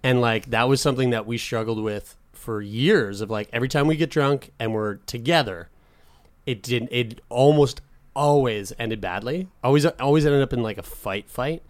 and 0.03 0.21
like 0.21 0.49
that 0.51 0.67
was 0.67 0.81
something 0.81 1.09
that 1.11 1.25
we 1.25 1.37
struggled 1.37 1.81
with 1.83 2.15
for 2.33 2.61
years 2.61 3.21
of 3.21 3.29
like 3.29 3.49
every 3.51 3.67
time 3.67 3.87
we 3.87 3.95
get 3.95 4.09
drunk 4.09 4.51
and 4.59 4.73
we're 4.73 4.95
together 4.95 5.69
it 6.45 6.61
didn't. 6.61 6.89
it 6.91 7.21
almost 7.29 7.81
always 8.15 8.73
ended 8.79 9.01
badly. 9.01 9.47
Always 9.63 9.85
always 9.85 10.25
ended 10.25 10.41
up 10.41 10.53
in 10.53 10.63
like 10.63 10.77
a 10.77 10.83
fight 10.83 11.29
fight. 11.29 11.63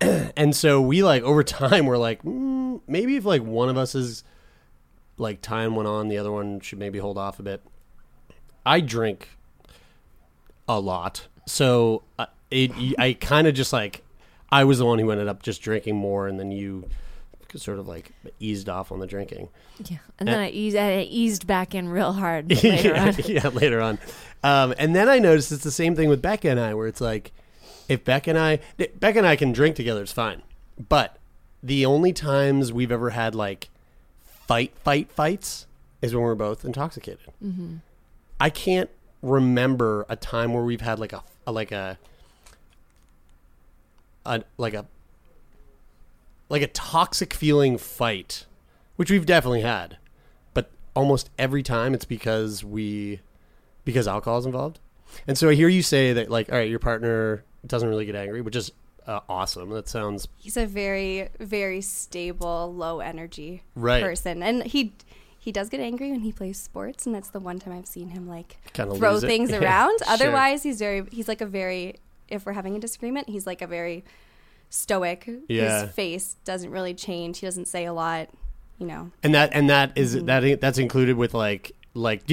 And 0.34 0.56
so 0.56 0.80
we 0.80 1.02
like 1.02 1.22
over 1.22 1.42
time 1.44 1.86
we're 1.86 1.98
like 1.98 2.22
mm, 2.22 2.80
maybe 2.86 3.16
if 3.16 3.24
like 3.24 3.42
one 3.42 3.68
of 3.68 3.76
us 3.76 3.94
is 3.94 4.24
like 5.18 5.40
time 5.42 5.76
went 5.76 5.86
on 5.86 6.08
the 6.08 6.18
other 6.18 6.32
one 6.32 6.60
should 6.60 6.78
maybe 6.78 6.98
hold 6.98 7.18
off 7.18 7.38
a 7.38 7.42
bit. 7.42 7.62
I 8.64 8.80
drink 8.80 9.28
a 10.68 10.80
lot. 10.80 11.28
So 11.46 12.02
uh, 12.18 12.26
it 12.52 12.70
i 12.98 13.14
kind 13.14 13.46
of 13.46 13.54
just 13.54 13.72
like 13.72 14.02
i 14.50 14.62
was 14.62 14.78
the 14.78 14.84
one 14.84 14.98
who 14.98 15.10
ended 15.10 15.26
up 15.26 15.42
just 15.42 15.62
drinking 15.62 15.96
more 15.96 16.28
and 16.28 16.38
then 16.38 16.52
you 16.52 16.88
sort 17.56 17.78
of 17.78 17.86
like 17.86 18.12
eased 18.40 18.68
off 18.68 18.90
on 18.92 18.98
the 18.98 19.06
drinking 19.06 19.48
Yeah, 19.88 19.98
and 20.18 20.28
then 20.28 20.38
I 20.38 20.50
eased, 20.50 20.76
I 20.76 21.00
eased 21.02 21.46
back 21.46 21.74
in 21.74 21.88
real 21.88 22.12
hard 22.12 22.50
later 22.62 22.88
yeah, 22.88 23.04
on. 23.04 23.14
yeah, 23.26 23.48
later 23.48 23.80
on. 23.80 23.98
Um, 24.42 24.74
and 24.78 24.94
then 24.94 25.08
I 25.08 25.18
noticed 25.18 25.52
it's 25.52 25.64
the 25.64 25.70
same 25.70 25.94
thing 25.94 26.08
with 26.08 26.22
Becca 26.22 26.48
and 26.48 26.58
I, 26.58 26.74
where 26.74 26.86
it's 26.86 27.00
like, 27.00 27.32
if 27.88 28.04
Beck 28.04 28.26
and 28.26 28.38
I, 28.38 28.60
Beck 28.98 29.16
and 29.16 29.26
I 29.26 29.36
can 29.36 29.52
drink 29.52 29.76
together, 29.76 30.02
it's 30.02 30.12
fine. 30.12 30.42
But 30.88 31.18
the 31.62 31.86
only 31.86 32.12
times 32.12 32.72
we've 32.72 32.92
ever 32.92 33.10
had 33.10 33.34
like 33.34 33.68
fight, 34.24 34.72
fight, 34.78 35.10
fights 35.12 35.66
is 36.00 36.14
when 36.14 36.24
we're 36.24 36.34
both 36.34 36.64
intoxicated. 36.64 37.32
Mm-hmm. 37.44 37.76
I 38.40 38.50
can't 38.50 38.90
remember 39.22 40.04
a 40.08 40.16
time 40.16 40.52
where 40.52 40.64
we've 40.64 40.80
had 40.80 40.98
like 40.98 41.12
a, 41.12 41.22
a 41.46 41.52
like 41.52 41.70
a, 41.70 41.98
a 44.26 44.42
like 44.56 44.74
a 44.74 44.86
like 46.48 46.62
a 46.62 46.66
toxic 46.68 47.32
feeling 47.34 47.78
fight, 47.78 48.46
which 48.96 49.10
we've 49.10 49.26
definitely 49.26 49.62
had, 49.62 49.96
but 50.54 50.70
almost 50.94 51.30
every 51.38 51.62
time 51.62 51.94
it's 51.94 52.04
because 52.04 52.62
we 52.64 53.20
because 53.84 54.06
alcohol 54.06 54.38
is 54.38 54.46
involved. 54.46 54.78
And 55.26 55.36
so 55.36 55.48
I 55.50 55.54
hear 55.54 55.68
you 55.68 55.82
say 55.82 56.12
that 56.12 56.30
like 56.30 56.50
all 56.50 56.58
right, 56.58 56.68
your 56.70 56.78
partner 56.78 57.44
doesn't 57.66 57.88
really 57.88 58.04
get 58.06 58.14
angry, 58.14 58.40
which 58.40 58.56
is 58.56 58.72
uh, 59.06 59.20
awesome. 59.28 59.70
That 59.70 59.88
sounds 59.88 60.28
He's 60.38 60.56
a 60.56 60.64
very, 60.66 61.28
very 61.40 61.80
stable, 61.80 62.72
low 62.74 63.00
energy 63.00 63.62
Right. 63.74 64.02
person, 64.02 64.42
and 64.42 64.62
he 64.64 64.92
he 65.38 65.50
does 65.50 65.68
get 65.68 65.80
angry 65.80 66.10
when 66.12 66.20
he 66.20 66.30
plays 66.30 66.56
sports, 66.58 67.04
and 67.04 67.12
that's 67.14 67.28
the 67.30 67.40
one 67.40 67.58
time 67.58 67.72
I've 67.76 67.86
seen 67.88 68.10
him 68.10 68.28
like 68.28 68.58
Kinda 68.72 68.94
throw 68.94 69.16
it. 69.16 69.20
things 69.22 69.50
Yeah, 69.52 69.58
around. 69.62 69.98
sure. 69.98 70.08
Otherwise, 70.14 70.62
he's 70.62 70.78
very 70.78 71.04
he's 71.10 71.26
like 71.28 71.40
a 71.40 71.46
very 71.46 71.96
if 72.28 72.46
we're 72.46 72.52
having 72.52 72.76
a 72.76 72.78
disagreement, 72.78 73.28
he's 73.28 73.46
like 73.46 73.60
a 73.60 73.66
very 73.66 74.04
stoic. 74.72 75.28
Yeah. 75.48 75.82
His 75.82 75.92
face 75.92 76.36
doesn't 76.44 76.70
really 76.70 76.94
change. 76.94 77.38
He 77.38 77.46
doesn't 77.46 77.68
say 77.68 77.84
a 77.84 77.92
lot. 77.92 78.28
You 78.78 78.86
know. 78.88 79.10
and 79.22 79.32
that 79.34 79.50
and 79.52 79.70
that 79.70 79.92
is 79.94 80.24
that 80.24 80.60
that's 80.60 80.78
included 80.78 81.16
with 81.16 81.34
like 81.34 81.70
like 81.94 82.26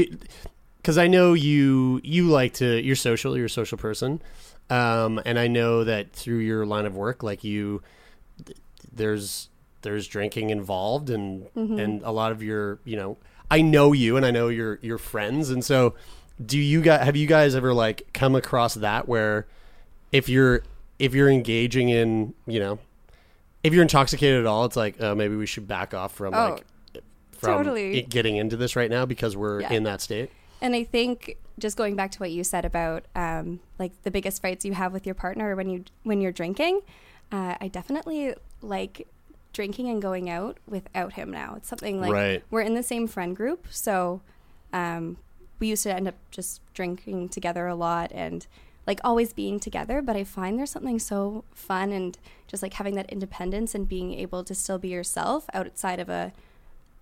because 0.78 0.98
I 0.98 1.08
know 1.08 1.34
you 1.34 2.02
you 2.04 2.28
like 2.28 2.54
to 2.56 2.82
you're 2.82 2.96
social 2.96 3.38
you're 3.38 3.46
a 3.46 3.50
social 3.50 3.78
person, 3.78 4.20
um, 4.72 5.22
and 5.26 5.38
I 5.38 5.48
know 5.48 5.84
that 5.84 6.12
through 6.12 6.40
your 6.40 6.66
line 6.66 6.88
of 6.88 6.96
work 6.96 7.22
like 7.22 7.44
you 7.44 7.84
there's 8.92 9.50
there's 9.84 10.08
drinking 10.08 10.50
involved 10.50 11.12
and 11.12 11.48
and 11.56 12.02
a 12.02 12.12
lot 12.12 12.32
of 12.32 12.42
your 12.42 12.80
you 12.84 12.96
know 12.96 13.18
I 13.52 13.62
know 13.62 13.94
you 13.94 14.18
and 14.18 14.26
I 14.26 14.32
know 14.32 14.48
your 14.48 14.80
your 14.82 14.98
friends 14.98 15.52
and 15.52 15.64
so 15.64 15.94
do 16.44 16.58
you 16.58 16.82
guys 16.82 17.06
have 17.06 17.16
you 17.16 17.28
guys 17.28 17.54
ever 17.54 17.76
like 17.76 18.08
come 18.12 18.34
across 18.34 18.74
that 18.76 19.08
where 19.08 19.46
if 20.12 20.30
you're 20.30 20.64
if 21.00 21.14
you're 21.16 21.30
engaging 21.30 21.90
in 21.90 22.34
you 22.46 22.60
know 22.60 22.78
if 23.64 23.74
you're 23.74 23.82
intoxicated 23.82 24.40
at 24.42 24.46
all 24.46 24.66
it's 24.66 24.76
like 24.76 24.96
oh 25.02 25.16
maybe 25.16 25.36
we 25.36 25.46
should 25.46 25.68
back 25.68 25.94
off 25.94 26.14
from 26.14 26.34
Oh, 26.34 26.52
like 26.56 27.04
from 27.32 27.58
totally. 27.64 28.02
getting 28.04 28.36
into 28.38 28.58
this 28.58 28.76
right 28.76 28.90
now 28.90 29.06
because 29.06 29.36
we're 29.38 29.62
Yeah. 29.62 29.74
in 29.74 29.84
that 29.84 30.02
state 30.02 30.30
And 30.62 30.76
I 30.76 30.84
think 30.84 31.38
just 31.58 31.78
going 31.78 31.96
back 31.96 32.12
to 32.12 32.20
what 32.20 32.32
you 32.32 32.44
said 32.44 32.66
about 32.66 33.06
um, 33.16 33.60
like 33.80 33.92
the 34.04 34.12
biggest 34.12 34.42
fights 34.42 34.66
you 34.66 34.74
have 34.74 34.92
with 34.94 35.06
your 35.06 35.16
partner 35.16 35.56
when 35.56 35.70
you 35.70 35.84
when 36.04 36.20
you're 36.22 36.32
drinking, 36.34 36.82
uh, 37.32 37.56
I 37.62 37.68
definitely 37.70 38.34
like 38.62 39.08
drinking 39.54 39.88
and 39.90 40.02
going 40.02 40.30
out 40.30 40.58
without 40.68 41.14
him 41.14 41.32
now. 41.32 41.56
It's 41.58 41.68
something 41.70 42.00
like 42.02 42.12
Right. 42.12 42.44
we're 42.52 42.62
in 42.62 42.76
the 42.76 42.84
same 42.84 43.08
friend 43.08 43.36
group, 43.36 43.68
so 43.72 44.22
um, 44.74 45.18
we 45.60 45.68
used 45.68 45.84
to 45.84 45.94
end 45.94 46.08
up 46.10 46.16
just 46.32 46.62
drinking 46.74 47.30
together 47.30 47.68
a 47.68 47.76
lot 47.76 48.12
and 48.14 48.46
like 48.90 49.00
always 49.04 49.34
being 49.34 49.60
together. 49.60 50.02
But 50.02 50.16
I 50.16 50.24
find 50.24 50.58
there's 50.58 50.72
something 50.72 50.98
so 50.98 51.44
fun 51.54 51.92
and 51.92 52.18
just 52.48 52.64
like 52.64 52.74
having 52.74 52.96
that 52.96 53.08
independence 53.12 53.76
and 53.76 53.88
being 53.88 54.16
able 54.16 54.44
to 54.44 54.56
still 54.56 54.80
be 54.80 54.88
yourself 54.88 55.46
outside 55.54 56.00
of 56.00 56.10
a 56.10 56.34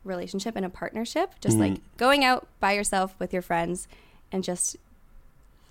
relationship 0.03 0.57
and 0.57 0.65
a 0.65 0.69
partnership. 0.69 1.35
Just 1.39 1.57
like 1.57 1.75
mm-hmm. 1.75 1.95
going 1.95 2.25
out 2.25 2.45
by 2.59 2.73
yourself 2.73 3.15
with 3.19 3.31
your 3.31 3.41
friends 3.41 3.88
and 4.33 4.43
just 4.43 4.75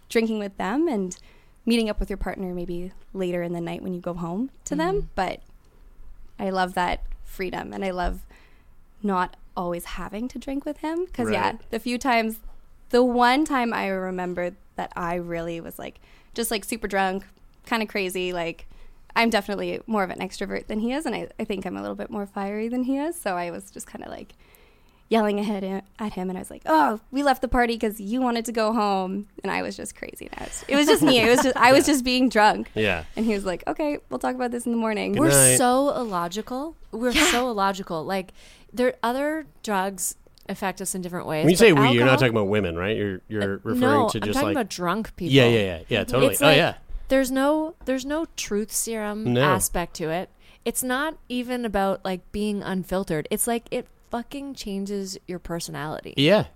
drinking 0.08 0.38
with 0.38 0.56
them 0.56 0.88
and 0.88 1.18
meeting 1.66 1.90
up 1.90 2.00
with 2.00 2.08
your 2.08 2.16
partner 2.16 2.54
maybe 2.54 2.92
later 3.12 3.42
in 3.42 3.52
the 3.52 3.60
night 3.60 3.82
when 3.82 3.92
you 3.92 4.00
go 4.00 4.14
home 4.14 4.50
to 4.64 4.74
them. 4.74 4.96
Mm-hmm. 4.96 5.06
But 5.14 5.42
I 6.38 6.48
love 6.48 6.72
that 6.74 7.02
freedom 7.24 7.74
and 7.74 7.84
I 7.84 7.90
love 7.90 8.20
not 9.02 9.36
always 9.54 9.84
having 9.84 10.28
to 10.28 10.38
drink 10.38 10.64
with 10.64 10.78
him. 10.78 11.04
Because, 11.04 11.30
yeah, 11.30 11.58
the 11.68 11.78
few 11.78 11.98
times, 11.98 12.38
the 12.90 13.02
one 13.02 13.44
time 13.44 13.72
I 13.72 13.88
remember 13.88 14.52
that 14.76 14.92
I 14.96 15.14
really 15.16 15.60
was 15.60 15.78
like, 15.78 16.00
just 16.34 16.50
like 16.50 16.64
super 16.64 16.86
drunk, 16.88 17.24
kind 17.64 17.82
of 17.82 17.88
crazy, 17.88 18.32
like, 18.32 18.66
I'm 19.14 19.30
definitely 19.30 19.80
more 19.86 20.04
of 20.04 20.10
an 20.10 20.18
extrovert 20.18 20.66
than 20.66 20.80
he 20.80 20.92
is, 20.92 21.06
and 21.06 21.14
I, 21.14 21.28
I 21.40 21.44
think 21.44 21.64
I'm 21.64 21.76
a 21.76 21.80
little 21.80 21.96
bit 21.96 22.10
more 22.10 22.26
fiery 22.26 22.68
than 22.68 22.84
he 22.84 22.98
is. 22.98 23.18
So 23.18 23.34
I 23.36 23.50
was 23.50 23.70
just 23.70 23.86
kind 23.86 24.04
of 24.04 24.10
like 24.10 24.34
yelling 25.08 25.38
ahead 25.40 25.82
at 25.98 26.12
him, 26.12 26.28
and 26.28 26.36
I 26.36 26.40
was 26.40 26.50
like, 26.50 26.62
"Oh, 26.66 27.00
we 27.10 27.22
left 27.22 27.40
the 27.40 27.48
party 27.48 27.74
because 27.74 27.98
you 27.98 28.20
wanted 28.20 28.44
to 28.44 28.52
go 28.52 28.74
home," 28.74 29.28
and 29.42 29.50
I 29.50 29.62
was 29.62 29.74
just 29.74 29.96
crazy. 29.96 30.28
And 30.32 30.46
was, 30.46 30.64
it 30.68 30.76
was 30.76 30.86
just 30.86 31.02
me. 31.02 31.18
It 31.20 31.30
was 31.30 31.42
just 31.42 31.56
I 31.56 31.72
was 31.72 31.86
just 31.92 32.04
being 32.04 32.28
drunk, 32.28 32.70
yeah 32.74 33.04
and 33.16 33.24
he 33.24 33.32
was 33.32 33.46
like, 33.46 33.64
"Okay, 33.66 33.98
we'll 34.10 34.18
talk 34.18 34.34
about 34.34 34.50
this 34.50 34.66
in 34.66 34.72
the 34.72 34.78
morning." 34.78 35.12
Good 35.12 35.20
We're 35.20 35.28
night. 35.30 35.56
so 35.56 35.96
illogical. 35.96 36.76
We're 36.92 37.12
so 37.12 37.48
illogical. 37.48 38.04
Like 38.04 38.32
there 38.70 38.88
are 38.88 38.96
other 39.02 39.46
drugs 39.62 40.16
affect 40.48 40.80
us 40.80 40.94
in 40.94 41.02
different 41.02 41.26
ways. 41.26 41.44
when 41.44 41.50
you 41.50 41.56
say 41.56 41.72
we 41.72 41.90
you're 41.90 42.04
not 42.06 42.18
talking 42.18 42.34
about 42.34 42.48
women 42.48 42.76
right 42.76 42.96
you're 42.96 43.20
you're 43.28 43.42
uh, 43.42 43.46
referring 43.62 43.80
no, 43.80 44.08
to 44.08 44.18
I'm 44.18 44.22
just 44.22 44.32
talking 44.34 44.42
like 44.48 44.54
about 44.54 44.68
drunk 44.68 45.14
people. 45.16 45.34
yeah 45.34 45.46
yeah 45.48 45.58
yeah 45.60 45.82
yeah 45.88 46.04
totally 46.04 46.32
It's 46.32 46.42
oh 46.42 46.46
like- 46.46 46.56
yeah 46.56 46.74
There's 47.08 47.30
no 47.30 47.74
there's 47.84 48.04
no 48.06 48.26
truth 48.36 48.72
serum 48.72 49.32
No. 49.34 49.42
aspect 49.42 49.94
to 49.96 50.10
it. 50.10 50.28
It's 50.64 50.82
not 50.82 51.16
even 51.28 51.64
about 51.64 52.04
like 52.04 52.32
being 52.32 52.62
unfiltered. 52.62 53.28
It's 53.30 53.46
like 53.46 53.66
it 53.70 53.86
fucking 54.10 54.54
changes 54.54 55.16
your 55.28 55.38
personality. 55.38 56.14
Yeah. 56.16 56.46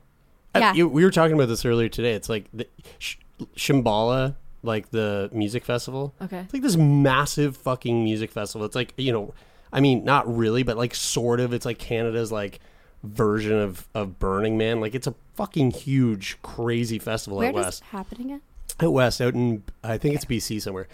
I- 0.55 0.59
Yeah. 0.59 0.73
you- 0.75 0.89
we 0.89 1.05
were 1.05 1.13
talking 1.13 1.35
about 1.35 1.47
this 1.49 1.65
earlier 1.65 1.89
today. 1.89 2.15
It's 2.15 2.29
like 2.29 2.47
the 2.53 2.67
Sh- 2.99 3.17
Shambhala, 3.57 4.35
like 4.63 4.91
the 4.91 5.31
music 5.33 5.65
festival. 5.65 6.15
Okay. 6.21 6.39
It's 6.41 6.53
like 6.53 6.63
this 6.63 6.77
massive 6.77 7.57
fucking 7.57 8.03
music 8.05 8.31
festival. 8.33 8.67
It's 8.67 8.75
like, 8.77 8.93
you 8.97 9.13
know, 9.13 9.35
I 9.73 9.81
mean, 9.81 10.05
not 10.05 10.27
really, 10.37 10.63
but 10.65 10.77
like 10.77 10.95
sort 10.95 11.39
of. 11.41 11.53
It's 11.53 11.65
like 11.65 11.79
Canada's 11.79 12.33
like 12.33 12.59
version 13.03 13.53
of, 13.59 13.87
of 13.95 14.19
Burning 14.19 14.57
Man. 14.59 14.81
Like 14.81 14.95
it's 14.95 15.07
a 15.07 15.15
fucking 15.35 15.73
huge, 15.73 16.39
crazy 16.43 16.99
festival 16.99 17.39
Where 17.39 17.49
out 17.49 17.55
does 17.55 17.65
west. 17.65 17.83
it 17.83 17.87
happening 17.97 18.33
at? 18.33 18.41
Out 18.85 18.93
west, 18.93 19.21
out 19.21 19.35
in, 19.35 19.63
I 19.85 19.99
think 19.99 20.15
it's 20.15 20.25
BC 20.25 20.61
somewhere. 20.63 20.89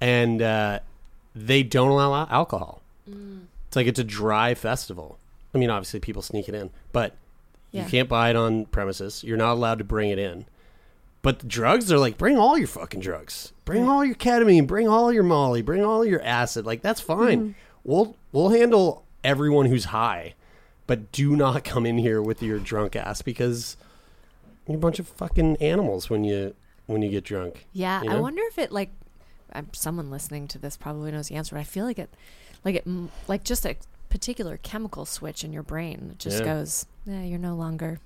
And 0.00 0.40
uh, 0.42 0.80
they 1.34 1.62
don't 1.62 1.90
allow 1.90 2.14
al- 2.14 2.28
alcohol. 2.30 2.82
It's 3.06 3.76
like 3.76 3.86
it's 3.86 3.98
a 3.98 4.04
dry 4.04 4.54
festival. 4.54 5.18
I 5.54 5.58
mean, 5.58 5.70
obviously 5.70 6.00
people 6.00 6.22
sneak 6.22 6.48
it 6.48 6.54
in, 6.54 6.70
but 6.92 7.14
Yeah. 7.72 7.84
you 7.84 7.90
can't 7.90 8.08
buy 8.08 8.30
it 8.30 8.36
on 8.36 8.66
premises. 8.66 9.24
You're 9.24 9.36
not 9.36 9.52
allowed 9.54 9.78
to 9.78 9.84
bring 9.84 10.10
it 10.10 10.18
in. 10.18 10.44
But 11.22 11.40
the 11.40 11.46
drugs, 11.46 11.88
they're 11.88 11.98
like, 11.98 12.16
bring 12.16 12.38
all 12.38 12.56
your 12.56 12.68
fucking 12.68 13.00
drugs. 13.00 13.52
Bring 13.64 13.88
all 13.88 14.04
your 14.04 14.14
ketamine. 14.14 14.66
Bring 14.66 14.88
all 14.88 15.12
your 15.12 15.24
Molly. 15.24 15.62
Bring 15.62 15.84
all 15.84 16.04
your 16.04 16.22
acid. 16.22 16.64
Like 16.64 16.80
that's 16.80 17.00
fine. 17.00 17.54
We'll 17.84 18.14
we'll 18.32 18.50
handle 18.50 19.04
everyone 19.24 19.66
who's 19.66 19.86
high, 19.86 20.34
but 20.88 21.12
do 21.12 21.36
not 21.36 21.62
come 21.62 21.86
in 21.86 21.98
here 21.98 22.20
with 22.20 22.42
your 22.42 22.58
drunk 22.58 22.96
ass 22.96 23.22
because 23.22 23.76
you're 24.66 24.76
a 24.76 24.80
bunch 24.80 24.98
of 24.98 25.06
fucking 25.06 25.56
animals 25.58 26.10
when 26.10 26.24
you 26.24 26.56
when 26.86 27.02
you 27.02 27.10
get 27.10 27.22
drunk. 27.22 27.66
Yeah, 27.72 28.02
You 28.02 28.10
I 28.10 28.16
wonder 28.16 28.42
if 28.48 28.58
it 28.58 28.72
like 28.72 28.90
um, 29.52 29.68
someone 29.72 30.10
listening 30.10 30.48
to 30.48 30.58
this 30.58 30.76
probably 30.76 31.12
knows 31.12 31.28
the 31.28 31.36
answer. 31.36 31.54
But 31.54 31.60
I 31.60 31.64
feel 31.64 31.84
like 31.84 31.98
it, 31.98 32.12
like 32.64 32.74
it, 32.74 32.86
like 33.28 33.44
just 33.44 33.64
a 33.64 33.76
particular 34.08 34.56
chemical 34.56 35.04
switch 35.04 35.44
in 35.44 35.52
your 35.52 35.62
brain 35.62 36.08
that 36.08 36.18
just 36.18 36.38
Yeah. 36.40 36.44
goes, 36.44 36.86
yeah, 37.04 37.22
you're 37.22 37.38
no 37.38 37.54
longer 37.54 38.00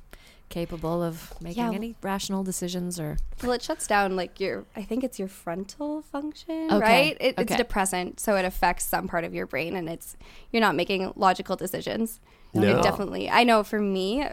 capable 0.49 1.03
of 1.03 1.33
making 1.41 1.62
Yeah. 1.62 1.72
any 1.72 1.95
rational 2.03 2.43
decisions 2.45 3.01
or 3.01 3.16
Well, 3.43 3.53
it 3.53 3.62
shuts 3.62 3.87
down 3.87 4.16
like 4.16 4.39
your. 4.41 4.64
I 4.76 4.83
think 4.83 5.03
it's 5.05 5.18
your 5.18 5.28
frontal 5.28 6.03
function, 6.03 6.66
Okay, 6.72 6.78
right? 6.80 7.16
It, 7.20 7.37
It's 7.39 7.57
depressant, 7.57 8.18
so 8.20 8.37
it 8.37 8.45
affects 8.45 8.85
some 8.85 9.07
part 9.09 9.24
of 9.24 9.33
your 9.33 9.47
brain, 9.47 9.74
and 9.76 9.89
it's 9.89 10.16
you're 10.51 10.61
not 10.61 10.74
making 10.74 11.12
logical 11.16 11.55
decisions. 11.57 12.20
No. 12.55 12.78
It 12.78 12.82
definitely. 12.82 13.30
I 13.30 13.44
know 13.44 13.62
for 13.62 13.80
me, 13.80 14.26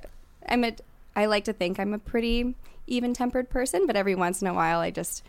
I'm 0.48 0.64
a. 0.64 0.76
I 1.16 1.26
like 1.26 1.46
to 1.46 1.54
think 1.54 1.80
I'm 1.80 1.94
a 1.94 2.00
pretty 2.00 2.56
even-tempered 2.88 3.50
person, 3.50 3.86
but 3.88 3.96
every 3.96 4.16
once 4.16 4.42
in 4.42 4.48
a 4.48 4.54
while, 4.54 4.80
I 4.80 4.92
just 4.92 5.24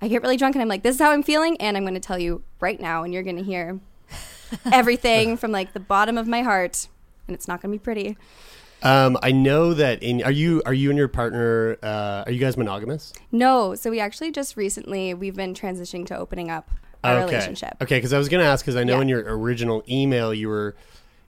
I 0.00 0.08
get 0.08 0.22
really 0.22 0.36
drunk, 0.36 0.54
and 0.54 0.62
I'm 0.62 0.68
like, 0.68 0.82
"This 0.82 0.96
is 0.96 1.00
how 1.00 1.10
I'm 1.10 1.22
feeling," 1.22 1.56
and 1.60 1.76
I'm 1.76 1.84
going 1.84 1.94
to 1.94 2.00
tell 2.00 2.18
you 2.18 2.42
right 2.60 2.80
now, 2.80 3.02
and 3.02 3.12
you're 3.12 3.22
going 3.22 3.36
to 3.36 3.42
hear 3.42 3.80
everything 4.72 5.36
from 5.36 5.52
like 5.52 5.72
the 5.72 5.80
bottom 5.80 6.16
of 6.18 6.26
my 6.26 6.42
heart, 6.42 6.88
and 7.26 7.34
it's 7.34 7.48
not 7.48 7.60
going 7.60 7.72
to 7.72 7.78
be 7.78 7.82
pretty. 7.82 8.16
Um, 8.82 9.18
I 9.22 9.32
know 9.32 9.74
that 9.74 10.02
in 10.02 10.22
are 10.22 10.30
you 10.30 10.62
are 10.66 10.74
you 10.74 10.90
and 10.90 10.98
your 10.98 11.08
partner 11.08 11.78
uh, 11.82 12.24
are 12.26 12.32
you 12.32 12.38
guys 12.38 12.56
monogamous? 12.56 13.12
No, 13.32 13.74
so 13.74 13.90
we 13.90 14.00
actually 14.00 14.32
just 14.32 14.56
recently 14.56 15.14
we've 15.14 15.34
been 15.34 15.54
transitioning 15.54 16.06
to 16.06 16.16
opening 16.16 16.50
up 16.50 16.70
our 17.02 17.20
okay. 17.20 17.32
relationship. 17.34 17.76
Okay, 17.80 17.96
because 17.96 18.12
I 18.12 18.18
was 18.18 18.28
going 18.28 18.42
to 18.44 18.48
ask 18.48 18.64
because 18.64 18.76
I 18.76 18.84
know 18.84 18.96
Yeah. 18.96 19.02
in 19.02 19.08
your 19.08 19.38
original 19.38 19.82
email 19.88 20.34
you 20.34 20.48
were 20.48 20.76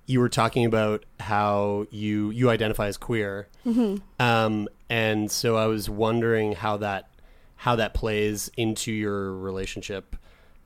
you 0.09 0.19
were 0.19 0.29
talking 0.29 0.65
about 0.65 1.05
how 1.21 1.87
you 1.91 2.31
you 2.31 2.51
identify 2.51 2.87
as 2.89 2.97
queer, 2.97 3.47
Mm-hmm. 3.65 3.97
um, 4.21 4.67
and 4.91 5.31
so 5.31 5.57
I 5.57 5.67
was 5.67 5.89
wondering 5.89 6.53
how 6.55 6.79
that 6.79 7.09
how 7.57 7.77
that 7.77 7.95
plays 7.95 8.51
into 8.57 8.91
your 8.91 9.33
relationship 9.33 10.17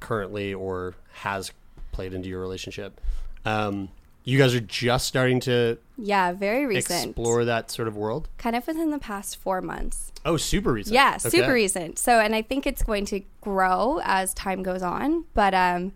currently 0.00 0.54
or 0.54 0.94
has 1.12 1.52
played 1.90 2.14
into 2.14 2.28
your 2.28 2.40
relationship. 2.40 3.00
Um, 3.44 3.88
You 4.24 4.38
guys 4.38 4.54
are 4.54 4.60
just 4.60 5.06
starting 5.08 5.40
to 5.40 5.78
Yeah, 5.98 6.32
very 6.32 6.64
recent. 6.64 7.06
explore 7.06 7.44
that 7.44 7.70
sort 7.72 7.88
of 7.88 7.96
world. 7.96 8.28
Kind 8.38 8.54
of 8.54 8.64
within 8.66 8.90
the 8.90 8.98
past 9.00 9.36
four 9.36 9.60
months. 9.60 10.12
Oh, 10.24 10.36
super 10.36 10.72
recent. 10.72 10.94
Yeah, 10.94 11.16
Okay. 11.18 11.28
super 11.30 11.52
recent. 11.52 11.98
So, 11.98 12.20
and 12.20 12.32
I 12.34 12.42
think 12.42 12.64
it's 12.66 12.84
going 12.84 13.04
to 13.06 13.22
grow 13.40 14.00
as 14.04 14.32
time 14.34 14.62
goes 14.62 14.82
on. 14.82 15.24
But 15.34 15.54
um, 15.54 15.92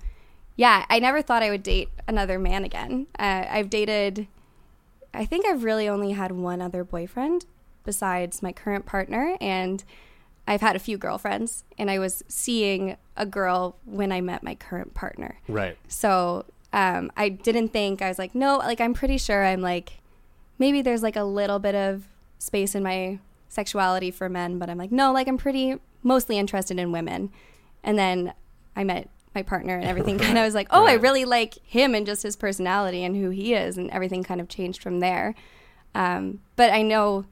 yeah, 0.56 0.84
I 0.90 0.98
never 0.98 1.22
thought 1.22 1.42
I 1.44 1.50
would 1.50 1.62
date 1.62 1.88
another 2.08 2.38
man 2.38 2.64
again. 2.64 3.06
Uh, 3.18 3.44
I've 3.48 3.70
dated, 3.70 4.26
I 5.12 5.24
think 5.24 5.46
I've 5.46 5.64
really 5.64 5.88
only 5.88 6.12
had 6.12 6.32
one 6.32 6.60
other 6.62 6.84
boyfriend 6.84 7.46
besides 7.84 8.42
my 8.42 8.52
current 8.52 8.86
partner. 8.86 9.36
And 9.40 9.82
I've 10.46 10.60
had 10.60 10.76
a 10.76 10.78
few 10.78 10.98
girlfriends. 10.98 11.64
And 11.78 11.90
I 11.90 11.98
was 11.98 12.22
seeing 12.28 12.96
a 13.16 13.26
girl 13.26 13.76
when 13.84 14.12
I 14.12 14.20
met 14.20 14.42
my 14.42 14.54
current 14.54 14.94
partner. 14.94 15.38
Right. 15.48 15.76
So 15.88 16.44
um, 16.72 17.10
I 17.16 17.28
didn't 17.28 17.68
think, 17.68 18.02
I 18.02 18.08
was 18.08 18.18
like, 18.18 18.34
no, 18.34 18.58
like, 18.58 18.80
I'm 18.80 18.94
pretty 18.94 19.18
sure 19.18 19.44
I'm 19.44 19.62
like, 19.62 20.00
maybe 20.58 20.82
there's 20.82 21.02
like 21.02 21.16
a 21.16 21.24
little 21.24 21.58
bit 21.58 21.74
of 21.74 22.06
space 22.38 22.74
in 22.74 22.82
my 22.82 23.18
sexuality 23.48 24.10
for 24.10 24.28
men, 24.28 24.58
but 24.58 24.68
I'm 24.68 24.78
like, 24.78 24.92
no, 24.92 25.12
like, 25.12 25.28
I'm 25.28 25.38
pretty 25.38 25.76
mostly 26.02 26.38
interested 26.38 26.78
in 26.78 26.92
women. 26.92 27.30
And 27.82 27.98
then 27.98 28.34
I 28.74 28.84
met 28.84 29.08
my 29.36 29.42
partner 29.42 29.76
and 29.76 29.84
everything 29.84 30.18
kind 30.26 30.36
of 30.36 30.44
was 30.44 30.54
like, 30.54 30.66
oh, 30.70 30.84
I 30.84 30.94
really 30.94 31.24
like 31.24 31.54
him 31.62 31.94
and 31.94 32.04
just 32.04 32.24
his 32.24 32.34
personality 32.34 33.04
and 33.04 33.14
who 33.14 33.30
he 33.30 33.54
is. 33.54 33.78
And 33.78 33.88
everything 33.92 34.24
kind 34.24 34.40
of 34.40 34.48
changed 34.48 34.82
from 34.82 34.98
there. 34.98 35.36
Um, 35.94 36.40
but 36.56 36.72
I 36.72 36.82
know 36.82 37.26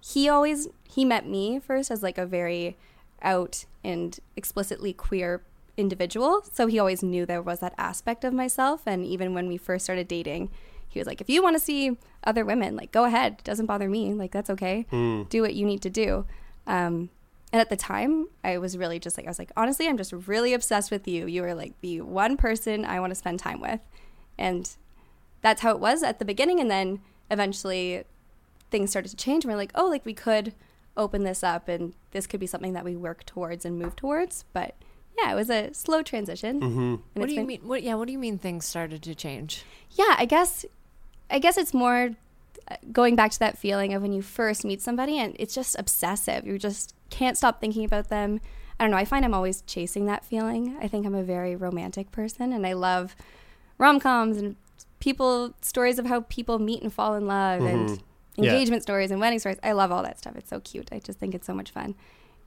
he 0.00 0.28
always, 0.28 0.66
he 0.88 1.04
met 1.04 1.28
me 1.28 1.60
first 1.60 1.92
as 1.92 2.02
like 2.02 2.18
a 2.18 2.26
very 2.26 2.76
out 3.22 3.66
and 3.84 4.18
explicitly 4.34 4.92
queer 4.92 5.42
individual. 5.76 6.42
So 6.52 6.66
he 6.66 6.78
always 6.78 7.02
knew 7.02 7.24
there 7.24 7.40
was 7.42 7.60
that 7.60 7.74
aspect 7.78 8.24
of 8.24 8.32
myself. 8.32 8.82
And 8.86 9.06
even 9.06 9.34
when 9.34 9.46
we 9.46 9.56
first 9.56 9.84
started 9.84 10.08
dating, 10.08 10.50
he 10.88 10.98
was 10.98 11.06
like, 11.06 11.20
if 11.20 11.30
you 11.30 11.42
want 11.42 11.54
to 11.56 11.60
see 11.60 11.96
other 12.24 12.44
women, 12.44 12.74
like, 12.74 12.90
go 12.90 13.04
ahead. 13.04 13.36
It 13.38 13.44
doesn't 13.44 13.66
bother 13.66 13.88
me. 13.88 14.12
Like, 14.12 14.32
that's 14.32 14.50
okay. 14.50 14.86
Do 15.28 15.42
what 15.42 15.54
you 15.54 15.64
need 15.64 15.82
to 15.82 15.90
do. 15.90 16.26
Um, 16.66 17.10
and 17.52 17.60
at 17.60 17.68
the 17.68 17.76
time, 17.76 18.28
I 18.44 18.58
was 18.58 18.76
really 18.78 18.98
just 18.98 19.16
like, 19.16 19.26
I 19.26 19.30
was 19.30 19.38
like, 19.38 19.50
honestly, 19.56 19.88
I'm 19.88 19.96
just 19.96 20.12
really 20.12 20.54
obsessed 20.54 20.90
with 20.90 21.08
you. 21.08 21.26
You 21.26 21.44
are 21.44 21.54
like 21.54 21.74
the 21.80 22.00
one 22.02 22.36
person 22.36 22.84
I 22.84 23.00
want 23.00 23.10
to 23.10 23.14
spend 23.16 23.40
time 23.40 23.60
with. 23.60 23.80
And 24.38 24.70
that's 25.42 25.60
how 25.62 25.70
it 25.72 25.80
was 25.80 26.02
at 26.02 26.18
the 26.18 26.24
beginning. 26.24 26.60
And 26.60 26.70
then 26.70 27.00
eventually 27.30 28.04
things 28.70 28.90
started 28.90 29.08
to 29.10 29.16
change. 29.16 29.44
And 29.44 29.52
we're 29.52 29.56
like, 29.58 29.72
oh, 29.74 29.88
like 29.88 30.04
we 30.06 30.14
could 30.14 30.54
open 30.96 31.24
this 31.24 31.42
up 31.42 31.68
and 31.68 31.94
this 32.12 32.26
could 32.26 32.40
be 32.40 32.46
something 32.46 32.72
that 32.74 32.84
we 32.84 32.94
work 32.96 33.24
towards 33.26 33.64
and 33.64 33.78
move 33.78 33.96
towards. 33.96 34.44
But 34.52 34.74
yeah, 35.18 35.32
it 35.32 35.34
was 35.34 35.50
a 35.50 35.72
slow 35.74 36.02
transition. 36.02 36.60
Mm-hmm. 36.60 36.80
And 36.80 37.00
What 37.14 37.28
do 37.28 37.34
you 37.34 37.40
been- 37.40 37.46
mean? 37.46 37.60
What? 37.64 37.82
Yeah. 37.82 37.94
What 37.94 38.06
do 38.06 38.12
you 38.12 38.18
mean 38.18 38.38
things 38.38 38.64
started 38.66 39.02
to 39.02 39.14
change? 39.14 39.64
yeah 39.92 40.14
i 40.18 40.24
guess 40.24 40.64
i 41.30 41.40
guess 41.40 41.56
it's 41.58 41.74
more 41.74 42.10
going 42.92 43.16
back 43.16 43.30
to 43.32 43.38
that 43.40 43.58
feeling 43.58 43.94
of 43.94 44.02
when 44.02 44.12
you 44.12 44.22
first 44.22 44.64
meet 44.64 44.80
somebody 44.82 45.18
and 45.18 45.34
it's 45.38 45.54
just 45.54 45.78
obsessive. 45.78 46.46
You 46.46 46.58
just 46.58 46.94
can't 47.10 47.36
stop 47.36 47.60
thinking 47.60 47.84
about 47.84 48.08
them. 48.08 48.40
I 48.78 48.84
don't 48.84 48.92
know 48.92 48.96
i 48.96 49.04
find 49.04 49.24
i'm 49.26 49.34
always 49.34 49.60
chasing 49.62 50.06
that 50.06 50.24
feeling. 50.24 50.76
I 50.80 50.88
think 50.88 51.04
i'm 51.06 51.14
a 51.14 51.22
very 51.22 51.54
romantic 51.54 52.10
person 52.12 52.52
and 52.52 52.66
i 52.66 52.72
love 52.72 53.14
rom-coms 53.78 54.36
and 54.38 54.56
people 55.00 55.54
stories 55.60 55.98
of 55.98 56.06
how 56.06 56.20
people 56.22 56.58
meet 56.58 56.82
and 56.82 56.92
fall 56.92 57.14
in 57.14 57.26
love 57.26 57.60
and 57.62 58.02
Yeah. 58.36 58.52
engagement 58.52 58.82
stories 58.82 59.10
and 59.10 59.20
wedding 59.20 59.38
stories. 59.38 59.58
I 59.62 59.72
love 59.72 59.90
all 59.92 60.02
that 60.02 60.18
stuff. 60.18 60.34
It's 60.36 60.48
so 60.48 60.60
cute. 60.60 60.88
I 60.92 60.98
just 60.98 61.18
think 61.18 61.34
it's 61.34 61.46
so 61.46 61.52
much 61.54 61.70
fun. 61.70 61.94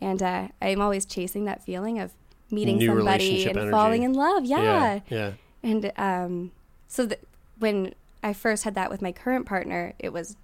And 0.01 0.21
uh, 0.23 0.47
i'm 0.61 0.81
always 0.81 1.05
chasing 1.05 1.45
that 1.45 1.63
feeling 1.63 1.99
of 1.99 2.13
meeting 2.51 2.77
New 2.77 2.87
somebody 2.87 3.45
and 3.47 3.57
energy. 3.57 3.71
falling 3.71 4.03
in 4.03 4.13
love. 4.13 4.45
Yeah. 4.45 4.99
Yeah. 5.09 5.31
and 5.61 5.91
um, 5.97 6.51
so 6.87 7.07
th- 7.07 7.19
when 7.59 7.93
I 8.23 8.33
first 8.33 8.63
had 8.63 8.75
that 8.75 8.89
with 8.89 9.01
my 9.01 9.11
current 9.11 9.45
partner, 9.45 9.93
it 9.99 10.13
was 10.13 10.37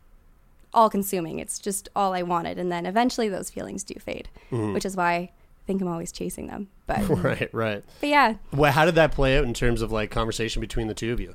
all 0.73 0.89
consuming. 0.89 1.39
It's 1.39 1.57
just 1.57 1.89
all 1.95 2.13
I 2.13 2.21
wanted. 2.21 2.59
And 2.59 2.71
then 2.71 2.85
eventually 2.85 3.29
those 3.29 3.49
feelings 3.49 3.83
do 3.83 3.95
fade, 3.95 4.29
which 4.51 4.85
is 4.85 4.95
why 4.95 5.13
I 5.13 5.31
think 5.65 5.81
I'm 5.81 5.87
always 5.87 6.11
chasing 6.11 6.47
them. 6.47 6.67
But, 6.85 7.07
Right. 7.09 7.49
Right. 7.53 7.83
but 7.99 8.09
yeah, 8.09 8.35
Well, 8.53 8.71
how 8.71 8.85
did 8.85 8.95
that 8.95 9.11
play 9.11 9.37
out 9.37 9.45
in 9.45 9.53
terms 9.53 9.81
of 9.81 9.91
like 9.91 10.11
conversation 10.11 10.59
between 10.59 10.87
the 10.87 10.93
two 10.93 11.11
of 11.13 11.19
you? 11.19 11.33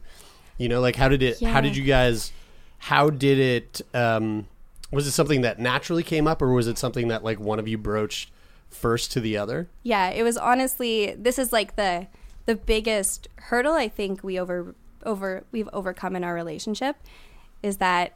You 0.58 0.68
know, 0.68 0.80
like 0.80 0.94
how 0.96 1.08
did 1.08 1.22
it? 1.22 1.40
How 1.42 1.60
did 1.60 1.76
you 1.76 1.82
guys? 1.82 2.30
How 2.78 3.10
did 3.10 3.38
it? 3.38 3.80
Um, 3.92 4.46
was 4.92 5.06
it 5.08 5.12
something 5.12 5.40
that 5.40 5.58
naturally 5.58 6.04
came 6.04 6.28
up, 6.28 6.40
or 6.40 6.52
was 6.52 6.68
it 6.68 6.78
something 6.78 7.08
that 7.08 7.24
like 7.24 7.40
one 7.40 7.58
of 7.58 7.66
you 7.66 7.76
broached 7.76 8.30
first 8.68 9.10
to 9.12 9.20
the 9.20 9.36
other? 9.36 9.68
yeah, 9.82 10.10
it 10.10 10.22
was 10.22 10.36
honestly, 10.36 11.14
this 11.18 11.38
is 11.40 11.52
like 11.52 11.74
the, 11.76 12.06
the 12.46 12.54
biggest 12.54 13.26
hurdle 13.36 13.72
I 13.74 13.88
think 13.88 14.22
we 14.22 14.38
over, 14.38 14.74
over, 15.04 15.44
we've 15.52 15.68
overcome 15.72 16.16
in 16.16 16.24
our 16.24 16.34
relationship 16.34 16.96
is 17.62 17.78
that 17.78 18.14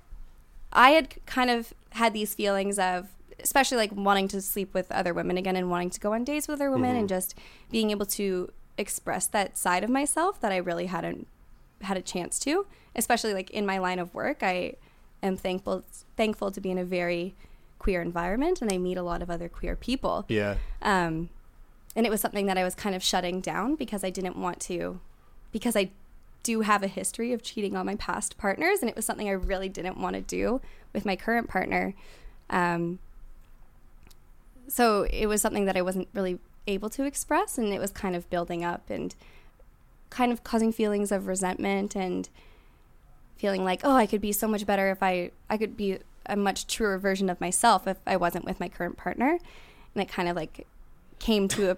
I 0.72 0.91
had 0.91 1.24
kind 1.26 1.51
of 1.51 1.72
had 1.91 2.12
these 2.12 2.34
feelings 2.34 2.78
of, 2.78 3.09
especially 3.41 3.78
like 3.78 3.93
wanting 3.93 4.28
to 4.28 4.43
sleep 4.43 4.74
with 4.74 4.91
other 4.93 5.14
women 5.14 5.36
again 5.36 5.57
and 5.57 5.70
wanting 5.70 5.91
to 5.91 6.01
go 6.01 6.12
on 6.12 6.24
dates 6.24 6.49
with 6.49 6.61
other 6.61 6.70
women 6.70 6.97
and 6.97 7.09
just 7.09 7.34
being 7.70 7.91
able 7.91 8.07
to 8.07 8.51
express 8.76 9.26
that 9.28 9.57
side 9.57 9.84
of 9.84 9.91
myself 9.91 10.41
that 10.41 10.53
I 10.53 10.57
really 10.57 10.86
hadn't 10.86 11.26
had 11.82 11.97
a 11.97 12.03
chance 12.03 12.39
to, 12.41 12.66
especially 12.95 13.34
like 13.34 13.51
in 13.51 13.64
my 13.64 13.78
line 13.78 13.99
of 13.99 14.14
work. 14.14 14.43
I 14.43 14.74
am 15.22 15.36
thankful 15.36 15.84
thankful 16.16 16.51
to 16.51 16.61
be 16.61 16.70
in 16.70 16.78
a 16.78 16.84
very 16.84 17.34
queer 17.78 18.03
environment 18.03 18.61
and 18.61 18.72
I 18.72 18.78
meet 18.78 18.97
a 18.97 19.03
lot 19.03 19.22
of 19.22 19.30
other 19.30 19.49
queer 19.49 19.76
people. 19.76 20.24
Yeah. 20.28 20.57
Um, 20.82 21.30
and 21.97 22.07
it 22.07 22.11
was 22.11 22.20
something 22.20 22.47
that 22.47 22.59
I 22.59 22.64
was 22.64 22.74
kind 22.74 22.95
of 22.95 23.03
shutting 23.03 23.41
down 23.41 23.74
because 23.74 24.05
I 24.05 24.11
didn't 24.11 24.36
want 24.36 24.61
to, 24.61 25.01
because 25.53 25.76
I 25.76 25.91
do 26.49 26.62
have 26.62 26.82
a 26.82 26.86
history 26.86 27.34
of 27.34 27.42
cheating 27.42 27.76
on 27.76 27.84
my 27.84 27.94
past 27.96 28.38
partners, 28.38 28.80
and 28.80 28.88
it 28.88 28.96
was 28.96 29.05
something 29.05 29.28
I 29.28 29.32
really 29.32 29.68
didn't 29.68 30.01
want 30.01 30.16
to 30.16 30.22
do 30.22 30.62
with 30.94 31.05
my 31.05 31.14
current 31.14 31.46
partner. 31.46 31.92
Um, 32.49 33.01
so 34.66 35.07
it 35.11 35.26
was 35.26 35.42
something 35.42 35.66
that 35.66 35.76
I 35.76 35.82
wasn't 35.82 36.09
really 36.14 36.38
able 36.66 36.88
to 36.88 37.05
express, 37.05 37.59
and 37.59 37.70
it 37.74 37.78
was 37.78 37.90
kind 37.90 38.16
of 38.16 38.30
building 38.30 38.64
up 38.64 38.88
and 38.88 39.14
kind 40.09 40.32
of 40.32 40.42
causing 40.42 40.72
feelings 40.72 41.12
of 41.12 41.26
resentment 41.26 41.94
and 41.94 42.30
feeling 43.36 43.62
like, 43.62 43.82
oh, 43.84 43.94
I 43.94 44.07
could 44.07 44.22
be 44.22 44.32
so 44.32 44.49
much 44.49 44.64
better 44.64 44.90
if 44.90 45.03
I 45.03 45.32
I 45.51 45.59
could 45.59 45.76
be 45.76 45.99
a 46.24 46.34
much 46.34 46.66
truer 46.66 46.96
version 46.96 47.28
of 47.28 47.42
myself 47.42 47.86
if 47.86 47.99
I 48.07 48.16
wasn't 48.16 48.46
with 48.46 48.59
my 48.59 48.70
current 48.70 48.96
partner. 48.96 49.38
And 49.94 50.03
it 50.03 50.09
kind 50.09 50.30
of 50.30 50.34
like 50.34 50.66
came 51.18 51.46
to 51.49 51.72
a 51.72 51.76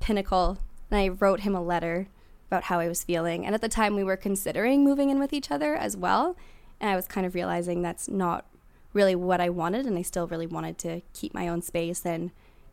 pinnacle 0.00 0.56
and 0.90 0.98
I 0.98 1.08
wrote 1.08 1.40
him 1.40 1.54
a 1.54 1.62
letter 1.62 2.08
about 2.46 2.64
how 2.64 2.78
I 2.78 2.88
was 2.88 3.04
feeling. 3.04 3.44
And 3.44 3.54
at 3.54 3.60
the 3.60 3.68
time 3.68 3.94
we 3.94 4.04
were 4.04 4.16
considering 4.16 4.84
moving 4.84 5.10
in 5.10 5.18
with 5.18 5.32
each 5.32 5.50
other 5.50 5.74
as 5.74 5.96
well. 5.96 6.36
And 6.80 6.90
I 6.90 6.96
was 6.96 7.06
kind 7.06 7.26
of 7.26 7.34
realizing 7.34 7.82
that's 7.82 8.08
not 8.08 8.46
really 8.92 9.14
what 9.14 9.40
I 9.40 9.50
wanted 9.50 9.86
and 9.86 9.98
I 9.98 10.02
still 10.02 10.26
really 10.26 10.46
wanted 10.46 10.78
to 10.78 11.02
keep 11.12 11.34
my 11.34 11.48
own 11.48 11.62
space 11.62 12.04
and 12.06 12.30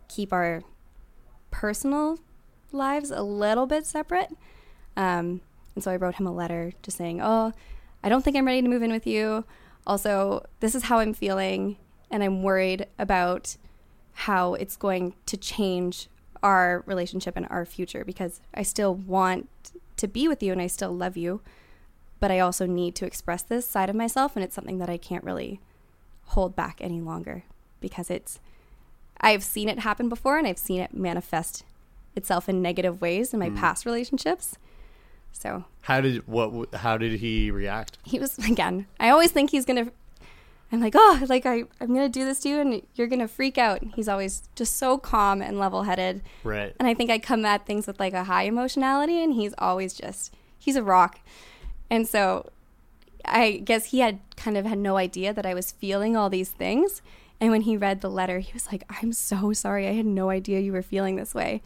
keep 0.08 0.32
our 0.32 0.64
personal 1.52 2.20
lives 2.72 3.12
a 3.12 3.22
little 3.22 3.66
bit 3.66 3.86
separate. 3.86 4.30
Um, 4.96 5.42
and 5.76 5.84
so 5.84 5.92
I 5.92 5.96
wrote 5.96 6.16
him 6.16 6.28
a 6.28 6.32
letter 6.32 6.74
just 6.82 6.98
saying, 6.98 7.20
"Oh, 7.22 7.52
I 8.04 8.10
don't 8.10 8.24
think 8.24 8.36
I'm 8.36 8.46
ready 8.46 8.62
to 8.62 8.68
move 8.68 8.84
in 8.84 8.92
with 8.92 9.08
you. 9.08 9.46
Also, 9.88 10.46
this 10.60 10.76
is 10.76 10.84
how 10.84 11.00
I'm 11.00 11.14
feeling, 11.14 11.78
and 12.12 12.24
I'm 12.24 12.44
worried 12.44 12.88
about 13.00 13.58
how 14.14 14.54
it's 14.54 14.76
going 14.76 15.16
to 15.26 15.38
change 15.38 16.10
our 16.44 16.84
relationship 16.86 17.36
and 17.36 17.48
our 17.50 17.66
future 17.66 18.06
because 18.06 18.42
I 18.54 18.62
still 18.62 18.94
want 18.94 19.50
to 19.98 20.08
be 20.08 20.28
with 20.28 20.44
you 20.44 20.52
and 20.52 20.62
I 20.62 20.68
still 20.68 20.92
love 20.92 21.18
you, 21.18 21.42
but 22.20 22.30
I 22.30 22.40
also 22.40 22.66
need 22.66 22.96
to 22.96 23.06
express 23.06 23.42
this 23.42 23.68
side 23.68 23.90
of 23.90 23.96
myself, 23.96 24.36
and 24.36 24.44
it's 24.44 24.56
something 24.56 24.78
that 24.78 24.90
I 24.90 24.98
can't 24.98 25.24
really 25.24 25.60
hold 26.28 26.56
back 26.56 26.78
any 26.80 27.02
longer 27.02 27.44
because 27.80 28.10
it's 28.10 28.40
I've 29.20 29.44
seen 29.44 29.70
it 29.70 29.80
happen 29.80 30.10
before 30.10 30.38
and 30.38 30.46
I've 30.46 30.58
seen 30.58 30.82
it 30.82 30.94
manifest 30.94 31.64
itself 32.16 32.50
in 32.50 32.62
negative 32.62 33.02
ways 33.02 33.34
in 33.34 33.40
my 33.40 33.50
mm. 33.50 33.58
past 33.58 33.86
relationships. 33.86 34.58
So 35.32 35.66
How 35.82 36.02
did 36.02 36.28
what? 36.28 36.74
How 36.76 36.98
did 36.98 37.20
he 37.20 37.50
react? 37.52 37.98
he 38.04 38.20
was 38.20 38.38
again. 38.50 38.88
I 39.00 39.10
always 39.10 39.32
think 39.32 39.52
he's 39.52 39.66
gonna. 39.66 39.92
I'm 40.72 40.80
like, 40.80 40.94
oh, 40.96 41.24
like 41.30 41.46
I, 41.46 41.64
I'm 41.80 41.88
gonna 41.94 42.10
do 42.10 42.26
this 42.26 42.40
to 42.42 42.50
you, 42.50 42.60
and 42.60 42.82
you're 42.96 43.08
gonna 43.08 43.28
freak 43.28 43.58
out. 43.58 43.82
And 43.82 43.92
he's 43.94 44.08
always 44.08 44.44
just 44.56 44.78
so 44.78 44.98
calm 44.98 45.42
and 45.42 45.60
level-headed, 45.60 46.24
Right. 46.44 46.76
and 46.80 46.88
I 46.88 46.94
think 46.96 47.12
I 47.12 47.20
come 47.20 47.46
at 47.46 47.66
things 47.66 47.86
with 47.86 48.00
like 48.00 48.14
a 48.14 48.24
high 48.24 48.44
emotionality, 48.44 49.22
and 49.24 49.34
he's 49.34 49.54
always 49.60 49.94
just 49.94 50.34
he's 50.58 50.76
a 50.76 50.84
rock, 50.84 51.20
and 51.92 52.08
so 52.08 52.50
I 53.26 53.62
guess 53.64 53.86
he 53.86 54.00
had 54.00 54.20
kind 54.36 54.58
of 54.58 54.66
had 54.66 54.78
no 54.80 54.98
idea 54.98 55.32
that 55.34 55.46
I 55.46 55.54
was 55.54 55.72
feeling 55.72 56.18
all 56.18 56.30
these 56.30 56.50
things. 56.50 57.02
And 57.40 57.52
when 57.52 57.62
he 57.62 57.76
read 57.78 58.02
the 58.02 58.10
letter, 58.10 58.40
he 58.40 58.52
was 58.54 58.72
like, 58.72 58.84
I'm 59.02 59.12
so 59.14 59.54
sorry. 59.54 59.88
I 59.88 59.94
had 59.94 60.06
no 60.06 60.30
idea 60.30 60.60
you 60.60 60.72
were 60.74 60.82
feeling 60.82 61.16
this 61.18 61.34
way. 61.34 61.62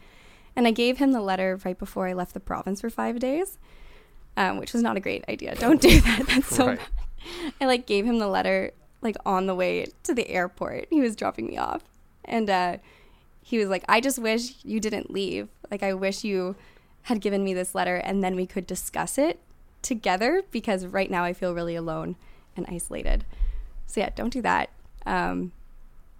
And 0.56 0.66
I 0.66 0.70
gave 0.72 0.98
him 0.98 1.12
the 1.12 1.20
letter 1.20 1.58
right 1.64 1.78
before 1.78 2.08
I 2.08 2.12
left 2.14 2.34
the 2.34 2.40
province 2.40 2.80
for 2.80 2.90
five 2.90 3.18
days, 3.20 3.58
um, 4.36 4.58
which 4.58 4.72
was 4.72 4.82
not 4.82 4.96
a 4.96 5.00
great 5.00 5.24
idea. 5.28 5.54
Don't 5.56 5.80
do 5.80 6.00
that. 6.00 6.26
That's 6.28 6.48
so 6.54 6.66
Right. 6.68 6.78
bad. 6.78 7.52
I 7.60 7.66
like 7.66 7.86
gave 7.86 8.04
him 8.04 8.18
the 8.18 8.26
letter 8.28 8.72
like 9.02 9.16
on 9.24 9.46
the 9.46 9.54
way 9.54 9.86
to 10.02 10.14
the 10.14 10.28
airport. 10.28 10.86
He 10.90 11.00
was 11.00 11.16
dropping 11.16 11.46
me 11.46 11.56
off. 11.56 11.82
And 12.24 12.50
uh, 12.50 12.76
he 13.42 13.58
was 13.58 13.68
like, 13.68 13.84
I 13.88 14.00
just 14.00 14.18
wish 14.18 14.54
you 14.64 14.80
didn't 14.80 15.10
leave. 15.10 15.48
Like, 15.70 15.82
I 15.82 15.94
wish 15.94 16.24
you 16.24 16.56
had 17.02 17.20
given 17.20 17.42
me 17.42 17.54
this 17.54 17.74
letter 17.74 17.96
and 17.96 18.22
then 18.22 18.36
we 18.36 18.46
could 18.46 18.66
discuss 18.66 19.16
it 19.16 19.40
together 19.80 20.42
because 20.50 20.84
right 20.86 21.10
now 21.10 21.24
I 21.24 21.32
feel 21.32 21.54
really 21.54 21.74
alone 21.74 22.16
and 22.56 22.66
isolated. 22.68 23.24
So 23.86 24.00
yeah, 24.00 24.10
don't 24.14 24.32
do 24.32 24.42
that. 24.42 24.70
Um, 25.06 25.52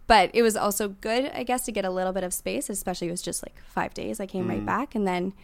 but 0.06 0.30
it 0.32 0.40
was 0.40 0.56
also 0.56 0.88
good, 0.88 1.30
I 1.34 1.42
guess, 1.42 1.66
to 1.66 1.72
get 1.72 1.84
a 1.84 1.90
little 1.90 2.14
bit 2.14 2.24
of 2.24 2.32
space, 2.32 2.70
especially 2.70 3.08
it 3.08 3.10
was 3.10 3.20
just 3.20 3.44
like 3.44 3.60
five 3.66 3.92
days. 3.92 4.20
I 4.20 4.26
came 4.26 4.48
right 4.48 4.64
back 4.64 4.94
and 4.94 5.06
then 5.06 5.34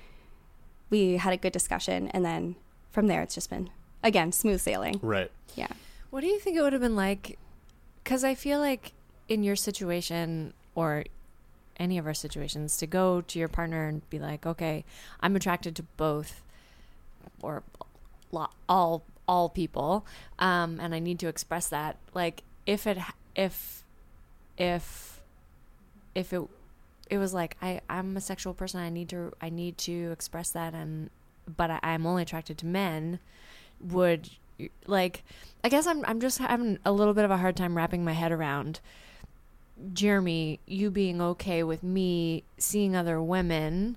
we 0.89 1.19
had 1.19 1.35
a 1.35 1.37
good 1.37 1.53
discussion. 1.53 2.09
And 2.09 2.25
then 2.25 2.57
from 2.91 3.09
there, 3.09 3.21
it's 3.21 3.35
just 3.35 3.51
been, 3.51 3.69
again, 4.03 4.33
smooth 4.33 4.61
sailing. 4.61 4.99
Right. 5.03 5.31
Yeah. 5.55 5.69
What 6.15 6.21
do 6.21 6.29
you 6.29 6.39
think 6.39 6.57
it 6.57 6.63
would 6.63 6.73
have 6.73 6.81
been 6.81 6.95
like? 6.95 7.41
Because 8.05 8.23
I 8.23 8.37
feel 8.37 8.61
like 8.61 8.93
in 9.29 9.43
your 9.43 9.57
situation 9.57 10.55
or 10.77 11.07
any 11.77 11.99
of 11.99 12.07
our 12.07 12.15
situations, 12.15 12.77
to 12.77 12.87
go 12.87 13.21
to 13.23 13.37
your 13.37 13.49
partner 13.49 13.89
and 13.89 14.09
be 14.11 14.21
like, 14.21 14.47
okay, 14.47 14.85
I'm 15.19 15.35
attracted 15.35 15.75
to 15.75 15.83
both 15.97 16.41
or 17.43 17.65
all 18.69 19.03
all 19.27 19.49
people, 19.49 20.07
um, 20.39 20.79
and 20.79 20.95
I 20.95 21.01
need 21.01 21.19
to 21.19 21.27
express 21.27 21.67
that. 21.71 21.97
Like, 22.15 22.45
if 22.65 22.87
it 22.87 22.99
if 23.35 23.83
if 24.57 25.21
if 26.15 26.33
it 26.33 26.43
it 27.11 27.19
was 27.19 27.35
like 27.35 27.57
I 27.61 27.81
I'm 27.91 28.17
a 28.17 28.21
sexual 28.21 28.55
person, 28.55 28.79
I 28.79 28.89
need 28.89 29.09
to 29.09 29.33
I 29.41 29.51
need 29.51 29.79
to 29.79 30.13
express 30.13 30.53
that, 30.53 30.75
and 30.75 31.11
but 31.57 31.73
I, 31.73 31.81
I'm 31.83 32.07
only 32.07 32.23
attracted 32.23 32.57
to 32.59 32.67
men. 32.67 33.19
Would 33.81 34.31
like 34.87 35.25
I 35.63 35.69
guess 35.69 35.87
I'm 35.87 36.05
I'm 36.05 36.21
just 36.21 36.39
having 36.39 36.79
a 36.85 36.93
little 36.93 37.15
bit 37.15 37.25
of 37.25 37.31
a 37.31 37.37
hard 37.39 37.57
time 37.57 37.77
wrapping 37.77 38.05
my 38.05 38.13
head 38.13 38.33
around 38.33 38.81
Jeremy, 39.93 40.61
you 40.67 40.91
being 40.91 41.21
okay 41.21 41.63
with 41.63 41.83
me 41.83 42.45
seeing 42.59 42.95
other 42.95 43.21
women, 43.21 43.97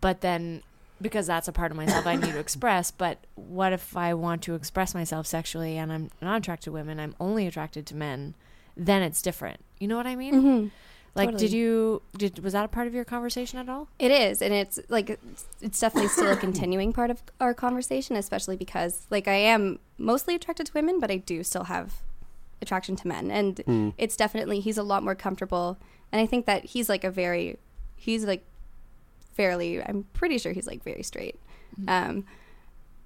but 0.00 0.20
then 0.20 0.62
because 1.00 1.26
that's 1.26 1.48
a 1.48 1.52
part 1.52 1.70
of 1.70 1.76
myself 1.76 2.06
I 2.06 2.16
need 2.16 2.32
to 2.32 2.38
express, 2.46 2.90
but 2.90 3.18
what 3.34 3.72
if 3.72 3.96
I 3.96 4.14
want 4.14 4.42
to 4.42 4.54
express 4.54 4.94
myself 4.94 5.26
sexually 5.26 5.76
and 5.76 5.92
I'm 5.92 6.10
not 6.20 6.38
attracted 6.38 6.64
to 6.66 6.72
women, 6.72 7.00
I'm 7.00 7.14
only 7.20 7.46
attracted 7.46 7.86
to 7.86 7.96
men, 7.96 8.34
then 8.76 9.02
it's 9.02 9.22
different. 9.22 9.60
You 9.78 9.88
know 9.88 9.96
what 9.96 10.06
I 10.06 10.16
mean? 10.16 10.34
Mm-hmm. 10.34 10.68
Like 11.16 11.30
Totally. 11.30 11.48
did 11.48 11.56
you 11.56 12.02
did 12.18 12.38
was 12.40 12.52
that 12.52 12.66
a 12.66 12.68
part 12.68 12.86
of 12.86 12.94
your 12.94 13.04
conversation 13.04 13.58
at 13.58 13.70
all? 13.70 13.88
It 13.98 14.10
is, 14.10 14.42
and 14.42 14.52
it's 14.52 14.78
like 14.90 15.08
it's, 15.08 15.46
it's 15.62 15.80
definitely 15.80 16.08
still 16.08 16.30
a 16.30 16.36
continuing 16.36 16.92
part 16.92 17.10
of 17.10 17.22
our 17.40 17.54
conversation, 17.54 18.16
especially 18.16 18.56
because 18.56 19.06
like 19.08 19.26
I 19.26 19.36
am 19.36 19.78
mostly 19.96 20.34
attracted 20.34 20.66
to 20.66 20.72
women, 20.74 21.00
but 21.00 21.10
I 21.10 21.16
do 21.16 21.42
still 21.42 21.64
have 21.64 22.02
attraction 22.60 22.96
to 22.96 23.08
men, 23.08 23.30
and 23.30 23.94
it's 23.96 24.14
definitely 24.14 24.60
he's 24.60 24.76
a 24.76 24.82
lot 24.82 25.02
more 25.02 25.14
comfortable, 25.14 25.78
and 26.12 26.20
I 26.20 26.26
think 26.26 26.44
that 26.44 26.66
he's 26.66 26.90
like 26.90 27.02
a 27.02 27.10
very 27.10 27.56
he's 27.96 28.26
like 28.26 28.44
fairly 29.32 29.82
I'm 29.82 30.04
pretty 30.12 30.36
sure 30.36 30.52
he's 30.52 30.66
like 30.66 30.82
very 30.84 31.02
straight. 31.02 31.40
Um, 31.88 32.24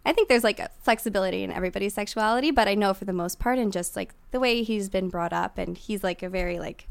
I 0.04 0.12
think 0.12 0.28
there's 0.28 0.44
like 0.44 0.58
a 0.58 0.70
flexibility 0.82 1.44
in 1.44 1.52
everybody's 1.52 1.94
sexuality, 1.94 2.50
but 2.50 2.66
I 2.66 2.74
know 2.74 2.92
for 2.92 3.04
the 3.04 3.12
most 3.12 3.38
part, 3.38 3.58
and 3.58 3.72
just 3.72 3.94
like 3.94 4.14
the 4.32 4.40
way 4.40 4.64
he's 4.64 4.88
been 4.88 5.08
brought 5.08 5.32
up, 5.32 5.58
and 5.58 5.78
he's 5.78 6.02
like 6.02 6.24
a 6.24 6.28
very 6.28 6.58
like 6.58 6.88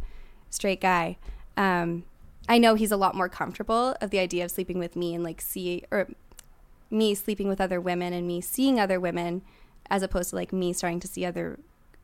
straight 0.49 0.81
guy. 0.81 1.17
Um, 1.57 2.03
I 2.47 2.57
know 2.57 2.75
he's 2.75 2.91
a 2.91 2.97
lot 2.97 3.15
more 3.15 3.29
comfortable 3.29 3.95
of 4.01 4.09
the 4.09 4.19
idea 4.19 4.43
of 4.45 4.51
sleeping 4.51 4.79
with 4.79 4.95
me 4.95 5.13
and 5.13 5.23
like 5.23 5.41
see 5.41 5.83
or 5.91 6.07
me 6.89 7.13
sleeping 7.13 7.47
with 7.47 7.61
other 7.61 7.79
women 7.79 8.13
and 8.13 8.25
me 8.25 8.41
seeing 8.41 8.79
other 8.79 8.99
women 8.99 9.43
as 9.89 10.01
opposed 10.01 10.31
to 10.31 10.35
like 10.35 10.51
me 10.51 10.73
starting 10.73 10.99
to 10.99 11.07
see 11.07 11.25
other 11.25 11.59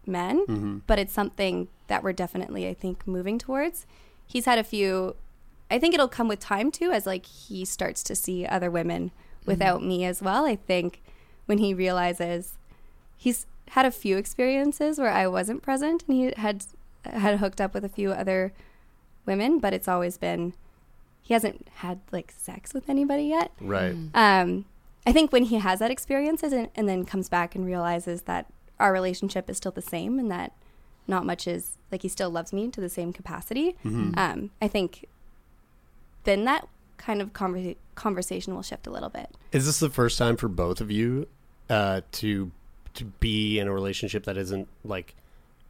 men. 0.06 0.46
But 0.86 1.00
it's 1.00 1.14
something 1.14 1.68
that 1.88 2.04
we're 2.04 2.14
definitely, 2.14 2.68
I 2.68 2.74
think, 2.74 3.08
moving 3.08 3.40
towards. 3.40 3.86
He's 4.28 4.46
had 4.46 4.60
a 4.60 4.64
few. 4.64 5.16
I 5.72 5.80
think 5.80 5.94
it'll 5.96 6.08
come 6.08 6.28
with 6.28 6.40
time 6.40 6.72
too, 6.72 6.92
as 6.92 7.06
like 7.08 7.26
he 7.26 7.66
starts 7.66 8.04
to 8.04 8.16
see 8.16 8.46
other 8.46 8.70
women 8.70 9.12
without 9.46 9.84
me 9.84 10.06
as 10.06 10.22
well. 10.22 10.46
I 10.46 10.56
think 10.56 11.02
when 11.48 11.58
he 11.58 11.74
realizes 11.74 12.58
he's 13.18 13.48
had 13.70 13.86
a 13.86 13.92
few 13.92 14.18
experiences 14.18 15.00
where 15.00 15.10
I 15.10 15.26
wasn't 15.28 15.64
present 15.64 16.04
and 16.08 16.16
he 16.16 16.34
had 16.38 16.66
had 17.12 17.40
hooked 17.40 17.62
up 17.62 17.74
with 17.74 17.86
a 17.86 17.90
few 17.90 18.12
other 18.12 18.54
women, 19.26 19.60
but 19.60 19.74
it's 19.74 19.88
always 19.88 20.18
been 20.18 20.54
he 21.22 21.34
hasn't 21.34 21.68
had 21.76 22.00
like 22.12 22.34
sex 22.38 22.74
with 22.74 22.88
anybody 22.88 23.24
yet. 23.24 23.52
Right. 23.60 23.96
Um, 24.14 24.66
I 25.08 25.12
think 25.12 25.32
when 25.32 25.44
he 25.46 25.56
has 25.58 25.80
that 25.80 25.92
experience 25.92 26.44
and, 26.44 26.70
and 26.76 26.88
then 26.88 27.06
comes 27.06 27.30
back 27.30 27.56
and 27.56 27.66
realizes 27.66 28.24
that 28.24 28.48
our 28.80 28.94
relationship 28.94 29.50
is 29.50 29.58
still 29.58 29.72
the 29.72 29.82
same 29.82 30.20
and 30.20 30.30
that 30.30 30.52
not 31.08 31.26
much 31.26 31.48
is 31.48 31.78
like 31.92 32.02
he 32.02 32.10
still 32.10 32.30
loves 32.30 32.52
me 32.54 32.70
to 32.70 32.82
the 32.82 32.90
same 32.90 33.14
capacity. 33.14 33.76
Um, 33.86 34.52
I 34.62 34.68
think 34.68 35.06
then 36.24 36.46
that 36.46 36.68
kind 36.98 37.22
of 37.22 37.34
conver- 37.34 37.78
conversation 37.96 38.56
will 38.56 38.64
shift 38.64 38.88
a 38.88 38.92
little 38.92 39.10
bit. 39.10 39.30
Is 39.52 39.66
this 39.66 39.80
the 39.80 39.90
first 39.90 40.18
time 40.18 40.38
for 40.38 40.48
both 40.48 40.82
of 40.82 40.92
you 40.92 41.28
uh, 41.70 42.02
to 42.14 42.52
to 42.96 43.06
be 43.06 43.60
in 43.60 43.68
a 43.68 43.74
relationship 43.74 44.24
that 44.24 44.38
isn't 44.38 44.68
like 44.84 45.16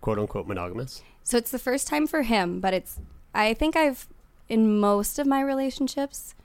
quote 0.05 0.19
unquote 0.19 0.45
monogamous? 0.47 1.01
So 1.23 1.35
it's 1.35 1.49
the 1.49 1.57
first 1.59 1.87
time 1.87 2.05
for 2.05 2.21
him, 2.21 2.59
but 2.59 2.73
it's 2.75 2.99
I 3.33 3.55
think 3.55 3.75
I've 3.75 4.07
in 4.47 4.79
most 4.79 5.17
of 5.17 5.25
my 5.25 5.41
relationships 5.41 6.35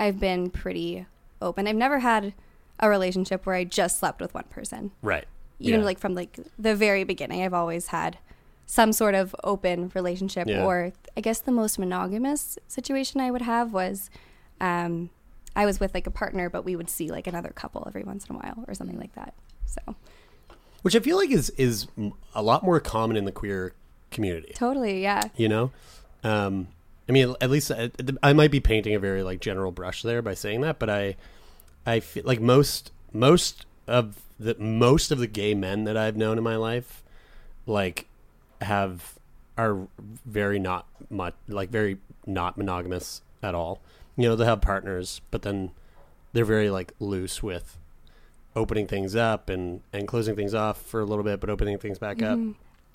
I've 0.00 0.18
been 0.18 0.50
pretty 0.50 1.06
open. 1.40 1.68
I've 1.68 1.76
never 1.76 2.00
had 2.00 2.34
a 2.80 2.88
relationship 2.88 3.46
where 3.46 3.54
I 3.54 3.62
just 3.62 3.98
slept 4.00 4.20
with 4.20 4.34
one 4.34 4.44
person. 4.50 4.90
Right. 5.00 5.26
Even 5.60 5.80
Yeah. 5.80 5.86
like 5.86 5.98
from 6.00 6.16
like 6.16 6.38
the 6.58 6.74
very 6.74 7.04
beginning, 7.04 7.42
I've 7.44 7.54
always 7.54 7.86
had 7.88 8.18
some 8.66 8.92
sort 8.92 9.14
of 9.14 9.34
open 9.44 9.92
relationship 9.94 10.48
Yeah. 10.48 10.64
or 10.64 10.92
I 11.16 11.20
guess 11.20 11.38
the 11.38 11.52
most 11.52 11.78
monogamous 11.78 12.58
situation 12.66 13.20
I 13.20 13.30
would 13.30 13.42
have 13.42 13.72
was 13.72 14.10
um 14.60 15.10
I 15.54 15.66
was 15.66 15.78
with 15.78 15.94
like 15.94 16.08
a 16.08 16.10
partner 16.10 16.50
but 16.50 16.64
we 16.64 16.74
would 16.74 16.90
see 16.90 17.10
like 17.12 17.28
another 17.28 17.50
couple 17.50 17.84
every 17.86 18.02
once 18.02 18.26
in 18.26 18.34
a 18.34 18.38
while 18.40 18.64
or 18.66 18.74
something 18.74 18.98
like 18.98 19.14
that. 19.14 19.34
So, 19.66 19.94
Which 20.82 20.94
I 20.94 21.00
feel 21.00 21.16
like 21.16 21.30
is 21.30 21.50
is 21.50 21.86
a 22.34 22.42
lot 22.42 22.62
more 22.62 22.80
common 22.80 23.16
in 23.16 23.24
the 23.24 23.32
queer 23.32 23.72
community. 24.10 24.52
totally, 24.54 25.02
yeah. 25.02 25.22
You 25.36 25.48
know, 25.48 25.72
um, 26.24 26.68
I 27.08 27.12
mean, 27.12 27.34
at 27.40 27.50
least 27.50 27.70
I, 27.70 27.90
I 28.22 28.32
might 28.32 28.50
be 28.50 28.60
painting 28.60 28.94
a 28.94 28.98
very 28.98 29.22
like 29.22 29.40
general 29.40 29.72
brush 29.72 30.02
there 30.02 30.22
by 30.22 30.34
saying 30.34 30.60
that, 30.62 30.78
but 30.78 30.90
I 30.90 31.16
I 31.86 32.00
feel 32.00 32.24
like 32.26 32.40
most 32.40 32.92
most 33.12 33.66
of 33.86 34.22
the 34.38 34.54
most 34.58 35.10
of 35.10 35.18
the 35.18 35.26
gay 35.26 35.54
men 35.54 35.84
that 35.84 35.96
I've 35.96 36.16
known 36.16 36.38
in 36.38 36.44
my 36.44 36.56
life, 36.56 37.02
like, 37.66 38.06
have 38.60 39.18
are 39.56 39.88
very 40.24 40.58
not 40.58 40.86
much 41.10 41.34
like 41.48 41.70
very 41.70 41.98
not 42.26 42.56
monogamous 42.56 43.22
at 43.42 43.54
all. 43.54 43.80
You 44.16 44.28
know, 44.28 44.36
they 44.36 44.44
have 44.44 44.60
partners, 44.60 45.20
but 45.30 45.42
then 45.42 45.70
they're 46.32 46.44
very 46.44 46.70
like 46.70 46.92
loose 47.00 47.42
with 47.42 47.78
opening 48.56 48.86
things 48.86 49.14
up 49.14 49.48
and 49.48 49.80
and 49.92 50.08
closing 50.08 50.34
things 50.36 50.54
off 50.54 50.80
for 50.82 51.00
a 51.00 51.04
little 51.04 51.24
bit, 51.24 51.40
but 51.40 51.50
opening 51.50 51.78
things 51.78 51.98
back 51.98 52.22
up. 52.22 52.38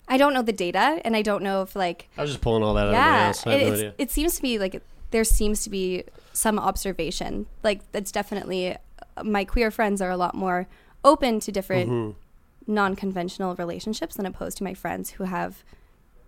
I 0.06 0.18
don't 0.18 0.34
know 0.34 0.42
the 0.42 0.52
data 0.52 1.00
and 1.04 1.16
I 1.16 1.22
don't 1.22 1.42
know 1.42 1.62
if 1.62 1.74
like 1.74 2.08
I 2.18 2.22
was 2.22 2.30
just 2.30 2.42
pulling 2.42 2.62
all 2.62 2.74
that 2.74 2.82
out 2.82 2.88
of 2.88 2.92
my 2.92 2.98
yeah, 2.98 3.28
ass. 3.28 3.46
It, 3.46 3.82
no 3.82 3.92
it 3.96 4.10
seems 4.10 4.36
to 4.36 4.42
be 4.42 4.58
like 4.58 4.82
there 5.10 5.24
seems 5.24 5.62
to 5.64 5.70
be 5.70 6.04
some 6.32 6.58
observation. 6.58 7.46
Like 7.62 7.80
that's 7.92 8.12
definitely 8.12 8.76
my 9.22 9.44
queer 9.44 9.70
friends 9.70 10.02
are 10.02 10.10
a 10.10 10.16
lot 10.16 10.34
more 10.34 10.66
open 11.04 11.40
to 11.40 11.52
different 11.52 11.90
Mm-hmm. 11.90 12.72
non-conventional 12.72 13.54
relationships 13.56 14.16
than 14.16 14.26
opposed 14.26 14.56
to 14.58 14.64
my 14.64 14.74
friends 14.74 15.10
who 15.10 15.24
have, 15.24 15.62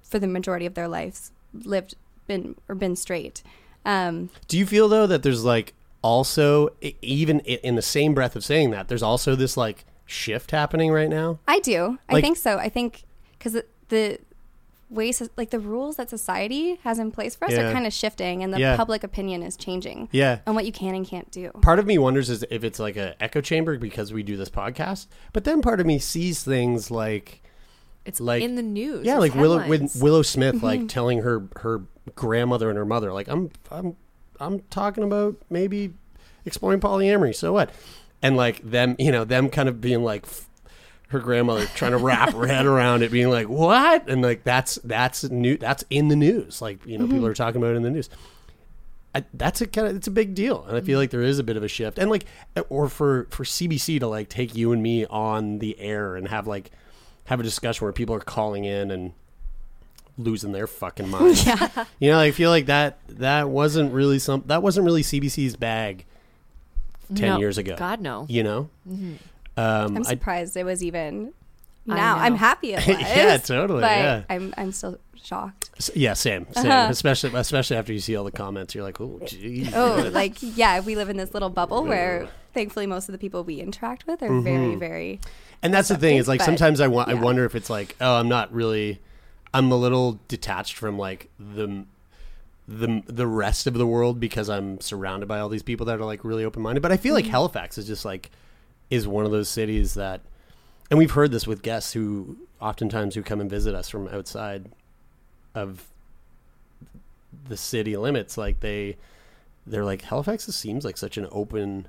for 0.03 0.19
the 0.19 0.27
majority 0.27 0.67
of 0.67 0.75
their 0.75 0.87
lives, 0.89 1.33
lived 1.53 1.95
been 2.27 2.55
or 2.69 2.75
been 2.75 2.95
straight. 2.97 3.43
Um, 3.85 4.31
Do 4.49 4.59
you 4.59 4.67
feel 4.67 4.89
though 4.89 5.07
that 5.07 5.23
there's 5.23 5.45
like 5.45 5.73
also 6.07 6.69
even 7.03 7.41
in 7.41 7.75
the 7.75 7.83
same 7.83 8.15
breath 8.15 8.37
of 8.37 8.45
saying 8.45 8.71
that 8.71 8.87
there's 8.89 9.03
also 9.03 9.35
this 9.35 9.57
like 9.57 9.85
shift 10.07 10.51
happening 10.53 10.91
right 10.93 11.09
now? 11.11 11.39
I 11.49 11.59
do. 11.61 11.99
I 12.09 12.21
think 12.21 12.37
so. 12.37 12.59
I 12.59 12.69
think 12.69 13.03
because 13.39 13.53
the, 13.55 13.65
the 13.89 14.19
ways, 14.89 15.21
like 15.37 15.51
the 15.51 15.59
rules 15.59 15.97
that 15.97 16.09
society 16.09 16.77
has 16.85 17.01
in 17.01 17.11
place 17.11 17.35
for 17.35 17.47
us, 17.47 17.53
Yeah. 17.53 17.69
are 17.69 17.73
kind 17.73 17.87
of 17.89 17.93
shifting, 17.93 18.45
and 18.45 18.55
the 18.55 18.61
Yeah. 18.61 18.77
public 18.77 19.03
opinion 19.03 19.43
is 19.43 19.57
changing. 19.57 20.09
Yeah. 20.13 20.39
on 20.47 20.55
what 20.55 20.65
you 20.65 20.71
can 20.73 20.95
and 20.95 21.05
can't 21.07 21.29
do. 21.33 21.51
Part 21.61 21.81
of 21.81 21.87
me 21.87 21.99
wonders 21.99 22.31
is 22.31 22.45
if 22.51 22.63
it's 22.63 22.79
like 22.79 22.97
a 22.97 23.21
echo 23.21 23.41
chamber 23.41 23.77
because 23.79 24.13
we 24.13 24.23
do 24.23 24.37
this 24.37 24.49
podcast, 24.51 25.09
but 25.33 25.43
then 25.45 25.61
part 25.61 25.81
of 25.81 25.87
me 25.87 25.99
sees 25.99 26.45
things 26.45 26.91
like 26.91 27.43
It's 28.05 28.21
Like- 28.21 28.45
in 28.45 28.55
the 28.55 28.63
news. 28.63 29.05
yeah, 29.05 29.15
it's 29.15 29.21
like 29.23 29.35
Willow 29.35 29.67
with. 29.67 29.97
Willow 30.01 30.23
Smith 30.23 30.63
like 30.63 30.79
mm-hmm. 30.79 30.87
telling 30.87 31.19
her 31.23 31.49
her 31.63 31.83
grandmother 32.15 32.69
and 32.71 32.79
her 32.79 32.85
mother 32.87 33.13
like 33.13 33.27
I'm 33.27 33.51
I'm 33.73 33.97
I'm 34.41 34.61
talking 34.71 35.05
about 35.05 35.37
maybe 35.51 35.95
exploring 36.45 36.81
polyamory. 36.81 37.35
So 37.35 37.53
what? 37.53 37.71
And 38.23 38.37
like 38.37 38.63
them, 38.69 38.97
you 38.99 39.13
know, 39.13 39.25
them 39.25 39.49
kind 39.51 39.69
of 39.69 39.81
being 39.81 40.03
like 40.03 40.25
f- 40.25 40.49
her 41.09 41.21
grandmother 41.21 41.67
trying 41.75 41.93
to 41.93 41.99
wrap 41.99 42.33
her 42.33 42.47
head 42.47 42.67
around 42.67 43.03
it, 43.03 43.13
being 43.13 43.31
like, 43.31 43.49
"What?" 43.49 44.09
And 44.09 44.23
like 44.23 44.43
that's 44.43 44.77
that's 44.77 45.25
new. 45.25 45.57
That's 45.57 45.85
in 45.91 46.09
the 46.09 46.17
news. 46.17 46.61
Like 46.63 46.85
you 46.87 46.99
know, 46.99 47.05
people 47.05 47.19
mm-hmm. 47.19 47.27
are 47.27 47.35
talking 47.35 47.61
about 47.61 47.75
it 47.75 47.77
in 47.77 47.83
the 47.83 47.91
news. 47.91 48.09
I, 49.15 49.25
that's 49.33 49.61
a 49.61 49.67
kind 49.67 49.87
of 49.87 49.97
it's 49.97 50.09
a 50.09 50.11
big 50.11 50.35
deal, 50.35 50.65
and 50.65 50.77
I 50.77 50.81
feel 50.81 50.99
mm. 50.99 51.03
like 51.03 51.11
there 51.11 51.23
is 51.23 51.39
a 51.39 51.45
bit 51.45 51.57
of 51.57 51.63
a 51.63 51.69
shift, 51.69 51.99
and 51.99 52.11
like, 52.11 52.27
eh, 52.57 52.63
or 52.69 52.89
for 52.89 53.29
for 53.31 53.45
CBC 53.45 54.01
to 54.01 54.07
like 54.07 54.29
take 54.29 54.55
you 54.55 54.73
and 54.73 54.83
me 54.83 55.07
on 55.07 55.59
the 55.59 55.79
air 55.79 56.17
and 56.17 56.29
have 56.29 56.47
like 56.47 56.71
have 57.25 57.41
a 57.41 57.43
discussion 57.43 57.85
where 57.85 57.93
people 57.93 58.15
are 58.15 58.21
calling 58.21 58.65
in 58.65 58.91
and 58.91 59.13
losing 60.19 60.53
their 60.53 60.67
fucking 60.67 61.09
mind. 61.11 61.45
yeah. 61.47 61.85
You 61.99 62.11
know, 62.11 62.19
I 62.19 62.31
feel 62.31 62.51
like 62.51 62.67
that 62.67 62.99
that 63.09 63.49
wasn't 63.49 63.93
really 63.93 64.19
some 64.19 64.43
that 64.47 64.63
wasn't 64.63 64.87
really 64.87 65.03
CBC's 65.03 65.57
bag 65.57 66.05
ten 67.15 67.35
No, 67.35 67.39
years 67.39 67.59
ago. 67.59 67.77
God 67.77 68.01
no. 68.01 68.27
You 68.29 68.43
know? 68.43 68.71
Um, 68.89 69.19
I'm 69.57 69.99
I- 69.99 70.03
surprised 70.03 70.57
it 70.57 70.65
was 70.65 70.83
even 70.85 71.33
now. 71.87 72.17
I'm 72.19 72.37
happy 72.37 72.73
it 72.75 72.87
was. 72.87 72.99
Yeah, 72.99 73.37
totally, 73.39 73.81
But 73.83 73.91
yeah. 73.99 74.23
I'm 74.29 74.53
I'm 74.57 74.73
still 74.73 74.99
shocked. 75.23 75.71
s- 75.79 75.91
yeah, 75.95 76.13
same, 76.15 76.47
same. 76.53 76.71
Uh-huh. 76.71 76.89
Especially, 76.91 77.33
especially 77.35 77.77
after 77.77 77.93
you 77.93 78.01
see 78.01 78.17
all 78.17 78.25
the 78.25 78.31
comments, 78.33 78.75
you're 78.75 78.85
like, 78.85 79.01
oh, 79.01 79.21
geez. 79.27 79.73
Oh, 79.75 80.09
like 80.13 80.37
yeah, 80.41 80.81
we 80.81 80.95
live 80.97 81.09
in 81.09 81.17
this 81.17 81.33
little 81.35 81.49
bubble 81.51 81.85
where 81.85 82.29
thankfully 82.55 82.87
most 82.87 83.09
of 83.09 83.13
the 83.13 83.19
people 83.19 83.45
we 83.45 83.61
interact 83.61 84.07
with 84.07 84.23
are 84.23 84.41
very, 84.41 84.75
Mhm. 84.75 84.79
very 84.79 85.21
And 85.63 85.73
that's 85.75 85.89
the 85.89 85.97
thing 85.99 86.17
is 86.17 86.27
like 86.29 86.39
but, 86.41 86.45
sometimes 86.47 86.81
I 86.81 86.89
want 86.89 87.09
I 87.11 87.15
wonder 87.15 87.45
if 87.45 87.55
it's 87.55 87.69
like 87.71 87.95
oh 88.01 88.15
I'm 88.17 88.29
not 88.29 88.53
really 88.53 88.99
I'm 89.57 89.73
a 89.73 89.77
little 89.77 90.21
detached 90.29 90.75
from 90.77 90.99
like 90.99 91.31
the 91.39 91.85
the 92.69 93.03
the 93.07 93.27
rest 93.27 93.67
of 93.67 93.75
the 93.75 93.87
world 93.87 94.19
because 94.21 94.51
I'm 94.51 94.81
surrounded 94.81 95.27
by 95.27 95.39
all 95.39 95.49
these 95.49 95.63
people 95.63 95.87
that 95.87 95.99
are 96.01 96.05
like 96.05 96.25
really 96.25 96.45
open 96.45 96.63
minded. 96.63 96.83
But 96.83 96.93
I 96.93 96.97
feel 96.97 97.15
like 97.15 97.25
Mhm. 97.25 97.31
Halifax 97.31 97.79
is 97.79 97.87
just 97.87 98.05
like 98.05 98.31
is 98.91 99.07
one 99.09 99.25
of 99.25 99.31
those 99.31 99.49
cities 99.49 99.95
that 99.95 100.21
and 100.91 100.99
we've 100.99 101.13
heard 101.13 101.31
this 101.33 101.47
with 101.47 101.63
guests 101.63 101.93
who 101.95 102.37
oftentimes 102.61 103.15
who 103.15 103.23
come 103.23 103.41
and 103.41 103.49
visit 103.51 103.75
us 103.75 103.89
from 103.89 104.09
outside 104.09 104.67
of 105.55 105.85
the 107.49 107.57
city 107.57 107.97
limits 107.97 108.37
like 108.37 108.61
they 108.61 108.97
they're 109.67 109.85
like 109.85 110.03
Halifax 110.03 110.47
just 110.47 110.61
seems 110.61 110.85
like 110.85 110.97
such 110.97 111.17
an 111.17 111.27
open 111.33 111.89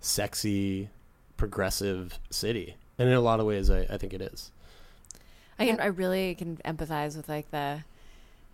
sexy 0.00 0.88
progressive 1.36 2.18
city 2.30 2.76
and 2.98 3.08
in 3.08 3.14
a 3.14 3.20
lot 3.20 3.40
of 3.40 3.46
ways 3.46 3.70
I, 3.70 3.80
I 3.90 3.98
think 3.98 4.12
it 4.12 4.20
is 4.20 4.50
I 5.58 5.66
can, 5.66 5.80
I 5.80 5.86
really 5.86 6.34
can 6.34 6.56
empathize 6.64 7.16
with 7.16 7.28
like 7.28 7.50
the 7.50 7.84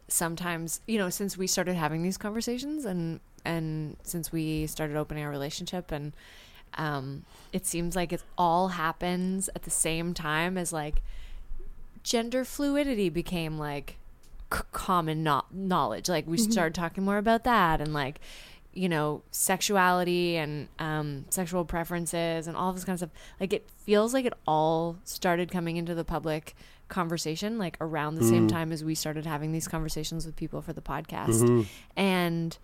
sometimes 0.09 0.81
you 0.87 0.99
know 0.99 1.09
since 1.09 1.37
we 1.39 1.47
started 1.47 1.75
having 1.75 2.03
these 2.03 2.17
conversations 2.19 2.85
and 2.85 3.21
and 3.45 3.97
since 4.03 4.33
we 4.33 4.67
started 4.67 4.97
opening 4.97 5.25
our 5.25 5.31
relationship 5.31 5.93
and 5.93 6.13
um 6.75 7.25
it 7.53 7.65
seems 7.65 7.95
like 7.97 8.13
it 8.13 8.23
all 8.37 8.69
happens 8.69 9.49
at 9.55 9.63
the 9.63 9.71
same 9.71 10.13
time 10.13 10.59
as 10.59 10.73
like 10.73 11.01
gender 12.03 12.45
fluidity 12.45 13.09
became 13.09 13.59
like 13.59 13.97
c- 14.53 14.61
common 14.73 15.23
no- 15.23 15.45
knowledge. 15.51 16.09
Like 16.09 16.27
we 16.27 16.39
Mhm. 16.39 16.53
started 16.53 16.75
talking 16.75 17.05
more 17.05 17.19
about 17.19 17.45
that 17.45 17.81
and 17.81 17.93
like 17.93 18.21
you 18.73 18.89
know 18.89 19.23
sexuality 19.31 20.37
and 20.37 20.69
um, 20.79 21.25
sexual 21.31 21.65
preferences 21.65 22.47
and 22.47 22.57
all 22.57 22.73
this 22.73 22.85
kind 22.85 22.95
of 22.95 23.01
stuff. 23.01 23.11
Like 23.41 23.53
it 23.53 23.69
feels 23.79 24.15
like 24.15 24.25
it 24.25 24.35
all 24.47 24.97
started 25.05 25.51
coming 25.51 25.77
into 25.77 25.95
the 25.95 26.05
public 26.05 26.55
conversation 26.91 27.57
like 27.57 27.77
around 27.81 28.17
the 28.17 28.25
same 28.25 28.47
Mm. 28.47 28.51
time 28.53 28.73
as 28.73 28.85
we 28.85 28.95
started 28.95 29.25
having 29.25 29.53
these 29.53 29.67
conversations 29.69 30.27
with 30.27 30.37
people 30.37 30.61
for 30.61 30.73
the 30.75 30.83
podcast 30.83 31.43
Mhm. 31.43 31.67
and 31.97 32.59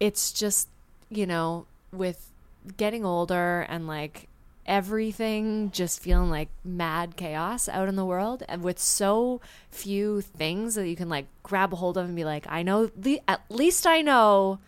it's 0.00 0.32
just 0.32 0.68
you 1.10 1.26
know 1.26 1.66
with 1.92 2.30
getting 2.76 3.04
older 3.04 3.60
and 3.68 3.86
like 3.86 4.26
everything 4.66 5.70
just 5.72 6.00
feeling 6.00 6.30
like 6.30 6.48
mad 6.64 7.16
chaos 7.16 7.68
out 7.68 7.88
in 7.88 7.96
the 7.96 8.04
world 8.04 8.42
and 8.48 8.62
with 8.62 8.78
so 8.78 9.40
few 9.70 10.20
things 10.20 10.74
that 10.74 10.88
you 10.88 10.96
can 10.96 11.08
like 11.08 11.26
grab 11.42 11.72
a 11.72 11.76
hold 11.76 11.96
of 11.98 12.06
and 12.06 12.16
be 12.16 12.24
like 12.24 12.46
i 12.48 12.62
know 12.62 12.86
the 12.96 13.20
at 13.28 13.40
least 13.50 13.86
i 13.86 14.00
know 14.00 14.58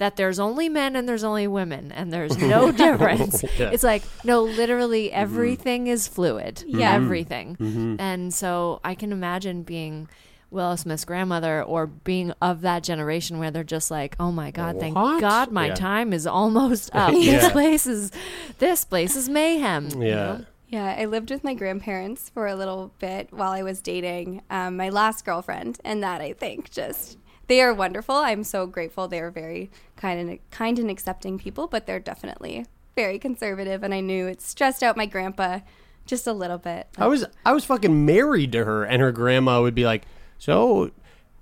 that 0.00 0.16
there's 0.16 0.38
only 0.38 0.68
men 0.68 0.96
and 0.96 1.06
there's 1.08 1.22
only 1.24 1.46
women 1.46 1.92
and 1.92 2.12
there's 2.12 2.36
no 2.54 2.72
difference 2.72 3.44
Yeah. 3.58 3.70
it's 3.70 3.82
like 3.84 4.02
no 4.24 4.42
literally 4.42 5.12
everything 5.12 5.86
is 5.86 6.08
fluid 6.08 6.64
Yeah. 6.66 6.92
Mhm. 6.92 7.04
everything 7.04 7.56
Mhm. 7.60 7.96
and 8.00 8.34
so 8.34 8.80
i 8.82 8.94
can 8.94 9.12
imagine 9.12 9.62
being 9.62 10.08
Willow 10.52 10.74
Smith's 10.74 11.04
grandmother 11.04 11.62
or 11.62 11.86
being 11.86 12.32
of 12.42 12.62
that 12.62 12.82
generation 12.82 13.38
where 13.38 13.52
they're 13.52 13.62
just 13.62 13.88
like, 13.88 14.16
oh 14.18 14.32
my 14.32 14.50
God, 14.50 14.80
thank 14.80 14.96
God 14.96 15.52
my 15.52 15.66
Yeah. 15.68 15.74
time 15.76 16.12
is 16.12 16.26
almost 16.26 16.90
up. 17.02 17.12
This 17.12 17.48
place 17.52 17.86
is 17.86 18.10
this 18.58 18.84
place 18.84 19.14
is 19.14 19.28
mayhem. 19.28 19.90
you 20.02 20.08
Yeah. 20.08 20.14
know? 20.16 20.44
Yeah, 20.66 20.96
I 20.98 21.04
lived 21.04 21.30
with 21.30 21.44
my 21.44 21.54
grandparents 21.54 22.30
for 22.34 22.48
a 22.48 22.56
little 22.56 22.90
bit 22.98 23.28
while 23.32 23.52
I 23.52 23.62
was 23.62 23.80
dating 23.80 24.42
um, 24.50 24.76
my 24.76 24.88
last 24.88 25.24
girlfriend, 25.24 25.78
and 25.84 26.02
that 26.02 26.20
I 26.20 26.32
think 26.32 26.68
just 26.72 27.16
they 27.50 27.60
are 27.60 27.74
wonderful. 27.74 28.14
I'm 28.14 28.44
so 28.44 28.64
grateful. 28.68 29.08
They 29.08 29.18
are 29.18 29.32
very 29.32 29.72
kind 29.96 30.20
and 30.20 30.38
kind 30.52 30.78
and 30.78 30.88
accepting 30.88 31.36
people, 31.36 31.66
but 31.66 31.84
they're 31.84 31.98
definitely 31.98 32.64
very 32.94 33.18
conservative. 33.18 33.82
And 33.82 33.92
I 33.92 33.98
knew 33.98 34.28
it 34.28 34.40
stressed 34.40 34.84
out 34.84 34.96
my 34.96 35.04
grandpa 35.04 35.58
just 36.06 36.28
a 36.28 36.32
little 36.32 36.58
bit. 36.58 36.86
I 36.96 37.08
was 37.08 37.24
I 37.44 37.52
was 37.52 37.64
fucking 37.64 38.06
married 38.06 38.52
to 38.52 38.64
her, 38.64 38.84
and 38.84 39.02
her 39.02 39.10
grandma 39.10 39.62
would 39.62 39.74
be 39.74 39.84
like, 39.84 40.04
"So, 40.38 40.92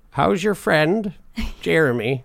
how's 0.09 0.43
your 0.43 0.55
friend, 0.55 1.13
Jeremy?" 1.61 2.23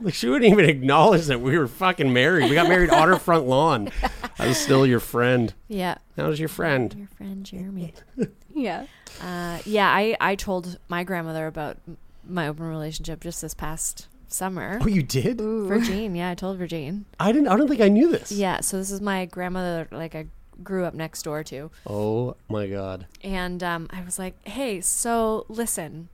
like 0.00 0.14
she 0.14 0.28
wouldn't 0.28 0.52
even 0.52 0.64
acknowledge 0.70 1.26
that 1.26 1.40
we 1.40 1.58
were 1.58 1.66
fucking 1.66 2.12
married. 2.12 2.48
We 2.48 2.54
got 2.54 2.68
married 2.68 2.90
on 2.90 3.08
her 3.08 3.18
front 3.18 3.48
lawn. 3.48 3.90
I 4.38 4.46
was 4.46 4.56
still 4.56 4.86
your 4.86 5.00
friend. 5.00 5.52
Yeah. 5.66 5.98
How's 6.16 6.38
your 6.38 6.48
friend? 6.48 6.94
Your 6.96 7.08
friend 7.08 7.44
Jeremy. 7.44 7.92
Yeah. 8.56 8.86
Uh, 9.22 9.58
yeah, 9.66 9.86
I, 9.90 10.16
I 10.18 10.34
told 10.34 10.78
my 10.88 11.04
grandmother 11.04 11.46
about 11.46 11.76
m- 11.86 11.98
my 12.28 12.48
open 12.48 12.66
relationship 12.66 13.20
just 13.20 13.42
this 13.42 13.54
past 13.54 14.08
summer. 14.28 14.78
Oh, 14.82 14.88
you 14.88 15.02
did? 15.02 15.40
Virgin, 15.40 16.14
yeah, 16.14 16.30
I 16.30 16.34
told 16.34 16.58
Virgin. 16.58 17.04
I 17.20 17.32
didn't. 17.32 17.48
I 17.48 17.56
don't 17.56 17.68
think 17.68 17.80
I 17.80 17.88
knew 17.88 18.10
this. 18.10 18.32
Yeah, 18.32 18.60
so 18.60 18.78
this 18.78 18.90
is 18.90 19.00
my 19.00 19.26
grandmother, 19.26 19.88
like 19.90 20.14
I 20.14 20.26
grew 20.62 20.84
up 20.84 20.94
next 20.94 21.22
door 21.22 21.44
to. 21.44 21.70
Oh 21.86 22.36
my 22.48 22.66
god. 22.66 23.06
And 23.22 23.62
um, 23.62 23.88
I 23.90 24.02
was 24.02 24.18
like, 24.18 24.36
hey, 24.46 24.80
so 24.80 25.46
listen. 25.48 26.08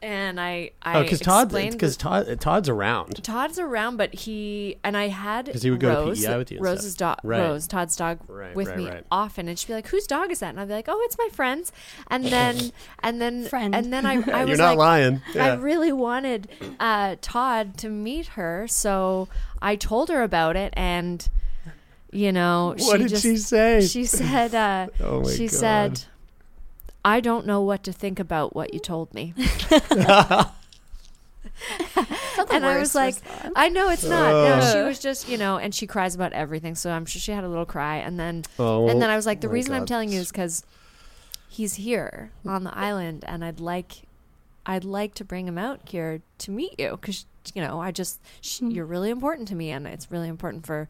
And 0.00 0.40
I, 0.40 0.70
I 0.80 0.98
oh, 0.98 1.02
because 1.02 1.18
Todd, 1.18 1.46
explained 1.46 1.72
because 1.72 1.96
Todd, 1.96 2.40
Todd's 2.40 2.68
around. 2.68 3.22
Todd's 3.24 3.58
around, 3.58 3.96
but 3.96 4.14
he 4.14 4.76
and 4.84 4.96
I 4.96 5.08
had 5.08 5.46
because 5.46 5.62
he 5.64 5.70
would 5.72 5.80
go 5.80 5.88
to 5.92 6.00
Rose, 6.08 6.24
PEI 6.24 6.36
with 6.38 6.52
you 6.52 6.58
and 6.58 6.64
Rose's 6.64 6.94
dog, 6.94 7.18
Right. 7.24 7.40
Rose, 7.40 7.66
Todd's 7.66 7.96
dog, 7.96 8.20
Right, 8.28 8.54
with 8.54 8.68
right, 8.68 8.76
me 8.76 8.88
right. 8.88 9.04
often, 9.10 9.48
and 9.48 9.58
she'd 9.58 9.66
be 9.66 9.72
like, 9.74 9.88
"Whose 9.88 10.06
dog 10.06 10.30
is 10.30 10.38
that?" 10.38 10.50
And 10.50 10.60
I'd 10.60 10.68
be 10.68 10.74
like, 10.74 10.88
"Oh, 10.88 11.00
it's 11.04 11.18
my 11.18 11.28
friend's." 11.32 11.72
And 12.06 12.26
then, 12.26 12.70
and 13.02 13.20
then, 13.20 13.46
Friend. 13.46 13.74
and 13.74 13.92
then 13.92 14.06
I, 14.06 14.12
I 14.32 14.38
You're 14.40 14.50
was 14.50 14.58
not 14.60 14.76
like, 14.76 14.78
lying. 14.78 15.22
I 15.34 15.54
really 15.54 15.92
wanted 15.92 16.48
uh, 16.78 17.16
Todd 17.20 17.76
to 17.78 17.88
meet 17.88 18.28
her, 18.28 18.66
so 18.68 19.28
I 19.60 19.74
told 19.74 20.10
her 20.10 20.22
about 20.22 20.54
it, 20.56 20.72
and 20.76 21.28
you 22.12 22.32
know, 22.32 22.74
What 22.78 22.80
she 22.80 22.98
did 22.98 23.08
just, 23.08 23.22
she 23.22 23.36
say? 23.36 23.80
She 23.86 24.04
said, 24.04 24.54
uh, 24.54 24.86
Oh 25.00 25.22
my 25.22 25.30
she 25.32 25.46
God. 25.48 25.50
said, 25.52 26.04
"I 27.04 27.20
don't 27.20 27.46
know 27.46 27.60
what 27.60 27.82
to 27.84 27.92
think 27.92 28.18
about 28.18 28.54
what 28.54 28.74
you 28.74 28.80
told 28.80 29.12
me." 29.14 29.34
and 32.50 32.64
I 32.64 32.78
was 32.78 32.94
like, 32.94 33.14
response. 33.16 33.52
I 33.56 33.68
know 33.68 33.90
it's 33.90 34.04
not. 34.04 34.30
No, 34.30 34.72
she 34.72 34.80
was 34.82 34.98
just, 34.98 35.28
you 35.28 35.36
know, 35.38 35.58
and 35.58 35.74
she 35.74 35.86
cries 35.86 36.14
about 36.14 36.32
everything. 36.32 36.74
So 36.74 36.90
I'm 36.90 37.04
sure 37.06 37.20
she 37.20 37.32
had 37.32 37.44
a 37.44 37.48
little 37.48 37.66
cry. 37.66 37.96
And 37.96 38.18
then, 38.18 38.44
Oh, 38.58 38.88
and 38.88 39.02
then 39.02 39.10
I 39.10 39.16
was 39.16 39.26
like, 39.26 39.40
the 39.40 39.48
oh 39.48 39.50
my 39.50 39.54
reason 39.54 39.74
I'm 39.74 39.86
telling 39.86 40.10
you 40.10 40.20
is 40.20 40.30
because 40.30 40.64
he's 41.48 41.74
here 41.74 42.30
on 42.46 42.64
the 42.64 42.76
island, 42.76 43.24
and 43.26 43.44
I'd 43.44 43.60
like, 43.60 44.02
I'd 44.66 44.84
like 44.84 45.14
to 45.14 45.24
bring 45.24 45.48
him 45.48 45.58
out 45.58 45.80
here 45.88 46.20
to 46.38 46.50
meet 46.50 46.78
you 46.78 46.90
because 47.00 47.26
you 47.54 47.62
know 47.62 47.80
I 47.80 47.90
just 47.90 48.20
sh- 48.40 48.60
you're 48.62 48.84
really 48.84 49.10
important 49.10 49.48
to 49.48 49.54
me, 49.54 49.70
and 49.70 49.86
it's 49.86 50.10
really 50.10 50.28
important 50.28 50.66
for. 50.66 50.88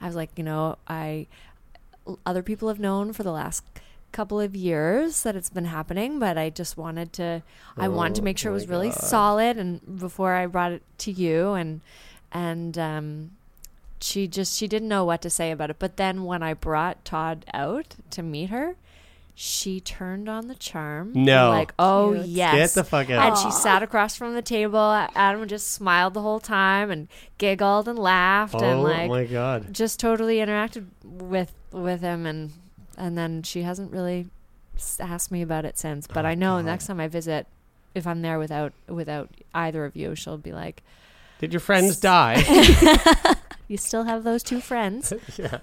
I 0.00 0.06
was 0.06 0.16
like, 0.16 0.30
you 0.36 0.44
know, 0.44 0.76
I 0.88 1.26
other 2.24 2.42
people 2.42 2.68
have 2.68 2.80
known 2.80 3.12
for 3.12 3.22
the 3.22 3.32
last 3.32 3.62
couple 4.12 4.40
of 4.40 4.54
years 4.56 5.22
that 5.22 5.36
it's 5.36 5.50
been 5.50 5.66
happening 5.66 6.18
but 6.18 6.36
i 6.36 6.50
just 6.50 6.76
wanted 6.76 7.12
to 7.12 7.42
i 7.76 7.86
wanted 7.88 8.14
to 8.16 8.20
Oh 8.20 8.24
make 8.24 8.38
sure 8.38 8.50
it 8.50 8.54
was 8.54 8.68
really 8.68 8.88
God. 8.90 8.98
solid 9.02 9.56
and 9.56 9.98
before 9.98 10.34
i 10.34 10.46
brought 10.46 10.72
it 10.72 10.82
to 10.98 11.12
you 11.12 11.52
and 11.52 11.80
and 12.32 12.76
um 12.78 13.30
she 14.00 14.26
just 14.26 14.56
she 14.56 14.66
didn't 14.66 14.88
know 14.88 15.04
what 15.04 15.20
to 15.22 15.30
say 15.30 15.50
about 15.50 15.70
it 15.70 15.76
but 15.78 15.96
then 15.96 16.24
when 16.24 16.42
i 16.42 16.54
brought 16.54 17.04
todd 17.04 17.44
out 17.54 17.96
to 18.10 18.22
meet 18.22 18.50
her 18.50 18.76
she 19.34 19.80
turned 19.80 20.28
on 20.28 20.48
the 20.48 20.54
charm 20.54 21.12
No. 21.14 21.48
like 21.50 21.72
oh 21.78 22.12
Cute. 22.14 22.26
yes 22.26 22.54
Get 22.74 22.82
the 22.82 22.84
fuck 22.88 23.08
out. 23.10 23.28
and 23.28 23.38
she 23.38 23.50
sat 23.50 23.82
across 23.82 24.16
from 24.16 24.34
the 24.34 24.42
table 24.42 24.92
adam 25.14 25.46
just 25.48 25.68
smiled 25.72 26.14
the 26.14 26.20
whole 26.20 26.40
time 26.40 26.90
and 26.90 27.08
giggled 27.38 27.88
and 27.88 27.98
laughed 27.98 28.54
and 28.54 28.80
Oh 28.80 28.82
like 28.82 29.08
my 29.08 29.24
god. 29.24 29.72
just 29.72 29.98
totally 30.00 30.38
interacted 30.38 30.86
with 31.04 31.52
with 31.72 32.00
him 32.02 32.26
and 32.26 32.52
and 33.00 33.16
then 33.18 33.42
she 33.42 33.62
hasn't 33.62 33.90
really 33.90 34.28
asked 34.98 35.32
me 35.32 35.42
about 35.42 35.64
it 35.64 35.76
since 35.78 36.06
but 36.06 36.24
i 36.24 36.32
oh, 36.32 36.34
know 36.34 36.60
next 36.60 36.86
time 36.86 37.00
i 37.00 37.08
visit 37.08 37.46
if 37.94 38.06
i'm 38.06 38.22
there 38.22 38.38
without 38.38 38.72
without 38.88 39.28
either 39.54 39.84
of 39.84 39.96
you 39.96 40.14
she'll 40.14 40.38
be 40.38 40.52
like 40.52 40.82
Did 41.38 41.52
your 41.52 41.60
friends 41.60 41.98
die? 41.98 42.42
you 43.68 43.76
still 43.76 44.04
have 44.04 44.24
those 44.24 44.42
two 44.42 44.60
friends 44.60 45.12
yeah. 45.36 45.58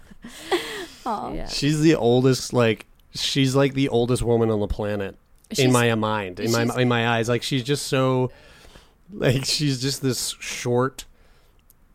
Aw. 1.06 1.34
yeah 1.34 1.48
She's 1.48 1.82
the 1.82 1.96
oldest. 1.96 2.54
Like 2.54 2.86
she's 3.14 3.56
like 3.56 3.74
the 3.74 3.90
oldest 3.90 4.24
woman 4.24 4.50
on 4.50 4.60
the 4.60 4.68
planet 4.68 5.18
in 5.58 5.72
my 5.72 5.94
mind. 5.96 6.40
In 6.40 6.52
my 6.52 6.64
in 6.80 6.88
my 6.88 7.08
eyes, 7.08 7.30
like 7.30 7.44
she's 7.44 7.64
just 7.64 7.88
so. 7.88 8.32
Like 9.10 9.46
she's 9.46 9.82
just 9.82 10.02
this 10.02 10.36
short, 10.42 11.06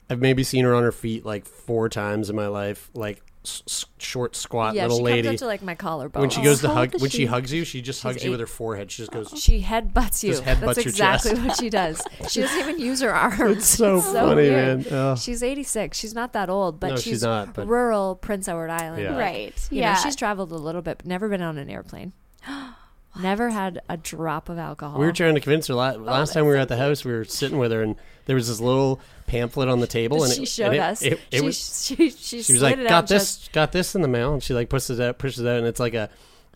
I've 0.08 0.20
maybe 0.20 0.42
seen 0.44 0.64
her 0.64 0.74
on 0.74 0.82
her 0.82 0.92
feet 0.92 1.26
like 1.26 1.44
four 1.44 1.90
times 1.90 2.30
in 2.30 2.36
my 2.36 2.46
life, 2.46 2.88
like 2.94 3.22
s- 3.44 3.62
s- 3.66 3.84
short, 3.98 4.36
squat 4.36 4.74
yeah, 4.74 4.82
little 4.82 4.98
she 4.98 5.02
lady. 5.04 5.22
comes 5.28 5.34
up 5.36 5.38
to 5.40 5.46
like 5.46 5.62
my 5.62 5.74
collarbone. 5.74 6.20
when 6.20 6.30
she 6.30 6.42
goes 6.42 6.60
to 6.60 6.68
hug, 6.68 6.92
when 7.00 7.10
she 7.10 7.18
she? 7.18 7.26
hugs 7.26 7.52
you, 7.52 7.64
she 7.64 7.80
just 7.82 8.02
hugs 8.02 8.24
you 8.24 8.30
with 8.30 8.40
her 8.40 8.46
forehead. 8.46 8.90
She 8.90 9.02
just 9.02 9.10
goes. 9.12 9.32
she 9.36 9.62
headbutts 9.62 10.22
you. 10.22 10.30
Just 10.30 10.44
headbutts 10.44 10.60
That's 10.74 10.84
your 10.84 10.90
exactly 10.90 11.30
chest. 11.32 11.42
what 11.46 11.56
she 11.58 11.70
does. 11.70 12.02
She 12.28 12.40
doesn't 12.40 12.58
even 12.60 12.78
use 12.80 13.00
her 13.00 13.12
arms. 13.14 13.58
It's 13.58 13.66
so 13.66 14.00
funny, 14.00 14.34
weird. 14.42 14.84
man. 14.90 14.92
Ugh. 14.92 15.18
She's 15.18 15.42
86. 15.42 15.98
She's 15.98 16.14
not 16.14 16.32
that 16.34 16.48
old, 16.48 16.78
but 16.80 16.88
No, 16.90 16.96
she's, 16.96 17.04
she's 17.04 17.22
not, 17.22 17.52
but- 17.54 17.66
rural 17.66 18.14
Prince 18.16 18.48
Edward 18.48 18.70
Island. 18.70 19.02
Yeah. 19.02 19.18
Right. 19.18 19.54
You 19.70 19.80
yeah. 19.80 19.94
know, 19.94 20.00
she's 20.00 20.16
traveled 20.16 20.52
a 20.52 20.56
little 20.56 20.82
bit, 20.82 20.98
but 20.98 21.06
never 21.06 21.28
been 21.28 21.42
on 21.42 21.58
an 21.58 21.68
airplane. 21.68 22.12
Never 23.20 23.50
had 23.50 23.80
a 23.88 23.96
drop 23.96 24.48
of 24.48 24.58
alcohol. 24.58 24.98
We 24.98 25.04
were 25.06 25.12
trying 25.12 25.34
to 25.34 25.40
convince 25.40 25.66
her 25.66 25.74
la- 25.74 25.92
oh, 25.94 25.98
last 25.98 26.32
time 26.32 26.44
we 26.46 26.52
were 26.52 26.56
at 26.56 26.68
the 26.68 26.76
house. 26.78 27.04
We 27.04 27.12
were 27.12 27.24
sitting 27.24 27.58
with 27.58 27.70
her, 27.72 27.82
and 27.82 27.96
there 28.26 28.36
was 28.36 28.48
this 28.48 28.60
little 28.60 29.00
pamphlet 29.26 29.68
on 29.68 29.80
the 29.80 29.86
table, 29.86 30.24
and 30.24 30.32
she 30.32 30.42
it, 30.44 30.48
showed 30.48 30.66
and 30.66 30.74
it- 30.76 30.80
us. 30.80 31.02
It, 31.02 31.12
it 31.30 31.38
she, 31.38 31.40
was. 31.42 31.84
she, 31.86 32.10
she, 32.10 32.42
She 32.42 32.52
was 32.54 32.62
like, 32.62 32.78
it 32.78 32.88
"Got 32.88 33.00
and 33.00 33.08
this, 33.08 33.36
just- 33.36 33.52
got 33.52 33.72
this 33.72 33.94
in 33.94 34.02
the 34.02 34.08
mail," 34.08 34.32
and 34.32 34.42
she 34.42 34.54
like 34.54 34.68
pushes 34.70 34.98
it 34.98 35.02
out, 35.04 35.18
pushes 35.18 35.40
it 35.40 35.48
out, 35.48 35.58
and 35.58 35.66
it's 35.66 35.80
like 35.80 35.92
a, 35.94 36.08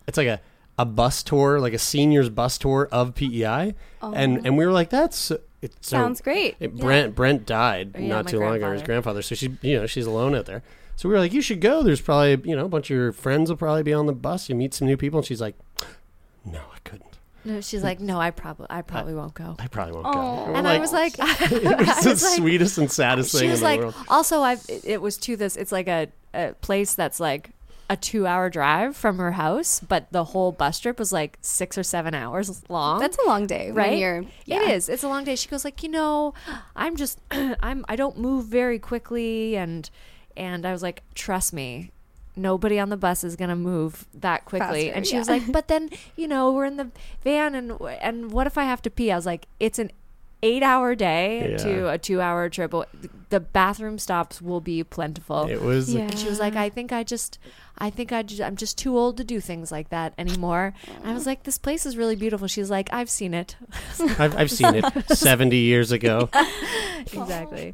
it's 0.06 0.16
like 0.16 0.28
a, 0.28 0.40
a 0.78 0.84
bus 0.86 1.22
tour, 1.22 1.60
like 1.60 1.74
a 1.74 1.78
seniors 1.78 2.30
bus 2.30 2.56
tour 2.56 2.88
of 2.90 3.14
PEI, 3.14 3.74
oh 4.00 4.12
and 4.14 4.46
and 4.46 4.56
we 4.56 4.64
were 4.64 4.72
like, 4.72 4.88
"That's 4.90 5.30
it 5.62 5.72
Sounds 5.84 6.20
great. 6.20 6.56
It, 6.60 6.76
Brent 6.76 7.14
Brent 7.14 7.44
died 7.44 7.92
Yeah, 7.98 8.06
not 8.06 8.28
too 8.28 8.38
long 8.40 8.54
ago. 8.56 8.70
His 8.72 8.82
grandfather. 8.82 9.20
grandfather, 9.20 9.22
so 9.22 9.34
she 9.34 9.56
you 9.62 9.78
know 9.80 9.86
she's 9.86 10.06
alone 10.06 10.34
out 10.34 10.46
there. 10.46 10.62
So 10.96 11.08
we 11.10 11.14
were 11.14 11.20
like, 11.20 11.32
"You 11.34 11.42
should 11.42 11.60
go. 11.60 11.82
There's 11.82 12.00
probably 12.00 12.48
you 12.48 12.56
know 12.56 12.64
a 12.64 12.68
bunch 12.68 12.90
of 12.90 12.94
your 12.96 13.12
friends 13.12 13.50
will 13.50 13.56
probably 13.58 13.82
be 13.82 13.92
on 13.92 14.06
the 14.06 14.14
bus. 14.14 14.48
You 14.48 14.54
meet 14.54 14.72
some 14.72 14.86
new 14.88 14.96
people." 14.96 15.18
And 15.18 15.26
she's 15.26 15.40
like, 15.42 15.54
"No, 16.46 16.60
I 16.74 16.78
couldn't. 16.84 17.18
No, 17.44 17.60
she's 17.60 17.84
like, 17.84 18.00
no, 18.00 18.18
I 18.18 18.32
probably, 18.32 18.66
I 18.70 18.82
probably 18.82 19.14
won't 19.14 19.34
go. 19.34 19.54
I 19.58 19.68
probably 19.68 19.92
won't 19.92 20.12
go." 20.12 20.18
Aw. 20.18 20.46
we're 20.46 20.54
And 20.54 20.66
I 20.66 20.78
was 20.78 20.92
like, 20.92 21.14
it 21.18 21.78
was 21.78 22.04
the 22.04 22.16
sweetest 22.16 22.78
and 22.78 22.90
saddest 22.90 23.30
she 23.32 23.38
thing 23.38 23.50
was 23.50 23.60
in 23.60 23.64
the 23.64 23.70
like, 23.70 23.80
world. 23.80 23.94
also, 24.08 24.40
I've, 24.40 24.64
it, 24.68 24.84
it 24.84 25.02
was 25.02 25.16
to 25.18 25.36
this. 25.36 25.56
It's 25.56 25.70
like 25.72 25.86
a, 25.86 26.08
a 26.34 26.54
place 26.54 26.94
that's 26.94 27.20
like 27.20 27.50
a 27.88 27.96
two-hour 27.96 28.50
drive 28.50 28.96
from 28.96 29.18
her 29.18 29.32
house, 29.32 29.78
but 29.80 30.10
the 30.10 30.24
whole 30.24 30.50
bus 30.50 30.80
trip 30.80 30.98
was 30.98 31.12
like 31.12 31.38
six 31.40 31.78
or 31.78 31.84
seven 31.84 32.14
hours 32.14 32.64
long. 32.68 32.98
That's 32.98 33.16
a 33.18 33.26
long 33.28 33.46
day, 33.46 33.70
right? 33.70 33.90
When 33.90 33.98
you're, 33.98 34.24
yeah. 34.44 34.62
It 34.62 34.70
is. 34.70 34.88
It's 34.88 35.04
a 35.04 35.08
long 35.08 35.22
day. 35.22 35.36
She 35.36 35.48
goes 35.48 35.64
like, 35.64 35.82
you 35.84 35.88
know, 35.88 36.34
I'm 36.74 36.96
just, 36.96 37.20
I'm, 37.30 37.84
I 37.88 37.94
don't 37.94 38.18
move 38.18 38.46
very 38.46 38.80
quickly, 38.80 39.56
and, 39.56 39.88
and 40.36 40.66
I 40.66 40.72
was 40.72 40.82
like, 40.82 41.02
trust 41.14 41.52
me. 41.52 41.92
Nobody 42.36 42.78
on 42.78 42.90
the 42.90 42.96
bus 42.96 43.24
is 43.24 43.34
gonna 43.34 43.56
move 43.56 44.06
that 44.14 44.44
quickly, 44.44 44.84
Faster, 44.86 44.94
and 44.96 45.06
she 45.06 45.12
yeah. 45.14 45.18
was 45.20 45.28
like, 45.28 45.50
"But 45.50 45.68
then, 45.68 45.88
you 46.16 46.28
know, 46.28 46.52
we're 46.52 46.66
in 46.66 46.76
the 46.76 46.90
van, 47.24 47.54
and 47.54 47.72
and 48.00 48.30
what 48.30 48.46
if 48.46 48.58
I 48.58 48.64
have 48.64 48.82
to 48.82 48.90
pee?" 48.90 49.10
I 49.10 49.16
was 49.16 49.26
like, 49.26 49.46
"It's 49.58 49.78
an 49.78 49.90
eight-hour 50.42 50.94
day 50.94 51.52
Yeah. 51.52 51.56
to 51.56 51.88
a 51.90 51.98
two-hour 51.98 52.50
trip. 52.50 52.74
The 53.30 53.40
bathroom 53.40 53.98
stops 53.98 54.42
will 54.42 54.60
be 54.60 54.84
plentiful." 54.84 55.44
It 55.46 55.62
was 55.62 55.94
Yeah. 55.94 56.02
And 56.02 56.18
she 56.18 56.28
was 56.28 56.38
like, 56.38 56.54
I 56.54 56.68
think 56.68 56.92
I 56.92 57.02
just, 57.04 57.38
I 57.78 57.88
think 57.88 58.12
I 58.12 58.22
just, 58.22 58.42
I'm 58.42 58.54
just 58.54 58.76
too 58.76 58.96
old 58.98 59.16
to 59.16 59.24
do 59.24 59.40
things 59.40 59.72
like 59.72 59.88
that 59.88 60.12
anymore. 60.18 60.74
And 61.02 61.10
I 61.10 61.14
was 61.14 61.24
like, 61.26 61.44
this 61.44 61.56
place 61.56 61.86
is 61.86 61.96
really 61.96 62.16
beautiful. 62.16 62.46
She's 62.48 62.70
like, 62.70 62.92
I've 62.92 63.08
seen 63.10 63.32
it. 63.32 63.56
I've, 64.18 64.36
I've 64.36 64.50
seen 64.50 64.74
it 64.74 64.84
70 65.10 65.56
years 65.56 65.90
ago. 65.90 66.28
exactly. 67.12 67.72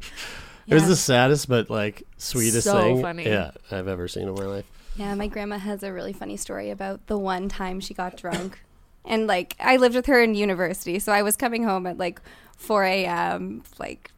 It 0.67 0.73
was 0.75 0.87
the 0.87 0.95
saddest 0.95 1.47
but 1.49 1.69
like 1.69 2.03
sweetest 2.17 2.63
So 2.65 2.79
thing 2.81 3.01
funny. 3.01 3.25
yeah 3.25 3.51
I've 3.71 3.87
ever 3.87 4.07
seen 4.07 4.27
in 4.27 4.33
my 4.35 4.45
life. 4.45 4.65
Yeah, 4.95 5.13
my 5.15 5.27
grandma 5.27 5.57
has 5.57 5.81
a 5.83 5.91
really 5.91 6.13
funny 6.13 6.37
story 6.37 6.69
about 6.69 7.07
the 7.07 7.17
one 7.17 7.49
time 7.49 7.79
she 7.79 7.93
got 7.93 8.15
drunk. 8.17 8.61
and 9.05 9.27
like 9.27 9.55
I 9.59 9.77
lived 9.77 9.95
with 9.95 10.05
her 10.05 10.21
in 10.21 10.35
university, 10.35 10.99
so 10.99 11.11
I 11.11 11.21
was 11.23 11.35
coming 11.35 11.63
home 11.63 11.85
at 11.87 11.97
like 11.97 12.21
4 12.57 12.83
a.m. 12.85 13.63
like 13.79 14.11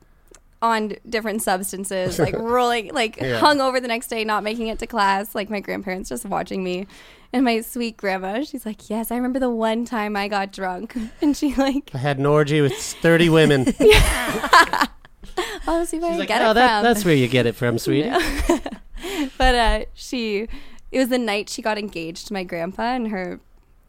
on 0.61 0.93
different 1.07 1.41
substances, 1.41 2.19
like 2.25 2.35
rolling, 2.35 2.93
like 2.93 3.17
Yeah. 3.17 3.39
hung 3.39 3.61
over 3.61 3.79
the 3.79 3.87
next 3.87 4.07
day, 4.07 4.23
not 4.23 4.43
making 4.43 4.67
it 4.67 4.77
to 4.79 4.87
class. 4.87 5.33
Like 5.33 5.49
my 5.49 5.59
grandparents 5.61 6.09
just 6.09 6.25
watching 6.25 6.63
me. 6.63 6.87
And 7.33 7.43
my 7.43 7.61
sweet 7.61 7.97
grandma, 7.97 8.43
she's 8.43 8.65
like, 8.65 8.89
"Yes, 8.89 9.11
I 9.11 9.15
remember 9.15 9.39
the 9.39 9.49
one 9.49 9.83
time 9.85 10.15
I 10.15 10.27
got 10.27 10.51
drunk." 10.53 10.95
And 11.21 11.35
she 11.35 11.53
like, 11.55 11.91
I 11.93 11.97
had 11.97 12.17
an 12.19 12.25
orgy 12.25 12.61
with 12.61 12.73
30 12.73 13.29
women. 13.29 13.73
She's 15.37 15.45
"Oh, 15.67 15.83
see 15.85 15.99
where 15.99 16.13
I 16.13 16.17
like, 16.17 16.27
get 16.27 16.41
oh, 16.41 16.51
it 16.51 16.53
that, 16.55 16.77
from." 16.79 16.83
that's 16.83 17.05
where 17.05 17.15
you 17.15 17.27
get 17.27 17.45
it 17.45 17.55
from, 17.55 17.77
sweetie. 17.85 18.09
but 19.37 19.55
uh, 19.55 19.85
she 19.93 20.47
it 20.91 20.99
was 20.99 21.09
the 21.09 21.17
night 21.17 21.49
she 21.49 21.61
got 21.61 21.77
engaged 21.77 22.27
to 22.27 22.33
my 22.33 22.43
grandpa 22.43 22.95
and 22.95 23.09
her 23.09 23.39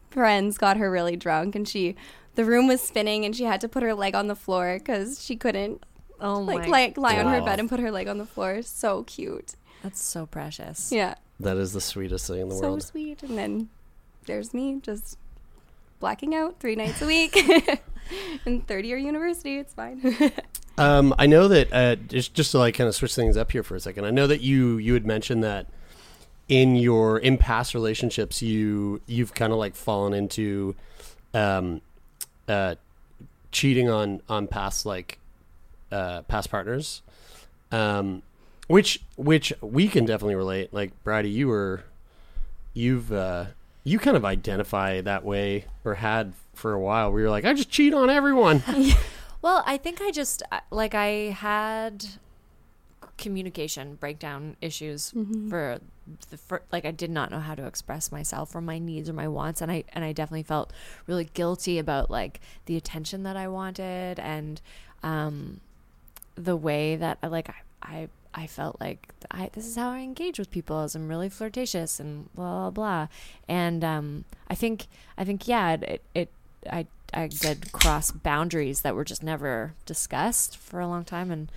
friends 0.09 0.57
got 0.57 0.77
her 0.77 0.89
really 0.91 1.15
drunk 1.15 1.55
and 1.55 1.67
she 1.67 1.95
the 2.35 2.43
room 2.45 2.67
was 2.67 2.81
spinning 2.81 3.23
and 3.25 3.35
she 3.35 3.43
had 3.43 3.61
to 3.61 3.67
put 3.69 3.83
her 3.83 3.93
leg 3.93 4.15
on 4.15 4.27
the 4.27 4.35
floor 4.35 4.77
because 4.79 5.23
she 5.23 5.35
couldn't 5.35 5.83
Oh 6.19 6.41
my. 6.43 6.55
like 6.55 6.67
like 6.67 6.97
lie 6.97 7.17
on 7.19 7.27
her 7.31 7.41
bed 7.41 7.59
and 7.59 7.69
put 7.69 7.79
her 7.79 7.91
leg 7.91 8.07
on 8.07 8.17
the 8.17 8.25
floor 8.25 8.61
so 8.63 9.03
cute 9.03 9.53
That's 9.83 10.01
so 10.01 10.25
precious. 10.25 10.91
yeah 10.91 11.15
That 11.39 11.57
is 11.57 11.73
the 11.73 11.81
sweetest 11.81 12.27
thing 12.27 12.41
in 12.41 12.49
the 12.49 12.55
so 12.55 12.61
world. 12.69 12.81
So 12.83 12.89
sweet 12.89 13.21
and 13.23 13.37
then 13.37 13.69
there's 14.25 14.53
me 14.53 14.79
just 14.81 15.17
blacking 15.99 16.35
out 16.35 16.59
three 16.59 16.75
nights 16.75 17.01
a 17.01 17.05
week 17.07 17.35
in 18.45 18.61
third 18.61 18.85
year 18.85 18.97
university 18.97 19.57
it's 19.57 19.73
fine 19.73 20.01
Um, 20.77 21.15
I 21.17 21.25
know 21.25 21.47
that 21.47 21.73
uh, 21.73 21.95
just 21.95 22.35
just 22.35 22.51
to 22.51 22.59
like 22.59 22.75
kind 22.75 22.87
of 22.87 22.93
switch 22.95 23.15
things 23.15 23.35
up 23.35 23.51
here 23.51 23.63
for 23.63 23.75
a 23.75 23.79
second. 23.79 24.05
I 24.05 24.11
know 24.11 24.27
that 24.27 24.41
you 24.41 24.77
you 24.77 24.93
had 24.93 25.07
mentioned 25.07 25.43
that 25.43 25.65
in 26.47 26.75
your 26.75 27.17
in 27.17 27.37
past 27.37 27.73
relationships 27.73 28.41
you 28.41 29.01
you've 29.07 29.33
kind 29.33 29.51
of 29.51 29.57
like 29.57 29.75
fallen 29.75 30.13
into 30.13 30.75
um, 31.33 31.81
uh, 32.47 32.75
cheating 33.51 33.89
on 33.89 34.21
on 34.29 34.47
past 34.47 34.85
like 34.85 35.17
uh, 35.91 36.21
past 36.23 36.51
partners, 36.51 37.01
um, 37.71 38.21
which 38.67 39.01
which 39.15 39.51
we 39.61 39.87
can 39.87 40.05
definitely 40.05 40.35
relate. 40.35 40.71
Like 40.71 40.91
Brady, 41.03 41.31
you 41.31 41.47
were 41.47 41.85
you've 42.75 43.11
uh, 43.11 43.45
you 43.87 43.99
kind 43.99 44.17
of 44.17 44.25
identify 44.25 45.01
that 45.01 45.23
way 45.23 45.65
or 45.85 45.95
had 45.95 46.33
for 46.53 46.73
a 46.73 46.79
while 46.79 47.11
where 47.11 47.21
you're 47.21 47.29
like 47.29 47.45
I 47.45 47.53
just 47.53 47.69
cheat 47.69 47.93
on 47.93 48.09
everyone. 48.09 48.63
Well, 49.39 49.63
I 49.67 49.77
think 49.77 50.01
I 50.01 50.09
just 50.11 50.41
uh, 50.51 50.61
like 50.71 50.95
I 50.95 51.07
had 51.29 52.05
communication 53.17 53.95
breakdown 53.95 54.57
issues 54.61 55.13
for 55.49 55.79
the 56.29 56.37
for, 56.37 56.63
like 56.71 56.85
I 56.85 56.91
did 56.91 57.09
not 57.11 57.31
know 57.31 57.39
how 57.39 57.55
to 57.55 57.65
express 57.65 58.11
myself 58.11 58.55
or 58.55 58.61
my 58.61 58.79
needs 58.79 59.09
or 59.09 59.13
my 59.13 59.27
wants 59.27 59.61
and 59.61 59.71
I 59.71 59.83
and 59.93 60.03
I 60.03 60.11
definitely 60.11 60.43
felt 60.43 60.73
really 61.05 61.25
guilty 61.33 61.79
about 61.79 62.09
like 62.09 62.39
the 62.65 62.77
attention 62.77 63.23
that 63.23 63.37
I 63.37 63.47
wanted 63.47 64.19
and 64.19 64.59
um 65.03 65.61
the 66.35 66.55
way 66.55 66.95
that 66.95 67.17
I 67.21 67.27
like 67.27 67.49
I 67.49 67.55
I, 67.83 68.09
I 68.37 68.45
felt 68.45 68.79
like 68.79 69.09
I 69.31 69.49
this 69.51 69.65
is 69.65 69.75
how 69.75 69.89
I 69.89 69.99
engage 70.01 70.37
with 70.37 70.51
people 70.51 70.79
as 70.79 70.95
I'm 70.95 71.07
really 71.07 71.27
flirtatious 71.27 71.99
and 71.99 72.31
blah 72.35 72.69
blah 72.69 72.69
blah. 72.69 73.07
And 73.49 73.83
um 73.83 74.25
I 74.47 74.53
think 74.53 74.85
I 75.17 75.25
think 75.25 75.47
yeah 75.47 75.73
it 75.73 76.03
it, 76.13 76.31
I 76.71 76.85
I 77.13 77.27
did 77.27 77.71
cross 77.71 78.11
boundaries 78.11 78.81
that 78.81 78.93
were 78.95 79.03
just 79.03 79.23
never 79.23 79.73
discussed 79.85 80.55
for 80.57 80.79
a 80.79 80.87
long 80.87 81.03
time. 81.03 81.31
And 81.31 81.51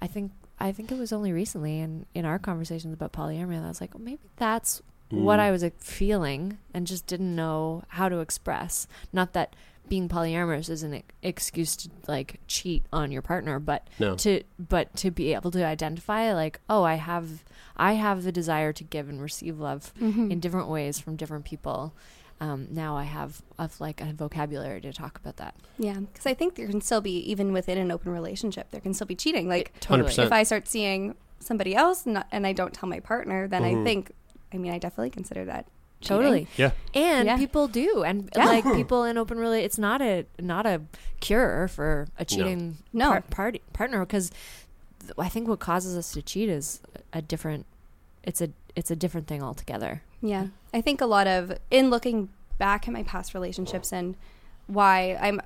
I 0.00 0.06
think 0.06 0.30
I 0.60 0.70
think 0.70 0.92
it 0.92 0.98
was 0.98 1.12
only 1.12 1.32
recently 1.32 1.80
in 1.80 2.06
in 2.14 2.24
our 2.24 2.38
conversations 2.38 2.94
about 2.94 3.12
polyamory 3.12 3.56
that 3.56 3.64
I 3.64 3.68
was 3.68 3.80
like, 3.80 3.94
well, 3.94 4.04
maybe 4.04 4.30
that's 4.36 4.82
what 5.10 5.38
I 5.38 5.50
was 5.50 5.62
like, 5.62 5.80
feeling 5.80 6.58
and 6.72 6.86
just 6.86 7.06
didn't 7.06 7.34
know 7.36 7.82
how 7.88 8.08
to 8.08 8.18
express. 8.18 8.86
Not 9.12 9.32
that 9.32 9.54
being 9.88 10.08
polyamorous 10.08 10.70
is 10.70 10.82
an 10.82 11.02
excuse 11.22 11.76
to 11.76 11.90
like 12.08 12.40
cheat 12.46 12.84
on 12.92 13.12
your 13.12 13.22
partner, 13.22 13.58
but 13.58 13.88
No. 13.98 14.14
to 14.16 14.42
but 14.58 14.94
to 14.96 15.10
be 15.10 15.34
able 15.34 15.50
to 15.52 15.64
identify 15.64 16.32
like, 16.32 16.60
oh, 16.70 16.82
I 16.84 16.94
have 16.94 17.44
I 17.76 17.94
have 17.94 18.22
the 18.22 18.32
desire 18.32 18.72
to 18.72 18.84
give 18.84 19.08
and 19.08 19.20
receive 19.20 19.58
love 19.58 19.92
in 20.00 20.40
different 20.40 20.68
ways 20.68 20.98
from 20.98 21.16
different 21.16 21.44
people. 21.44 21.92
Um, 22.40 22.66
now 22.70 22.96
I 22.96 23.04
have 23.04 23.42
of 23.58 23.80
like 23.80 24.00
a 24.00 24.12
vocabulary 24.12 24.80
to 24.82 24.92
talk 24.92 25.18
about 25.18 25.36
that. 25.36 25.54
Yeah, 25.78 26.00
because 26.00 26.26
I 26.26 26.34
think 26.34 26.56
there 26.56 26.66
can 26.66 26.80
still 26.80 27.00
be, 27.00 27.18
even 27.30 27.52
within 27.52 27.78
an 27.78 27.92
open 27.92 28.10
relationship, 28.12 28.70
there 28.70 28.80
can 28.80 28.92
still 28.92 29.06
be 29.06 29.14
cheating. 29.14 29.48
Like, 29.48 29.72
Totally. 29.80 30.10
100%. 30.10 30.26
if 30.26 30.32
I 30.32 30.42
start 30.42 30.66
seeing 30.66 31.14
somebody 31.38 31.76
else 31.76 32.06
and, 32.06 32.24
and 32.32 32.44
I 32.46 32.52
don't 32.52 32.74
tell 32.74 32.88
my 32.88 32.98
partner, 33.00 33.46
then 33.46 33.62
I 33.62 33.82
think, 33.84 34.10
I 34.52 34.56
mean, 34.58 34.72
I 34.72 34.78
definitely 34.78 35.10
consider 35.10 35.44
that 35.44 35.66
cheating. 36.04 36.22
Totally. 36.22 36.46
Yeah. 36.56 36.70
and 36.94 37.26
Yeah. 37.26 37.36
people 37.36 37.66
do 37.68 38.02
and 38.04 38.28
Yeah. 38.36 38.44
like 38.46 38.64
people 38.80 39.04
in 39.04 39.18
open 39.18 39.38
really 39.38 39.62
it's 39.62 39.78
not 39.78 40.00
a 40.02 40.26
not 40.40 40.66
a 40.66 40.82
cure 41.20 41.68
for 41.68 42.06
a 42.18 42.24
cheating 42.24 42.76
No. 42.92 43.08
par- 43.10 43.24
party, 43.30 43.62
partner 43.72 44.00
because 44.06 44.30
i 45.18 45.28
think 45.28 45.48
what 45.48 45.60
causes 45.60 45.96
us 45.96 46.12
to 46.12 46.22
cheat 46.22 46.48
is 46.48 46.80
a 47.12 47.20
different 47.22 47.66
it's 48.22 48.40
a 48.40 48.48
it's 48.76 48.90
a 48.90 48.96
different 48.96 49.26
thing 49.26 49.42
altogether 49.42 50.02
Yeah. 50.20 50.46
I 50.72 50.80
think 50.80 51.00
a 51.00 51.06
lot 51.06 51.26
of, 51.28 51.52
in 51.70 51.90
looking 51.90 52.28
back 52.58 52.88
at 52.88 52.92
my 52.94 53.02
past 53.04 53.34
relationships 53.34 53.92
and 53.92 54.16
why 54.66 55.16
I'm, 55.20 55.40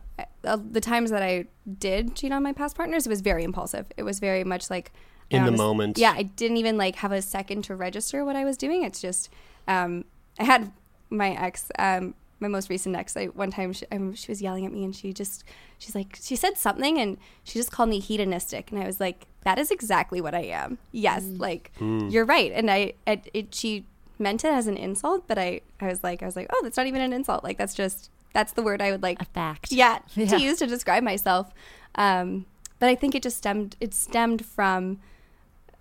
uh, 0.44 0.56
the 0.70 0.80
times 0.80 1.10
that 1.10 1.22
I 1.22 1.46
did 1.78 2.14
cheat 2.14 2.32
on 2.32 2.42
my 2.42 2.52
past 2.54 2.76
partners, 2.76 3.04
it 3.06 3.10
was 3.10 3.20
very 3.20 3.42
impulsive. 3.44 3.84
It 3.96 4.04
was 4.04 4.20
very 4.20 4.44
much 4.44 4.70
like, 4.70 4.92
I 5.30 5.36
In 5.36 5.42
the 5.42 5.48
honest- 5.48 5.58
moment. 5.62 5.98
Yeah. 5.98 6.14
I 6.16 6.22
didn't 6.22 6.56
even 6.58 6.78
like 6.78 6.96
have 7.04 7.12
a 7.12 7.20
second 7.20 7.64
to 7.64 7.74
register 7.74 8.24
what 8.24 8.36
I 8.36 8.44
was 8.44 8.56
doing. 8.56 8.84
It's 8.84 9.00
just, 9.02 9.28
um, 9.66 10.04
I 10.38 10.44
had 10.44 10.72
my 11.10 11.30
ex, 11.30 11.70
um, 11.78 12.14
my 12.40 12.48
most 12.48 12.70
recent 12.70 12.94
ex, 12.96 13.16
I, 13.16 13.26
one 13.26 13.50
time 13.50 13.72
she, 13.72 13.84
um, 13.90 14.14
she 14.14 14.30
was 14.30 14.40
yelling 14.40 14.64
at 14.66 14.72
me 14.72 14.84
and 14.84 14.94
she 14.94 15.12
just, 15.12 15.44
she's 15.78 15.94
like, 15.94 16.18
she 16.22 16.36
said 16.36 16.56
something 16.56 16.98
and 16.98 17.18
she 17.44 17.58
just 17.58 17.72
called 17.72 17.88
me 17.88 17.98
hedonistic. 17.98 18.70
And 18.70 18.80
I 18.82 18.86
was 18.86 19.00
like, 19.00 19.26
that 19.44 19.58
is 19.58 19.70
exactly 19.70 20.20
what 20.20 20.34
I 20.34 20.42
am. 20.42 20.78
Yes, 20.92 21.24
like 21.24 21.72
you're 21.80 22.24
right. 22.24 22.52
And 22.52 22.70
I, 22.70 22.92
it, 23.06 23.28
it, 23.34 23.54
she 23.54 23.84
meant 24.18 24.44
it 24.44 24.52
as 24.52 24.66
an 24.66 24.76
insult, 24.76 25.26
but 25.26 25.38
I, 25.38 25.60
I 25.80 25.86
was 25.86 26.02
like, 26.04 26.22
I 26.22 26.26
was 26.26 26.36
like, 26.36 26.48
oh, 26.52 26.60
that's 26.62 26.76
not 26.76 26.86
even 26.86 27.00
an 27.00 27.12
insult. 27.12 27.42
Like 27.44 27.56
that's 27.58 27.74
just 27.74 28.10
that's 28.34 28.52
the 28.52 28.62
word 28.62 28.82
I 28.82 28.90
would 28.90 29.02
like 29.02 29.20
A 29.22 29.24
fact. 29.24 29.72
yeah, 29.72 30.00
Yeah. 30.14 30.26
to 30.26 30.40
use 30.40 30.58
to 30.58 30.66
describe 30.66 31.02
myself. 31.02 31.52
Um, 31.94 32.46
but 32.78 32.88
I 32.88 32.94
think 32.94 33.14
it 33.14 33.22
just 33.22 33.38
stemmed 33.38 33.74
it 33.80 33.94
stemmed 33.94 34.44
from 34.44 35.00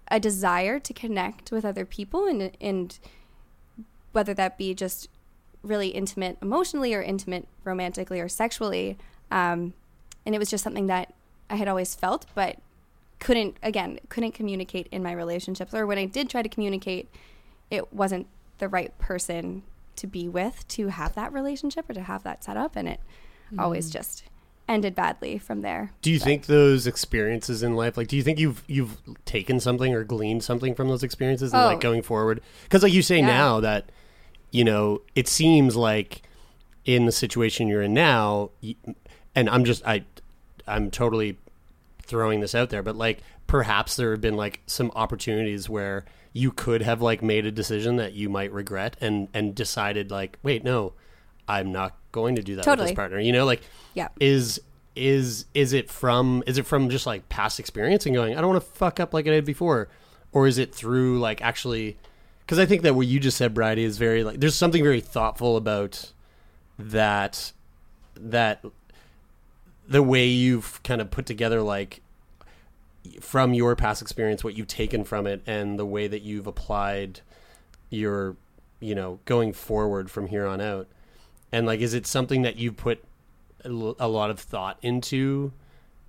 a 0.09 0.19
desire 0.19 0.79
to 0.79 0.93
connect 0.93 1.51
with 1.51 1.65
other 1.65 1.85
people 1.85 2.25
and 2.27 2.51
and 2.61 2.97
whether 4.17 4.33
that 4.33 4.57
be 4.57 4.73
just 4.73 5.07
really 5.61 5.89
intimate 5.89 6.37
emotionally 6.41 6.91
or 6.95 7.01
intimate 7.03 7.47
romantically 7.63 8.19
or 8.19 8.27
sexually. 8.27 8.97
Um, 9.29 9.73
and 10.25 10.33
it 10.33 10.39
was 10.39 10.49
just 10.49 10.63
something 10.63 10.87
that 10.87 11.13
I 11.51 11.55
had 11.55 11.67
always 11.67 11.93
felt, 11.93 12.25
but 12.33 12.57
couldn't 13.19 13.57
again 13.63 13.99
couldn't 14.09 14.33
communicate 14.33 14.87
in 14.91 15.01
my 15.03 15.11
relationships 15.11 15.73
or 15.73 15.85
when 15.87 15.97
I 15.97 16.05
did 16.05 16.29
try 16.29 16.41
to 16.41 16.49
communicate, 16.49 17.07
it 17.69 17.93
wasn't 17.93 18.25
the 18.57 18.67
right 18.67 18.97
person 18.97 19.61
to 19.97 20.07
be 20.07 20.27
with 20.27 20.67
to 20.69 20.87
have 20.87 21.13
that 21.15 21.31
relationship 21.31 21.87
or 21.89 21.93
to 21.93 22.01
have 22.01 22.23
that 22.23 22.43
set 22.43 22.57
up, 22.57 22.75
and 22.75 22.87
it 22.87 22.99
always 23.59 23.89
just 23.91 24.23
ended 24.69 24.93
badly 24.93 25.37
from 25.39 25.61
there. 25.61 25.91
Do 26.01 26.11
you 26.11 26.19
think 26.19 26.45
those 26.47 26.85
experiences 26.87 27.63
in 27.63 27.75
life, 27.75 27.97
like, 27.97 28.07
do 28.07 28.15
you 28.17 28.23
think 28.23 28.37
you've 28.39 28.63
you've 28.67 28.97
taken 29.25 29.59
something 29.59 29.93
or 29.93 30.03
gleaned 30.03 30.43
something 30.43 30.75
from 30.75 30.87
those 30.87 31.03
experiences 31.03 31.53
and 31.53 31.61
Oh. 31.61 31.65
like 31.67 31.79
going 31.79 32.01
forward? 32.01 32.41
Because 32.63 32.83
like 32.83 32.93
you 32.93 33.01
say 33.01 33.17
Yeah. 33.19 33.27
now 33.27 33.59
that 33.61 33.89
you 34.51 34.63
know 34.63 35.01
it 35.15 35.27
seems 35.27 35.75
like 35.75 36.21
in 36.85 37.05
the 37.05 37.11
situation 37.11 37.67
you're 37.67 37.81
in 37.81 37.93
now, 37.93 38.49
and 39.35 39.49
I'm 39.49 39.65
just 39.65 39.85
I 39.85 40.03
I'm 40.67 40.89
totally 40.91 41.37
throwing 42.03 42.39
this 42.39 42.55
out 42.55 42.69
there, 42.69 42.81
but 42.83 42.95
like 42.95 43.21
perhaps 43.45 43.95
there 43.95 44.11
have 44.11 44.21
been 44.21 44.35
like 44.37 44.61
some 44.67 44.91
opportunities 44.95 45.69
where 45.69 46.05
you 46.33 46.51
could 46.51 46.81
have 46.81 47.01
like 47.01 47.21
made 47.21 47.45
a 47.45 47.51
decision 47.51 47.95
that 47.97 48.13
you 48.13 48.29
might 48.29 48.51
regret 48.51 48.95
and 49.01 49.27
and 49.33 49.55
decided 49.55 50.11
like, 50.11 50.37
wait, 50.43 50.63
no, 50.63 50.93
I'm 51.47 51.71
not 51.71 51.95
going 52.11 52.35
to 52.35 52.41
do 52.41 52.55
that 52.55 52.65
with 52.65 52.79
this 52.79 52.95
partner. 52.95 53.19
You 53.19 53.31
know, 53.33 53.45
like 53.45 53.61
Yeah. 53.93 54.09
is 54.19 54.61
is 54.95 55.45
is 55.53 55.73
it 55.73 55.89
from 55.89 56.43
is 56.47 56.57
it 56.57 56.65
from 56.65 56.89
just 56.89 57.05
like 57.05 57.27
past 57.29 57.59
experience 57.59 58.05
and 58.05 58.15
going, 58.15 58.35
I 58.37 58.41
don't 58.41 58.49
want 58.51 58.63
to 58.63 58.71
fuck 58.71 58.99
up 58.99 59.13
like 59.13 59.27
I 59.27 59.31
did 59.31 59.45
before, 59.45 59.89
or 60.31 60.47
is 60.47 60.57
it 60.57 60.73
through 60.73 61.19
like 61.19 61.41
actually? 61.41 61.97
Because 62.47 62.59
I 62.59 62.65
think 62.65 62.83
that 62.83 62.95
what 62.95 63.07
you 63.07 63.19
just 63.19 63.35
said, 63.35 63.53
Bridie, 63.53 63.83
is 63.83 63.97
very 63.97 64.23
like 64.23 64.39
there's 64.39 64.55
something 64.55 64.81
very 64.81 65.01
thoughtful 65.01 65.57
about 65.57 66.13
that 66.79 67.51
that 68.15 68.63
the 69.85 70.01
way 70.01 70.27
you've 70.27 70.81
kind 70.83 71.01
of 71.01 71.11
put 71.11 71.25
together 71.25 71.61
like 71.61 72.01
from 73.19 73.53
your 73.53 73.75
past 73.75 74.01
experience 74.01 74.45
what 74.45 74.55
you've 74.55 74.67
taken 74.67 75.03
from 75.03 75.27
it 75.27 75.41
and 75.45 75.77
the 75.77 75.85
way 75.85 76.07
that 76.07 76.21
you've 76.21 76.47
applied 76.47 77.19
your 77.89 78.37
you 78.79 78.95
know 78.95 79.19
going 79.25 79.51
forward 79.53 80.09
from 80.09 80.27
here 80.27 80.45
on 80.45 80.59
out 80.59 80.87
and 81.51 81.65
like 81.65 81.79
is 81.79 81.93
it 81.93 82.07
something 82.07 82.41
that 82.41 82.57
you've 82.57 82.75
put 82.77 83.03
a 83.63 83.69
lot 83.69 84.29
of 84.29 84.39
thought 84.39 84.77
into 84.81 85.51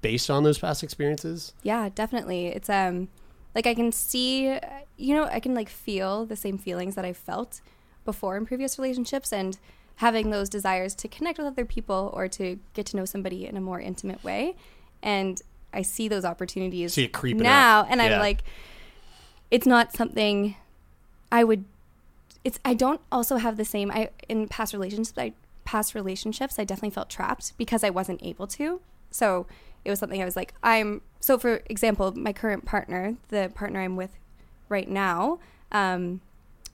based 0.03 0.31
on 0.31 0.43
those 0.45 0.59
past 0.59 0.83
experiences 0.83 1.53
Yeah, 1.63 1.89
definitely. 1.95 2.47
It's 2.47 2.71
um 2.71 3.09
like 3.55 3.67
I 3.67 3.75
can 3.75 3.93
see 3.93 4.59
you 4.99 5.15
know, 5.15 5.25
I 5.25 5.41
can 5.41 5.55
like 5.55 5.69
feel 5.69 6.27
the 6.27 6.37
same 6.37 6.59
feelings 6.59 6.95
that 6.97 7.05
I 7.05 7.13
felt 7.13 7.61
before 8.05 8.37
in 8.37 8.47
previous 8.47 8.79
relationships 8.79 9.33
and 9.33 9.59
having 9.97 10.31
those 10.31 10.49
desires 10.49 10.95
to 10.97 11.09
connect 11.09 11.39
with 11.39 11.47
other 11.47 11.65
people 11.65 12.11
or 12.15 12.29
to 12.29 12.59
get 12.75 12.87
to 12.87 12.97
know 12.97 13.05
somebody 13.05 13.47
in 13.47 13.57
a 13.57 13.61
more 13.61 13.81
intimate 13.81 14.23
way. 14.23 14.55
And 15.03 15.41
I 15.73 15.83
see 15.83 16.09
those 16.09 16.25
opportunities 16.25 16.95
See 16.95 17.05
it 17.05 17.13
creeping 17.13 17.43
now 17.43 17.81
up. 17.81 17.89
and 17.91 18.03
I'm 18.03 18.19
like 18.19 18.43
it's 19.51 19.67
not 19.67 19.93
something 19.93 20.57
I 21.31 21.45
would 21.45 21.65
it's 22.45 22.59
I 22.65 22.75
don't 22.75 23.01
also 23.13 23.37
have 23.37 23.57
the 23.57 23.65
same 23.65 23.91
I 23.91 24.11
in 24.29 24.49
past 24.49 24.73
relationships 24.73 25.19
I 25.19 25.33
past 25.65 25.95
relationships 25.95 26.59
I 26.59 26.65
definitely 26.65 26.95
felt 26.95 27.11
trapped 27.11 27.57
because 27.59 27.85
I 27.85 27.91
wasn't 27.91 28.23
able 28.23 28.47
to. 28.49 28.81
So 29.11 29.47
it 29.85 29.91
was 29.91 29.99
something 29.99 30.21
I 30.21 30.25
was 30.25 30.37
like 30.37 30.55
I'm 30.63 31.03
so 31.21 31.39
for 31.39 31.63
example, 31.67 32.13
my 32.17 32.33
current 32.33 32.65
partner, 32.65 33.17
the 33.29 33.51
partner 33.55 33.81
I'm 33.81 33.97
with 33.97 34.11
right 34.69 34.89
now, 34.89 35.41
um, 35.73 36.21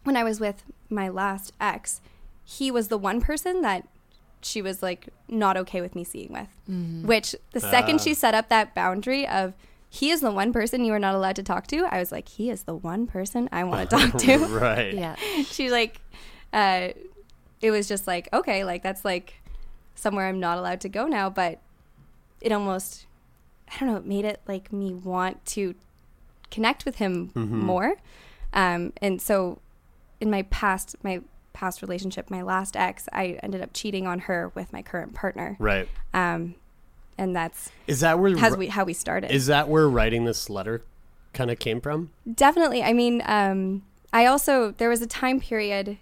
when 0.05 0.17
I 0.17 0.25
was 0.25 0.39
with 0.41 0.63
my 0.91 1.09
last 1.09 1.53
ex, 1.61 2.01
he 2.45 2.71
was 2.71 2.89
the 2.89 2.99
one 2.99 3.21
person 3.21 3.63
that 3.63 3.89
she 4.43 4.61
was 4.61 4.83
like 4.83 5.09
not 5.29 5.57
okay 5.57 5.81
with 5.81 5.95
me 5.95 6.05
seeing 6.05 6.33
with. 6.33 6.49
Which 7.07 7.35
the 7.53 7.61
second 7.61 8.01
she 8.01 8.13
set 8.15 8.35
up 8.35 8.49
that 8.51 8.75
boundary 8.75 9.27
of 9.27 9.55
he 9.89 10.11
is 10.11 10.21
the 10.21 10.31
one 10.33 10.53
person 10.53 10.85
you 10.85 10.93
are 10.93 10.99
not 10.99 11.15
allowed 11.15 11.37
to 11.37 11.43
talk 11.43 11.67
to, 11.69 11.87
I 11.87 11.99
was 11.99 12.11
like, 12.11 12.29
he 12.29 12.51
is 12.51 12.65
the 12.65 12.75
one 12.75 13.07
person 13.07 13.49
I 13.53 13.63
want 13.65 13.89
to 13.89 13.97
talk 13.97 14.19
to. 14.19 14.37
right 14.49 14.93
Yeah. 14.93 15.15
she 15.47 15.71
like 15.71 16.01
uh 16.53 16.91
it 17.61 17.71
was 17.71 17.89
just 17.89 18.07
like 18.07 18.29
okay 18.33 18.65
like 18.65 18.83
that's 18.83 19.05
like 19.05 19.35
somewhere 19.95 20.29
i'm 20.29 20.39
not 20.39 20.59
allowed 20.59 20.81
to 20.81 20.89
go 20.89 21.07
now 21.07 21.31
but 21.31 21.61
it 22.45 22.53
almost 22.53 23.07
i 23.69 23.79
don't 23.79 23.89
know 23.89 23.97
it 23.97 24.07
made 24.07 24.25
it 24.25 24.41
like 24.47 24.73
me 24.73 24.95
want 24.95 25.45
to 25.45 25.75
connect 26.51 26.85
with 26.85 26.97
him 26.97 27.33
more. 27.35 27.97
Um 28.53 28.93
and 29.03 29.21
so 29.21 29.61
in 30.21 30.31
my 30.31 30.43
past 30.43 30.95
my 31.03 31.21
past 31.53 31.83
relationship 31.83 32.31
my 32.31 32.43
last 32.43 32.77
ex 32.77 33.09
i 33.13 33.39
ended 33.43 33.61
up 33.61 33.71
cheating 33.73 34.07
on 34.07 34.21
her 34.21 34.53
with 34.55 34.73
my 34.73 34.83
current 34.83 35.15
partner. 35.15 35.57
Right. 35.59 35.89
Um 36.13 36.55
and 37.19 37.35
that's 37.35 37.71
is 37.87 38.01
that 38.01 38.19
where 38.19 38.37
how 38.37 38.55
we 38.55 38.69
how 38.69 38.85
we 38.85 38.93
started. 38.93 39.31
is 39.33 39.47
that 39.47 39.69
where 39.69 39.89
writing 39.89 40.25
this 40.25 40.49
letter 40.49 40.85
kind 41.33 41.51
of 41.51 41.59
came 41.59 41.81
from? 41.81 42.11
Definitely. 42.33 42.83
I 42.83 42.93
mean, 42.93 43.23
um, 43.27 43.83
I 44.13 44.27
also 44.27 44.71
there 44.71 44.89
was 44.89 45.03
a 45.03 45.07
time 45.07 45.41
period 45.41 45.99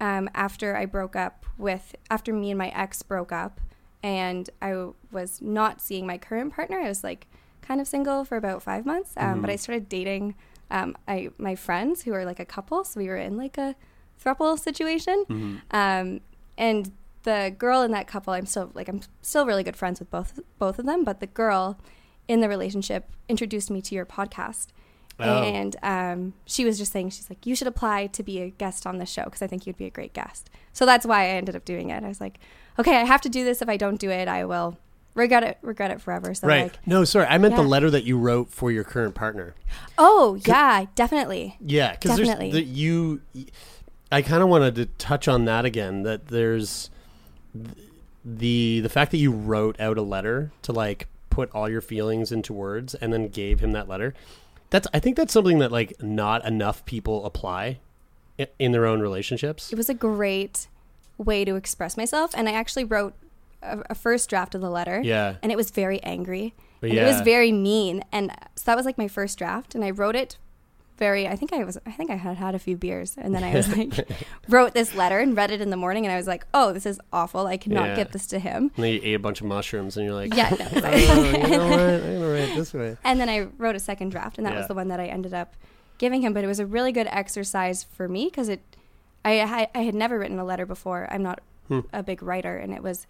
um, 0.00 0.28
after 0.34 0.76
I 0.76 0.84
broke 0.84 1.16
up 1.16 1.46
with 1.56 1.94
after 2.10 2.32
me 2.32 2.50
and 2.50 2.58
my 2.58 2.68
ex 2.68 3.02
broke 3.02 3.32
up, 3.32 3.60
and 4.04 4.50
I 4.60 4.88
was 5.10 5.40
not 5.40 5.80
seeing 5.80 6.06
my 6.06 6.18
current 6.18 6.52
partner. 6.52 6.78
I 6.78 6.88
was 6.88 7.02
like 7.02 7.26
kind 7.62 7.80
of 7.80 7.88
single 7.88 8.24
for 8.26 8.36
about 8.36 8.62
five 8.62 8.84
months, 8.84 9.14
um, 9.16 9.40
but 9.40 9.48
I 9.48 9.56
started 9.56 9.88
dating 9.88 10.34
um, 10.70 10.94
I 11.08 11.30
my 11.38 11.54
friends 11.54 12.02
who 12.02 12.12
are 12.12 12.24
like 12.24 12.38
a 12.38 12.44
couple, 12.44 12.84
so 12.84 13.00
we 13.00 13.08
were 13.08 13.16
in 13.16 13.36
like 13.38 13.56
a 13.56 13.74
throuple 14.22 14.58
situation, 14.58 15.62
um, 15.70 16.20
and 16.58 16.92
the 17.22 17.54
girl 17.56 17.80
in 17.80 17.92
that 17.92 18.06
couple, 18.06 18.34
I'm 18.34 18.46
still 18.46 18.70
like 18.74 18.88
I'm 18.88 19.00
still 19.22 19.46
really 19.46 19.62
good 19.62 19.76
friends 19.76 20.00
with 20.00 20.10
both 20.10 20.38
both 20.58 20.78
of 20.78 20.84
them, 20.84 21.02
but 21.02 21.20
the 21.20 21.26
girl 21.26 21.78
in 22.28 22.40
the 22.40 22.48
relationship 22.48 23.10
introduced 23.28 23.70
me 23.70 23.80
to 23.82 23.94
your 23.94 24.06
podcast. 24.06 24.68
Oh. 25.20 25.42
And 25.42 25.76
um, 25.82 26.34
she 26.44 26.64
was 26.64 26.76
just 26.76 26.90
saying, 26.90 27.10
she's 27.10 27.30
like, 27.30 27.46
you 27.46 27.54
should 27.54 27.68
apply 27.68 28.08
to 28.08 28.22
be 28.24 28.40
a 28.40 28.50
guest 28.50 28.84
on 28.84 28.98
the 28.98 29.06
show 29.06 29.24
because 29.24 29.42
I 29.42 29.46
think 29.46 29.64
you'd 29.64 29.76
be 29.76 29.84
a 29.84 29.90
great 29.90 30.12
guest. 30.12 30.50
So 30.72 30.84
that's 30.84 31.06
why 31.06 31.22
I 31.22 31.28
ended 31.28 31.54
up 31.54 31.64
doing 31.64 31.90
it. 31.90 32.02
I 32.02 32.08
was 32.08 32.20
like, 32.20 32.40
okay, 32.78 32.96
I 32.96 33.04
have 33.04 33.20
to 33.22 33.28
do 33.28 33.44
this. 33.44 33.62
If 33.62 33.68
I 33.68 33.76
don't 33.76 33.98
do 33.98 34.10
it, 34.10 34.28
I 34.28 34.44
will 34.44 34.76
regret 35.14 35.42
it, 35.42 35.58
regret 35.62 35.90
it 35.90 36.00
forever. 36.00 36.34
So 36.34 36.48
right 36.48 36.64
like, 36.64 36.86
no 36.88 37.04
sorry 37.04 37.26
i 37.26 37.38
meant 37.38 37.54
the 37.54 37.62
letter 37.62 37.88
that 37.88 38.02
you 38.02 38.18
wrote 38.18 38.50
for 38.50 38.72
your 38.72 38.82
current 38.82 39.14
partner 39.14 39.54
oh 39.98 40.38
yeah, 40.46 40.86
definitely. 40.94 41.56
Yeah, 41.60 41.92
because 41.92 42.16
there's 42.16 42.28
Definitely. 42.28 42.52
the, 42.52 42.62
you. 42.62 43.20
I 44.12 44.22
kind 44.22 44.42
of 44.42 44.48
wanted 44.48 44.74
to 44.76 44.86
touch 44.86 45.28
on 45.28 45.44
that 45.46 45.64
again. 45.64 46.02
That 46.02 46.28
there's 46.28 46.90
the 48.24 48.80
the 48.80 48.88
fact 48.88 49.10
that 49.12 49.18
you 49.18 49.30
wrote 49.30 49.78
out 49.80 49.98
a 49.98 50.02
letter 50.02 50.52
to 50.62 50.72
like 50.72 51.08
put 51.30 51.50
all 51.52 51.68
your 51.68 51.80
feelings 51.80 52.30
into 52.30 52.52
words 52.52 52.94
and 52.94 53.12
then 53.12 53.28
gave 53.28 53.60
him 53.60 53.72
that 53.72 53.88
letter. 53.88 54.14
That's 54.70 54.86
I 54.92 54.98
think 54.98 55.16
that's 55.16 55.32
something 55.32 55.58
that 55.58 55.72
like 55.72 56.02
not 56.02 56.44
enough 56.44 56.84
people 56.84 57.24
apply 57.24 57.78
in 58.58 58.72
their 58.72 58.86
own 58.86 59.00
relationships. 59.00 59.72
It 59.72 59.76
was 59.76 59.88
a 59.88 59.94
great 59.94 60.68
way 61.18 61.44
to 61.44 61.54
express 61.56 61.96
myself. 61.96 62.32
And 62.36 62.48
I 62.48 62.52
actually 62.52 62.84
wrote 62.84 63.14
a, 63.62 63.82
a 63.90 63.94
first 63.94 64.28
draft 64.30 64.54
of 64.54 64.60
the 64.60 64.70
letter. 64.70 65.00
Yeah. 65.02 65.36
And 65.42 65.50
it 65.52 65.56
was 65.56 65.70
very 65.70 66.02
angry. 66.02 66.54
And 66.82 66.92
it 66.92 67.04
was 67.04 67.20
very 67.22 67.50
mean. 67.50 68.04
And 68.12 68.30
so 68.56 68.64
that 68.66 68.76
was 68.76 68.84
like 68.84 68.98
my 68.98 69.08
first 69.08 69.38
draft. 69.38 69.74
And 69.74 69.82
I 69.84 69.90
wrote 69.90 70.14
it 70.16 70.36
very, 70.98 71.26
I 71.26 71.34
think 71.34 71.52
I 71.52 71.64
was, 71.64 71.76
I 71.86 71.90
think 71.92 72.10
I 72.10 72.14
had 72.16 72.36
had 72.36 72.54
a 72.54 72.58
few 72.58 72.76
beers. 72.76 73.16
And 73.16 73.34
then 73.34 73.42
I 73.42 73.54
was 73.54 73.74
like, 73.76 74.06
wrote 74.48 74.74
this 74.74 74.94
letter 74.94 75.18
and 75.18 75.36
read 75.36 75.50
it 75.50 75.60
in 75.60 75.70
the 75.70 75.76
morning. 75.76 76.04
And 76.04 76.12
I 76.12 76.16
was 76.16 76.26
like, 76.26 76.46
oh, 76.52 76.72
this 76.72 76.84
is 76.86 77.00
awful. 77.12 77.46
I 77.46 77.56
cannot 77.56 77.88
Yeah. 77.88 77.96
get 77.96 78.12
this 78.12 78.26
to 78.28 78.38
him. 78.38 78.70
And 78.76 78.84
then 78.84 78.92
you 78.92 79.00
ate 79.02 79.14
a 79.14 79.18
bunch 79.18 79.40
of 79.40 79.46
mushrooms 79.46 79.96
and 79.96 80.04
you're 80.06 80.14
like, 80.14 80.34
Yeah. 80.34 80.50
No, 80.50 80.68
oh, 80.84 80.94
you 80.94 81.48
know 81.48 81.68
what? 81.70 81.80
I'm 81.80 82.00
gonna 82.00 82.28
write 82.32 82.54
this 82.54 82.72
way. 82.74 82.96
And 83.02 83.18
then 83.18 83.28
I 83.28 83.40
wrote 83.58 83.74
a 83.76 83.80
second 83.80 84.10
draft, 84.10 84.36
and 84.38 84.46
that 84.46 84.52
Yeah. 84.52 84.58
was 84.58 84.68
the 84.68 84.74
one 84.74 84.88
that 84.88 85.00
I 85.00 85.06
ended 85.06 85.32
up 85.34 85.54
giving 85.98 86.20
him. 86.22 86.32
But 86.34 86.44
it 86.44 86.48
was 86.48 86.60
a 86.60 86.66
really 86.66 86.92
good 86.92 87.08
exercise 87.10 87.82
for 87.82 88.06
me 88.08 88.26
because 88.26 88.48
it, 88.48 88.60
I, 89.24 89.40
I, 89.40 89.68
I 89.74 89.82
had 89.84 89.94
never 89.94 90.18
written 90.18 90.38
a 90.38 90.44
letter 90.44 90.66
before. 90.66 91.08
I'm 91.10 91.22
not 91.22 91.40
Hmm. 91.68 91.80
a 91.94 92.02
big 92.02 92.22
writer, 92.22 92.58
and 92.58 92.74
it 92.74 92.82
was 92.82 93.06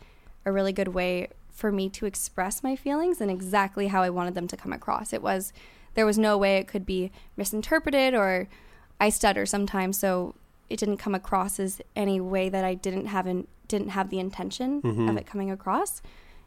a 0.47 0.53
really 0.53 0.73
good 0.73 0.89
way 0.89 1.27
for 1.51 1.73
me 1.73 1.89
to 1.89 2.07
express 2.07 2.63
my 2.63 2.77
feelings 2.77 3.21
and 3.21 3.29
exactly 3.29 3.89
how 3.89 4.01
I 4.03 4.11
wanted 4.11 4.35
them 4.37 4.47
to 4.47 4.57
come 4.57 4.73
across. 4.73 5.13
It 5.13 5.23
was 5.23 5.53
there 5.95 6.07
was 6.07 6.19
no 6.19 6.39
way 6.39 6.57
it 6.59 6.69
could 6.69 6.87
be 6.87 7.11
misinterpreted 7.37 8.15
or 8.15 8.49
I 9.01 9.09
stutter 9.09 9.45
sometimes, 9.45 9.99
so 9.99 10.35
it 10.71 10.79
didn't 10.79 10.99
come 10.99 11.15
across 11.17 11.59
as 11.59 11.81
any 11.97 12.21
way 12.21 12.49
that 12.49 12.65
I 12.65 12.75
didn't 12.75 13.07
have 13.07 13.27
in, 13.27 13.47
didn't 13.67 13.89
have 13.91 14.11
the 14.11 14.21
intention 14.21 14.83
Mm-hmm. 14.83 15.09
of 15.09 15.17
it 15.17 15.27
coming 15.27 15.51
across. 15.51 16.01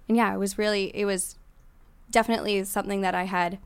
And 0.08 0.16
yeah, 0.16 0.34
it 0.34 0.38
was 0.38 0.58
really 0.58 0.96
it 0.96 1.04
was 1.06 1.36
definitely 2.10 2.64
something 2.64 3.02
that 3.02 3.16
I 3.16 3.24
had 3.24 3.60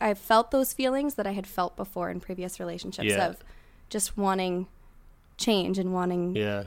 I've 0.00 0.18
felt 0.18 0.50
those 0.50 0.72
feelings 0.72 1.14
that 1.14 1.26
I 1.26 1.32
had 1.32 1.46
felt 1.46 1.76
before 1.76 2.08
in 2.08 2.20
previous 2.20 2.58
relationships 2.58 3.08
Yeah. 3.08 3.26
of 3.28 3.44
just 3.90 4.16
wanting 4.16 4.66
change 5.40 5.78
and 5.78 5.92
wanting 5.92 6.36
Yeah. 6.36 6.64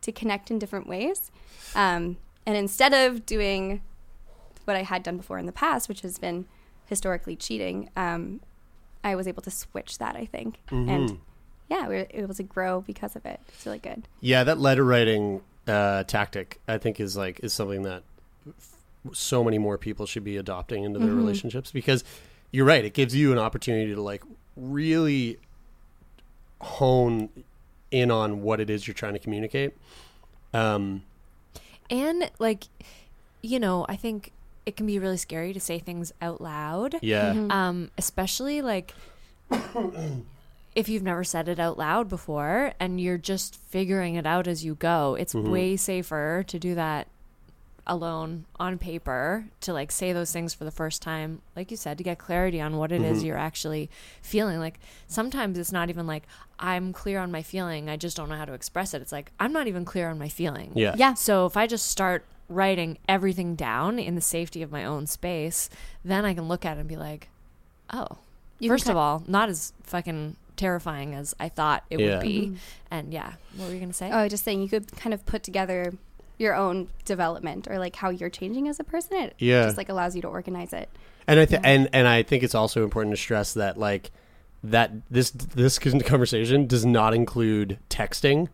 to 0.00 0.10
connect 0.10 0.50
in 0.50 0.58
different 0.58 0.88
ways. 0.88 1.30
Um, 1.74 2.16
and 2.44 2.56
instead 2.56 2.92
of 2.94 3.24
doing 3.26 3.82
what 4.64 4.76
I 4.76 4.82
had 4.82 5.02
done 5.04 5.16
before 5.16 5.38
in 5.38 5.46
the 5.46 5.52
past, 5.52 5.88
which 5.88 6.00
has 6.00 6.18
been 6.18 6.46
historically 6.86 7.36
cheating, 7.36 7.90
um, 7.96 8.40
I 9.04 9.14
was 9.14 9.28
able 9.28 9.42
to 9.42 9.50
switch 9.50 9.98
that, 9.98 10.16
I 10.16 10.24
think. 10.24 10.58
Mm-hmm. 10.70 10.88
And 10.88 11.18
yeah, 11.68 11.86
we 11.88 11.96
were 11.96 12.06
able 12.10 12.34
to 12.34 12.42
grow 12.42 12.80
because 12.80 13.14
of 13.16 13.24
it. 13.26 13.40
It's 13.48 13.66
really 13.66 13.78
good. 13.78 14.08
Yeah, 14.20 14.42
that 14.44 14.58
letter 14.58 14.84
writing 14.84 15.42
uh, 15.68 16.04
tactic, 16.04 16.60
I 16.68 16.78
think, 16.78 16.98
is 17.00 17.16
like 17.16 17.40
is 17.42 17.52
something 17.52 17.82
that 17.82 18.02
f- 18.48 18.76
so 19.12 19.42
many 19.44 19.58
more 19.58 19.76
people 19.78 20.06
should 20.06 20.24
be 20.24 20.36
adopting 20.36 20.84
into 20.84 20.98
their 21.00 21.12
relationships 21.14 21.70
because 21.72 22.02
you're 22.52 22.64
right. 22.66 22.84
It 22.84 22.94
gives 22.94 23.14
you 23.14 23.32
an 23.32 23.38
opportunity 23.38 23.92
to 23.94 24.00
like 24.00 24.22
really 24.56 25.38
hone 26.60 27.28
in 27.90 28.10
on 28.10 28.42
what 28.42 28.60
it 28.60 28.68
is 28.70 28.86
you're 28.86 28.94
trying 28.94 29.12
to 29.14 29.18
communicate. 29.18 29.74
Um, 30.52 31.02
And 31.90 32.30
like, 32.38 32.64
you 33.42 33.58
know, 33.60 33.86
I 33.88 33.96
think 33.96 34.32
it 34.64 34.76
can 34.76 34.86
be 34.86 34.98
really 34.98 35.16
scary 35.16 35.52
to 35.52 35.60
say 35.60 35.78
things 35.78 36.12
out 36.20 36.40
loud. 36.40 36.96
yeah, 37.02 37.46
Um, 37.50 37.90
especially 37.96 38.62
like 38.62 38.92
if 40.74 40.88
you've 40.88 41.02
never 41.02 41.24
said 41.24 41.48
it 41.48 41.58
out 41.58 41.78
loud 41.78 42.08
before 42.08 42.72
and 42.80 43.00
you're 43.00 43.18
just 43.18 43.54
figuring 43.56 44.14
it 44.16 44.26
out 44.26 44.46
as 44.48 44.64
you 44.64 44.74
go. 44.74 45.14
It's 45.18 45.34
way 45.34 45.76
safer 45.76 46.44
to 46.46 46.58
do 46.58 46.74
that 46.74 47.06
alone 47.86 48.44
on 48.58 48.78
paper 48.78 49.44
to 49.60 49.72
like 49.72 49.92
say 49.92 50.12
those 50.12 50.32
things 50.32 50.52
for 50.52 50.64
the 50.64 50.70
first 50.70 51.00
time 51.02 51.40
like 51.54 51.70
you 51.70 51.76
said 51.76 51.96
to 51.96 52.02
get 52.04 52.18
clarity 52.18 52.60
on 52.60 52.76
what 52.76 52.90
it 52.90 53.00
is 53.00 53.18
mm-hmm. 53.18 53.26
you're 53.28 53.38
actually 53.38 53.88
feeling 54.22 54.58
like 54.58 54.80
sometimes 55.06 55.56
it's 55.58 55.70
not 55.70 55.88
even 55.88 56.06
like 56.06 56.24
i'm 56.58 56.92
clear 56.92 57.20
on 57.20 57.30
my 57.30 57.42
feeling 57.42 57.88
i 57.88 57.96
just 57.96 58.16
don't 58.16 58.28
know 58.28 58.34
how 58.36 58.44
to 58.44 58.52
express 58.54 58.92
it 58.92 59.00
it's 59.00 59.12
like 59.12 59.30
i'm 59.38 59.52
not 59.52 59.68
even 59.68 59.84
clear 59.84 60.08
on 60.10 60.18
my 60.18 60.28
feeling 60.28 60.72
yeah, 60.74 60.94
Yeah. 60.96 61.14
so 61.14 61.46
if 61.46 61.56
I 61.56 61.66
just 61.66 61.86
start 61.86 62.24
writing 62.48 62.98
everything 63.08 63.54
down 63.56 63.98
in 63.98 64.14
the 64.14 64.20
safety 64.20 64.62
of 64.62 64.70
my 64.70 64.84
own 64.84 65.06
space, 65.06 65.68
then 66.04 66.24
I 66.24 66.32
can 66.32 66.46
look 66.46 66.64
at 66.64 66.76
it 66.76 66.80
and 66.80 66.88
be 66.88 66.96
like, 66.96 67.28
oh, 67.92 68.18
You 68.60 68.68
first 68.70 68.88
of 68.88 68.96
all, 68.96 69.24
not 69.26 69.48
as 69.48 69.72
fucking 69.82 70.36
terrifying 70.56 71.12
as 71.14 71.34
I 71.40 71.48
thought 71.48 71.82
it 71.90 71.98
Yeah. 71.98 72.18
would 72.18 72.22
be. 72.22 72.40
Mm-hmm. 72.42 72.54
And 72.90 73.12
yeah, 73.12 73.32
what 73.56 73.66
were 73.66 73.72
you 73.72 73.80
going 73.80 73.90
to 73.90 73.94
say? 73.96 74.10
Oh, 74.12 74.28
just 74.28 74.44
saying 74.44 74.62
you 74.62 74.68
could 74.68 74.92
kind 74.96 75.12
of 75.12 75.26
put 75.26 75.42
together 75.42 75.94
your 76.38 76.54
own 76.54 76.88
development 77.04 77.66
or 77.70 77.78
like 77.78 77.96
how 77.96 78.10
you're 78.10 78.30
changing 78.30 78.68
as 78.68 78.78
a 78.80 78.84
person. 78.84 79.16
It 79.16 79.34
Yeah. 79.38 79.64
just 79.64 79.76
like 79.76 79.88
allows 79.88 80.14
you 80.16 80.22
to 80.22 80.28
organize 80.28 80.72
it. 80.72 80.88
and 81.26 81.40
I 81.40 81.44
th- 81.46 81.60
and 81.64 81.88
and 81.92 82.06
I 82.06 82.22
think 82.22 82.42
it's 82.42 82.54
also 82.54 82.84
important 82.84 83.14
to 83.14 83.20
stress 83.20 83.54
that 83.54 83.76
like 83.78 84.10
that 84.64 84.92
this 85.10 85.30
this 85.30 85.78
conversation 86.04 86.66
does 86.66 86.84
not 86.86 87.14
include 87.14 87.78
texting. 87.90 88.48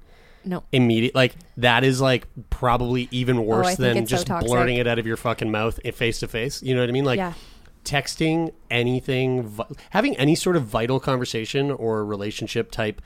no. 0.45 0.63
immediate 0.73 1.15
like 1.15 1.37
that 1.57 1.85
is 1.85 2.01
like 2.01 2.27
probably 2.51 3.09
even 3.13 3.39
oh, 3.39 3.43
worse 3.43 3.79
Oh, 3.79 3.83
than 3.83 3.97
it's 3.99 4.11
so 4.11 4.17
just 4.17 4.27
toxic. 4.27 4.49
blurting 4.51 4.77
it 4.77 4.87
out 4.87 4.99
of 4.99 5.07
your 5.07 5.17
fucking 5.17 5.51
mouth 5.51 5.79
face 5.95 6.19
to 6.21 6.27
face 6.29 6.61
you 6.65 6.75
know 6.75 6.81
what 6.81 6.89
i 6.89 6.93
mean 6.93 7.05
like 7.05 7.19
Yeah. 7.19 7.35
texting 7.85 8.53
anything 8.71 9.45
vi- 9.45 9.67
having 9.91 10.17
any 10.17 10.35
sort 10.35 10.57
of 10.57 10.65
vital 10.65 10.99
conversation 10.99 11.71
or 11.71 12.05
relationship 12.05 12.73
type 12.73 13.01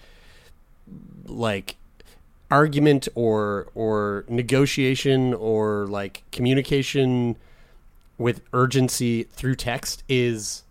like 1.27 1.77
argument 2.51 3.09
or 3.15 3.69
or 3.75 4.25
negotiation 4.29 5.35
or 5.35 5.87
like 5.87 6.23
communication 6.31 7.37
with 8.19 8.41
urgency 8.53 9.25
through 9.25 9.55
text 9.55 10.03
is 10.09 10.63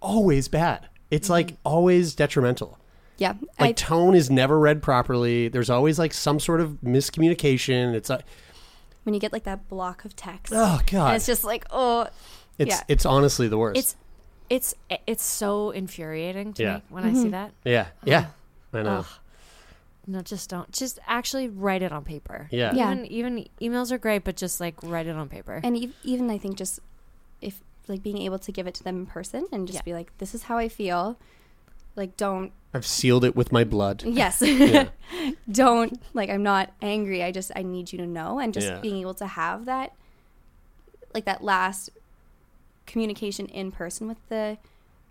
always 0.00 0.48
bad 0.48 0.88
it's 1.10 1.28
like 1.28 1.48
mm-hmm. 1.48 1.56
always 1.64 2.14
detrimental 2.14 2.78
Yeah. 3.18 3.34
like 3.60 3.70
I, 3.70 3.72
tone 3.72 4.14
is 4.14 4.30
never 4.30 4.58
read 4.58 4.82
properly. 4.82 5.48
There's 5.48 5.70
always 5.70 5.98
like 5.98 6.12
some 6.12 6.40
sort 6.40 6.60
of 6.60 6.78
miscommunication. 6.84 7.94
It's 7.94 8.10
like 8.10 8.24
when 9.04 9.14
you 9.14 9.20
get 9.20 9.32
like 9.32 9.44
that 9.44 9.68
block 9.68 10.04
of 10.04 10.16
text. 10.16 10.52
oh 10.54 10.80
god, 10.90 11.08
And 11.08 11.16
it's 11.16 11.26
just 11.26 11.44
like, 11.44 11.64
oh, 11.70 12.08
it's 12.58 12.70
yeah. 12.70 12.82
it's 12.88 13.06
honestly 13.06 13.46
the 13.48 13.56
worst. 13.56 13.78
It's 13.78 13.96
it's 14.50 14.74
it's 15.06 15.24
so 15.24 15.70
infuriating 15.70 16.52
to 16.54 16.62
Yeah. 16.62 16.74
me 16.76 16.82
when 16.88 17.04
I 17.04 17.12
see 17.12 17.20
mm-hmm. 17.20 17.30
that. 17.30 17.52
yeah, 17.64 17.86
yeah, 18.04 18.26
I 18.72 18.82
know. 18.82 18.98
Ugh. 18.98 19.06
No, 20.06 20.20
just 20.22 20.48
don't. 20.48 20.70
Just 20.70 20.98
actually 21.06 21.48
write 21.48 21.82
it 21.82 21.90
on 21.92 22.04
paper. 22.04 22.48
Yeah. 22.52 22.72
Yeah. 22.74 22.92
Even 22.92 23.06
even 23.06 23.48
emails 23.60 23.90
are 23.90 23.98
great, 23.98 24.22
but 24.24 24.36
just 24.36 24.60
like 24.60 24.74
write 24.82 25.06
it 25.06 25.16
on 25.16 25.28
paper. 25.28 25.60
and 25.64 25.76
ev- 25.76 25.92
even 26.04 26.30
I 26.30 26.38
think 26.38 26.56
just 26.56 26.78
if 27.40 27.60
like 27.88 28.02
being 28.02 28.18
able 28.18 28.38
to 28.40 28.52
give 28.52 28.66
it 28.66 28.74
to 28.74 28.84
them 28.84 28.96
in 28.98 29.06
person 29.06 29.46
and 29.52 29.66
just 29.66 29.78
Yeah. 29.78 29.82
be 29.82 29.94
like, 29.94 30.16
this 30.18 30.34
is 30.34 30.44
how 30.44 30.58
I 30.58 30.68
feel. 30.68 31.16
Like, 31.96 32.16
don't, 32.18 32.52
I've 32.74 32.84
sealed 32.84 33.24
it 33.24 33.34
with 33.34 33.52
my 33.52 33.64
blood. 33.64 34.02
yes, 34.04 34.40
don't, 35.50 35.98
like, 36.12 36.28
I'm 36.28 36.42
not 36.42 36.74
angry. 36.82 37.22
I 37.24 37.32
just, 37.32 37.50
I 37.56 37.62
need 37.62 37.90
you 37.90 37.96
to 37.98 38.06
know. 38.06 38.38
And 38.38 38.52
just 38.52 38.66
Yeah. 38.66 38.80
being 38.80 38.98
able 39.00 39.14
to 39.14 39.26
have 39.26 39.64
that, 39.64 39.94
like, 41.14 41.24
that 41.24 41.42
last 41.42 41.88
communication 42.86 43.46
in 43.46 43.72
person 43.72 44.06
with 44.08 44.18
the 44.28 44.58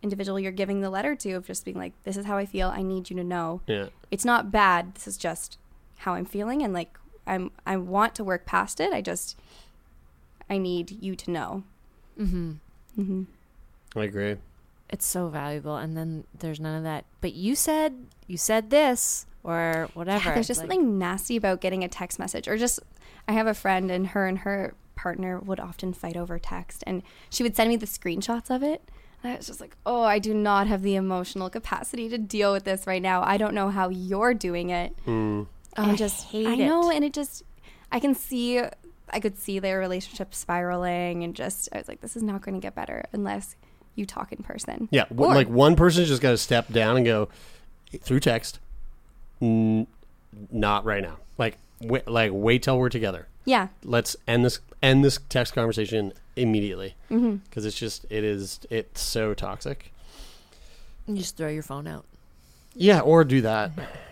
individual 0.05 0.39
you're 0.39 0.51
giving 0.61 0.79
the 0.81 0.89
letter 0.89 1.13
to, 1.23 1.33
of 1.33 1.45
just 1.47 1.65
being 1.65 1.77
like, 1.77 1.93
this 2.05 2.15
is 2.17 2.25
how 2.25 2.37
I 2.37 2.45
feel. 2.45 2.69
I 2.69 2.81
need 2.81 3.09
you 3.09 3.15
to 3.17 3.23
know. 3.23 3.61
Yeah, 3.67 3.87
it's 4.11 4.25
not 4.25 4.51
bad. 4.51 4.95
This 4.95 5.07
is 5.07 5.17
just 5.17 5.57
how 6.03 6.13
I'm 6.13 6.25
feeling, 6.25 6.61
and 6.63 6.71
like 6.73 6.97
I'm 7.27 7.51
I 7.65 7.75
want 7.77 8.15
to 8.15 8.23
work 8.23 8.45
past 8.45 8.79
it. 8.79 8.93
I 8.93 9.01
just 9.01 9.37
I 10.49 10.57
need 10.57 10.87
you 11.03 11.15
to 11.15 11.31
know. 11.31 11.63
mm-hmm. 12.19 12.51
Mm-hmm. 12.99 13.23
I 13.99 14.03
agree. 14.03 14.35
it's 14.89 15.05
so 15.05 15.27
valuable 15.29 15.75
and 15.77 15.97
then 15.97 16.23
there's 16.39 16.59
none 16.59 16.77
of 16.77 16.83
that 16.83 17.03
but 17.19 17.33
you 17.33 17.55
said 17.55 17.91
you 18.27 18.37
said 18.37 18.69
this 18.69 19.25
or 19.43 19.89
whatever 19.95 20.29
there's 20.33 20.47
just 20.47 20.61
Like, 20.61 20.69
something 20.69 20.97
nasty 20.99 21.35
about 21.35 21.59
getting 21.61 21.83
a 21.83 21.87
text 21.87 22.19
message, 22.19 22.47
or 22.47 22.57
just 22.57 22.79
I 23.27 23.31
have 23.33 23.47
a 23.47 23.53
friend, 23.53 23.89
and 23.91 24.07
her 24.07 24.27
and 24.27 24.39
her 24.39 24.73
partner 24.95 25.39
would 25.39 25.59
often 25.59 25.93
fight 25.93 26.15
over 26.17 26.37
text, 26.39 26.83
and 26.87 27.03
she 27.29 27.43
would 27.43 27.55
send 27.55 27.69
me 27.69 27.75
the 27.75 27.85
screenshots 27.85 28.49
of 28.55 28.63
it. 28.63 28.81
And 29.25 29.33
I 29.33 29.37
was 29.37 29.47
just 29.47 29.59
like, 29.59 29.75
oh, 29.87 30.03
I 30.03 30.19
do 30.19 30.35
not 30.35 30.67
have 30.67 30.83
the 30.83 30.93
emotional 30.95 31.49
capacity 31.49 32.09
to 32.09 32.17
deal 32.19 32.53
with 32.53 32.63
this 32.63 32.85
right 32.85 33.01
now. 33.01 33.23
I 33.23 33.37
don't 33.37 33.55
know 33.55 33.69
how 33.71 33.89
you're 33.89 34.35
doing 34.35 34.69
it. 34.69 34.95
Mm. 35.07 35.47
Oh, 35.77 35.81
and 35.81 35.91
I 35.91 35.95
just 35.95 36.25
hate 36.27 36.45
I 36.45 36.53
know, 36.55 36.91
it. 36.91 36.95
and 36.97 37.03
it 37.03 37.11
just 37.11 37.41
I 37.91 37.99
can 37.99 38.13
see 38.13 38.61
I 39.09 39.19
could 39.19 39.37
see 39.39 39.57
their 39.57 39.79
relationship 39.79 40.35
spiraling, 40.35 41.23
and 41.23 41.35
just 41.35 41.69
I 41.73 41.79
was 41.79 41.87
like, 41.87 42.01
this 42.01 42.15
is 42.15 42.21
not 42.21 42.41
going 42.41 42.53
to 42.53 42.61
get 42.61 42.75
better 42.75 43.03
unless 43.13 43.55
you 43.95 44.05
talk 44.05 44.31
in 44.31 44.43
person. 44.43 44.89
Yeah, 44.91 45.05
Or- 45.17 45.33
like 45.33 45.49
one 45.49 45.75
person's 45.75 46.07
just 46.07 46.21
got 46.21 46.31
to 46.31 46.37
step 46.37 46.71
down 46.71 46.95
and 46.97 47.05
go 47.05 47.29
through 48.01 48.19
text. 48.19 48.59
N- 49.41 49.87
not 50.51 50.85
right 50.85 51.01
now. 51.01 51.17
Like, 51.39 51.57
wait, 51.81 52.07
like 52.07 52.31
wait 52.33 52.63
till 52.63 52.77
we're 52.77 52.89
together. 52.89 53.27
Yeah, 53.45 53.67
Let's 53.83 54.15
end 54.27 54.43
this 54.45 54.59
end 54.81 55.03
this 55.05 55.19
text 55.29 55.53
conversation 55.53 56.13
immediately 56.35 56.95
because 57.09 57.21
Mm-hmm. 57.23 57.67
it's 57.67 57.77
just 57.77 58.05
it 58.09 58.23
is 58.23 58.59
it's 58.69 58.99
so 59.01 59.33
toxic. 59.33 59.91
you 61.07 61.15
just 61.17 61.37
throw 61.37 61.47
your 61.49 61.63
phone 61.63 61.87
out 61.87 62.05
Yeah, 62.73 63.01
or 63.01 63.23
do 63.23 63.41
that. 63.41 63.71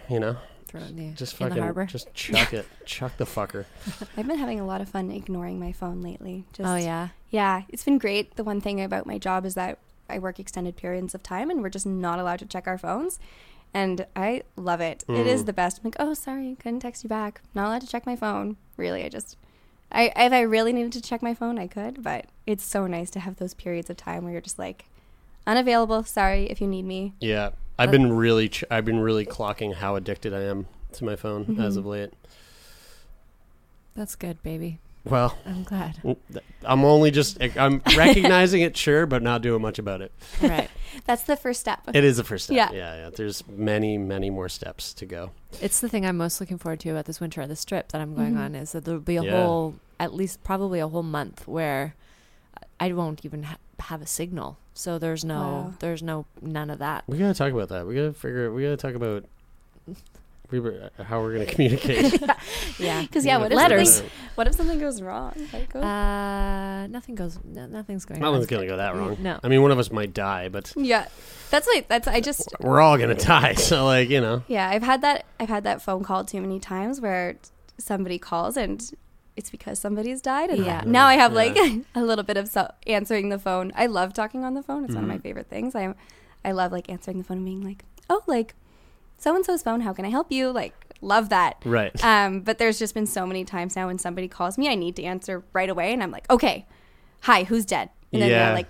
You 0.10 0.19
know, 0.19 0.38
throw 0.68 0.81
it 0.81 0.90
in 0.91 0.95
the, 0.98 1.15
just 1.15 1.34
in 1.34 1.38
fucking 1.40 1.56
the 1.56 1.61
harbor 1.64 1.85
just 1.85 2.14
chuck 2.14 2.53
it, 2.53 2.68
chuck 2.85 3.18
the 3.18 3.26
fucker. 3.26 3.65
I've 4.18 4.27
been 4.27 4.38
having 4.38 4.60
a 4.60 4.65
lot 4.65 4.81
of 4.81 4.90
fun 4.90 5.10
ignoring 5.11 5.60
my 5.60 5.72
phone 5.72 6.02
lately. 6.02 6.45
Just, 6.53 6.69
oh 6.69 6.76
yeah 6.76 7.10
yeah, 7.31 7.64
it's 7.69 7.84
been 7.84 7.98
great. 7.98 8.35
The 8.35 8.44
one 8.44 8.61
thing 8.61 8.80
about 8.81 9.07
my 9.07 9.18
job 9.18 9.45
is 9.45 9.56
that 9.56 9.80
I 10.07 10.19
work 10.19 10.40
extended 10.40 10.76
periods 10.77 11.15
of 11.15 11.23
time, 11.23 11.49
and 11.49 11.64
we're 11.64 11.69
just 11.69 11.88
not 11.88 12.19
allowed 12.19 12.38
to 12.40 12.45
check 12.45 12.68
our 12.68 12.77
phones. 12.77 13.18
And 13.74 14.06
I 14.16 14.44
love 14.56 14.82
it. 14.82 15.04
It 15.08 15.26
is 15.26 15.45
the 15.45 15.54
best. 15.54 15.80
I'm 15.80 15.86
like, 15.86 15.95
oh, 16.00 16.14
sorry, 16.14 16.56
couldn't 16.60 16.82
text 16.82 17.04
you 17.04 17.08
back. 17.10 17.41
Not 17.56 17.68
allowed 17.68 17.82
to 17.82 17.88
check 17.88 18.06
my 18.06 18.16
phone. 18.16 18.58
Really, 18.78 19.04
I 19.04 19.10
just, 19.10 19.36
I 19.91 20.12
if 20.16 20.32
I 20.32 20.41
really 20.41 20.74
needed 20.74 20.91
to 20.94 21.02
check 21.02 21.24
my 21.24 21.34
phone, 21.34 21.58
I 21.58 21.66
could. 21.68 22.04
But 22.04 22.26
it's 22.45 22.64
so 22.64 22.86
nice 22.86 23.10
to 23.12 23.20
have 23.20 23.38
those 23.38 23.54
periods 23.56 23.90
of 23.90 23.98
time 23.98 24.24
where 24.24 24.32
you're 24.34 24.41
just 24.41 24.60
like, 24.60 24.86
unavailable. 25.48 26.04
Sorry 26.04 26.45
if 26.52 26.62
you 26.62 26.68
need 26.68 26.86
me. 26.86 27.14
Yeah, 27.20 27.50
I've 27.80 27.90
been 27.91 28.14
really 28.14 28.50
ch- 28.50 28.64
I've 28.70 28.86
been 28.86 29.00
really 29.00 29.26
clocking 29.26 29.74
how 29.74 29.95
addicted 29.95 30.34
I 30.36 30.41
am 30.44 30.68
to 30.94 31.04
my 31.06 31.16
phone 31.16 31.45
Mm-hmm. 31.45 31.62
as 31.62 31.76
of 31.76 31.86
late. 31.88 32.12
that's 33.95 34.16
good 34.16 34.41
baby 34.44 34.80
Well, 35.06 35.38
i'm 35.46 35.64
glad 35.64 36.00
I'm 36.64 36.86
only 36.86 37.12
just 37.12 37.38
I'm 37.58 37.82
recognizing 37.98 38.62
it, 38.62 38.78
sure, 38.78 39.06
but 39.06 39.22
not 39.22 39.42
doing 39.42 39.62
much 39.62 39.78
about 39.80 40.02
it. 40.02 40.12
right 40.42 40.70
That's 41.06 41.24
the 41.24 41.36
first 41.36 41.60
step. 41.60 41.82
It 41.94 42.04
is 42.06 42.18
the 42.18 42.24
first 42.24 42.46
step. 42.46 42.56
Yeah. 42.56 42.72
yeah, 42.72 42.96
yeah. 43.04 43.10
There's 43.10 43.46
many, 43.48 43.98
many 43.98 44.30
more 44.30 44.48
steps 44.48 44.94
to 44.94 45.06
go. 45.06 45.32
it's 45.62 45.80
the 45.82 45.90
thing 45.90 46.06
i'm 46.06 46.18
most 46.18 46.40
looking 46.40 46.58
forward 46.58 46.80
to 46.82 46.90
about 46.90 47.06
this 47.06 47.20
winter 47.20 47.42
at 47.42 47.50
this 47.50 47.66
trip 47.66 47.90
that 47.92 48.00
i'm 48.02 48.16
going 48.16 48.34
mm-hmm. 48.34 48.42
on 48.44 48.56
is 48.56 48.72
that 48.72 48.86
there'll 48.86 49.00
be 49.02 49.18
a 49.18 49.24
Yeah. 49.24 49.44
whole 49.46 49.76
at 50.00 50.14
least 50.14 50.44
probably 50.44 50.80
a 50.80 50.88
whole 50.88 51.04
month 51.04 51.48
where 51.48 51.96
i 52.80 52.92
won't 52.94 53.24
even 53.26 53.44
ha- 53.44 53.58
have 53.80 54.02
a 54.02 54.08
signal 54.08 54.58
so 54.74 54.98
there's 54.98 55.24
no 55.26 55.40
Wow. 55.42 55.74
there's 55.80 56.02
no 56.02 56.26
none 56.42 56.70
of 56.70 56.80
that 56.80 57.04
We 57.08 57.18
gotta 57.18 57.34
talk 57.36 57.52
about 57.54 57.70
that. 57.70 57.86
We 57.86 57.94
gotta 57.96 58.14
figure. 58.14 58.52
We 58.52 58.64
gotta 58.64 58.78
talk 58.78 58.96
about 58.96 59.26
we 60.52 60.60
were 60.60 60.90
how 61.03 61.22
we're 61.22 61.34
gonna 61.34 61.45
communicate. 61.56 62.22
Yeah. 62.80 63.02
Because 63.14 63.26
yeah, 63.26 63.38
what 63.38 63.52
if 63.52 63.57
Letters. 63.57 63.95
Something, 63.95 64.11
what 64.36 64.48
if 64.48 64.56
something 64.56 64.80
goes 64.80 65.02
wrong? 65.02 65.34
Like, 65.53 65.72
oh, 65.76 65.82
Uh, 65.82 66.88
nothing 66.88 67.15
goes. 67.15 67.40
No, 67.44 67.65
nothing's 67.68 68.06
going. 68.06 68.20
Nothing's 68.22 68.48
gonna 68.48 68.65
go 68.68 68.78
that 68.78 68.95
wrong. 68.95 69.18
No. 69.20 69.40
I 69.44 69.48
mean, 69.48 69.61
one 69.61 69.72
of 69.72 69.80
us 69.80 69.91
might 69.91 70.14
die, 70.14 70.49
but 70.49 70.74
yeah, 70.76 71.07
that's 71.49 71.68
like 71.68 71.88
that's 71.88 72.07
I 72.07 72.20
just 72.20 72.53
we're 72.60 72.82
all 72.82 72.98
gonna 72.98 73.15
die. 73.15 73.53
So 73.53 73.86
like, 73.86 74.10
you 74.10 74.22
know, 74.22 74.44
yeah 74.48 74.70
I've 74.70 74.84
had 74.84 75.02
that 75.02 75.26
I've 75.40 75.49
had 75.49 75.64
that 75.65 75.82
phone 75.82 76.03
call 76.03 76.24
too 76.26 76.41
many 76.41 76.60
times 76.60 76.99
where 77.02 77.36
somebody 77.78 78.18
calls 78.20 78.57
and 78.57 78.84
it's 79.36 79.49
because 79.49 79.80
somebody's 79.80 80.22
died 80.22 80.49
and 80.52 80.64
Yeah. 80.65 80.84
now 80.86 81.07
I 81.07 81.15
have 81.15 81.32
Yeah. 81.32 81.38
like 81.38 81.57
a 81.95 82.03
little 82.03 82.24
bit 82.24 82.38
of 82.38 82.48
so- 82.48 82.72
answering 82.86 83.30
the 83.30 83.40
phone. 83.40 83.72
I 83.76 83.88
love 83.88 84.14
talking 84.14 84.44
on 84.44 84.53
the 84.53 84.61
phone. 84.64 84.84
It's 84.86 84.94
one 84.94 85.03
of 85.06 85.10
Mm-hmm. 85.10 85.18
my 85.18 85.22
favorite 85.22 85.48
things. 85.49 85.76
I 85.76 85.94
I 86.45 86.52
love 86.52 86.72
like 86.72 86.90
answering 86.90 87.18
the 87.20 87.24
phone 87.24 87.38
and 87.38 87.45
being 87.45 87.61
like, 87.64 87.84
oh, 88.10 88.22
like 88.28 88.53
so 89.18 89.35
and 89.35 89.45
so's 89.45 89.64
phone. 89.64 89.81
How 89.81 89.94
can 89.94 90.06
I 90.06 90.10
help 90.10 90.31
you? 90.31 90.49
Like 90.52 90.73
love 91.02 91.30
that. 91.30 91.61
right? 91.65 91.91
Um, 92.03 92.41
but 92.41 92.57
there's 92.57 92.80
just 92.80 92.94
been 92.94 93.06
so 93.07 93.26
many 93.26 93.44
times 93.45 93.76
now 93.76 93.88
when 93.88 93.98
somebody 93.98 94.27
calls 94.27 94.57
me, 94.57 94.69
I 94.69 94.76
need 94.76 94.95
to 94.98 95.03
answer 95.03 95.44
right 95.53 95.69
away, 95.69 95.91
and 95.94 96.02
I'm 96.02 96.11
like, 96.11 96.30
okay, 96.30 96.65
hi, 97.22 97.44
who's 97.44 97.65
dead? 97.65 97.90
And 98.11 98.22
then 98.22 98.30
Yeah. 98.30 98.53
like, 98.53 98.68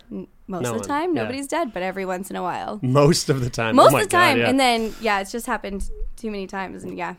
most 0.48 0.64
No 0.64 0.70
of 0.70 0.74
the 0.74 0.80
one, 0.80 0.88
time, 0.88 1.15
yeah. 1.15 1.22
nobody's 1.22 1.48
dead, 1.48 1.74
but 1.74 1.84
every 1.84 2.06
once 2.06 2.30
in 2.30 2.36
a 2.36 2.41
while, 2.41 2.80
Most 2.82 3.30
of 3.30 3.41
the 3.41 3.49
time. 3.49 3.76
most 3.76 3.94
Oh 3.94 3.98
of 3.98 4.03
the 4.03 4.10
time, 4.10 4.38
God, 4.38 4.41
yeah. 4.41 4.49
and 4.49 4.60
then 4.60 4.94
yeah, 4.99 5.20
it's 5.22 5.32
just 5.32 5.45
happened 5.45 5.90
too 6.18 6.32
many 6.32 6.48
times, 6.48 6.84
and 6.84 6.98
yeah, 6.98 7.15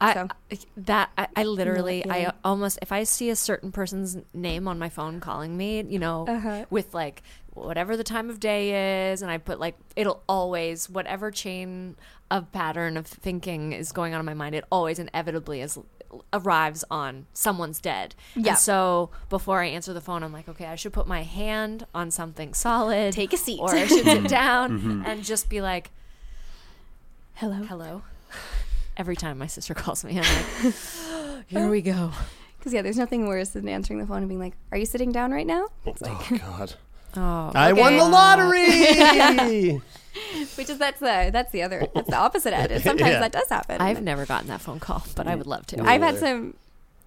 I, 0.00 0.14
So. 0.14 0.28
that 0.76 1.10
I, 1.16 1.28
I 1.36 1.44
literally 1.44 2.04
I 2.08 2.32
almost 2.44 2.78
if 2.82 2.90
I 2.92 3.04
see 3.04 3.30
a 3.30 3.36
certain 3.36 3.70
person's 3.72 4.16
name 4.34 4.66
on 4.68 4.78
my 4.78 4.88
phone 4.88 5.20
calling 5.20 5.56
me, 5.56 5.82
you 5.88 5.98
know, 5.98 6.26
Uh-huh. 6.28 6.64
with 6.70 6.92
like 6.94 7.22
whatever 7.54 7.96
the 7.96 8.04
time 8.04 8.28
of 8.30 8.40
day 8.40 9.10
is, 9.12 9.22
and 9.22 9.30
I 9.30 9.38
put 9.38 9.58
like 9.60 9.76
it'll 9.96 10.22
always 10.28 10.88
whatever 10.90 11.30
chain 11.30 11.96
of 12.30 12.50
pattern 12.52 12.96
of 12.96 13.06
thinking 13.06 13.72
is 13.72 13.92
going 13.92 14.12
on 14.14 14.20
in 14.20 14.26
my 14.26 14.34
mind, 14.34 14.54
it 14.54 14.64
always 14.70 14.98
inevitably 14.98 15.60
is 15.60 15.78
arrives 16.32 16.84
on 16.90 17.26
someone's 17.32 17.80
dead. 17.80 18.14
Yeah. 18.36 18.50
And 18.50 18.58
so 18.58 19.10
before 19.28 19.60
I 19.62 19.66
answer 19.66 19.92
the 19.92 20.00
phone, 20.00 20.22
I'm 20.22 20.32
like, 20.32 20.48
okay, 20.48 20.66
I 20.66 20.76
should 20.76 20.92
put 20.92 21.06
my 21.08 21.22
hand 21.22 21.86
on 21.94 22.10
something 22.12 22.54
solid, 22.54 23.12
Take 23.14 23.32
a 23.32 23.36
seat. 23.36 23.58
or 23.60 23.74
I 23.74 23.86
should 23.86 24.04
sit 24.04 24.28
down 24.28 24.78
Mm-hmm. 24.78 25.02
and 25.06 25.24
just 25.24 25.48
be 25.48 25.60
like, 25.60 25.90
hello, 27.34 27.64
hello. 27.64 28.02
Every 28.96 29.16
time 29.16 29.38
my 29.38 29.46
sister 29.48 29.74
calls 29.74 30.04
me, 30.04 30.20
I'm 30.20 30.64
like, 30.64 30.74
here 31.48 31.68
we 31.68 31.82
go. 31.82 32.12
because 32.58 32.72
yeah, 32.72 32.82
there's 32.82 32.96
nothing 32.96 33.26
worse 33.26 33.48
than 33.50 33.68
answering 33.68 33.98
the 33.98 34.06
phone 34.06 34.18
and 34.18 34.28
being 34.28 34.40
like, 34.40 34.54
are 34.70 34.78
you 34.78 34.86
sitting 34.86 35.10
down 35.10 35.32
right 35.32 35.46
now? 35.46 35.68
It's 35.84 36.00
like, 36.00 36.32
oh 36.32 36.38
God, 36.38 36.74
Oh, 37.16 37.52
I 37.54 37.72
won 37.72 37.96
the 37.96 38.04
lottery. 38.04 39.80
which 40.56 40.68
is 40.70 40.78
that's 40.78 41.00
the 41.00 41.30
that's 41.32 41.50
the 41.52 41.62
other 41.62 41.86
that's 41.94 42.08
the 42.08 42.16
opposite 42.16 42.52
end. 42.54 42.72
And 42.72 42.82
sometimes 42.90 43.12
Yeah. 43.12 43.20
that 43.20 43.32
does 43.32 43.48
happen. 43.48 43.80
I've 43.80 44.02
never 44.02 44.26
gotten 44.26 44.48
that 44.48 44.60
phone 44.60 44.80
call, 44.80 45.04
but 45.16 45.26
I 45.26 45.34
would 45.34 45.46
love 45.46 45.66
to. 45.68 45.82
I've 45.82 46.02
had 46.02 46.18
some. 46.18 46.54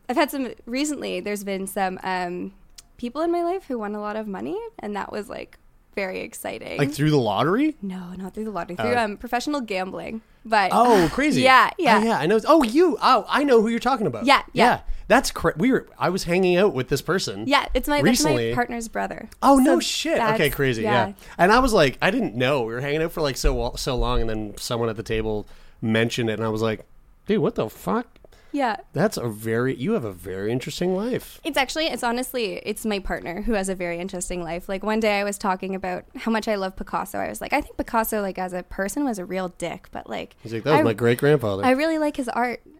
I've 0.09 0.15
had 0.15 0.31
some 0.31 0.53
recently. 0.65 1.19
There's 1.19 1.43
been 1.43 1.67
some 1.67 1.99
um, 2.03 2.53
people 2.97 3.21
in 3.21 3.31
my 3.31 3.43
life 3.43 3.65
who 3.67 3.77
won 3.77 3.95
a 3.95 3.99
lot 4.01 4.15
of 4.15 4.27
money, 4.27 4.57
and 4.79 4.95
that 4.95 5.11
was 5.11 5.29
like 5.29 5.57
very 5.98 6.22
exciting. 6.22 6.78
like 6.78 6.91
through 6.91 7.10
the 7.11 7.18
lottery. 7.18 7.76
no, 7.82 8.14
not 8.18 8.34
through 8.34 8.45
the 8.45 8.52
lottery, 8.52 8.76
through 8.78 8.94
Oh. 8.95 9.03
um, 9.03 9.18
professional 9.18 9.61
gambling. 9.61 10.22
But 10.45 10.69
Oh, 10.72 11.10
crazy! 11.18 11.41
Yeah, 11.41 11.72
yeah. 11.78 11.99
Oh, 12.02 12.06
yeah. 12.06 12.18
I 12.19 12.26
know. 12.28 12.40
Oh, 12.48 12.64
you. 12.64 12.98
Oh, 13.02 13.26
I 13.28 13.44
know 13.44 13.61
who 13.61 13.68
you're 13.68 13.80
talking 13.80 14.07
about. 14.07 14.26
Yeah, 14.26 14.44
yeah. 14.53 14.82
That's 15.10 15.32
cra- 15.32 15.53
we 15.57 15.72
were. 15.72 15.88
I 15.98 16.10
was 16.10 16.24
hanging 16.26 16.56
out 16.57 16.74
with 16.74 16.90
this 16.90 17.02
person. 17.02 17.45
yeah, 17.48 17.65
it's 17.74 17.88
my 17.88 17.99
Recently. 18.02 18.49
my 18.49 18.56
partner's 18.56 18.88
brother. 18.88 19.30
Oh 19.41 19.57
no 19.57 19.80
shit! 19.80 20.19
Okay, 20.22 20.49
crazy. 20.49 20.84
Yeah. 20.84 21.14
and 21.38 21.52
I 21.52 21.60
was 21.60 21.74
like, 21.74 21.98
I 22.02 22.11
didn't 22.11 22.36
know 22.36 22.61
we 22.61 22.74
were 22.74 22.82
hanging 22.82 23.02
out 23.02 23.11
for 23.11 23.22
like 23.22 23.38
so 23.38 23.74
so 23.78 23.95
long, 23.98 24.22
and 24.22 24.30
then 24.30 24.53
someone 24.57 24.90
at 24.90 24.95
the 24.98 25.03
table 25.03 25.48
mentioned 25.82 26.30
it, 26.30 26.34
and 26.34 26.44
I 26.44 26.49
was 26.49 26.61
like, 26.61 26.86
dude, 27.26 27.40
what 27.41 27.56
the 27.56 27.69
fuck? 27.69 28.07
Yeah. 28.52 28.78
That's 28.94 29.18
a 29.18 29.28
very 29.28 29.76
you 29.76 29.94
have 29.94 30.03
a 30.03 30.11
very 30.11 30.52
interesting 30.52 30.95
life. 30.95 31.40
It's 31.44 31.57
actually, 31.57 31.88
it's 31.88 32.03
honestly, 32.03 32.61
it's 32.65 32.86
my 32.86 32.99
partner 32.99 33.41
who 33.44 33.53
has 33.53 33.69
a 33.69 33.76
very 33.76 33.99
interesting 33.99 34.44
life. 34.44 34.68
Like 34.69 34.84
one 34.84 34.99
day 34.99 35.19
I 35.19 35.24
was 35.24 35.38
talking 35.38 35.76
about 35.76 36.06
how 36.15 36.32
much 36.32 36.48
I 36.48 36.56
love 36.56 36.76
Picasso. 36.76 37.18
I 37.19 37.30
was 37.30 37.41
like, 37.41 37.53
I 37.53 37.61
think 37.61 37.78
Picasso, 37.78 38.22
like 38.22 38.38
as 38.38 38.53
a 38.53 38.64
person, 38.64 39.03
was 39.06 39.19
a 39.19 39.26
real 39.26 39.49
dick, 39.57 39.90
but 39.91 40.10
like, 40.10 40.36
He's 40.41 40.53
like, 40.53 40.64
that 40.64 40.72
was 40.72 40.80
I- 40.82 40.84
my 40.84 40.94
great 40.94 41.18
grandfather. 41.19 41.64
I 41.65 41.72
really 41.72 41.98
like 41.98 42.18
his 42.18 42.30
art. 42.30 42.61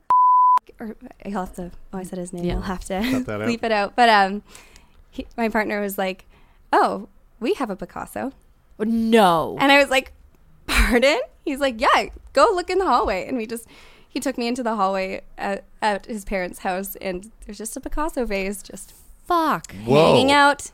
Or 0.80 0.95
I'll 1.26 1.31
have 1.31 1.56
to. 1.56 1.72
Oh, 1.94 1.98
I 1.98 2.03
said 2.03 2.19
his 2.19 2.31
name. 2.34 2.45
Yeah. 2.45 2.56
I'll 2.56 2.61
have 2.61 2.81
to 2.81 2.88
that 3.26 3.30
out. 3.41 3.48
bleep 3.48 3.64
it 3.64 3.72
out. 3.72 3.95
But 3.95 4.10
um, 4.10 4.44
he, 5.10 5.26
my 5.35 5.49
partner 5.49 5.81
was 5.81 5.98
like, 5.98 6.26
"Oh, 6.72 7.07
we 7.39 7.53
have 7.56 7.72
a 7.72 7.76
Picasso," 7.76 8.31
no. 8.77 9.57
and 9.60 9.72
I 9.72 9.80
was 9.80 9.89
like, 9.89 10.14
"Pardon?" 10.68 11.19
He's 11.45 11.60
like, 11.60 11.81
"Yeah, 11.81 12.10
go 12.34 12.52
look 12.53 12.69
in 12.69 12.77
the 12.77 12.85
hallway." 12.85 13.27
And 13.27 13.38
we 13.38 13.48
just 13.48 13.65
he 14.18 14.22
took 14.22 14.35
me 14.38 14.48
into 14.48 14.64
the 14.64 14.76
hallway 14.76 15.22
at, 15.38 15.64
at 15.80 16.07
his 16.07 16.26
parents' 16.26 16.60
house, 16.60 16.95
and 16.98 17.31
there's 17.45 17.60
just 17.60 17.77
a 17.77 17.80
Picasso 17.80 18.26
vase 18.26 18.64
just 18.64 18.94
Fuck. 19.26 19.76
Whoa. 19.85 20.14
hanging 20.14 20.31
out. 20.31 20.72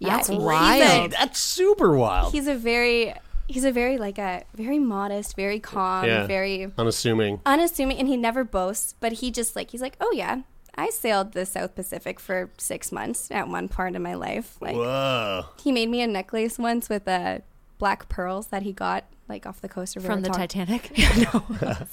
That's 0.00 0.28
he's 0.28 0.38
a- 0.38 0.40
wild. 0.40 1.10
That's 1.12 1.38
super 1.38 1.94
wild. 1.96 2.32
He's 2.32 2.46
a 2.46 2.54
very 2.54 3.12
he's 3.48 3.64
a 3.64 3.72
very 3.72 3.98
like 3.98 4.16
a 4.18 4.44
very 4.54 4.78
modest, 4.78 5.36
very 5.36 5.58
calm, 5.60 6.06
Yeah. 6.06 6.26
very 6.26 6.70
Unassuming. 6.78 7.40
unassuming 7.44 7.98
and 7.98 8.06
he 8.08 8.16
never 8.16 8.44
boasts 8.44 8.94
but 9.00 9.12
he 9.14 9.30
just 9.30 9.56
like 9.56 9.70
he's 9.70 9.80
like 9.80 9.96
oh 10.02 10.12
yeah 10.12 10.42
i 10.76 10.90
sailed 10.90 11.32
the 11.32 11.46
south 11.46 11.74
pacific 11.74 12.20
for 12.20 12.50
six 12.58 12.92
months 12.92 13.30
at 13.30 13.48
one 13.48 13.66
part 13.66 13.96
of 13.96 14.02
my 14.02 14.12
life 14.14 14.56
like 14.60 14.76
Whoa. 14.76 15.46
he 15.62 15.72
made 15.72 15.88
me 15.88 16.02
a 16.02 16.06
necklace 16.06 16.58
once 16.58 16.88
with 16.90 17.08
uh, 17.08 17.38
black 17.78 18.08
pearls 18.10 18.48
that 18.48 18.62
he 18.64 18.72
got 18.74 19.04
like 19.28 19.46
off 19.46 19.60
the 19.60 19.68
coast 19.68 19.96
of 19.96 20.04
From 20.04 20.22
the 20.22 20.30
Rarotonga. 20.30 20.36
Titanic. 20.36 20.90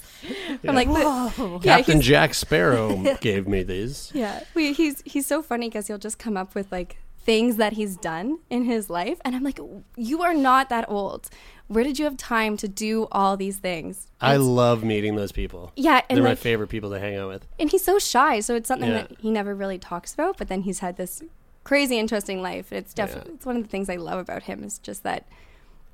I'm 0.68 0.74
like 0.74 0.88
the, 0.88 1.60
yeah, 1.62 1.76
Captain 1.76 1.98
he's, 1.98 2.06
Jack 2.06 2.34
Sparrow 2.34 3.16
gave 3.20 3.46
me 3.46 3.62
these. 3.62 4.10
yeah 4.14 4.42
we, 4.54 4.72
he's 4.72 5.02
he's 5.04 5.26
so 5.26 5.42
funny 5.42 5.68
because 5.68 5.86
he'll 5.86 5.98
just 5.98 6.18
come 6.18 6.36
up 6.36 6.54
with 6.54 6.70
like 6.72 6.96
things 7.20 7.56
that 7.56 7.72
he's 7.74 7.96
done 7.96 8.38
in 8.50 8.64
his 8.64 8.88
life 8.88 9.18
and 9.24 9.34
i'm 9.34 9.42
like 9.42 9.58
you 9.96 10.22
are 10.22 10.32
not 10.32 10.68
that 10.68 10.84
old 10.88 11.28
where 11.66 11.82
did 11.82 11.98
you 11.98 12.04
have 12.04 12.16
time 12.16 12.56
to 12.56 12.68
do 12.68 13.08
all 13.10 13.36
these 13.36 13.58
things 13.58 14.06
I 14.20 14.36
love 14.36 14.84
meeting 14.84 15.16
those 15.16 15.32
people. 15.32 15.72
yeah 15.74 16.02
and 16.08 16.16
They're 16.18 16.24
my 16.24 16.36
favorite 16.36 16.68
people 16.68 16.90
to 16.90 17.00
hang 17.00 17.16
out 17.16 17.26
with. 17.28 17.44
and 17.58 17.68
he's 17.68 17.82
so 17.82 17.98
shy 17.98 18.38
so 18.38 18.54
it's 18.54 18.68
something 18.68 18.88
Yeah. 18.90 19.02
that 19.08 19.16
he 19.18 19.32
never 19.32 19.56
really 19.56 19.76
talks 19.78 20.14
about 20.14 20.36
but 20.38 20.46
then 20.46 20.62
he's 20.62 20.78
had 20.78 20.96
this 20.96 21.20
crazy 21.64 21.98
interesting 21.98 22.40
life 22.42 22.72
it's 22.72 22.94
definitely 22.94 23.34
it's 23.34 23.44
one 23.44 23.56
of 23.56 23.62
the 23.64 23.68
things 23.68 23.90
i 23.90 23.96
love 23.96 24.20
about 24.20 24.44
him 24.44 24.62
is 24.62 24.78
just 24.78 25.02
that 25.02 25.26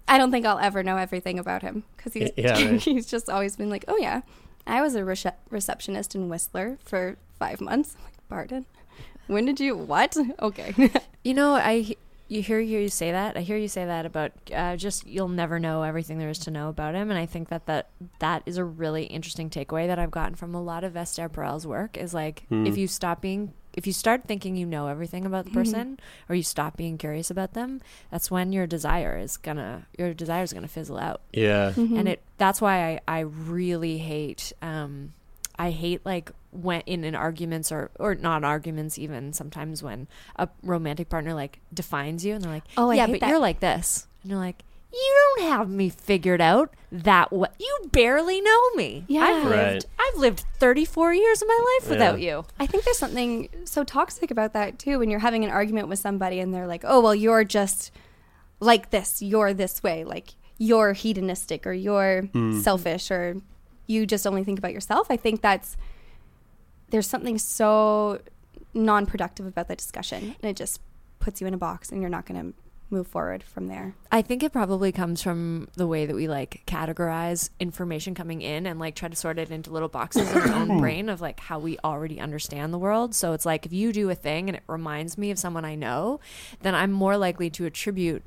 i 0.08 0.18
don't 0.18 0.30
think 0.30 0.44
i'll 0.46 0.58
ever 0.58 0.82
know 0.82 0.96
everything 0.96 1.38
about 1.38 1.62
him 1.62 1.84
because 1.96 2.12
he's, 2.12 2.30
Yeah, 2.36 2.52
right. 2.52 2.80
he's 2.82 3.06
just 3.06 3.28
always 3.30 3.56
been 3.56 3.70
like 3.70 3.84
oh 3.88 3.96
yeah 3.96 4.22
i 4.66 4.80
was 4.82 4.94
a 4.94 5.00
rece- 5.00 5.34
receptionist 5.50 6.14
in 6.14 6.28
whistler 6.28 6.78
for 6.84 7.16
five 7.38 7.60
months 7.60 7.94
I'm 7.98 8.04
like 8.04 8.28
pardon 8.28 8.66
when 9.26 9.44
did 9.44 9.60
you 9.60 9.76
what 9.76 10.16
okay 10.40 10.74
you 11.24 11.34
know, 11.34 11.54
I 11.54 11.94
you 12.28 12.40
hear 12.42 12.60
hear 12.60 12.80
you 12.80 12.88
say 12.88 13.12
that. 13.12 13.36
I 13.36 13.40
hear 13.42 13.58
you 13.58 13.68
say 13.68 13.84
that 13.84 14.06
about 14.06 14.32
uh, 14.54 14.74
just 14.76 15.06
you'll 15.06 15.28
never 15.28 15.58
know 15.58 15.82
everything 15.82 16.18
there 16.18 16.30
is 16.30 16.38
to 16.40 16.50
know 16.50 16.70
about 16.70 16.94
him, 16.94 17.10
and 17.10 17.18
I 17.18 17.26
think 17.26 17.50
that 17.50 17.66
that 17.66 17.90
that 18.20 18.42
is 18.46 18.56
a 18.56 18.64
really 18.64 19.04
interesting 19.04 19.50
takeaway 19.50 19.86
that 19.86 19.98
I've 19.98 20.10
gotten 20.10 20.34
from 20.34 20.54
a 20.54 20.62
lot 20.62 20.82
of 20.82 20.96
Esther 20.96 21.28
Perel's 21.28 21.66
work. 21.66 21.98
Is 21.98 22.14
like 22.14 22.44
if 22.50 22.78
you 22.78 22.88
stop 22.88 23.20
being 23.20 23.52
if 23.74 23.86
you 23.86 23.92
start 23.92 24.24
thinking 24.26 24.56
you 24.56 24.66
know 24.66 24.86
everything 24.88 25.24
about 25.24 25.44
the 25.46 25.50
person, 25.50 25.98
or 26.28 26.34
you 26.34 26.42
stop 26.42 26.76
being 26.76 26.98
curious 26.98 27.30
about 27.30 27.54
them, 27.54 27.80
that's 28.10 28.30
when 28.30 28.52
your 28.52 28.66
desire 28.66 29.16
is 29.18 29.36
gonna 29.36 29.86
your 29.98 30.12
desire 30.14 30.42
is 30.42 30.52
gonna 30.52 30.68
fizzle 30.68 30.98
out. 30.98 31.20
Yeah. 31.32 31.72
and 31.76 32.08
it 32.08 32.22
that's 32.38 32.60
why 32.60 32.92
I, 32.94 33.00
I 33.08 33.20
really 33.20 33.98
hate 33.98 34.52
um 34.62 35.12
I 35.58 35.70
hate 35.70 36.04
like 36.04 36.30
when 36.50 36.80
in, 36.86 37.04
in 37.04 37.14
arguments 37.14 37.70
or 37.72 37.90
or 37.98 38.14
not 38.14 38.42
arguments 38.44 38.98
even 38.98 39.32
sometimes 39.32 39.82
when 39.82 40.06
a 40.36 40.48
romantic 40.62 41.08
partner 41.08 41.34
like 41.34 41.60
defines 41.72 42.24
you 42.24 42.34
and 42.34 42.42
they're 42.44 42.50
like 42.52 42.64
Oh, 42.76 42.90
I 42.90 42.94
yeah 42.96 43.06
hate 43.06 43.12
but 43.12 43.20
that. 43.20 43.28
you're 43.30 43.38
like 43.38 43.60
this 43.60 44.06
and 44.22 44.30
you're 44.30 44.40
like 44.40 44.62
you 44.92 45.34
don't 45.36 45.48
have 45.48 45.68
me 45.70 45.88
figured 45.88 46.40
out 46.40 46.74
that 46.90 47.32
way 47.32 47.48
you 47.58 47.78
barely 47.90 48.40
know 48.40 48.70
me 48.76 49.04
Yeah. 49.08 49.22
I've 49.22 49.44
Right. 49.46 49.72
lived 49.72 49.86
I've 49.98 50.18
lived 50.18 50.44
34 50.58 51.14
years 51.14 51.40
of 51.40 51.48
my 51.48 51.78
life 51.80 51.90
without 51.90 52.20
you 52.20 52.44
I 52.60 52.66
think 52.66 52.84
there's 52.84 52.98
something 52.98 53.48
so 53.64 53.84
toxic 53.84 54.30
about 54.30 54.52
that 54.52 54.78
too 54.78 54.98
when 54.98 55.08
you're 55.10 55.20
having 55.20 55.44
an 55.44 55.50
argument 55.50 55.88
with 55.88 55.98
somebody 55.98 56.40
and 56.40 56.52
they're 56.52 56.66
like, 56.66 56.84
"Oh, 56.86 57.00
well, 57.00 57.14
you're 57.14 57.44
just 57.44 57.90
like 58.60 58.90
this. 58.90 59.22
You're 59.22 59.54
this 59.54 59.82
way. 59.82 60.04
Like 60.04 60.34
you're 60.58 60.92
hedonistic 60.92 61.66
or 61.66 61.72
you're 61.72 62.22
hmm. 62.22 62.60
selfish 62.60 63.10
or 63.10 63.36
you 63.86 64.06
just 64.06 64.26
only 64.26 64.44
think 64.44 64.58
about 64.58 64.72
yourself." 64.74 65.06
I 65.10 65.16
think 65.16 65.40
that's 65.40 65.76
there's 66.90 67.06
something 67.06 67.38
so 67.38 68.20
non-productive 68.74 69.46
about 69.46 69.68
that 69.68 69.78
discussion 69.78 70.36
and 70.42 70.50
it 70.50 70.56
just 70.56 70.80
puts 71.18 71.40
you 71.40 71.46
in 71.46 71.54
a 71.54 71.58
box 71.58 71.90
and 71.90 72.00
you're 72.00 72.10
not 72.10 72.26
going 72.26 72.52
to 72.52 72.58
move 72.92 73.06
forward 73.06 73.42
from 73.42 73.68
there. 73.68 73.94
I 74.10 74.22
think 74.22 74.42
it 74.42 74.52
probably 74.52 74.92
comes 74.92 75.22
from 75.22 75.68
the 75.74 75.86
way 75.86 76.06
that 76.06 76.14
we 76.14 76.28
like 76.28 76.62
categorize 76.66 77.50
information 77.58 78.14
coming 78.14 78.42
in 78.42 78.66
and 78.66 78.78
like 78.78 78.94
try 78.94 79.08
to 79.08 79.16
sort 79.16 79.38
it 79.38 79.50
into 79.50 79.70
little 79.70 79.88
boxes 79.88 80.30
in 80.30 80.38
our 80.38 80.52
own 80.52 80.78
brain 80.80 81.08
of 81.08 81.20
like 81.20 81.40
how 81.40 81.58
we 81.58 81.78
already 81.82 82.20
understand 82.20 82.72
the 82.72 82.78
world. 82.78 83.14
So 83.14 83.32
it's 83.32 83.46
like 83.46 83.66
if 83.66 83.72
you 83.72 83.92
do 83.92 84.10
a 84.10 84.14
thing 84.14 84.48
and 84.48 84.56
it 84.56 84.62
reminds 84.68 85.16
me 85.16 85.30
of 85.30 85.38
someone 85.38 85.64
I 85.64 85.74
know, 85.74 86.20
then 86.60 86.74
I'm 86.74 86.92
more 86.92 87.16
likely 87.16 87.50
to 87.50 87.64
attribute 87.64 88.24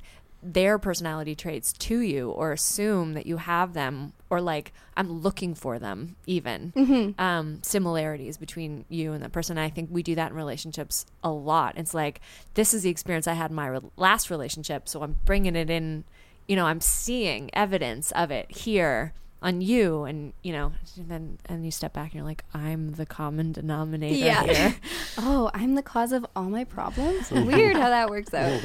their 0.54 0.78
personality 0.78 1.34
traits 1.34 1.74
to 1.74 2.00
you 2.00 2.30
or 2.30 2.52
assume 2.52 3.14
that 3.14 3.26
you 3.26 3.38
have 3.38 3.74
them 3.74 4.14
or 4.30 4.40
like 4.40 4.72
I'm 4.96 5.22
looking 5.22 5.56
for 5.56 5.80
them 5.80 6.16
even 6.28 7.16
um, 7.18 7.60
similarities 7.64 8.38
between 8.38 8.86
you 8.88 9.14
and 9.14 9.24
that 9.24 9.32
person. 9.32 9.58
I 9.58 9.70
think 9.70 9.90
we 9.92 10.04
do 10.04 10.14
that 10.16 10.30
in 10.32 10.38
relationships 10.38 11.06
a 11.24 11.32
lot. 11.32 11.74
It's 11.78 11.94
like 11.96 12.22
this 12.54 12.74
is 12.74 12.84
the 12.84 12.90
experience 12.90 13.28
I 13.28 13.34
had 13.34 13.50
in 13.50 13.56
my 13.56 13.68
re- 13.68 13.80
last 13.98 14.30
relationship, 14.30 14.88
so 14.88 15.02
I'm 15.02 15.16
bringing 15.26 15.56
it 15.56 15.70
in. 15.70 16.04
You 16.48 16.56
know, 16.56 16.66
I'm 16.68 16.80
seeing 16.82 17.50
evidence 17.56 18.12
of 18.12 18.30
it 18.30 18.52
here 18.52 19.14
on 19.42 19.62
you, 19.62 20.04
and 20.04 20.32
you 20.44 20.54
know, 20.54 20.74
and 20.96 21.10
then 21.10 21.38
and 21.48 21.66
you 21.66 21.72
step 21.72 21.94
back 21.94 22.12
and 22.12 22.16
you're 22.16 22.24
like, 22.24 22.44
I'm 22.54 22.92
the 22.92 23.06
common 23.08 23.52
denominator 23.52 24.16
Yeah. 24.24 24.44
here. 24.44 24.76
Oh, 25.18 25.50
I'm 25.54 25.76
the 25.76 25.82
cause 25.82 26.12
of 26.12 26.26
all 26.36 26.44
my 26.50 26.66
problems. 26.66 27.32
Weird 27.32 27.78
how 27.78 27.90
that 27.90 28.10
works 28.10 28.34
out. 28.34 28.62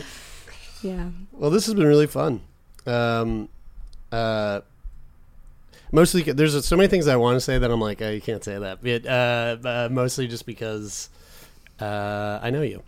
Yeah. 0.82 1.10
Well, 1.32 1.50
this 1.50 1.66
has 1.66 1.74
been 1.74 1.86
really 1.86 2.06
fun. 2.06 2.40
Um, 2.86 3.48
uh, 4.10 4.60
mostly, 5.92 6.22
there's 6.22 6.64
so 6.64 6.76
many 6.76 6.88
things 6.88 7.06
I 7.08 7.16
want 7.16 7.36
to 7.36 7.40
say 7.40 7.58
that 7.58 7.70
I'm 7.70 7.80
like, 7.80 8.00
oh, 8.02 8.10
you 8.10 8.20
can't 8.20 8.42
say 8.42 8.58
that. 8.58 8.82
But 8.82 9.06
uh, 9.06 9.56
uh, 9.68 9.88
mostly 9.90 10.26
just 10.26 10.46
because 10.46 11.10
uh, 11.80 12.38
I 12.42 12.50
know 12.50 12.62
you. 12.62 12.82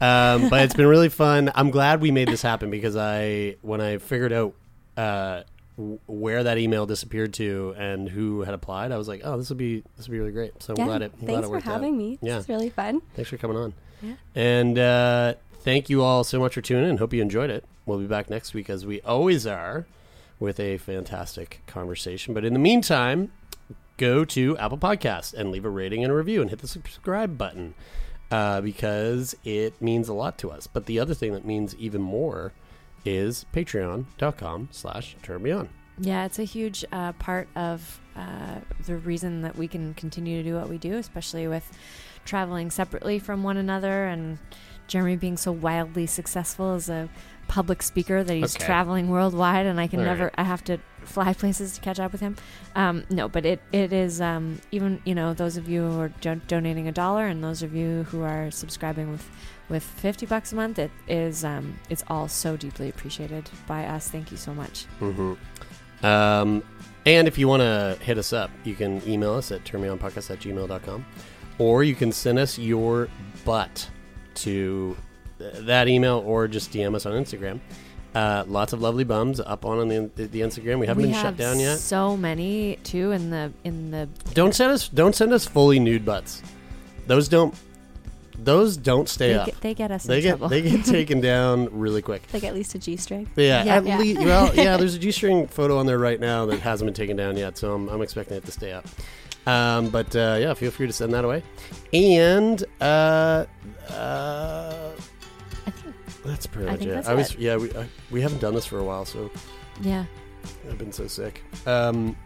Um, 0.00 0.48
but 0.50 0.62
it's 0.62 0.74
been 0.74 0.86
really 0.86 1.08
fun. 1.08 1.52
I'm 1.54 1.70
glad 1.70 2.00
we 2.00 2.10
made 2.10 2.28
this 2.28 2.42
happen 2.42 2.70
because 2.70 2.96
I, 2.96 3.56
when 3.62 3.80
I 3.80 3.98
figured 3.98 4.32
out 4.32 4.54
uh, 4.96 5.42
w- 5.76 5.98
where 6.06 6.42
that 6.44 6.58
email 6.58 6.84
disappeared 6.84 7.32
to 7.34 7.74
and 7.78 8.08
who 8.08 8.42
had 8.42 8.54
applied, 8.54 8.90
I 8.92 8.96
was 8.98 9.06
like, 9.08 9.20
oh, 9.24 9.38
this 9.38 9.48
would 9.50 9.58
be 9.58 9.82
this 9.96 10.08
would 10.08 10.12
be 10.12 10.18
really 10.18 10.32
great. 10.32 10.62
So 10.62 10.74
I'm 10.76 10.84
glad 10.84 11.02
it. 11.02 11.12
I'm 11.14 11.20
glad 11.20 11.26
Thanks 11.34 11.46
it 11.46 11.48
for 11.48 11.52
worked 11.52 11.66
out. 11.68 11.72
having 11.74 11.96
me. 11.96 12.18
Yeah. 12.20 12.38
It's 12.38 12.48
really 12.48 12.70
fun. 12.70 13.02
Thanks 13.14 13.30
for 13.30 13.36
coming 13.38 13.56
on. 13.56 13.72
Yeah. 14.02 14.14
And 14.34 14.78
uh, 14.78 15.34
thank 15.64 15.90
you 15.90 16.02
all 16.02 16.22
so 16.22 16.38
much 16.38 16.54
for 16.54 16.60
tuning 16.60 16.88
in. 16.88 16.98
Hope 16.98 17.12
you 17.12 17.22
enjoyed 17.22 17.50
it. 17.50 17.64
We'll 17.86 17.98
be 17.98 18.06
back 18.06 18.30
next 18.30 18.54
week, 18.54 18.70
as 18.70 18.86
we 18.86 19.00
always 19.00 19.46
are, 19.46 19.86
with 20.38 20.60
a 20.60 20.78
fantastic 20.78 21.62
conversation. 21.66 22.34
But 22.34 22.44
in 22.44 22.52
the 22.52 22.58
meantime, 22.58 23.32
go 23.96 24.24
to 24.26 24.56
Apple 24.58 24.78
Podcasts 24.78 25.32
and 25.32 25.50
leave 25.50 25.64
a 25.64 25.70
rating 25.70 26.04
and 26.04 26.12
a 26.12 26.16
review 26.16 26.40
and 26.42 26.50
hit 26.50 26.60
the 26.60 26.68
subscribe 26.68 27.38
button 27.38 27.74
uh, 28.30 28.60
because 28.60 29.34
it 29.44 29.80
means 29.80 30.08
a 30.08 30.14
lot 30.14 30.38
to 30.38 30.50
us. 30.50 30.66
But 30.66 30.86
the 30.86 31.00
other 31.00 31.14
thing 31.14 31.32
that 31.32 31.44
means 31.44 31.74
even 31.76 32.02
more 32.02 32.52
is 33.04 33.46
patreon.com 33.52 34.68
slash 34.70 35.16
turn 35.22 35.42
me 35.42 35.50
on. 35.50 35.68
Yeah, 35.98 36.24
it's 36.24 36.38
a 36.38 36.44
huge 36.44 36.84
uh, 36.90 37.12
part 37.12 37.48
of 37.54 38.00
uh, 38.16 38.60
the 38.86 38.96
reason 38.96 39.42
that 39.42 39.56
we 39.56 39.68
can 39.68 39.94
continue 39.94 40.42
to 40.42 40.48
do 40.48 40.56
what 40.56 40.68
we 40.68 40.78
do, 40.78 40.94
especially 40.94 41.46
with 41.46 41.70
traveling 42.24 42.70
separately 42.70 43.18
from 43.18 43.42
one 43.42 43.56
another 43.56 44.06
and 44.06 44.38
Jeremy 44.86 45.16
being 45.16 45.36
so 45.36 45.52
wildly 45.52 46.06
successful 46.06 46.74
as 46.74 46.88
a 46.88 47.08
public 47.46 47.82
speaker 47.82 48.24
that 48.24 48.34
he's 48.34 48.56
Okay. 48.56 48.64
traveling 48.64 49.10
worldwide 49.10 49.66
and 49.66 49.78
I 49.78 49.86
can 49.86 50.00
All 50.00 50.06
never 50.06 50.24
right. 50.24 50.34
I 50.38 50.44
have 50.44 50.64
to 50.64 50.78
fly 51.04 51.34
places 51.42 51.74
to 51.74 51.80
catch 51.80 52.00
up 52.00 52.10
with 52.12 52.20
him. 52.22 52.36
Um, 52.74 53.04
no, 53.10 53.28
but 53.28 53.44
it 53.44 53.60
it 53.72 53.92
is 53.92 54.20
um, 54.20 54.60
even 54.72 55.00
you 55.04 55.14
know 55.14 55.34
those 55.34 55.56
of 55.56 55.68
you 55.68 55.82
who 55.82 56.00
are 56.00 56.08
do- 56.20 56.40
donating 56.48 56.88
a 56.88 56.92
dollar 56.92 57.26
and 57.26 57.44
those 57.44 57.62
of 57.62 57.74
you 57.74 58.04
who 58.04 58.22
are 58.22 58.50
subscribing 58.50 59.10
with 59.10 59.28
with 59.68 59.82
50 59.82 60.26
bucks 60.26 60.52
a 60.52 60.56
month 60.56 60.78
it 60.78 60.90
is 61.08 61.42
um, 61.44 61.78
it's 61.88 62.04
all 62.08 62.28
so 62.28 62.56
deeply 62.56 62.88
appreciated 62.88 63.48
by 63.66 63.84
us. 63.86 64.08
Thank 64.10 64.30
you 64.30 64.36
so 64.36 64.52
much. 64.54 64.86
Mm-hmm. 65.00 66.06
Um, 66.06 66.62
and 67.06 67.28
if 67.28 67.38
you 67.38 67.48
want 67.48 67.60
to 67.60 67.98
hit 68.02 68.18
us 68.18 68.32
up, 68.32 68.50
you 68.64 68.74
can 68.74 69.06
email 69.08 69.34
us 69.34 69.52
at 69.52 69.64
turnmeonpodcast 69.64 70.30
at 70.30 70.40
gmail.com 70.40 71.04
or 71.58 71.84
you 71.84 71.94
can 71.94 72.10
send 72.12 72.38
us 72.38 72.58
your 72.58 73.08
butt 73.44 73.88
to 74.36 74.96
th- 75.38 75.52
that 75.66 75.88
email 75.88 76.22
or 76.26 76.48
just 76.48 76.72
DM 76.72 76.94
us 76.94 77.06
on 77.06 77.12
Instagram. 77.12 77.60
Uh, 78.14 78.44
lots 78.46 78.72
of 78.72 78.80
lovely 78.80 79.02
bums 79.02 79.40
up 79.40 79.64
on, 79.64 79.78
on 79.80 79.88
the, 79.88 80.08
the 80.14 80.40
Instagram. 80.40 80.78
We 80.78 80.86
haven't 80.86 81.02
we 81.02 81.08
been 81.08 81.14
have 81.14 81.22
shut 81.32 81.36
down 81.36 81.58
yet. 81.58 81.78
So 81.78 82.16
many 82.16 82.76
too 82.84 83.10
in 83.10 83.30
the 83.30 83.52
in 83.64 83.90
the 83.90 84.08
Don't 84.34 84.54
send 84.54 84.70
us 84.72 84.88
don't 84.88 85.14
send 85.16 85.32
us 85.32 85.46
fully 85.46 85.80
nude 85.80 86.04
butts. 86.04 86.40
Those 87.08 87.26
don't 87.28 87.54
those 88.38 88.76
don't 88.76 89.08
stay 89.08 89.28
they 89.32 89.38
up. 89.38 89.46
get, 89.46 89.60
they 89.60 89.74
get 89.74 89.90
us 89.90 90.04
they 90.04 90.16
in 90.18 90.22
get 90.22 90.28
trouble. 90.30 90.48
they 90.48 90.62
get 90.62 90.84
taken 90.84 91.20
down 91.20 91.68
really 91.72 92.02
quick. 92.02 92.22
Like 92.32 92.44
at 92.44 92.54
least 92.54 92.74
a 92.74 92.78
G 92.78 92.96
string. 92.96 93.28
Yeah, 93.36 93.64
Yeah. 93.64 93.76
at 93.76 93.84
Yeah. 93.86 93.98
lea- 93.98 94.16
well, 94.18 94.54
yeah. 94.54 94.76
There's 94.78 94.94
a 94.94 94.98
G-string 94.98 95.46
photo 95.48 95.78
on 95.78 95.86
there 95.86 95.98
right 95.98 96.18
now 96.20 96.46
that 96.46 96.60
hasn't 96.60 96.86
been 96.86 96.94
taken 96.94 97.16
down 97.16 97.36
yet, 97.36 97.56
so 97.58 97.74
I'm, 97.74 97.88
I'm 97.88 98.02
expecting 98.02 98.36
it 98.36 98.44
to 98.44 98.52
stay 98.52 98.72
up. 98.72 98.84
Um, 99.46 99.88
but 99.90 100.14
uh, 100.16 100.38
yeah, 100.40 100.54
feel 100.54 100.70
free 100.70 100.86
to 100.86 100.92
send 100.92 101.12
that 101.12 101.24
away. 101.24 101.42
And 101.92 102.62
uh, 102.80 103.44
uh, 103.90 104.90
I 105.66 105.70
think, 105.70 105.94
that's 106.24 106.46
pretty 106.46 106.68
I 106.68 106.72
much 106.72 106.80
think 106.80 106.90
it. 106.92 107.06
I 107.06 107.14
was 107.14 107.32
it. 107.32 107.38
yeah. 107.38 107.56
We 107.56 107.70
I, 107.74 107.86
we 108.10 108.20
haven't 108.20 108.40
done 108.40 108.54
this 108.54 108.66
for 108.66 108.78
a 108.78 108.84
while, 108.84 109.04
so 109.04 109.30
yeah. 109.80 110.04
I've 110.68 110.78
been 110.78 110.92
so 110.92 111.06
sick. 111.06 111.42
Um, 111.66 112.16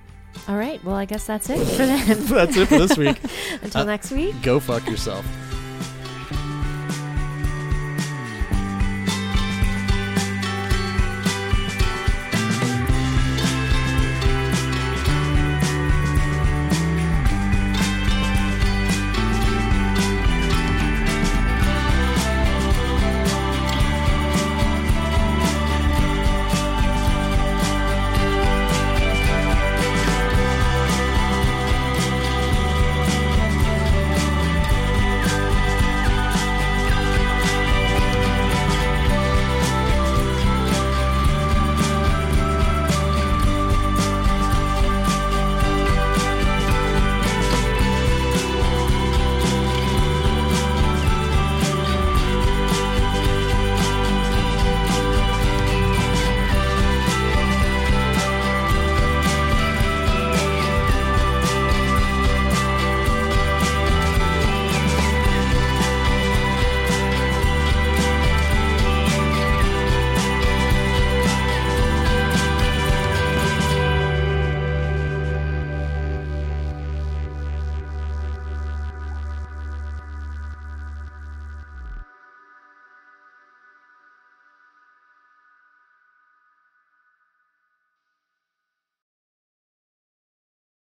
All 0.49 0.57
right. 0.57 0.83
Well, 0.85 0.95
I 0.97 1.05
guess 1.05 1.27
that's 1.27 1.51
it 1.51 1.59
for 1.65 1.87
then. 1.87 2.25
that's 2.27 2.57
it 2.57 2.67
for 2.69 2.79
this 2.79 2.97
week. 2.97 3.19
Until 3.63 3.83
Uh, 3.83 3.85
next 3.85 4.11
week. 4.13 4.41
Go 4.43 4.61
fuck 4.61 4.87
yourself. 4.89 5.25